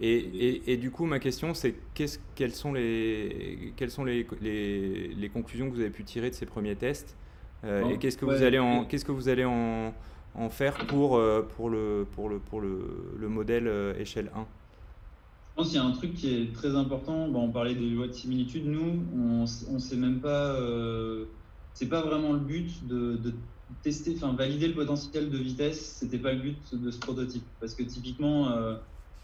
Et, 0.00 0.16
et, 0.16 0.72
et 0.72 0.76
du 0.76 0.90
coup, 0.90 1.06
ma 1.06 1.20
question, 1.20 1.54
c'est 1.54 1.74
qu'est-ce- 1.94 2.18
quelles 2.34 2.54
sont, 2.54 2.72
les, 2.72 3.72
quelles 3.76 3.90
sont 3.92 4.04
les, 4.04 4.26
les, 4.40 5.08
les 5.14 5.28
conclusions 5.28 5.68
que 5.70 5.74
vous 5.74 5.80
avez 5.80 5.90
pu 5.90 6.04
tirer 6.04 6.30
de 6.30 6.34
ces 6.34 6.46
premiers 6.46 6.76
tests 6.76 7.16
Euh, 7.64 7.80
Bon, 7.82 7.90
Et 7.90 7.98
qu'est-ce 7.98 8.18
que 8.18 8.26
ouais, 8.26 8.36
vous 8.36 8.42
allez 8.42 8.58
en, 8.58 8.84
qu'est-ce 8.84 9.04
que 9.04 9.12
vous 9.12 9.28
allez 9.28 9.44
en, 9.44 9.94
en 10.34 10.50
faire 10.50 10.84
pour, 10.86 11.16
euh, 11.16 11.42
pour, 11.42 11.70
le, 11.70 12.06
pour, 12.12 12.28
le, 12.28 12.40
pour 12.40 12.60
le, 12.60 13.14
le 13.16 13.28
modèle 13.28 13.68
euh, 13.68 13.94
échelle 13.98 14.30
1 14.34 14.46
Je 15.56 15.62
pense 15.62 15.68
qu'il 15.68 15.76
y 15.76 15.78
a 15.78 15.84
un 15.84 15.92
truc 15.92 16.14
qui 16.14 16.34
est 16.34 16.52
très 16.52 16.74
important. 16.74 17.28
Bon, 17.28 17.44
on 17.44 17.52
parlait 17.52 17.74
des 17.74 17.88
lois 17.90 18.08
de 18.08 18.12
similitude. 18.12 18.66
Nous, 18.66 19.06
on 19.12 19.42
ne 19.72 19.78
sait 19.78 19.96
même 19.96 20.20
pas. 20.20 20.54
Euh, 20.60 21.26
c'est 21.74 21.88
pas 21.88 22.02
vraiment 22.02 22.32
le 22.32 22.40
but 22.40 22.84
de, 22.86 23.16
de 23.16 23.34
tester, 23.82 24.14
enfin 24.16 24.34
valider 24.34 24.68
le 24.68 24.74
potentiel 24.74 25.30
de 25.30 25.38
vitesse. 25.38 25.80
C'était 26.00 26.18
pas 26.18 26.32
le 26.32 26.40
but 26.40 26.74
de 26.74 26.90
ce 26.90 26.98
prototype. 26.98 27.44
Parce 27.60 27.74
que 27.74 27.84
typiquement, 27.84 28.50
euh, 28.50 28.76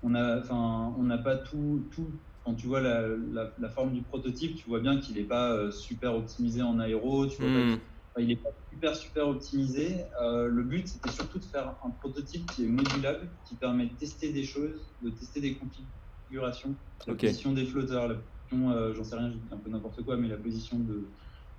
on 0.03 0.15
a, 0.15 0.41
enfin, 0.41 0.95
on 0.99 1.03
n'a 1.05 1.19
pas 1.19 1.37
tout, 1.37 1.89
tout. 1.93 2.21
Quand 2.43 2.55
tu 2.55 2.67
vois 2.67 2.81
la, 2.81 3.07
la, 3.07 3.55
la 3.59 3.69
forme 3.69 3.93
du 3.93 4.03
prototype, 4.03 4.57
tu 4.57 4.69
vois 4.69 4.81
bien 4.81 4.99
qu'il 5.01 5.17
n'est 5.17 5.25
pas 5.29 5.53
euh, 5.53 5.71
super 5.71 6.15
optimisé 6.17 6.63
en 6.63 6.79
aéro. 6.79 7.27
Tu 7.27 7.43
vois 7.43 7.51
pas 7.53 7.59
Hmm. 7.59 7.77
Il 8.19 8.27
n'est 8.29 8.37
pas 8.37 8.51
super 8.71 8.97
super 8.97 9.29
optimisé. 9.29 10.05
Euh, 10.23 10.49
le 10.49 10.65
but 10.65 10.89
c'était 10.89 11.11
surtout 11.11 11.39
de 11.39 11.45
faire 11.45 11.79
un 11.85 11.91
prototype 11.91 12.51
qui 12.51 12.65
est 12.65 12.69
modulable, 12.69 13.39
qui 13.45 13.57
permet 13.57 13.87
de 13.87 13.95
tester 13.97 14.33
des 14.33 14.45
choses, 14.45 14.97
de 15.01 15.11
tester 15.11 15.41
des 15.41 15.57
configurations, 15.59 16.77
la 17.07 17.15
position 17.15 17.53
des 17.53 17.67
flotteurs, 17.67 18.09
la 18.09 18.17
position, 18.17 18.71
euh, 18.73 18.95
j'en 18.95 19.05
sais 19.05 19.17
rien, 19.17 19.31
je 19.31 19.37
dis 19.39 19.49
un 19.53 19.59
peu 19.59 19.71
n'importe 19.71 20.03
quoi, 20.03 20.17
mais 20.17 20.29
la 20.29 20.39
position 20.39 20.81
de, 20.81 21.15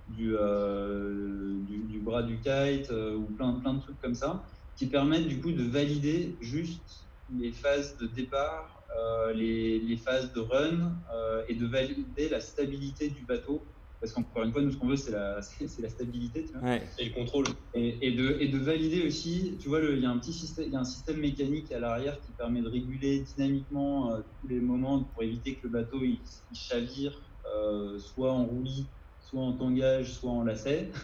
du, 0.08 0.36
euh, 0.36 1.62
du, 1.64 1.84
du 1.84 2.00
bras 2.00 2.22
du 2.22 2.40
kite 2.40 2.90
ou 2.90 3.26
plein, 3.34 3.54
plein 3.60 3.74
de 3.74 3.80
trucs 3.80 3.98
comme 3.98 4.14
ça, 4.14 4.44
qui 4.76 4.88
permettent 4.88 5.28
du 5.28 5.40
coup 5.40 5.52
de 5.52 5.62
valider 5.62 6.38
juste 6.40 7.01
les 7.28 7.52
phases 7.52 7.96
de 7.98 8.06
départ, 8.06 8.84
euh, 8.98 9.32
les, 9.32 9.78
les 9.80 9.96
phases 9.96 10.32
de 10.32 10.40
run 10.40 11.02
euh, 11.14 11.44
et 11.48 11.54
de 11.54 11.66
valider 11.66 12.28
la 12.28 12.40
stabilité 12.40 13.08
du 13.10 13.24
bateau. 13.24 13.68
Parce 14.00 14.12
qu'encore 14.12 14.42
une 14.42 14.50
fois, 14.52 14.62
nous, 14.62 14.72
ce 14.72 14.76
qu'on 14.78 14.88
veut, 14.88 14.96
c'est 14.96 15.12
la, 15.12 15.40
c'est 15.42 15.80
la 15.80 15.88
stabilité. 15.88 16.44
Tu 16.44 16.52
vois 16.52 16.62
Ouais. 16.68 16.82
Et 16.98 17.04
le 17.06 17.14
contrôle. 17.14 17.46
et, 17.74 18.08
et 18.08 18.12
de, 18.12 18.36
et 18.40 18.48
de 18.48 18.58
valider 18.58 19.06
aussi, 19.06 19.58
tu 19.60 19.68
vois, 19.68 19.80
le- 19.80 19.96
il 19.96 20.02
y 20.02 20.06
a 20.06 20.10
un 20.10 20.18
petit 20.18 20.32
système, 20.32 20.64
il 20.66 20.72
y 20.72 20.76
a 20.76 20.80
un 20.80 20.84
système 20.84 21.18
mécanique 21.18 21.70
à 21.70 21.78
l'arrière 21.78 22.20
qui 22.20 22.32
permet 22.32 22.62
de 22.62 22.68
réguler 22.68 23.20
dynamiquement 23.20 24.12
euh, 24.12 24.22
tous 24.40 24.48
les 24.48 24.60
moments 24.60 25.04
pour 25.04 25.22
éviter 25.22 25.56
que 25.60 25.68
le 25.68 25.72
bateau 25.72 26.02
il, 26.02 26.24
il 26.50 26.56
chavire, 26.56 27.16
euh, 27.56 27.98
soit 27.98 28.32
en 28.32 28.44
roulis, 28.46 28.90
soit 29.20 29.40
en 29.42 29.56
tangage, 29.56 30.12
soit 30.12 30.30
en 30.32 30.42
lacet. 30.44 30.90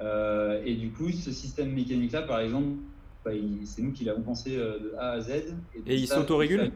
Euh, 0.00 0.60
et 0.64 0.74
du 0.74 0.92
coup, 0.92 1.08
ce 1.12 1.30
système 1.30 1.72
mécanique-là, 1.72 2.22
par 2.22 2.40
exemple, 2.40 2.80
bah, 3.24 3.30
c'est 3.64 3.82
nous 3.82 3.92
qui 3.92 4.04
l'avons 4.04 4.22
pensé 4.22 4.56
euh, 4.56 4.78
de 4.78 4.94
A 4.98 5.12
à 5.12 5.20
Z. 5.20 5.28
de 5.28 5.90
Et 5.90 5.96
il 5.96 6.06
ça, 6.06 6.16
s'autorégule 6.16 6.72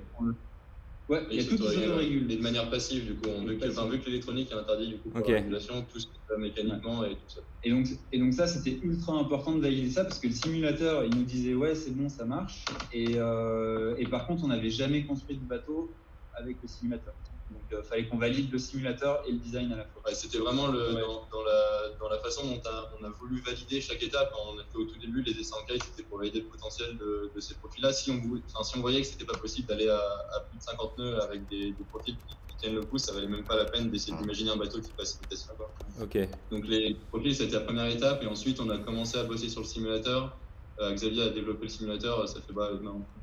Ouais, 1.08 1.22
il 1.30 1.38
y 1.38 1.40
a 1.40 1.44
tout 1.44 1.56
qui 1.56 1.62
s'autorégule. 1.62 2.30
Et 2.30 2.36
de 2.36 2.42
manière 2.42 2.68
passive, 2.70 3.06
du 3.06 3.14
coup. 3.14 3.28
On, 3.28 3.44
vu, 3.44 3.58
que, 3.58 3.66
enfin, 3.68 3.88
vu 3.88 3.98
que 3.98 4.06
l'électronique 4.06 4.50
est 4.50 4.54
interdite, 4.54 4.88
du 4.90 4.98
coup, 4.98 5.10
pour 5.10 5.26
la 5.26 5.36
régulation, 5.36 5.82
tout 5.90 5.98
se 5.98 6.06
fait 6.06 6.38
mécaniquement 6.38 7.04
et 7.04 7.14
tout 7.14 7.28
ça. 7.28 7.40
Et 7.62 7.70
donc, 7.70 7.86
et 8.12 8.18
donc 8.18 8.34
ça, 8.34 8.46
c'était 8.46 8.78
ultra 8.82 9.14
important 9.14 9.54
de 9.54 9.60
valider 9.60 9.90
ça 9.90 10.04
parce 10.04 10.18
que 10.18 10.28
le 10.28 10.34
simulateur, 10.34 11.04
il 11.04 11.14
nous 11.14 11.24
disait 11.24 11.54
ouais, 11.54 11.74
c'est 11.74 11.92
bon, 11.92 12.08
ça 12.08 12.24
marche. 12.24 12.64
Et, 12.92 13.16
euh, 13.16 13.96
et 13.98 14.06
par 14.06 14.26
contre, 14.26 14.44
on 14.44 14.48
n'avait 14.48 14.70
jamais 14.70 15.06
construit 15.06 15.38
de 15.38 15.44
bateau 15.44 15.96
avec 16.34 16.60
le 16.62 16.68
simulateur. 16.68 17.14
Donc, 17.50 17.64
il 17.70 17.82
fallait 17.88 18.06
qu'on 18.08 18.18
valide 18.18 18.52
le 18.52 18.58
simulateur 18.58 19.22
et 19.26 19.32
le 19.32 19.38
design 19.38 19.72
à 19.72 19.76
la 19.76 19.86
fois. 19.86 20.02
Ouais, 20.06 20.14
C'était 20.14 20.38
vraiment 20.38 20.66
le, 20.68 20.94
Ouais. 20.94 21.00
dans, 21.00 21.26
dans 21.32 21.42
la, 21.44 21.88
dans 21.98 22.08
la 22.08 22.18
façon 22.18 22.46
dont 22.46 22.60
a- 22.66 22.90
on 23.00 23.04
a 23.04 23.08
voulu 23.10 23.40
valider 23.40 23.80
chaque 23.80 24.02
étape. 24.02 24.30
On 24.46 24.58
a 24.58 24.64
fait 24.64 24.76
au 24.76 24.84
tout 24.84 24.98
début 24.98 25.22
les 25.22 25.32
essais 25.32 25.54
en 25.54 25.64
kite, 25.64 25.82
c'était 25.82 26.02
pour 26.04 26.18
valider 26.18 26.40
le 26.40 26.48
potentiel 26.48 26.98
de, 26.98 27.32
de 27.34 27.40
ces 27.40 27.56
profils-là. 27.58 27.92
Si 27.92 28.10
enfin, 28.10 28.64
si 28.64 28.76
on 28.76 28.80
voyait 28.80 29.00
que 29.00 29.06
c'était 29.06 29.24
pas 29.24 29.38
possible 29.38 29.66
d'aller 29.68 29.88
à, 29.88 29.98
à 29.98 30.40
plus 30.50 30.58
de 30.58 30.62
50 30.62 30.98
nœuds 30.98 31.20
avec 31.22 31.48
des, 31.48 31.72
des 31.72 31.84
profils 31.84 32.16
qui, 32.18 32.36
qui 32.48 32.56
tiennent 32.58 32.74
le 32.74 32.84
coup, 32.84 32.98
ça 32.98 33.12
valait 33.12 33.28
même 33.28 33.46
pas 33.46 33.56
la 33.56 33.66
peine 33.66 33.90
d'essayer 33.90 34.16
d'imaginer 34.16 34.50
un 34.50 34.56
bateau 34.56 34.80
qui 34.80 34.92
passe 34.92 35.14
quoi. 35.56 35.74
Ok. 36.00 36.18
Donc 36.50 36.66
les 36.66 37.06
profils, 37.10 37.34
c'était 37.34 37.52
la 37.54 37.60
première 37.60 37.86
étape, 37.86 38.22
et 38.22 38.26
ensuite 38.26 38.60
on 38.60 38.68
a 38.70 38.78
commencé 38.78 39.16
à 39.18 39.24
bosser 39.24 39.48
sur 39.48 39.60
le 39.62 39.66
simulateur 39.66 40.42
Xavier 40.80 41.22
a 41.22 41.28
développé 41.30 41.62
le 41.62 41.68
simulateur, 41.68 42.28
ça 42.28 42.40
fait 42.40 42.52
bah, 42.52 42.70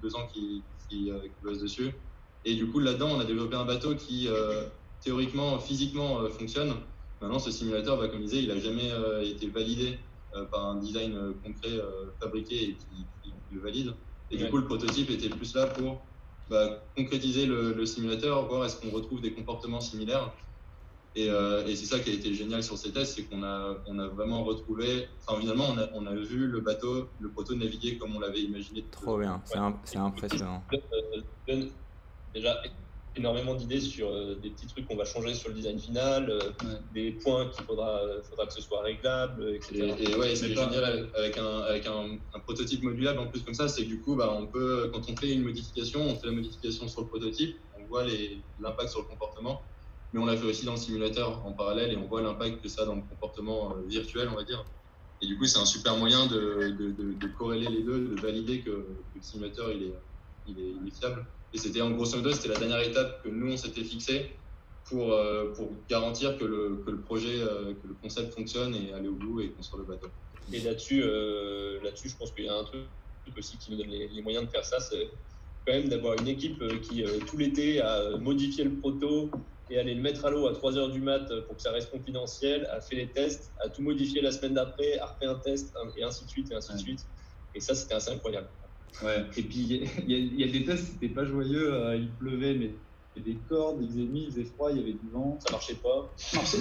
deux 0.01 0.15
ans 0.15 0.27
qu'il 0.27 0.65
bosse 1.41 1.59
dessus. 1.59 1.93
Et 2.45 2.55
du 2.55 2.67
coup, 2.67 2.79
là-dedans, 2.79 3.09
on 3.11 3.19
a 3.19 3.25
développé 3.25 3.55
un 3.55 3.65
bateau 3.65 3.95
qui, 3.95 4.29
théoriquement, 5.01 5.59
physiquement, 5.59 6.29
fonctionne. 6.29 6.73
Maintenant, 7.21 7.39
ce 7.39 7.51
simulateur, 7.51 7.97
bah, 7.97 8.07
comme 8.07 8.19
je 8.19 8.25
disais, 8.25 8.43
il 8.43 8.47
n'a 8.49 8.59
jamais 8.59 8.91
été 9.23 9.47
validé 9.47 9.97
par 10.51 10.65
un 10.67 10.75
design 10.75 11.33
concret 11.43 11.81
fabriqué 12.19 12.55
et 12.55 12.73
qui, 12.75 13.33
le 13.51 13.59
valide. 13.61 13.93
Et 14.31 14.37
du 14.37 14.47
coup, 14.49 14.57
le 14.57 14.65
prototype 14.65 15.09
était 15.09 15.29
plus 15.29 15.55
là 15.55 15.67
pour 15.67 16.01
bah, 16.49 16.83
concrétiser 16.95 17.45
le, 17.45 17.85
simulateur, 17.85 18.47
voir 18.47 18.65
est-ce 18.65 18.79
qu'on 18.79 18.91
retrouve 18.91 19.21
des 19.21 19.33
comportements 19.33 19.81
similaires. 19.81 20.31
Euh, 21.17 21.65
et, 21.65 21.75
c'est 21.75 21.85
ça 21.85 21.99
qui 21.99 22.09
a 22.09 22.13
été 22.13 22.33
génial 22.33 22.61
sur 22.61 22.77
ces 22.77 22.91
tests, 22.91 23.15
c'est 23.15 23.23
qu'on 23.23 23.41
a, 23.41 23.77
on 23.87 23.97
a 23.99 24.07
vraiment 24.07 24.43
retrouvé, 24.43 25.07
enfin 25.25 25.39
finalement 25.39 25.67
on 25.69 25.77
a, 25.77 25.87
on 25.93 26.05
a 26.07 26.13
vu 26.13 26.45
le 26.45 26.59
bateau, 26.59 27.07
le 27.21 27.29
proto 27.29 27.55
naviguer 27.55 27.97
comme 27.97 28.17
on 28.17 28.19
l'avait 28.19 28.41
imaginé. 28.41 28.83
Trop 28.91 29.17
bien, 29.17 29.41
c'est 29.45 29.97
impressionnant. 29.97 30.61
Déjà 32.35 32.61
énormément 33.15 33.55
d'idées 33.55 33.79
sur 33.79 34.09
euh, 34.09 34.35
des 34.35 34.49
petits 34.49 34.67
trucs 34.67 34.85
qu'on 34.87 34.97
va 34.97 35.05
changer 35.05 35.33
sur 35.33 35.49
le 35.49 35.55
design 35.55 35.79
final, 35.79 36.29
euh, 36.29 36.39
des 36.93 37.11
points 37.11 37.47
qu'il 37.49 37.63
faudra, 37.63 38.01
faudra 38.29 38.45
que 38.45 38.53
ce 38.53 38.61
soit 38.61 38.81
réglable, 38.81 39.55
etc. 39.55 39.95
Et, 39.99 40.15
ouais, 40.15 40.35
c'est 40.35 40.49
génial 40.49 41.09
avec, 41.15 41.37
un, 41.37 41.59
avec 41.61 41.87
un, 41.87 42.39
prototype 42.39 42.83
modulable 42.83 43.19
en 43.19 43.27
plus 43.27 43.41
comme 43.41 43.53
ça, 43.53 43.67
c'est 43.69 43.83
que 43.83 43.87
du 43.87 44.01
coup, 44.01 44.15
bah, 44.15 44.35
on 44.37 44.47
peut, 44.47 44.91
quand 44.93 45.09
on 45.09 45.15
fait 45.15 45.31
une 45.31 45.43
modification, 45.43 46.01
on 46.01 46.15
fait 46.15 46.27
la 46.27 46.33
modification 46.33 46.87
sur 46.87 47.01
le 47.01 47.07
prototype, 47.07 47.55
on 47.79 47.85
voit 47.85 48.03
l'impact 48.59 48.89
sur 48.89 48.99
le 49.01 49.07
comportement, 49.07 49.61
mais 50.13 50.19
on 50.19 50.25
l'a 50.25 50.35
fait 50.35 50.45
aussi 50.45 50.65
dans 50.65 50.73
le 50.73 50.77
simulateur 50.77 51.45
en 51.45 51.53
parallèle 51.53 51.91
et 51.91 51.97
on 51.97 52.07
voit 52.07 52.21
l'impact 52.21 52.61
que 52.61 52.67
ça 52.67 52.83
a 52.83 52.85
dans 52.85 52.95
le 52.95 53.01
comportement 53.01 53.71
euh, 53.71 53.81
virtuel, 53.87 54.29
on 54.31 54.35
va 54.35 54.43
dire. 54.43 54.65
Et 55.21 55.27
du 55.27 55.37
coup, 55.37 55.45
c'est 55.45 55.59
un 55.59 55.65
super 55.65 55.95
moyen 55.97 56.27
de, 56.27 56.75
de, 56.77 56.91
de, 56.91 57.27
corréler 57.37 57.69
les 57.69 57.83
deux, 57.83 58.09
de 58.09 58.21
valider 58.21 58.61
que, 58.61 58.69
le 58.69 59.21
simulateur 59.21 59.71
il 59.71 59.83
est, 59.83 59.93
il 60.47 60.59
est, 60.59 60.73
il 60.81 60.87
est 60.87 60.97
fiable. 60.97 61.25
Et 61.55 61.57
c'était 61.57 61.79
en 61.79 61.91
grosso 61.91 62.17
modo, 62.17 62.33
c'était 62.33 62.49
la 62.49 62.59
dernière 62.59 62.81
étape 62.81 63.23
que 63.23 63.29
nous, 63.29 63.53
on 63.53 63.55
s'était 63.55 63.85
fixé 63.85 64.29
pour, 64.83 65.13
euh, 65.13 65.53
pour 65.53 65.71
garantir 65.87 66.37
que 66.37 66.43
le, 66.43 66.83
que 66.85 66.91
le 66.91 66.99
projet, 66.99 67.39
euh, 67.39 67.73
que 67.81 67.87
le 67.87 67.93
concept 67.93 68.33
fonctionne 68.33 68.75
et 68.75 68.91
aller 68.91 69.07
au 69.07 69.15
bout 69.15 69.39
et 69.39 69.51
construire 69.51 69.85
le 69.85 69.93
bateau. 69.93 70.09
Et 70.51 70.59
là-dessus, 70.59 71.01
euh, 71.01 71.81
là-dessus 71.81 72.09
je 72.09 72.17
pense 72.17 72.33
qu'il 72.33 72.43
y 72.43 72.49
a 72.49 72.55
un 72.55 72.65
truc 72.65 72.83
aussi 73.37 73.57
qui 73.57 73.71
nous 73.71 73.77
donne 73.77 73.87
les, 73.87 74.21
moyens 74.21 74.45
de 74.45 74.51
faire 74.51 74.65
ça, 74.65 74.81
c'est 74.81 75.07
quand 75.65 75.73
même 75.73 75.87
d'avoir 75.87 76.19
une 76.19 76.27
équipe 76.27 76.61
qui, 76.81 77.05
tout 77.25 77.37
l'été, 77.37 77.79
a 77.79 78.17
modifié 78.17 78.65
le 78.65 78.75
proto 78.75 79.31
et 79.69 79.79
allé 79.79 79.95
le 79.95 80.01
mettre 80.01 80.25
à 80.25 80.31
l'eau 80.31 80.47
à 80.47 80.53
3 80.53 80.77
heures 80.77 80.91
du 80.91 80.99
mat 80.99 81.25
pour 81.47 81.55
que 81.55 81.61
ça 81.61 81.71
reste 81.71 81.89
confidentiel, 81.89 82.65
a 82.65 82.81
fait 82.81 82.97
les 82.97 83.07
tests, 83.07 83.53
a 83.63 83.69
tout 83.69 83.81
modifié 83.81 84.21
la 84.21 84.33
semaine 84.33 84.55
d'après, 84.55 84.99
a 84.99 85.05
refait 85.05 85.25
un 85.25 85.35
test, 85.35 85.73
et 85.95 86.03
ainsi 86.03 86.25
de 86.25 86.29
suite, 86.29 86.51
et 86.51 86.55
ainsi 86.55 86.73
de 86.73 86.79
suite. 86.79 87.07
Et 87.55 87.61
ça, 87.61 87.73
c'était 87.73 87.95
assez 87.95 88.11
incroyable. 88.11 88.49
Ouais. 89.03 89.25
Et 89.35 89.43
puis 89.43 89.89
il 90.07 90.39
y, 90.39 90.43
a 90.43 90.47
des 90.47 90.65
tests, 90.65 90.93
c'était 90.93 91.13
pas 91.13 91.25
joyeux, 91.25 91.73
euh, 91.73 91.95
il 91.95 92.09
pleuvait, 92.09 92.53
mais 92.53 92.71
il 93.15 93.19
y 93.19 93.21
avait 93.21 93.33
des 93.33 93.39
cordes, 93.49 93.79
il 93.81 93.87
faisait 93.89 94.01
nuit, 94.01 94.25
il 94.27 94.31
faisait 94.31 94.45
froid, 94.45 94.71
il 94.71 94.77
y 94.77 94.81
avait 94.81 94.93
du 94.93 95.09
vent. 95.11 95.37
Ça 95.45 95.51
marchait 95.51 95.75
pas. 95.75 96.13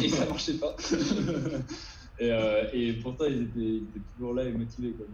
et 0.03 0.09
ça 0.09 0.27
marchait 0.27 0.55
pas. 0.55 0.75
et, 2.19 2.31
euh, 2.31 2.65
et, 2.73 2.93
pourtant, 2.95 3.27
ils 3.27 3.43
étaient, 3.43 3.83
toujours 4.17 4.35
là 4.35 4.45
et 4.45 4.53
motivés. 4.53 4.93
Quoi. 4.93 5.07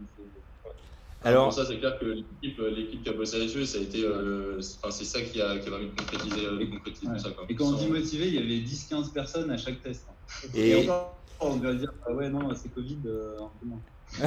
Alors, 1.23 1.45
pour 1.45 1.53
ça, 1.53 1.67
c'est 1.67 1.79
clair 1.79 1.99
que 1.99 2.07
l'équipe, 2.07 2.59
l'équipe 2.59 3.03
qui 3.03 3.09
a 3.11 3.13
bossé 3.13 3.41
dessus, 3.41 3.67
ça 3.67 3.79
a 3.79 3.83
été, 3.83 4.03
euh, 4.03 4.61
c'est 4.61 5.05
ça 5.05 5.21
qui 5.21 5.43
a, 5.43 5.59
qui 5.59 5.69
a 5.69 5.71
permis 5.71 5.91
de 5.91 6.01
concrétiser, 6.01 6.71
concrétiser 6.71 7.07
tout 7.07 7.19
ça. 7.19 7.31
Quoi. 7.31 7.45
Et 7.51 7.55
quand 7.55 7.67
on 7.67 7.73
dit 7.73 7.89
motivé, 7.89 8.29
il 8.29 8.35
y 8.35 8.39
avait 8.39 8.67
10-15 8.67 9.13
personnes 9.13 9.51
à 9.51 9.59
chaque 9.59 9.83
test. 9.83 10.07
Hein. 10.09 10.49
Et, 10.55 10.89
encore, 10.89 11.19
on 11.41 11.57
devrait 11.57 11.77
dire, 11.77 11.93
ah 12.07 12.13
ouais, 12.13 12.31
non, 12.31 12.55
c'est 12.55 12.73
Covid, 12.73 12.99
un 13.05 13.51
peu 13.61 13.67
moins. 13.67 13.81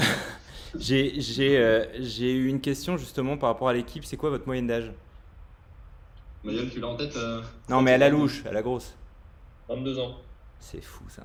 Euh, 0.75 1.85
j'ai 1.99 2.33
eu 2.33 2.47
une 2.47 2.59
question 2.59 2.97
justement 2.97 3.37
par 3.37 3.49
rapport 3.49 3.69
à 3.69 3.73
l'équipe. 3.73 4.03
C'est 4.05 4.17
quoi 4.17 4.31
votre 4.31 4.47
moyenne 4.47 4.65
d'âge? 4.65 4.91
Moyenne, 6.43 6.69
tu 6.69 6.79
l'as 6.79 6.87
en 6.87 6.95
tête 6.95 7.15
euh, 7.15 7.41
Non, 7.69 7.81
mais 7.83 7.93
à 7.93 7.97
la 7.99 8.09
louche, 8.09 8.43
à 8.45 8.51
la 8.51 8.63
grosse. 8.63 8.95
22 9.69 9.99
ans. 9.99 10.17
C'est 10.59 10.83
fou 10.83 11.03
ça. 11.09 11.23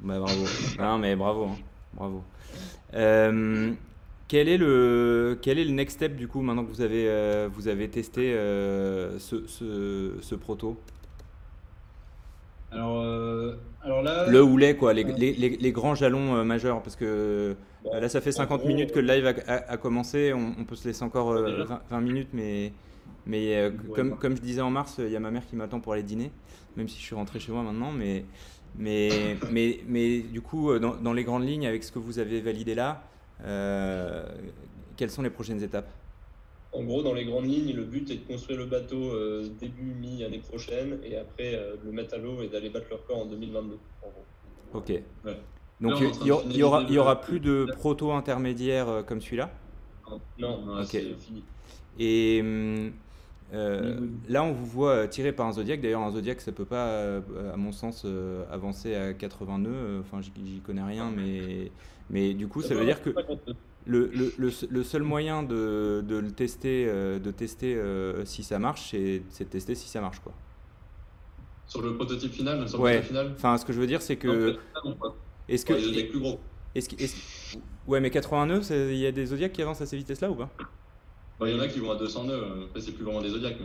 Bah, 0.00 0.18
bravo. 0.18 0.44
non, 0.78 0.98
mais 0.98 1.14
bravo. 1.14 1.44
Hein. 1.44 1.58
Bravo. 1.94 2.24
Euh, 2.94 3.72
quel, 4.26 4.48
est 4.48 4.58
le, 4.58 5.38
quel 5.40 5.58
est 5.58 5.64
le 5.64 5.70
next 5.70 5.96
step 5.96 6.16
du 6.16 6.26
coup 6.26 6.42
maintenant 6.42 6.64
que 6.64 6.70
vous 6.70 6.80
avez, 6.80 7.46
vous 7.48 7.68
avez 7.68 7.88
testé 7.88 8.32
ce, 8.34 9.46
ce, 9.46 10.16
ce 10.20 10.34
proto? 10.34 10.76
Alors, 12.70 13.00
euh, 13.00 13.56
alors 13.86 14.02
là. 14.02 14.26
Le 14.28 14.42
ou 14.42 14.56
les, 14.56 14.76
quoi, 14.76 14.92
les, 14.92 15.04
les, 15.04 15.32
les, 15.32 15.72
grands 15.72 15.94
jalons 15.94 16.34
euh, 16.34 16.44
majeurs. 16.44 16.82
Parce 16.82 16.96
que 16.96 17.56
bah, 17.84 18.00
là, 18.00 18.08
ça 18.08 18.20
fait 18.20 18.32
50 18.32 18.64
minutes 18.64 18.92
que 18.92 18.98
le 18.98 19.06
live 19.06 19.26
a, 19.46 19.76
commencé. 19.76 20.32
On, 20.34 20.64
peut 20.64 20.74
se 20.74 20.86
laisser 20.88 21.04
encore 21.04 21.32
20, 21.32 21.38
euh, 21.38 22.00
minutes, 22.00 22.30
mais, 22.32 22.72
mais 23.26 23.72
comme, 23.94 24.18
comme 24.18 24.36
je 24.36 24.42
disais 24.42 24.60
en 24.60 24.70
mars, 24.70 24.96
il 24.98 25.10
y 25.10 25.16
a 25.16 25.20
ma 25.20 25.30
mère 25.30 25.46
qui 25.46 25.56
m'attend 25.56 25.80
pour 25.80 25.92
aller 25.92 26.02
dîner, 26.02 26.32
même 26.76 26.88
si 26.88 26.98
je 26.98 27.04
suis 27.04 27.14
rentré 27.14 27.38
chez 27.38 27.52
moi 27.52 27.62
maintenant. 27.62 27.92
Mais, 27.92 28.24
mais, 28.76 29.36
mais, 29.50 29.80
mais 29.86 30.18
du 30.18 30.40
coup, 30.40 30.76
dans, 30.78 30.96
dans, 30.96 31.12
les 31.12 31.24
grandes 31.24 31.46
lignes, 31.46 31.66
avec 31.66 31.84
ce 31.84 31.92
que 31.92 32.00
vous 32.00 32.18
avez 32.18 32.40
validé 32.40 32.74
là, 32.74 33.02
quelles 34.96 35.10
sont 35.10 35.22
les 35.22 35.30
prochaines 35.30 35.62
étapes? 35.62 35.88
En 36.76 36.84
gros, 36.84 37.02
dans 37.02 37.14
les 37.14 37.24
grandes 37.24 37.46
lignes, 37.46 37.74
le 37.74 37.84
but 37.84 38.10
est 38.10 38.16
de 38.16 38.26
construire 38.26 38.58
le 38.58 38.66
bateau 38.66 38.96
euh, 38.96 39.48
début 39.58 39.94
mi-année 39.98 40.38
prochaine 40.38 40.98
et 41.02 41.16
après 41.16 41.54
euh, 41.54 41.76
le 41.84 41.92
mettre 41.92 42.14
à 42.14 42.18
l'eau 42.18 42.42
et 42.42 42.48
d'aller 42.48 42.68
battre 42.68 42.86
leur 42.90 43.04
corps 43.06 43.20
en 43.20 43.26
2022. 43.26 43.78
Ok. 44.74 44.92
Donc 45.80 46.00
il 46.00 46.26
y, 46.26 46.30
aura, 46.62 46.82
il 46.82 46.94
y 46.94 46.98
aura 46.98 47.20
plus 47.20 47.40
de 47.40 47.66
proto 47.76 48.12
intermédiaires 48.12 48.88
euh, 48.88 49.02
comme 49.02 49.20
celui-là? 49.20 49.50
Non, 50.38 50.84
c'est 50.84 51.14
fini. 51.18 51.42
Et 51.98 52.40
hum, 52.42 52.92
là, 54.28 54.44
on 54.44 54.52
vous 54.52 54.66
voit 54.66 55.08
tiré 55.08 55.32
par 55.32 55.46
un 55.46 55.52
Zodiac. 55.52 55.80
D'ailleurs, 55.80 56.02
un 56.02 56.12
Zodiac, 56.12 56.40
ça 56.40 56.52
peut 56.52 56.64
pas, 56.64 57.16
à 57.52 57.56
mon 57.56 57.72
sens, 57.72 58.06
avancer 58.50 58.94
à 58.94 59.14
80 59.14 59.58
nœuds. 59.60 60.00
Enfin, 60.00 60.20
j'y 60.20 60.60
connais 60.60 60.82
rien, 60.82 61.10
mais, 61.10 61.70
mais 62.10 62.34
du 62.34 62.48
coup, 62.48 62.60
ça 62.60 62.74
veut 62.74 62.84
dire 62.84 63.02
que 63.02 63.10
le, 63.86 64.10
le, 64.12 64.50
le, 64.68 64.82
seul 64.82 65.02
moyen 65.02 65.42
de, 65.42 66.04
de 66.06 66.16
le 66.16 66.30
tester, 66.32 66.86
euh, 66.88 67.18
de 67.18 67.30
tester 67.30 67.74
euh, 67.76 68.24
si 68.24 68.42
ça 68.42 68.58
marche, 68.58 68.90
c'est 68.90 69.44
de 69.44 69.48
tester 69.48 69.74
si 69.74 69.88
ça 69.88 70.00
marche. 70.00 70.18
Quoi. 70.20 70.32
Sur 71.66 71.82
le 71.82 71.94
prototype 71.94 72.32
final 72.32 72.68
sur 72.68 72.80
Ouais. 72.80 73.02
Final 73.02 73.32
enfin, 73.34 73.56
ce 73.58 73.64
que 73.64 73.72
je 73.72 73.80
veux 73.80 73.86
dire, 73.86 74.02
c'est 74.02 74.16
que. 74.16 74.56
Est-ce 75.48 75.64
que. 75.64 75.72
Ouais, 75.72 76.38
est 76.74 77.16
ouais, 77.86 78.00
mais 78.00 78.10
80 78.10 78.46
nœuds, 78.46 78.62
il 78.70 78.96
y 78.96 79.06
a 79.06 79.12
des 79.12 79.26
Zodiacs 79.26 79.52
qui 79.52 79.62
avancent 79.62 79.80
à 79.80 79.86
ces 79.86 79.96
vitesses-là 79.96 80.30
ou 80.30 80.34
pas? 80.34 80.50
Il 81.44 81.50
y 81.50 81.54
en 81.54 81.60
a 81.60 81.68
qui 81.68 81.80
vont 81.80 81.90
à 81.90 81.96
200 81.96 82.24
nœuds, 82.24 82.44
après 82.64 82.80
c'est 82.80 82.92
plus 82.92 83.04
vraiment 83.04 83.20
des 83.20 83.28
Zodiacs. 83.28 83.56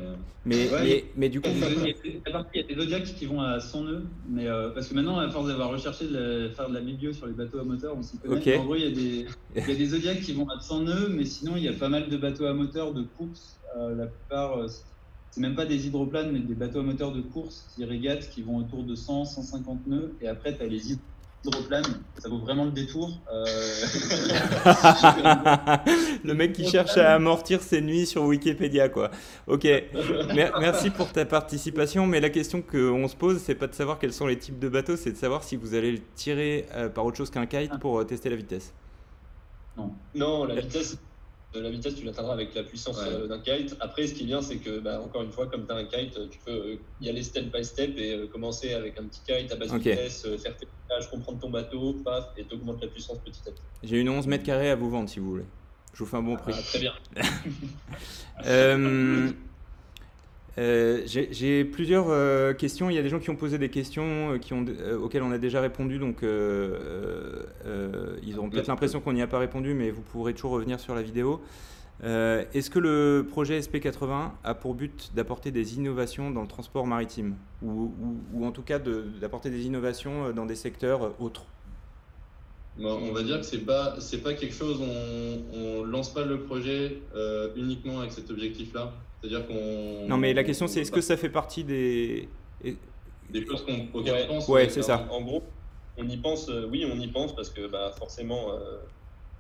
Mais, 0.46 0.68
mais, 0.84 1.06
mais, 1.16 1.30
du 1.30 1.40
coup. 1.40 1.48
Il 1.54 2.60
y 2.60 2.60
a 2.60 2.64
des 2.64 2.76
Zodiacs 2.76 3.16
qui 3.16 3.26
vont 3.26 3.40
à 3.40 3.62
100 3.62 3.84
nœuds, 3.84 4.04
mais, 4.28 4.48
euh, 4.48 4.72
parce 4.72 4.90
que 4.90 4.94
maintenant, 4.94 5.20
à 5.20 5.30
force 5.30 5.48
d'avoir 5.48 5.70
recherché 5.70 6.06
de 6.08 6.50
faire 6.50 6.68
de 6.68 6.74
la 6.74 6.82
milieu 6.82 7.14
sur 7.14 7.28
les 7.28 7.34
bateaux 7.34 7.60
à 7.60 7.64
moteur, 7.64 7.96
on 7.98 8.04
s'y 8.04 8.18
connaît. 8.18 8.58
En 8.58 8.66
gros, 8.66 8.76
il 8.76 8.84
y, 8.84 8.88
a 8.88 8.92
des, 8.92 9.26
il 9.56 9.68
y 9.70 9.72
a 9.72 9.76
des 9.76 9.86
Zodiacs 9.86 10.20
qui 10.20 10.34
vont 10.34 10.50
à 10.50 10.60
100 10.60 10.82
nœuds, 10.82 11.10
mais 11.10 11.24
sinon, 11.24 11.54
il 11.56 11.64
y 11.64 11.70
a 11.70 11.74
pas 11.74 11.88
mal 11.88 12.10
de 12.10 12.18
bateaux 12.18 12.46
à 12.46 12.54
moteur 12.54 12.94
de 12.94 13.04
course. 13.04 13.62
Euh, 13.78 13.96
la 13.96 14.08
plupart, 14.08 14.58
euh, 14.58 14.68
c'est 15.30 15.40
même 15.40 15.56
pas 15.56 15.66
des 15.66 15.88
hydroplanes, 15.88 16.32
mais 16.34 16.40
des 16.40 16.56
bateaux 16.56 16.80
à 16.80 16.84
moteur 16.84 17.14
de 17.14 17.22
course 17.22 17.72
qui 17.74 17.86
régatent, 17.86 18.30
qui 18.30 18.42
vont 18.42 18.58
autour 18.58 18.84
de 18.84 18.96
100, 18.96 19.24
150 19.24 19.88
nœuds, 19.88 20.14
et 20.20 20.28
après, 20.28 20.58
tu 20.58 20.62
as 20.62 20.68
les 20.68 20.92
hydroplanes 20.92 21.11
hydroplane, 21.46 21.84
ça 22.18 22.30
vaut 22.30 22.38
vraiment 22.38 22.66
le 22.66 22.72
détour. 22.72 23.10
Euh. 23.32 23.46
le 26.24 26.34
mec 26.34 26.54
qui 26.54 26.68
cherche 26.68 26.98
à 26.98 27.16
amortir 27.16 27.62
ses 27.62 27.82
nuits 27.82 28.06
sur 28.06 28.24
Wikipédia, 28.24 28.90
quoi. 28.90 29.12
Ok, 29.48 29.68
merci 30.36 30.90
pour 30.90 31.12
ta 31.12 31.26
participation, 31.26 32.06
mais 32.06 32.20
la 32.20 32.30
question 32.30 32.62
qu'on 32.62 33.08
se 33.08 33.16
pose, 33.16 33.40
c'est 33.40 33.56
pas 33.56 33.68
de 33.68 33.74
savoir 33.74 34.00
quels 34.00 34.14
sont 34.14 34.28
les 34.28 34.38
types 34.38 34.60
de 34.60 34.70
bateaux, 34.70 34.96
c'est 34.96 35.12
de 35.12 35.18
savoir 35.18 35.44
si 35.44 35.56
vous 35.56 35.74
allez 35.74 35.92
le 35.92 36.00
tirer 36.16 36.66
euh, 36.74 36.90
par 36.90 37.06
autre 37.06 37.18
chose 37.18 37.30
qu'un 37.30 37.46
kite 37.46 37.78
pour 37.80 38.00
euh, 38.00 38.04
tester 38.04 38.30
la 38.30 38.36
vitesse. 38.36 38.74
Non. 39.78 39.94
Non, 40.14 40.46
la 40.46 40.62
vitesse, 40.62 40.98
la 41.60 41.70
vitesse, 41.70 41.96
tu 41.96 42.06
l'atteindras 42.06 42.34
avec 42.34 42.56
la 42.56 42.64
puissance 42.64 43.00
euh, 43.06 43.28
d'un 43.28 43.40
kite. 43.40 43.76
Après, 43.80 44.08
ce 44.08 44.14
qui 44.14 44.24
est 44.24 44.26
bien, 44.26 44.42
c'est 44.42 44.58
que, 44.58 44.80
bah, 44.80 45.02
encore 45.02 45.24
une 45.24 45.32
fois, 45.32 45.48
comme 45.48 45.66
tu 45.66 45.72
as 45.74 45.76
un 45.76 45.86
kite, 45.86 46.18
tu 46.30 46.40
peux 46.46 46.52
euh, 46.52 46.76
y 47.02 47.10
aller 47.10 47.24
step 47.24 47.54
by 47.54 47.64
step 47.64 47.98
et 47.98 48.14
euh, 48.14 48.28
commencer 48.28 48.74
avec 48.74 48.98
un 48.98 49.04
petit 49.04 49.22
kite 49.26 49.52
à 49.52 49.56
basse 49.56 49.74
vitesse, 49.74 50.28
faire 50.42 50.56
tes 50.56 50.68
plages, 50.88 51.10
comprendre 51.10 51.40
ton 51.40 51.50
bateau, 51.50 51.94
paf, 52.06 52.30
et 52.38 52.44
t'augmentes 52.44 52.82
la 52.82 52.88
puissance 52.88 53.18
petit 53.20 53.42
à 53.48 53.52
petit. 53.52 53.62
J'ai 53.84 54.00
une 54.00 54.10
11 54.10 54.28
mètres 54.28 54.46
carrés 54.46 54.70
à 54.70 54.76
vous 54.76 54.90
vendre 54.90 55.10
si 55.10 55.20
vous 55.20 55.32
voulez. 55.32 55.46
Je 55.94 56.00
vous 56.00 56.06
fais 56.06 56.18
un 56.18 56.24
bon 56.24 56.38
prix. 56.38 56.54
Ah, 56.56 56.62
très 56.62 56.80
bien. 56.80 56.94
Euh, 58.48 59.30
j'ai 60.58 61.66
plusieurs 61.66 62.08
euh, 62.10 62.54
questions. 62.54 62.90
Il 62.90 62.96
y 62.96 63.00
a 63.00 63.02
des 63.02 63.10
gens 63.10 63.20
qui 63.20 63.30
ont 63.30 63.36
posé 63.36 63.58
des 63.58 63.70
questions 63.70 64.34
euh, 64.34 64.38
qui 64.38 64.54
ont, 64.54 64.66
auxquelles 65.02 65.24
on 65.24 65.32
a 65.32 65.38
déjà 65.38 65.62
répondu, 65.62 66.00
donc 66.00 66.24
ils 66.24 66.28
auront 68.38 68.50
peut-être 68.50 68.68
l'impression 68.68 69.00
qu'on 69.02 69.14
n'y 69.14 69.22
a 69.22 69.28
pas 69.28 69.40
répondu, 69.40 69.74
mais 69.74 69.92
vous 69.92 70.02
pourrez 70.02 70.34
toujours 70.34 70.52
revenir 70.52 70.80
sur 70.80 70.96
la 70.96 71.02
vidéo. 71.02 71.42
Est-ce 72.04 72.70
que 72.70 72.80
le 72.80 73.28
projet 73.30 73.60
SP80 73.60 74.32
a 74.44 74.54
pour 74.56 74.74
but 74.74 75.12
d'apporter 75.16 75.52
des 75.52 75.76
innovations 75.76 76.32
dans 76.32 76.42
le 76.42 76.48
transport 76.48 76.88
maritime? 76.88 77.36
Ou, 77.62 77.94
ou, 78.02 78.18
ou 78.34 78.46
en 78.46 78.52
tout 78.52 78.64
cas 78.64 78.80
d'apporter 78.80 79.50
des 79.50 79.66
innovations 79.66 80.32
dans 80.32 80.46
des 80.46 80.56
secteurs 80.56 81.14
autres? 81.22 81.46
On 82.80 83.12
va 83.12 83.22
dire 83.24 83.40
que 83.40 83.46
c'est 83.46 83.66
pas 83.66 83.96
c'est 84.00 84.24
pas 84.24 84.34
quelque 84.34 84.56
chose 84.56 84.80
on, 84.82 85.58
on 85.58 85.84
lance 85.84 86.14
pas 86.14 86.24
le 86.24 86.42
projet 86.42 87.02
euh, 87.16 87.50
uniquement 87.56 88.00
avec 88.00 88.12
cet 88.12 88.32
objectif-là. 88.32 88.94
C'est-à-dire 89.22 89.46
qu'on. 89.48 90.08
Non, 90.08 90.18
mais 90.18 90.34
la 90.34 90.44
question 90.44 90.68
c'est 90.68 90.82
est-ce 90.82 90.92
que 90.92 91.02
ça 91.02 91.18
fait 91.18 91.30
partie 91.30 91.64
des 91.64 92.30
des 93.30 93.46
choses 93.46 93.64
qu'on 93.66 93.88
auxquelles 93.94 94.26
on 94.30 94.36
pense 94.36 94.48
Ouais, 94.50 94.68
c'est 94.70 94.82
ça. 94.82 95.08
En, 95.10 95.22
gros, 95.22 95.44
on 95.98 96.08
y 96.08 96.18
pense. 96.18 96.50
euh, 96.50 96.68
oui, 96.70 96.86
on 96.92 97.00
y 97.00 97.08
pense 97.08 97.36
parce 97.36 97.50
que 97.50 97.68
bah, 97.68 97.92
forcément, 97.98 98.52
euh, 98.54 98.80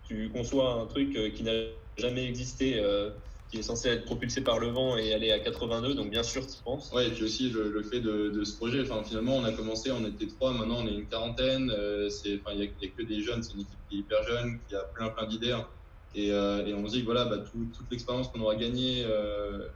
tu 0.04 0.30
conçois 0.30 0.74
un 0.74 0.86
truc 0.86 1.16
euh, 1.16 1.30
qui 1.30 1.44
n'a 1.44 1.52
jamais 1.98 2.26
existé, 2.26 2.80
euh, 2.80 3.10
qui 3.50 3.58
est 3.58 3.64
censé 3.64 3.90
être 3.90 4.06
propulsé 4.06 4.42
par 4.42 4.60
le 4.60 4.68
vent 4.68 4.96
et 4.98 5.14
aller 5.14 5.32
à 5.32 5.40
82. 5.40 5.94
Donc 5.96 6.10
bien 6.10 6.24
sûr, 6.24 6.46
tu 6.48 6.54
y 6.54 6.64
penses. 6.64 6.92
Ouais, 6.94 7.08
et 7.08 7.12
puis 7.12 7.24
aussi 7.26 7.50
le, 7.50 7.70
le 7.70 7.84
fait 7.84 8.00
de, 8.00 8.30
de 8.30 8.44
ce 8.46 8.56
projet. 8.56 8.82
Enfin, 8.82 9.04
finalement, 9.04 9.36
on 9.36 9.44
a 9.44 9.52
commencé, 9.52 9.92
on 9.92 10.06
était 10.06 10.28
trois, 10.28 10.54
maintenant 10.54 10.78
on 10.84 10.88
est 10.88 10.94
une 10.94 11.08
quarantaine. 11.08 11.70
euh, 11.72 12.10
c'est, 12.10 12.40
enfin, 12.40 12.56
il 12.56 12.60
n'y 12.62 12.66
a 12.68 12.90
que 12.92 13.04
des 13.04 13.22
jeunes, 13.22 13.44
c'est 13.44 13.54
une 13.56 13.62
équipe 13.62 13.80
qui 13.90 13.96
est 13.98 14.00
hyper 14.00 14.24
jeune, 14.24 14.60
qui 14.68 14.76
a 14.76 14.84
plein 14.96 15.10
plein 15.10 15.28
d'idées. 15.28 15.52
hein. 15.52 15.68
Et, 16.14 16.32
euh, 16.32 16.66
et 16.66 16.74
on 16.74 16.88
se 16.88 16.94
dit 16.94 17.00
que 17.02 17.06
voilà, 17.06 17.26
bah, 17.26 17.40
tout- 17.40 17.72
toute 17.76 17.90
l'expérience 17.92 18.28
qu'on 18.30 18.42
aura 18.42 18.56
gagnée 18.56 19.04
euh, 19.06 19.70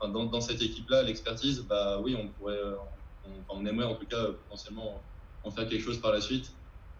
dans, 0.00 0.26
dans 0.26 0.40
cette 0.40 0.62
équipe-là, 0.62 1.02
l'expertise, 1.02 1.66
bah 1.68 2.00
oui, 2.00 2.16
on 2.16 2.32
pourrait, 2.32 2.56
euh, 2.58 2.76
on, 3.24 3.44
on 3.48 3.66
aimerait 3.66 3.86
en 3.86 3.94
tout 3.96 4.06
cas 4.06 4.32
potentiellement 4.32 5.10
en 5.42 5.50
faire 5.50 5.68
quelque 5.68 5.82
chose 5.82 6.00
par 6.00 6.12
la 6.12 6.20
suite. 6.20 6.46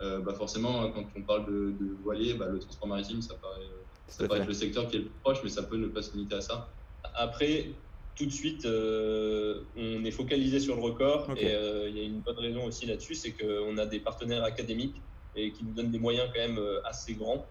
Euh, 0.02 0.20
bah 0.20 0.34
forcément, 0.34 0.90
quand 0.90 1.06
on 1.16 1.24
parle 1.24 1.46
de, 1.46 1.72
de 1.78 1.92
voilier, 1.92 2.34
bah, 2.34 2.48
le 2.48 2.58
transport 2.58 2.88
maritime, 2.88 3.22
ça 3.22 3.36
paraît, 3.36 3.68
ça 4.08 4.24
être 4.24 4.46
le 4.48 4.52
secteur 4.54 4.88
qui 4.88 4.96
est 4.96 4.98
le 5.00 5.04
plus 5.06 5.20
proche, 5.20 5.38
mais 5.44 5.48
ça 5.50 5.62
peut 5.62 5.76
ne 5.76 5.86
pas 5.88 6.02
se 6.02 6.12
limiter 6.12 6.34
à 6.36 6.40
ça. 6.40 6.74
Après, 7.14 7.82
tout 8.14 8.26
de 8.26 8.30
suite, 8.30 8.64
euh, 8.66 9.64
on 9.76 10.04
est 10.04 10.10
focalisé 10.10 10.60
sur 10.60 10.76
le 10.76 10.82
record 10.82 11.32
et 11.36 11.54
euh, 11.54 11.88
il 11.88 11.96
y 11.96 12.00
a 12.00 12.02
une 12.02 12.20
bonne 12.20 12.38
raison 12.38 12.64
aussi 12.64 12.86
là-dessus, 12.86 13.14
c'est 13.14 13.36
qu'on 13.36 13.78
a 13.78 13.86
des 13.86 14.00
partenaires 14.00 14.44
académiques 14.44 15.04
et 15.34 15.52
qui 15.52 15.64
nous 15.64 15.72
donnent 15.72 15.90
des 15.90 15.98
moyens 15.98 16.28
quand 16.34 16.40
même 16.40 16.60
assez 16.84 17.14
grands. 17.14 17.48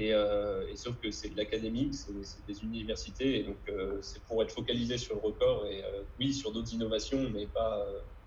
Et, 0.00 0.14
euh, 0.14 0.70
et 0.70 0.76
sauf 0.76 0.94
que 1.02 1.10
c'est 1.10 1.30
de 1.30 1.36
l'académique, 1.36 1.92
c'est 1.94 2.12
des 2.46 2.62
universités, 2.62 3.40
et 3.40 3.42
donc 3.42 3.56
euh, 3.68 3.98
c'est 4.00 4.22
pour 4.26 4.40
être 4.44 4.52
focalisé 4.52 4.96
sur 4.96 5.16
le 5.16 5.20
record 5.20 5.66
et 5.66 5.82
euh, 5.82 6.04
oui, 6.20 6.32
sur 6.32 6.52
d'autres 6.52 6.72
innovations, 6.72 7.22
mais 7.34 7.46
pas, 7.46 7.84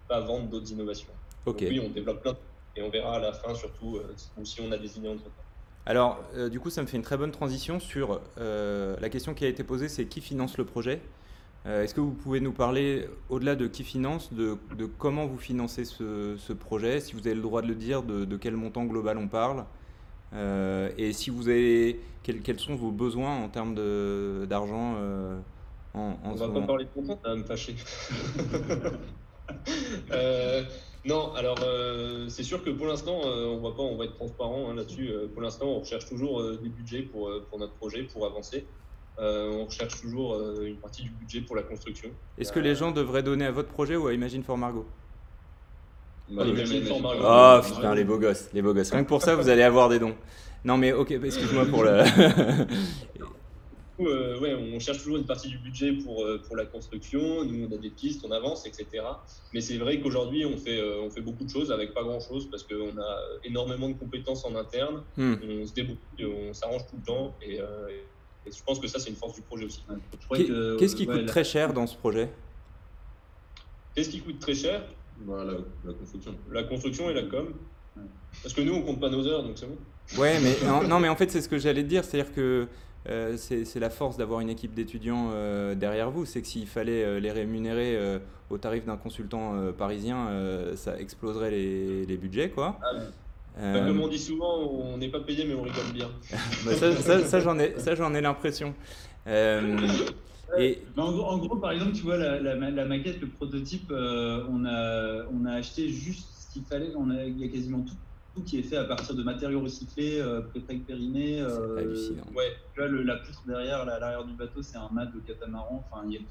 pas 0.09 0.19
vendre 0.19 0.49
d'autres 0.49 0.69
innovations. 0.69 1.13
Ok. 1.45 1.61
Donc 1.61 1.69
oui, 1.71 1.79
on 1.79 1.89
développe 1.89 2.21
plein 2.21 2.33
de- 2.33 2.37
et 2.75 2.81
on 2.81 2.89
verra 2.89 3.15
à 3.15 3.19
la 3.19 3.31
fin 3.31 3.53
surtout 3.55 3.99
ou 4.37 4.43
si 4.43 4.59
on 4.59 4.69
a 4.71 4.77
des 4.77 4.97
idées 4.97 5.07
entre 5.07 5.23
temps. 5.23 5.45
Alors, 5.85 6.19
euh, 6.35 6.49
du 6.49 6.59
coup, 6.59 6.69
ça 6.69 6.81
me 6.81 6.87
fait 6.87 6.97
une 6.97 7.03
très 7.03 7.17
bonne 7.17 7.31
transition 7.31 7.79
sur 7.79 8.21
euh, 8.37 8.95
la 8.99 9.09
question 9.09 9.33
qui 9.33 9.45
a 9.45 9.47
été 9.47 9.63
posée, 9.63 9.87
c'est 9.87 10.05
qui 10.07 10.21
finance 10.21 10.57
le 10.57 10.65
projet? 10.65 11.01
Euh, 11.65 11.83
Est-ce 11.83 11.93
que 11.93 12.01
vous 12.01 12.13
pouvez 12.13 12.39
nous 12.41 12.53
parler, 12.53 13.07
au-delà 13.29 13.55
de 13.55 13.67
qui 13.67 13.83
finance, 13.83 14.33
de, 14.33 14.57
de 14.77 14.85
comment 14.85 15.25
vous 15.25 15.37
financez 15.37 15.85
ce, 15.85 16.35
ce 16.37 16.53
projet? 16.53 16.99
Si 16.99 17.13
vous 17.13 17.25
avez 17.27 17.35
le 17.35 17.41
droit 17.41 17.61
de 17.61 17.67
le 17.67 17.75
dire, 17.75 18.03
de, 18.03 18.25
de 18.25 18.37
quel 18.37 18.55
montant 18.55 18.85
global 18.85 19.17
on 19.17 19.27
parle? 19.27 19.65
Et 20.33 21.13
si 21.13 21.29
vous 21.29 21.49
avez, 21.49 21.99
quels, 22.23 22.41
quels 22.41 22.59
sont 22.59 22.75
vos 22.75 22.91
besoins 22.91 23.35
en 23.43 23.49
termes 23.49 23.75
d'argent 24.45 24.95
euh, 24.97 25.39
en, 25.93 26.17
en 26.23 26.31
On 26.31 26.35
va 26.35 26.49
pas 26.49 26.61
parler 26.61 26.85
de 26.85 26.89
content, 26.89 27.19
ça 27.23 27.29
va 27.29 27.35
me 27.35 27.43
fâcher. 27.43 27.75
Euh, 30.11 30.63
non, 31.03 31.33
alors 31.33 31.57
euh, 31.63 32.29
c'est 32.29 32.43
sûr 32.43 32.63
que 32.63 32.69
pour 32.69 32.87
l'instant, 32.87 33.21
euh, 33.25 33.47
on 33.47 33.59
va 33.61 33.71
pas, 33.71 33.83
on 33.83 33.97
va 33.97 34.05
être 34.05 34.15
transparent 34.15 34.69
hein, 34.69 34.75
là-dessus. 34.75 35.09
Euh, 35.09 35.27
pour 35.27 35.41
l'instant, 35.41 35.65
on 35.67 35.79
recherche 35.79 36.07
toujours 36.07 36.39
euh, 36.39 36.57
des 36.61 36.69
budgets 36.69 37.01
pour, 37.01 37.27
euh, 37.27 37.45
pour 37.49 37.59
notre 37.59 37.73
projet, 37.73 38.03
pour 38.03 38.25
avancer. 38.25 38.67
Euh, 39.19 39.51
on 39.51 39.65
recherche 39.65 39.99
toujours 39.99 40.35
euh, 40.35 40.65
une 40.65 40.79
partie 40.79 41.03
du 41.03 41.09
budget 41.09 41.41
pour 41.41 41.55
la 41.55 41.63
construction. 41.63 42.09
Est-ce 42.37 42.53
que 42.53 42.59
les 42.59 42.75
gens 42.75 42.91
devraient 42.91 43.23
donner 43.23 43.45
à 43.45 43.51
votre 43.51 43.69
projet 43.69 43.95
ou 43.97 44.07
à 44.07 44.13
Imagine 44.13 44.43
for 44.43 44.57
Margot? 44.57 44.85
Bah, 46.31 46.45
for 46.87 47.01
Margot. 47.01 47.23
Oh 47.25 47.59
putain, 47.63 47.95
les 47.95 48.03
beaux 48.03 48.17
gosses, 48.17 48.49
les 48.53 48.61
beaux 48.61 48.73
gosses. 48.73 48.91
Rien 48.91 49.03
que 49.03 49.09
pour 49.09 49.21
ça, 49.21 49.35
vous 49.35 49.49
allez 49.49 49.63
avoir 49.63 49.89
des 49.89 49.99
dons. 49.99 50.15
Non 50.63 50.77
mais 50.77 50.93
ok, 50.93 51.11
excuse-moi 51.11 51.65
pour 51.65 51.83
le... 51.83 52.03
Euh, 54.07 54.39
ouais, 54.39 54.55
on 54.55 54.79
cherche 54.79 54.99
toujours 54.99 55.17
une 55.17 55.25
partie 55.25 55.47
du 55.47 55.57
budget 55.57 55.93
pour, 55.93 56.23
euh, 56.23 56.41
pour 56.45 56.55
la 56.55 56.65
construction. 56.65 57.43
Nous, 57.43 57.67
on 57.69 57.75
a 57.75 57.77
des 57.77 57.89
pistes, 57.89 58.23
on 58.25 58.31
avance, 58.31 58.65
etc. 58.65 58.87
Mais 59.53 59.61
c'est 59.61 59.77
vrai 59.77 59.99
qu'aujourd'hui, 59.99 60.45
on 60.45 60.57
fait, 60.57 60.79
euh, 60.79 61.01
on 61.01 61.09
fait 61.09 61.21
beaucoup 61.21 61.43
de 61.43 61.49
choses 61.49 61.71
avec 61.71 61.93
pas 61.93 62.03
grand-chose 62.03 62.49
parce 62.49 62.63
qu'on 62.63 62.97
a 62.97 63.19
énormément 63.43 63.89
de 63.89 63.93
compétences 63.93 64.45
en 64.45 64.55
interne. 64.55 65.03
Hmm. 65.17 65.35
on 65.43 65.65
se 65.65 65.73
débrouille, 65.73 65.97
on 66.19 66.53
s'arrange 66.53 66.85
tout 66.87 66.95
le 66.97 67.03
temps 67.03 67.35
et, 67.41 67.59
euh, 67.59 67.89
et 68.45 68.51
je 68.51 68.63
pense 68.63 68.79
que 68.79 68.87
ça 68.87 68.99
c'est 68.99 69.09
une 69.09 69.15
force 69.15 69.35
du 69.35 69.41
projet 69.41 69.65
aussi. 69.65 69.83
Qu'est-ce 70.79 70.95
qui 70.95 71.07
ouais, 71.07 71.19
coûte 71.19 71.25
très 71.27 71.43
cher 71.43 71.73
dans 71.73 71.87
ce 71.87 71.95
projet? 71.95 72.29
Qu'est-ce 73.95 74.09
qui 74.09 74.21
coûte 74.21 74.39
très 74.39 74.55
cher? 74.55 74.83
Voilà, 75.25 75.53
la 75.85 75.93
construction. 75.93 76.35
La 76.51 76.63
construction 76.63 77.09
et 77.09 77.13
la 77.13 77.23
com. 77.23 77.47
Ouais. 77.97 78.03
Parce 78.41 78.53
que 78.53 78.61
nous 78.61 78.73
on 78.73 78.81
compte 78.81 78.99
pas 78.99 79.09
nos 79.09 79.25
heures 79.27 79.43
donc 79.43 79.53
c'est 79.57 79.67
bon. 79.67 79.77
Ouais, 80.21 80.39
mais 80.41 80.55
non, 80.67 80.83
non, 80.87 80.99
mais 80.99 81.07
en 81.07 81.15
fait, 81.15 81.31
c'est 81.31 81.39
ce 81.41 81.47
que 81.47 81.57
j'allais 81.57 81.83
te 81.83 81.87
dire, 81.87 82.03
c'est-à-dire 82.03 82.33
que 82.33 82.67
euh, 83.09 83.35
c'est 83.37 83.63
c'est 83.65 83.79
la 83.79 83.89
force 83.89 84.17
d'avoir 84.17 84.41
une 84.41 84.49
équipe 84.49 84.73
d'étudiants 84.73 85.29
euh, 85.31 85.73
derrière 85.73 86.11
vous, 86.11 86.25
c'est 86.25 86.41
que 86.41 86.47
s'il 86.47 86.67
fallait 86.67 87.03
euh, 87.03 87.19
les 87.19 87.31
rémunérer 87.31 87.95
euh, 87.95 88.19
au 88.49 88.57
tarif 88.57 88.85
d'un 88.85 88.97
consultant 88.97 89.55
euh, 89.55 89.71
parisien, 89.71 90.27
euh, 90.27 90.75
ça 90.75 90.97
exploserait 90.99 91.51
les, 91.51 92.05
les 92.05 92.17
budgets, 92.17 92.49
quoi. 92.49 92.77
Ah, 92.83 92.91
Euh, 93.59 93.87
Comme 93.87 94.01
on 94.01 94.07
dit 94.07 94.17
souvent, 94.19 94.59
on 94.59 94.97
n'est 94.97 95.09
pas 95.09 95.19
payé 95.19 95.43
mais 95.45 95.53
on 95.53 95.61
rigole 95.61 95.91
bien. 95.93 96.09
bah, 96.65 96.73
ça, 96.73 96.95
ça, 96.95 97.23
ça, 97.23 97.39
j'en 97.41 97.59
ai, 97.59 97.77
ça, 97.79 97.95
j'en 97.95 98.13
ai 98.13 98.21
l'impression. 98.21 98.73
Et 100.59 100.79
en, 100.97 101.11
gros, 101.11 101.23
en 101.25 101.37
gros, 101.37 101.55
par 101.57 101.71
exemple, 101.71 101.93
tu 101.93 102.01
vois, 102.03 102.17
la, 102.17 102.39
la, 102.39 102.55
la 102.55 102.85
maquette, 102.85 103.21
le 103.21 103.27
prototype, 103.27 103.89
euh, 103.91 104.45
on, 104.49 104.65
a, 104.65 105.25
on 105.31 105.45
a 105.45 105.53
acheté 105.53 105.87
juste 105.89 106.27
ce 106.47 106.53
qu'il 106.53 106.63
fallait. 106.63 106.91
On 106.95 107.09
a, 107.09 107.23
il 107.23 107.39
y 107.39 107.45
a 107.45 107.47
quasiment 107.47 107.81
tout, 107.81 107.93
tout 108.35 108.43
qui 108.43 108.59
est 108.59 108.63
fait 108.63 108.77
à 108.77 108.83
partir 108.83 109.15
de 109.15 109.23
matériaux 109.23 109.61
recyclés, 109.61 110.19
euh, 110.19 110.41
périmés. 110.87 111.41
euh, 111.41 111.77
hallucinant. 111.77 112.23
Ouais, 112.35 112.51
tu 112.73 112.79
vois, 112.81 112.89
le- 112.89 113.03
la 113.03 113.17
poutre 113.17 113.43
derrière, 113.47 113.85
là, 113.85 113.93
à 113.95 113.99
l'arrière 113.99 114.25
du 114.25 114.33
bateau, 114.33 114.61
c'est 114.61 114.77
un 114.77 114.89
mat 114.91 115.05
de 115.05 115.19
catamaran. 115.21 115.85
Enfin, 115.89 116.03
il 116.07 116.13
y 116.13 116.17
a 116.17 116.19
tout, 116.19 116.25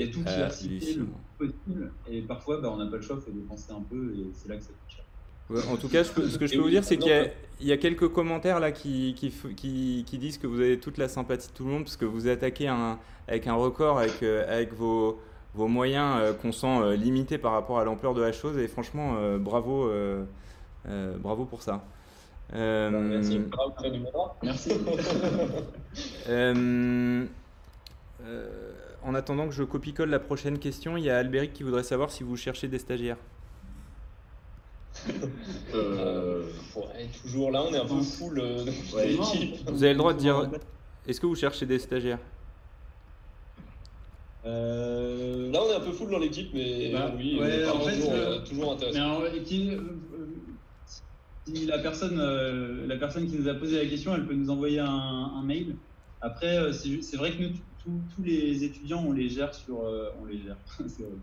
il 0.00 0.06
y 0.06 0.08
a 0.08 0.12
tout 0.12 0.20
qui 0.22 0.28
est 0.28 0.44
recyclé 0.48 0.78
le 0.98 1.06
plus 1.38 1.48
possible. 1.48 1.92
Et 2.08 2.22
parfois, 2.22 2.60
bah, 2.60 2.70
on 2.72 2.76
n'a 2.76 2.86
pas 2.86 2.96
le 2.96 3.02
choix, 3.02 3.16
il 3.20 3.24
faut 3.24 3.36
dépenser 3.36 3.72
un 3.72 3.82
peu 3.82 4.14
et 4.16 4.30
c'est 4.32 4.48
là 4.48 4.56
que 4.56 4.62
ça 4.62 4.68
coûte 4.70 4.94
cher. 4.96 5.04
En 5.50 5.76
tout 5.76 5.88
cas, 5.88 6.02
je 6.02 6.10
peux- 6.10 6.28
ce 6.28 6.38
que 6.38 6.46
je 6.46 6.56
peux 6.56 6.62
vous 6.62 6.70
dire, 6.70 6.82
c'est 6.84 6.96
qu'il 6.96 7.08
y, 7.08 7.12
a- 7.12 7.22
non, 7.22 7.28
il 7.60 7.66
y 7.68 7.72
a 7.72 7.76
quelques 7.76 8.08
commentaires 8.08 8.58
là 8.58 8.72
qui, 8.72 9.14
qui, 9.16 9.28
f- 9.28 9.54
qui, 9.54 10.04
qui 10.06 10.18
disent 10.18 10.38
que 10.38 10.46
vous 10.48 10.60
avez 10.60 10.78
toute 10.78 10.98
la 10.98 11.08
sympathie 11.08 11.48
de 11.48 11.52
tout 11.52 11.64
le 11.64 11.70
monde 11.70 11.84
parce 11.84 11.96
que 11.96 12.04
vous 12.04 12.26
attaquez 12.28 12.66
un, 12.68 12.98
avec 13.28 13.46
un 13.46 13.54
record, 13.54 13.98
avec, 13.98 14.22
euh, 14.24 14.44
avec 14.52 14.72
vos, 14.74 15.20
vos 15.54 15.68
moyens 15.68 16.18
euh, 16.20 16.32
qu'on 16.32 16.50
sent 16.52 16.66
euh, 16.66 16.96
limités 16.96 17.38
par 17.38 17.52
rapport 17.52 17.78
à 17.78 17.84
l'ampleur 17.84 18.14
de 18.14 18.22
la 18.22 18.32
chose. 18.32 18.58
Et 18.58 18.66
franchement, 18.66 19.14
bravo, 19.38 19.88
bravo 21.18 21.44
pour 21.44 21.62
ça. 21.62 21.84
Bah, 22.52 22.90
merci. 22.90 23.40
Merci. 24.42 24.72
en 29.04 29.14
attendant 29.14 29.46
que 29.46 29.54
je 29.54 29.62
copie-colle 29.62 30.10
la 30.10 30.18
prochaine 30.18 30.58
question, 30.58 30.96
il 30.96 31.04
y 31.04 31.10
a 31.10 31.18
Albéric 31.18 31.52
qui 31.52 31.62
voudrait 31.62 31.82
savoir 31.84 32.10
si 32.10 32.24
vous 32.24 32.36
cherchez 32.36 32.66
des 32.68 32.78
stagiaires. 32.80 33.16
Euh, 35.74 36.44
Ouais, 36.74 37.08
toujours 37.22 37.50
là, 37.50 37.62
on 37.62 37.72
est 37.72 37.78
un 37.78 37.86
peu 37.86 38.00
full 38.02 38.38
euh, 38.40 38.64
dans 38.64 38.96
Ouais. 38.96 39.08
l'équipe. 39.08 39.56
Vous 39.68 39.82
avez 39.82 39.92
le 39.92 39.98
droit 39.98 40.12
de 40.14 40.18
dire. 40.18 40.50
Est-ce 41.06 41.20
que 41.20 41.26
vous 41.26 41.34
cherchez 41.36 41.66
des 41.66 41.78
stagiaires? 41.78 42.18
Euh, 44.44 45.50
là, 45.50 45.60
on 45.62 45.70
est 45.72 45.76
un 45.76 45.80
peu 45.80 45.92
full 45.92 46.10
dans 46.10 46.18
l'équipe, 46.18 46.50
mais 46.54 46.90
Bah, 46.92 47.12
oui, 47.16 47.36
ouais, 47.38 47.40
on 47.40 47.46
est 47.46 47.64
pas 47.64 47.74
en 47.74 47.80
fait, 47.80 47.96
toujours, 47.96 48.12
euh, 48.12 48.16
euh, 48.16 48.40
Mais 48.52 48.70
intéressant. 48.70 48.98
alors, 49.18 49.26
et 49.34 49.42
qui- 49.42 49.70
euh, 49.70 49.80
euh, 50.14 50.26
si 51.44 51.66
la 51.66 51.78
personne, 51.78 52.18
euh, 52.20 52.86
la 52.86 52.96
personne 52.96 53.26
qui 53.26 53.36
nous 53.36 53.48
a 53.48 53.54
posé 53.54 53.82
la 53.82 53.88
question, 53.88 54.14
elle 54.14 54.26
peut 54.26 54.34
nous 54.34 54.50
envoyer 54.50 54.78
un, 54.80 54.86
un 54.88 55.42
mail. 55.42 55.78
Après, 56.20 56.58
euh, 56.58 56.72
c'est 56.72 57.16
vrai 57.16 57.32
que 57.32 57.42
nous, 57.42 57.54
tous- 57.86 58.14
tous 58.16 58.22
les 58.22 58.64
étudiants, 58.64 59.04
on 59.06 59.12
les 59.12 59.28
gère 59.28 59.54
sur. 59.54 59.80
euh, 59.82 60.10
on 60.20 60.24
les 60.26 60.38
gère. 60.42 60.56
C'est 60.88 61.04
horrible. 61.04 61.22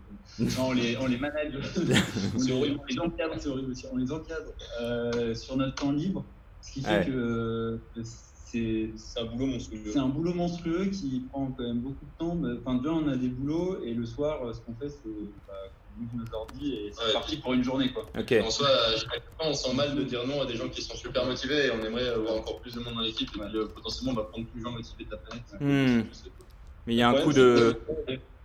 Non, 0.58 0.68
on, 0.68 0.72
les, 0.72 0.96
on 0.96 1.06
les 1.06 1.18
manage. 1.18 1.52
C'est 2.38 2.52
horrible. 2.52 2.80
On 2.82 2.86
les 2.86 2.98
encadre, 2.98 3.34
c'est 3.38 3.48
horrible 3.48 3.70
aussi. 3.70 3.86
On 3.92 3.96
les 3.96 4.10
encadre 4.10 4.50
euh, 4.80 5.34
sur 5.34 5.56
notre 5.56 5.74
temps 5.76 5.92
libre. 5.92 6.24
Ce 6.62 6.72
qui 6.72 6.82
fait 6.82 6.98
Ouais. 7.00 7.06
que 7.06 7.12
euh, 7.12 7.78
c'est 8.02 8.90
C'est 8.96 9.20
un 9.20 9.24
boulot 9.26 9.46
monstrueux. 9.46 9.90
c'est 9.92 9.98
un 9.98 10.08
boulot 10.08 10.32
monstrueux 10.32 10.86
qui 10.86 11.20
prend 11.30 11.46
quand 11.56 11.62
même 11.64 11.80
beaucoup 11.80 12.04
de 12.06 12.18
temps. 12.18 12.38
Enfin, 12.60 12.78
déjà, 12.78 12.90
on 12.94 13.08
a 13.08 13.16
des 13.16 13.28
boulots 13.28 13.82
et 13.84 13.92
le 13.94 14.06
soir, 14.06 14.40
ce 14.54 14.60
qu'on 14.60 14.74
fait, 14.74 14.88
c'est 14.88 15.08
bah, 15.46 15.52
on 15.98 16.02
ouvre 16.04 16.24
nos 16.24 16.34
ordi 16.38 16.72
et 16.72 16.90
c'est 16.92 17.04
Ouais. 17.06 17.12
parti 17.12 17.36
pour 17.36 17.52
une 17.52 17.62
journée. 17.62 17.92
Quoi. 17.92 18.06
En 18.14 18.50
soi, 18.50 18.68
à 18.68 18.96
chaque 18.96 19.22
fois, 19.36 19.46
on 19.48 19.52
sent 19.54 19.74
mal 19.74 19.94
de 19.94 20.02
dire 20.04 20.26
non 20.26 20.40
à 20.40 20.46
des 20.46 20.56
gens 20.56 20.68
qui 20.68 20.82
sont 20.82 20.94
super 20.96 21.26
motivés 21.26 21.66
et 21.66 21.70
on 21.70 21.84
aimerait 21.84 22.08
avoir 22.08 22.36
encore 22.38 22.60
plus 22.60 22.74
de 22.74 22.80
monde 22.80 22.94
dans 22.94 23.00
l'équipe. 23.00 23.28
Et 23.36 23.38
puis, 23.38 23.56
euh, 23.58 23.66
potentiellement, 23.66 24.12
on 24.12 24.16
va 24.16 24.24
prendre 24.24 24.46
plus 24.46 24.60
de 24.60 24.64
gens 24.64 24.72
motivés 24.72 25.04
de 25.04 25.10
la 25.10 25.16
planète. 25.18 25.44
Hmm. 25.60 26.08
Mais 26.86 26.94
il 26.94 26.96
y 26.96 27.02
a 27.02 27.08
un 27.10 27.14
coup 27.22 27.32
de. 27.32 27.76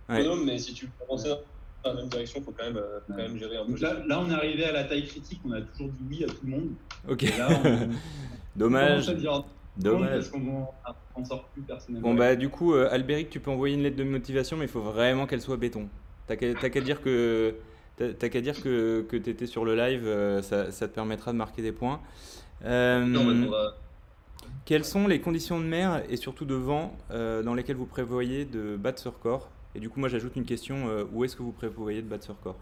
mais 0.08 0.58
si 0.58 0.74
tu 0.74 0.86
veux 0.86 0.92
avancer 1.04 1.28
dans 1.84 1.90
la 1.92 1.94
même 2.00 2.08
direction, 2.08 2.40
il 2.40 2.44
faut 2.44 2.52
quand 2.56 2.64
même, 2.64 2.76
euh, 2.76 3.00
faut 3.06 3.12
quand 3.12 3.22
même 3.22 3.38
gérer 3.38 3.56
un 3.56 3.64
peu. 3.64 3.72
Donc 3.72 3.80
là, 3.80 3.94
là, 4.06 4.20
on 4.20 4.30
est 4.30 4.34
arrivé 4.34 4.64
à 4.64 4.72
la 4.72 4.84
taille 4.84 5.06
critique. 5.06 5.40
On 5.44 5.52
a 5.52 5.60
toujours 5.60 5.88
dit 5.92 6.04
oui 6.08 6.24
à 6.24 6.26
tout 6.28 6.36
le 6.44 6.50
monde. 6.50 6.68
Ok. 7.08 7.22
Et 7.22 7.26
là, 7.38 7.48
on, 7.64 7.68
on 7.84 7.88
Dommage. 8.56 9.08
à 9.08 9.14
dire 9.14 9.32
non 9.32 9.44
Dommage. 9.78 10.10
parce 10.10 10.28
qu'on 10.28 10.66
on 11.16 11.24
sort 11.24 11.44
plus 11.54 11.62
personnellement. 11.62 12.08
Bon 12.10 12.14
bah 12.14 12.36
du 12.36 12.48
coup, 12.48 12.74
euh, 12.74 12.88
Albéric, 12.90 13.30
tu 13.30 13.40
peux 13.40 13.50
envoyer 13.50 13.76
une 13.76 13.82
lettre 13.82 13.96
de 13.96 14.04
motivation, 14.04 14.56
mais 14.56 14.64
il 14.64 14.70
faut 14.70 14.80
vraiment 14.82 15.26
qu'elle 15.26 15.40
soit 15.40 15.56
béton. 15.56 15.88
T'as 16.26 16.36
qu'à 16.36 16.54
qu'à 16.70 16.80
dire 16.80 17.00
que 17.02 17.54
t'as 17.96 18.28
qu'à 18.28 18.40
dire 18.40 18.60
que, 18.62 19.02
que 19.08 19.16
t'étais 19.16 19.46
sur 19.46 19.64
le 19.64 19.74
live, 19.76 20.02
euh, 20.06 20.42
ça, 20.42 20.70
ça 20.72 20.88
te 20.88 20.94
permettra 20.94 21.32
de 21.32 21.36
marquer 21.36 21.60
des 21.62 21.72
points. 21.72 22.00
Euh, 22.64 23.04
Non, 23.04 23.20
on 23.22 23.28
répondra- 23.28 23.74
quelles 24.64 24.84
sont 24.84 25.06
les 25.06 25.20
conditions 25.20 25.58
de 25.60 25.64
mer 25.64 26.04
et 26.08 26.16
surtout 26.16 26.44
de 26.44 26.54
vent 26.54 26.98
euh, 27.10 27.42
dans 27.42 27.54
lesquelles 27.54 27.76
vous 27.76 27.86
prévoyez 27.86 28.44
de 28.44 28.76
battre 28.76 29.02
ce 29.02 29.08
record? 29.08 29.50
Et 29.74 29.80
du 29.80 29.88
coup, 29.88 30.00
moi 30.00 30.08
j'ajoute 30.08 30.36
une 30.36 30.44
question 30.44 30.88
euh, 30.88 31.04
où 31.12 31.24
est-ce 31.24 31.36
que 31.36 31.42
vous 31.42 31.52
prévoyez 31.52 32.02
de 32.02 32.08
battre 32.08 32.26
ce 32.26 32.32
record? 32.32 32.58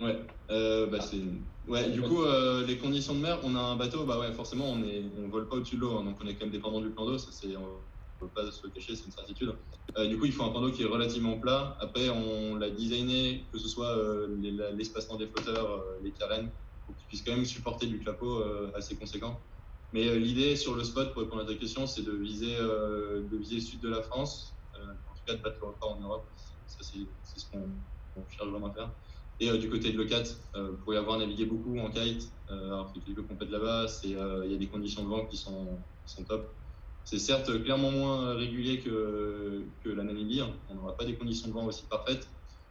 Ouais, 0.00 0.26
euh, 0.50 0.86
bah 0.86 1.00
c'est 1.00 1.20
ouais. 1.66 1.90
Du 1.90 2.02
coup, 2.02 2.22
les 2.66 2.76
conditions 2.78 3.14
de 3.14 3.20
mer, 3.20 3.40
on 3.44 3.54
a 3.56 3.60
un 3.60 3.76
bateau, 3.76 4.04
bah 4.04 4.18
ouais, 4.18 4.32
forcément, 4.32 4.70
on 4.70 4.82
est, 4.84 5.04
on 5.16 5.28
vole 5.28 5.48
pas 5.48 5.56
au-dessus 5.56 5.76
de 5.76 5.80
l'eau, 5.80 5.96
hein, 5.96 6.04
donc 6.04 6.18
on 6.22 6.26
est 6.26 6.34
quand 6.34 6.44
même 6.44 6.50
dépendant 6.52 6.80
du 6.80 6.90
plan 6.90 7.06
d'eau. 7.06 7.16
Ça, 7.18 7.30
c'est, 7.32 7.56
on 7.56 7.82
peut 8.18 8.28
pas 8.28 8.50
se 8.50 8.66
cacher, 8.68 8.94
c'est 8.94 9.06
une 9.06 9.12
certitude. 9.12 9.52
Du 10.08 10.18
coup, 10.18 10.26
il 10.26 10.32
faut 10.32 10.42
un 10.42 10.50
plan 10.50 10.60
d'eau 10.60 10.70
qui 10.70 10.82
est 10.82 10.86
relativement 10.86 11.38
plat. 11.38 11.76
Après, 11.80 12.10
on 12.10 12.56
l'a 12.56 12.70
designé, 12.70 13.48
que 13.52 13.58
ce 13.58 13.68
soit 13.68 13.96
les- 14.36 14.50
la- 14.52 14.70
l'espacement 14.72 15.16
des 15.16 15.28
flotteurs, 15.28 15.82
les 16.02 16.12
carènes, 16.12 16.52
pour 16.84 16.94
qu'ils 16.94 17.06
puissent 17.06 17.22
quand 17.22 17.34
même 17.34 17.44
supporter 17.46 17.86
du 17.86 17.98
clapot 17.98 18.42
assez 18.74 18.96
conséquent. 18.98 19.40
Mais 19.92 20.08
euh, 20.08 20.18
l'idée 20.18 20.56
sur 20.56 20.74
le 20.74 20.84
spot, 20.84 21.12
pour 21.12 21.22
répondre 21.22 21.42
à 21.42 21.46
ta 21.46 21.54
question, 21.54 21.86
c'est 21.86 22.02
de 22.02 22.12
viser, 22.12 22.56
euh, 22.58 23.22
viser 23.32 23.56
le 23.56 23.60
sud 23.60 23.80
de 23.80 23.88
la 23.88 24.02
France, 24.02 24.56
euh, 24.78 24.92
en 25.10 25.14
tout 25.14 25.22
cas 25.26 25.34
de 25.34 25.42
battre 25.42 25.58
le 25.60 25.68
record 25.68 25.96
en 25.96 26.00
Europe. 26.00 26.26
Ça, 26.66 26.78
c'est, 26.80 27.40
ce 27.40 27.46
qu'on, 27.50 27.68
cherche 28.30 28.48
vraiment 28.48 28.68
à 28.68 28.72
faire. 28.72 28.90
Et 29.38 29.50
euh, 29.50 29.58
du 29.58 29.68
côté 29.68 29.92
de 29.92 30.02
l'E4, 30.02 30.36
euh, 30.56 30.70
vous 30.70 30.76
pouvez 30.78 30.96
avoir 30.96 31.18
navigué 31.18 31.44
beaucoup 31.44 31.78
en 31.78 31.90
kite, 31.90 32.32
alors 32.48 32.92
qu'il 32.92 33.02
y 33.02 33.04
a 33.04 33.06
quelques 33.06 33.26
compètes 33.28 33.50
là-bas, 33.50 33.86
il 34.04 34.10
y 34.10 34.54
a 34.54 34.56
des 34.56 34.68
conditions 34.68 35.04
de 35.04 35.08
vent 35.08 35.26
qui 35.26 35.36
sont, 35.36 35.78
top. 36.26 36.52
C'est 37.04 37.18
certes 37.18 37.62
clairement 37.62 37.90
moins 37.90 38.34
régulier 38.34 38.80
que, 38.80 39.62
la 39.84 40.02
Namibie, 40.02 40.40
hein. 40.40 40.50
on 40.70 40.74
n'aura 40.74 40.96
pas 40.96 41.04
des 41.04 41.14
conditions 41.14 41.48
de 41.48 41.52
vent 41.52 41.66
aussi 41.66 41.84
parfaites, 41.84 42.28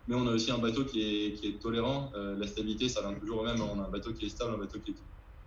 mais 0.07 0.15
on 0.15 0.27
a 0.27 0.31
aussi 0.31 0.51
un 0.51 0.57
bateau 0.57 0.83
qui 0.85 1.01
est, 1.01 1.61
tolérant. 1.61 2.11
La 2.15 2.47
stabilité, 2.47 2.89
ça 2.89 3.01
vient 3.01 3.13
toujours 3.13 3.41
au 3.41 3.45
même, 3.45 3.61
on 3.61 3.79
a 3.81 3.85
un 3.85 3.89
bateau 3.89 4.13
qui 4.13 4.25
est 4.25 4.29
stable, 4.29 4.55
un 4.55 4.57
bateau 4.57 4.79
qui 4.79 4.91
est 4.91 4.95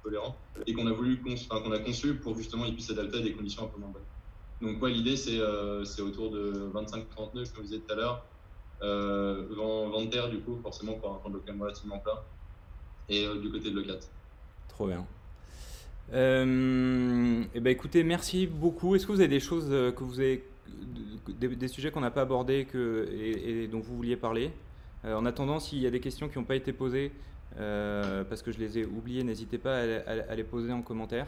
tolérant, 0.02 0.36
et 0.66 0.72
qu'on 0.72 0.86
a 0.86 0.92
voulu 0.92 1.20
a 1.50 1.78
conçu 1.78 2.14
pour 2.14 2.36
justement 2.36 2.64
il 2.64 2.74
puisse 2.74 2.88
s'adapter 2.88 3.18
à 3.18 3.20
des 3.22 3.32
conditions 3.32 3.64
un 3.64 3.68
peu 3.68 3.80
moins 3.80 3.90
bonnes. 3.90 4.02
Donc 4.60 4.82
ouais, 4.82 4.90
l'idée 4.90 5.16
c'est 5.16 5.38
euh, 5.38 5.84
autour 6.00 6.30
de 6.30 6.70
25-30 6.74 7.34
nœuds, 7.34 7.44
comme 7.54 7.64
je 7.64 7.68
disais 7.68 7.78
tout 7.78 7.92
à 7.92 7.96
l'heure. 7.96 8.24
Euh, 8.82 9.46
vent, 9.50 9.88
vent 9.88 10.02
de 10.02 10.10
terre, 10.10 10.28
du 10.28 10.38
coup, 10.38 10.56
forcément, 10.62 10.94
pour 10.94 11.10
un 11.10 11.30
même 11.46 11.60
relativement 11.60 11.98
plat. 11.98 12.24
Et 13.08 13.26
euh, 13.26 13.40
du 13.40 13.50
côté 13.50 13.70
de 13.70 13.80
l'E4. 13.80 14.08
Trop 14.68 14.86
bien. 14.86 15.04
Euh, 16.12 17.42
eh 17.54 17.60
ben 17.60 17.70
écoutez, 17.70 18.04
merci 18.04 18.46
beaucoup. 18.46 18.94
Est-ce 18.94 19.06
que 19.06 19.12
vous 19.12 19.20
avez 19.20 19.28
des 19.28 19.40
choses 19.40 19.68
euh, 19.70 19.92
que 19.92 20.04
vous 20.04 20.20
avez, 20.20 20.44
des, 21.28 21.68
sujets 21.68 21.90
qu'on 21.90 22.00
n'a 22.00 22.10
pas 22.10 22.22
abordés 22.22 22.66
que, 22.66 23.08
et, 23.12 23.64
et 23.64 23.68
dont 23.68 23.80
vous 23.80 23.96
vouliez 23.96 24.16
parler? 24.16 24.52
Euh, 25.04 25.14
En 25.14 25.26
attendant, 25.26 25.60
s'il 25.60 25.78
y 25.78 25.86
a 25.86 25.90
des 25.90 26.00
questions 26.00 26.28
qui 26.28 26.38
n'ont 26.38 26.44
pas 26.44 26.56
été 26.56 26.72
posées, 26.72 27.12
euh, 27.58 28.24
parce 28.24 28.42
que 28.42 28.52
je 28.52 28.58
les 28.58 28.78
ai 28.78 28.84
oubliées, 28.84 29.24
n'hésitez 29.24 29.58
pas 29.58 29.78
à, 29.78 29.82
à- 30.06 30.30
à 30.30 30.34
les 30.34 30.44
poser 30.44 30.72
en 30.72 30.82
commentaire. 30.82 31.26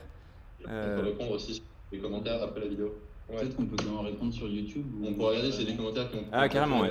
On 0.64 0.70
Euh, 0.70 1.00
peut 1.00 1.06
répondre 1.08 1.30
aussi 1.32 1.54
sur 1.54 1.64
les 1.92 1.98
commentaires 1.98 2.42
après 2.42 2.60
la 2.60 2.68
vidéo. 2.68 2.94
Ouais. 3.28 3.36
Peut-être 3.36 3.56
qu'on 3.56 3.66
peut 3.66 3.76
quand 3.76 3.90
même 3.96 4.06
répondre 4.06 4.32
sur 4.32 4.48
YouTube. 4.48 4.86
ou- 5.00 5.06
On 5.06 5.14
pourra 5.14 5.30
regarder 5.30 5.52
s'il 5.52 5.62
y 5.64 5.68
a 5.68 5.70
des 5.70 5.76
commentaires 5.76 6.10
qui 6.10 6.16
ont. 6.16 6.24
Ah, 6.32 6.48
carrément, 6.48 6.80
ouais. 6.80 6.90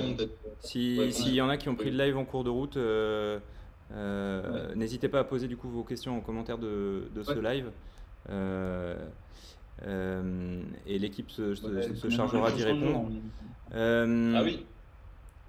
Si- 0.60 1.12
S'il 1.12 1.34
y 1.36 1.42
en 1.42 1.50
a 1.50 1.58
qui 1.58 1.70
ont 1.70 1.76
pris 1.76 1.92
le 1.92 1.98
live 2.04 2.18
en 2.18 2.26
cours 2.26 2.44
de 2.44 2.50
route, 2.50 2.78
euh, 2.78 3.40
euh, 3.92 4.74
n'hésitez 4.76 5.10
pas 5.10 5.20
à 5.20 5.24
poser 5.26 5.48
du 5.48 5.58
coup 5.58 5.70
vos 5.70 5.84
questions 5.84 6.18
en 6.18 6.22
commentaire 6.22 6.58
de, 6.58 7.10
de 7.14 7.24
ce 7.24 7.38
live. 7.40 7.72
Euh, 8.30 8.96
euh, 9.86 10.62
et 10.88 11.00
l'équipe 11.00 11.30
se, 11.32 11.56
se- 11.56 11.66
Ouais, 11.68 11.82
se 11.84 11.94
finalement, 11.94 12.16
chargera 12.30 12.52
d'y 12.52 12.64
répondre. 12.64 13.08
on- 13.12 13.76
Euh, 13.76 14.34
Ah 14.36 14.42
oui. 14.44 14.66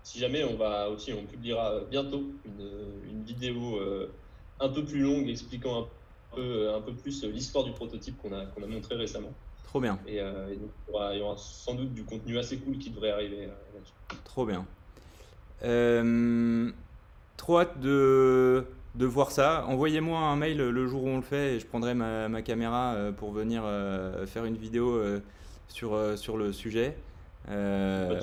Si 0.02 0.18
jamais 0.18 0.44
on 0.44 0.56
va 0.56 0.88
aussi, 0.90 1.12
on 1.12 1.24
publiera 1.24 1.80
bientôt 1.90 2.24
une, 2.44 3.10
une 3.10 3.22
vidéo 3.22 3.76
euh, 3.78 4.10
un 4.58 4.68
peu 4.68 4.84
plus 4.84 5.00
longue 5.00 5.28
expliquant 5.28 5.82
un 5.82 5.86
peu, 6.36 6.74
un 6.74 6.80
peu 6.80 6.92
plus 6.92 7.24
l'histoire 7.24 7.64
du 7.64 7.72
prototype 7.72 8.16
qu'on 8.20 8.32
a, 8.32 8.46
qu'on 8.46 8.62
a 8.62 8.66
montré 8.66 8.94
récemment. 8.96 9.32
Trop 9.64 9.80
bien, 9.80 9.98
Et, 10.06 10.18
euh, 10.20 10.48
et 10.52 10.56
donc 10.56 10.70
il 10.88 10.92
y, 10.92 10.94
aura, 10.96 11.14
il 11.14 11.18
y 11.20 11.22
aura 11.22 11.36
sans 11.36 11.74
doute 11.74 11.94
du 11.94 12.02
contenu 12.02 12.38
assez 12.38 12.56
cool 12.58 12.78
qui 12.78 12.90
devrait 12.90 13.12
arriver 13.12 13.44
euh, 13.44 13.74
là-dessus. 13.74 13.92
trop 14.24 14.44
bien. 14.44 14.66
Euh, 15.62 16.70
trop 17.36 17.60
hâte 17.60 17.78
de, 17.80 18.64
de 18.96 19.06
voir 19.06 19.30
ça. 19.30 19.64
Envoyez-moi 19.68 20.18
un 20.18 20.34
mail 20.36 20.56
le 20.56 20.86
jour 20.88 21.04
où 21.04 21.08
on 21.08 21.16
le 21.16 21.22
fait 21.22 21.54
et 21.54 21.60
je 21.60 21.66
prendrai 21.66 21.94
ma, 21.94 22.28
ma 22.28 22.42
caméra 22.42 22.94
euh, 22.94 23.12
pour 23.12 23.30
venir 23.32 23.62
euh, 23.64 24.26
faire 24.26 24.44
une 24.44 24.56
vidéo 24.56 24.96
euh, 24.96 25.20
sur, 25.68 25.94
euh, 25.94 26.16
sur 26.16 26.36
le 26.36 26.52
sujet. 26.52 26.96
Euh. 27.48 28.20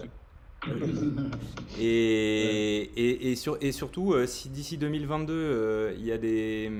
Et, 1.79 2.81
et, 2.95 3.31
et, 3.31 3.35
sur- 3.35 3.57
et 3.61 3.71
surtout, 3.71 4.13
euh, 4.13 4.25
si 4.25 4.49
d'ici 4.49 4.77
2022, 4.77 5.33
euh, 5.33 5.93
il 5.97 6.05
y 6.05 6.11
a 6.11 6.17
des, 6.17 6.71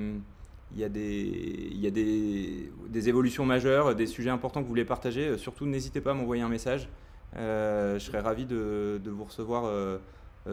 il 0.74 0.78
y 0.80 0.84
a 0.84 0.88
des, 0.88 1.68
il 1.72 1.78
y 1.80 1.86
a 1.86 1.90
des, 1.90 2.72
des 2.88 3.08
évolutions 3.08 3.46
majeures, 3.46 3.94
des 3.94 4.06
sujets 4.06 4.30
importants 4.30 4.60
que 4.60 4.64
vous 4.64 4.70
voulez 4.70 4.84
partager, 4.84 5.28
euh, 5.28 5.38
surtout 5.38 5.66
n'hésitez 5.66 6.00
pas 6.00 6.10
à 6.10 6.14
m'envoyer 6.14 6.42
un 6.42 6.48
message. 6.48 6.88
Je 7.34 7.98
serais 8.00 8.20
ravi 8.20 8.46
de, 8.46 9.00
de 9.04 9.10
vous 9.10 9.24
recevoir 9.24 9.70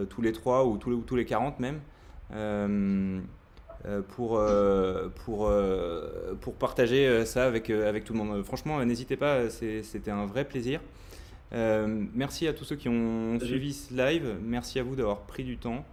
tous 0.09 0.21
les 0.21 0.34
trois 0.34 0.65
ou 0.65 0.78
tous 0.78 0.89
les, 0.89 0.95
ou 0.97 1.01
tous 1.01 1.15
les 1.15 1.26
40 1.26 1.59
même. 1.59 1.80
pour, 4.09 4.41
pour, 5.15 5.51
pour 6.41 6.53
partager 6.55 7.26
ça 7.26 7.45
avec, 7.45 7.69
avec 7.69 8.03
tout 8.03 8.13
le 8.13 8.19
monde. 8.19 8.43
Franchement, 8.43 8.84
n'hésitez 8.84 9.15
pas, 9.15 9.49
c'était 9.49 10.11
un 10.11 10.26
vrai 10.26 10.45
plaisir. 10.45 10.82
Euh, 11.56 12.03
merci 12.14 12.47
à 12.47 12.53
tous 12.53 12.66
ceux 12.66 12.76
qui 12.76 12.89
ont 12.89 13.39
Salut. 13.39 13.51
suivi 13.51 13.74
ce 13.74 13.93
live. 13.93 14.36
Merci 14.41 14.80
à 14.80 14.84
vous 14.84 14.95
d'avoir 14.95 15.22
pris 15.22 15.43
du 15.43 15.58
temps. 15.58 15.86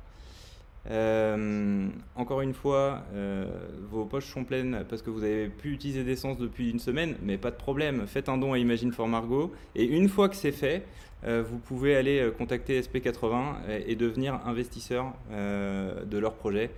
Euh, 0.91 1.89
encore 2.17 2.41
une 2.41 2.55
fois, 2.55 3.05
euh, 3.15 3.47
vos 3.89 4.05
poches 4.05 4.27
sont 4.27 4.43
pleines 4.43 4.85
parce 4.89 5.01
que 5.01 5.11
vous 5.11 5.23
avez 5.23 5.49
pu 5.49 5.73
utiliser 5.73 6.03
d'essence 6.03 6.39
depuis 6.39 6.71
une 6.71 6.81
semaine, 6.81 7.15
mais 7.23 7.39
pas 7.39 7.53
de 7.53 7.57
problème. 7.57 8.07
Faites 8.09 8.29
un 8.29 8.39
don 8.39 8.53
à 8.53 8.59
Imagine 8.59 8.93
for 8.93 9.07
Margot. 9.07 9.53
Et 9.77 9.85
une 9.85 10.09
fois 10.09 10.29
que 10.29 10.37
c'est 10.37 10.53
fait, 10.53 10.85
vous 11.25 11.59
pouvez 11.59 11.95
aller 11.95 12.33
contacter 12.37 12.81
SP80 12.81 13.55
et, 13.69 13.93
et 13.93 13.95
devenir 13.95 14.41
investisseur 14.45 15.13
de 15.31 16.19
leur 16.19 16.35
projet. 16.35 16.71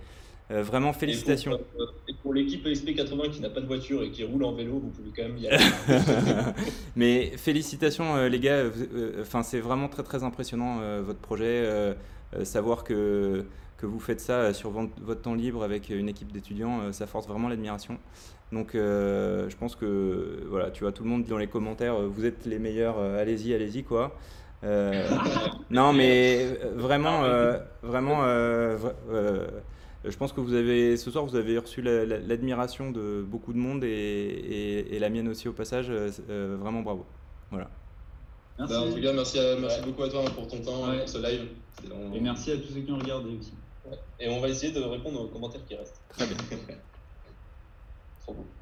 Euh, 0.51 0.61
vraiment, 0.61 0.93
félicitations. 0.93 1.53
Et 1.53 1.57
pour, 1.57 1.81
euh, 1.81 1.85
et 2.07 2.13
pour 2.21 2.33
l'équipe 2.33 2.63
ESP80 2.65 3.31
qui 3.31 3.41
n'a 3.41 3.49
pas 3.49 3.61
de 3.61 3.65
voiture 3.65 4.03
et 4.03 4.11
qui 4.11 4.23
roule 4.23 4.43
en 4.43 4.53
vélo, 4.53 4.73
vous 4.73 4.89
pouvez 4.89 5.09
quand 5.15 5.23
même 5.23 5.37
y 5.37 5.47
aller. 5.47 5.63
Mais 6.95 7.31
félicitations 7.37 8.15
euh, 8.15 8.29
les 8.29 8.39
gars, 8.39 8.57
euh, 8.57 9.21
enfin 9.21 9.41
c'est 9.41 9.59
vraiment 9.59 9.87
très 9.87 10.03
très 10.03 10.23
impressionnant 10.23 10.79
votre 11.01 11.19
projet, 11.19 11.67
savoir 12.43 12.83
que, 12.83 13.45
que 13.77 13.85
vous 13.87 13.99
faites 13.99 14.19
ça 14.19 14.53
sur 14.53 14.69
vo- 14.69 14.89
votre 15.01 15.21
temps 15.21 15.33
libre 15.33 15.63
avec 15.63 15.89
une 15.89 16.09
équipe 16.09 16.31
d'étudiants, 16.31 16.91
ça 16.91 17.07
force 17.07 17.27
vraiment 17.27 17.49
l'admiration. 17.49 17.97
Donc 18.51 18.71
je 18.73 19.55
pense 19.55 19.75
que 19.75 20.43
voilà, 20.47 20.69
tu 20.69 20.83
vois 20.83 20.91
tout 20.91 21.03
le 21.03 21.09
monde 21.09 21.23
dit 21.23 21.29
dans 21.31 21.39
les 21.39 21.47
commentaires, 21.47 21.99
vous 22.01 22.23
êtes 22.23 22.45
les 22.45 22.59
meilleurs, 22.59 22.99
allez-y, 22.99 23.51
allez-y 23.55 23.83
quoi. 23.83 24.15
Non 25.69 25.93
mais 25.93 26.45
vraiment, 26.75 27.23
euh, 27.23 27.57
vraiment, 27.83 28.21
vra- 28.23 28.93
je 30.09 30.17
pense 30.17 30.31
que 30.33 30.41
vous 30.41 30.53
avez 30.53 30.97
ce 30.97 31.09
soir 31.11 31.25
vous 31.25 31.35
avez 31.35 31.57
reçu 31.57 31.81
la- 31.81 32.05
la- 32.05 32.19
l'admiration 32.19 32.91
de 32.91 33.23
beaucoup 33.27 33.53
de 33.53 33.57
monde 33.57 33.83
et, 33.83 33.87
et- 33.89 34.95
et 34.95 34.99
la 34.99 35.09
mienne 35.09 35.27
aussi 35.27 35.47
au 35.47 35.53
passage. 35.53 35.89
euh, 35.89 36.09
euh, 36.29 36.57
vraiment 36.59 36.81
bravo. 36.81 37.05
Voilà. 37.51 37.69
Merci. 38.57 38.73
Bah, 38.73 38.81
en 38.81 38.91
tout 38.93 39.01
cas, 39.01 39.13
merci, 39.13 39.39
à- 39.39 39.55
merci 39.59 39.79
Ouais. 39.81 39.85
beaucoup 39.85 40.03
à 40.03 40.09
toi 40.09 40.23
hein, 40.25 40.31
pour 40.33 40.47
ton 40.47 40.61
temps, 40.61 40.89
Ouais. 40.89 40.99
pour 40.99 41.09
ce 41.09 41.17
live. 41.17 41.47
Et 42.13 42.19
merci 42.21 42.51
à 42.51 42.57
tous 42.57 42.73
ceux 42.73 42.81
qui 42.81 42.91
ont 42.91 42.97
regardé 42.99 43.29
aussi. 43.37 43.53
Et 44.19 44.29
on 44.29 44.39
va 44.39 44.47
essayer 44.49 44.71
de 44.73 44.79
répondre 44.81 45.21
aux 45.21 45.27
commentaires 45.27 45.63
qui 45.65 45.75
restent. 45.75 46.01
Très 46.09 46.25
bien. 46.25 46.37